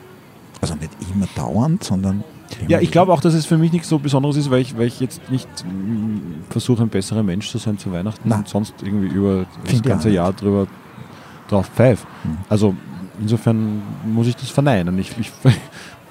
Also 0.60 0.74
nicht 0.74 0.92
immer 1.12 1.26
dauernd, 1.34 1.82
sondern. 1.84 2.22
immer 2.60 2.70
Ja, 2.70 2.80
ich 2.80 2.90
glaube 2.90 3.12
auch, 3.12 3.20
dass 3.20 3.34
es 3.34 3.46
für 3.46 3.58
mich 3.58 3.72
nichts 3.72 3.88
so 3.88 3.98
Besonderes 3.98 4.36
ist, 4.36 4.50
weil 4.50 4.60
ich, 4.60 4.76
weil 4.76 4.86
ich 4.86 5.00
jetzt 5.00 5.28
nicht 5.30 5.48
mm, 5.64 6.44
versuche, 6.50 6.82
ein 6.82 6.88
besserer 6.88 7.22
Mensch 7.22 7.50
zu 7.50 7.58
sein 7.58 7.78
zu 7.78 7.92
Weihnachten 7.92 8.28
Na. 8.28 8.36
und 8.36 8.48
sonst 8.48 8.74
irgendwie 8.82 9.08
über 9.08 9.46
das 9.62 9.70
Find 9.70 9.84
ich 9.86 9.90
ganze 9.90 10.10
Jahr 10.10 10.32
drüber 10.32 10.66
drauf 11.48 11.68
pfeif. 11.74 12.06
Mhm. 12.24 12.38
Also 12.48 12.74
insofern 13.20 13.82
muss 14.04 14.26
ich 14.26 14.36
das 14.36 14.50
verneinen. 14.50 14.98
Ich, 14.98 15.16
ich, 15.18 15.32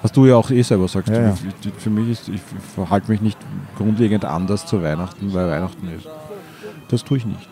was 0.02 0.12
du 0.12 0.26
ja 0.26 0.36
auch 0.36 0.50
eh 0.50 0.62
selber 0.62 0.88
sagst, 0.88 1.10
Ja, 1.10 1.20
ja. 1.28 1.34
Ich, 1.64 1.72
für 1.82 1.90
mich 1.90 2.08
ist, 2.10 2.28
ich 2.28 2.40
verhalte 2.74 3.10
mich 3.10 3.20
nicht 3.20 3.38
grundlegend 3.76 4.24
anders 4.24 4.66
zu 4.66 4.82
Weihnachten, 4.82 5.32
weil 5.34 5.48
Weihnachten 5.50 5.88
ist. 5.88 6.06
Das 6.88 7.04
tue 7.04 7.18
ich 7.18 7.26
nicht. 7.26 7.48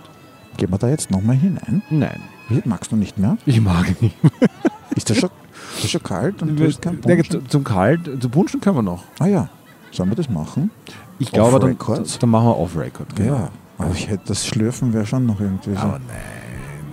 Gehen 0.57 0.71
wir 0.71 0.79
da 0.79 0.89
jetzt 0.89 1.11
nochmal 1.11 1.37
hinein? 1.37 1.83
Nein, 1.91 2.21
Wie, 2.49 2.61
magst 2.65 2.91
du 2.91 2.97
nicht 2.97 3.19
mehr? 3.19 3.37
ich 3.47 3.61
mag 3.61 4.01
nicht. 4.03 4.17
Ist 4.97 5.09
das 5.11 5.19
schon, 5.19 5.31
ist 5.77 5.85
das 5.85 5.91
schon 5.91 6.03
kalt 6.03 6.43
und 6.43 6.57
du 6.59 6.67
hast 6.67 6.83
keinen 6.83 7.01
Ja, 7.07 7.15
Punsch? 7.15 7.29
zu- 7.29 7.41
zum 7.45 7.63
Kalt, 7.63 8.21
zu 8.21 8.29
Punschen 8.29 8.61
können 8.61 8.77
wir 8.77 8.83
noch. 8.83 9.05
Ah 9.21 9.27
ja, 9.27 9.49
sollen 9.93 10.09
wir 10.11 10.17
das 10.17 10.29
machen? 10.29 10.71
Ich 11.21 11.31
glaube, 11.31 11.61
dann, 11.61 11.77
dann 12.21 12.31
machen 12.31 12.47
wir 12.47 12.57
Off-Record. 12.59 13.15
genau. 13.15 13.35
Ja. 13.35 13.51
Aber 13.79 13.93
ich 13.95 14.09
hätte 14.09 14.23
das 14.27 14.45
Schlürfen 14.45 14.93
wäre 14.93 15.07
schon 15.07 15.25
noch 15.27 15.41
irgendwie 15.41 15.71
so. 15.75 15.79
Aber 15.79 16.01
nein. 16.01 16.17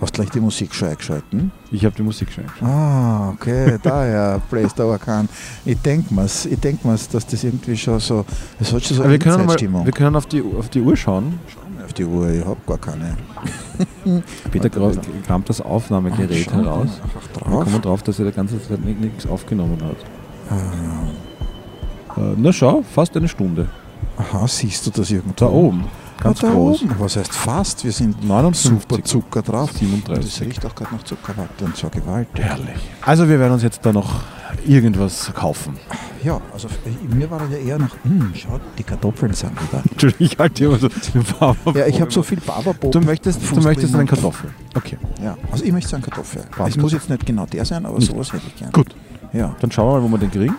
Hast 0.00 0.12
gleich 0.14 0.30
die 0.30 0.40
Musik 0.40 0.74
schon 0.74 0.88
eingeschalten? 0.88 1.50
Ich 1.70 1.84
habe 1.84 1.94
die 1.96 2.02
Musik 2.02 2.30
schon 2.30 2.44
eingeschaltet. 2.44 2.68
Ah, 2.76 3.30
okay, 3.30 3.78
daher, 3.82 4.40
Place 4.50 4.72
the 4.76 4.82
Orkan. 4.82 5.28
Ich 5.64 5.78
denke 5.80 6.12
mir's, 6.14 6.44
ich 6.46 6.58
denk 6.60 6.84
mir's, 6.84 7.08
dass 7.08 7.26
das 7.26 7.42
irgendwie 7.44 7.76
schon 7.76 7.98
so, 8.00 8.24
es 8.60 8.72
hat 8.72 8.84
schon 8.84 8.96
so 8.98 9.02
Aber 9.02 9.10
wir 9.12 9.20
eine 9.20 9.46
können, 9.46 9.72
mal, 9.72 9.84
wir 9.86 9.92
können 9.92 10.16
auf, 10.16 10.26
die, 10.26 10.42
auf 10.42 10.68
die 10.68 10.80
Uhr 10.82 10.96
schauen. 10.96 11.38
Schauen 11.48 11.78
wir 11.78 11.84
auf 11.86 11.92
die 11.94 12.04
Uhr, 12.04 12.28
ich 12.30 12.44
habe 12.44 12.56
gar 12.66 12.78
keine. 12.78 13.16
Peter 14.50 14.68
kramt 14.68 15.48
das 15.48 15.60
Aufnahmegerät 15.62 16.46
Ach, 16.48 16.52
schau, 16.52 16.62
heraus. 16.62 16.88
Da 17.34 17.40
drauf. 17.40 17.64
kommen 17.64 17.72
wir 17.72 17.80
drauf, 17.80 18.02
dass 18.02 18.18
er 18.18 18.26
die 18.26 18.32
ganze 18.32 18.62
Zeit 18.62 18.84
ni- 18.84 18.92
nichts 18.94 19.26
aufgenommen 19.26 19.78
hat. 19.82 19.96
Äh, 22.16 22.34
na 22.36 22.52
schau, 22.52 22.82
fast 22.94 23.16
eine 23.16 23.28
Stunde. 23.28 23.68
Aha, 24.18 24.46
siehst 24.46 24.86
du 24.86 24.90
das 24.90 25.10
irgendwo? 25.10 25.34
Da 25.36 25.46
oben, 25.46 25.84
ganz 26.22 26.40
da 26.40 26.50
groß. 26.50 26.82
Oben. 26.82 26.94
Was 26.98 27.16
heißt 27.16 27.32
fast? 27.32 27.84
Wir 27.84 27.92
sind 27.92 28.24
59, 28.24 28.80
super 28.82 29.04
Zucker 29.04 29.42
drauf. 29.42 29.70
Und 29.70 29.78
37. 29.78 30.26
es 30.34 30.40
riecht 30.40 30.64
auch 30.66 30.74
gerade 30.74 30.94
nach 30.94 31.02
Zuckerwatte 31.04 31.64
und 31.64 31.76
so 31.76 31.88
gewaltig. 31.88 32.44
Herrlich. 32.44 32.76
Also 33.02 33.28
wir 33.28 33.38
werden 33.38 33.52
uns 33.54 33.62
jetzt 33.62 33.80
da 33.84 33.92
noch 33.92 34.20
irgendwas 34.66 35.32
kaufen. 35.34 35.76
Ja, 36.24 36.40
also 36.52 36.68
mir 37.08 37.30
war 37.30 37.40
ja 37.50 37.58
eher 37.58 37.78
nach, 37.78 37.94
hm, 38.02 38.32
schau, 38.34 38.58
die 38.78 38.82
Kartoffeln 38.82 39.32
sind 39.34 39.52
wieder. 39.52 39.82
Entschuldigung, 39.90 40.26
ich 40.26 40.38
halte 40.38 40.64
immer 40.64 40.78
so. 40.78 40.88
Ja, 41.74 41.86
ich 41.86 42.00
habe 42.00 42.10
so 42.10 42.22
viel 42.22 42.40
Barberbob. 42.40 42.90
Du 42.92 43.00
möchtest, 43.00 43.40
du 43.50 43.60
möchtest 43.60 43.94
einen 43.94 44.08
Kartoffel. 44.08 44.50
Okay, 44.74 44.98
Ja, 45.22 45.36
also 45.52 45.64
ich 45.64 45.72
möchte 45.72 45.94
einen 45.94 46.04
Kartoffel. 46.04 46.42
Passt. 46.50 46.70
Es 46.70 46.82
muss 46.82 46.92
jetzt 46.92 47.08
nicht 47.10 47.24
genau 47.26 47.46
der 47.46 47.64
sein, 47.64 47.84
aber 47.86 48.00
sowas 48.00 48.32
hätte 48.32 48.46
ich 48.46 48.56
gern. 48.56 48.72
gut. 48.72 48.94
Ja. 49.32 49.54
Dann 49.60 49.70
schauen 49.70 49.88
wir 49.94 50.00
mal, 50.00 50.08
wo 50.08 50.12
wir 50.12 50.18
den 50.18 50.30
kriegen. 50.30 50.54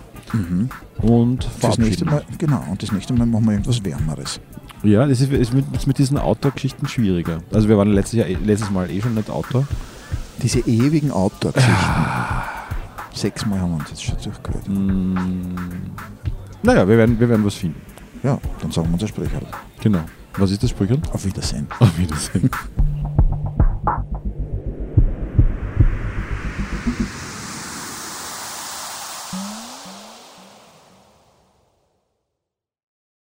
Und 1.02 1.48
Das 1.62 1.78
nächste. 1.78 2.06
Mal, 2.06 2.24
genau, 2.38 2.64
und 2.70 2.82
das 2.84 2.92
nächste 2.92 3.14
Mal 3.14 3.26
machen 3.26 3.46
wir 3.46 3.54
irgendwas 3.54 3.84
Wärmeres. 3.84 4.40
Ja, 4.84 5.06
das 5.08 5.22
ist, 5.22 5.32
ist, 5.32 5.54
mit, 5.54 5.66
ist 5.76 5.88
mit 5.88 5.98
diesen 5.98 6.18
Outdoor-Geschichten 6.18 6.88
schwieriger. 6.88 7.40
Also 7.54 7.68
wir 7.68 7.78
waren 7.78 7.92
letztes, 7.94 8.20
Jahr, 8.20 8.28
eh- 8.28 8.38
letztes 8.46 8.70
Mal 8.70 8.90
eh 8.90 9.02
schon 9.02 9.16
nicht 9.16 9.30
Outdoor. 9.30 9.68
Diese 10.42 10.60
ewigen 10.60 11.12
Outdoor-Geschichten. 11.12 11.76
Sechsmal 13.14 13.60
haben 13.60 13.72
wir 13.72 13.78
uns 13.80 13.90
jetzt 13.90 14.04
schon 14.04 14.16
durchgehört. 14.24 14.70
Naja, 16.64 16.88
wir 16.88 16.98
werden, 16.98 17.20
wir 17.20 17.28
werden 17.28 17.44
was 17.46 17.56
finden. 17.56 17.82
Ja, 18.24 18.38
dann 18.62 18.72
sagen 18.72 18.88
wir 18.88 18.94
unser 18.94 19.08
Sprecher. 19.08 19.42
Genau. 19.82 20.02
Was 20.38 20.52
ist 20.52 20.62
das 20.62 20.70
Sprüchern? 20.70 21.02
Auf 21.12 21.26
Wiedersehen. 21.26 21.68
Auf 21.80 21.98
Wiedersehen. 21.98 22.50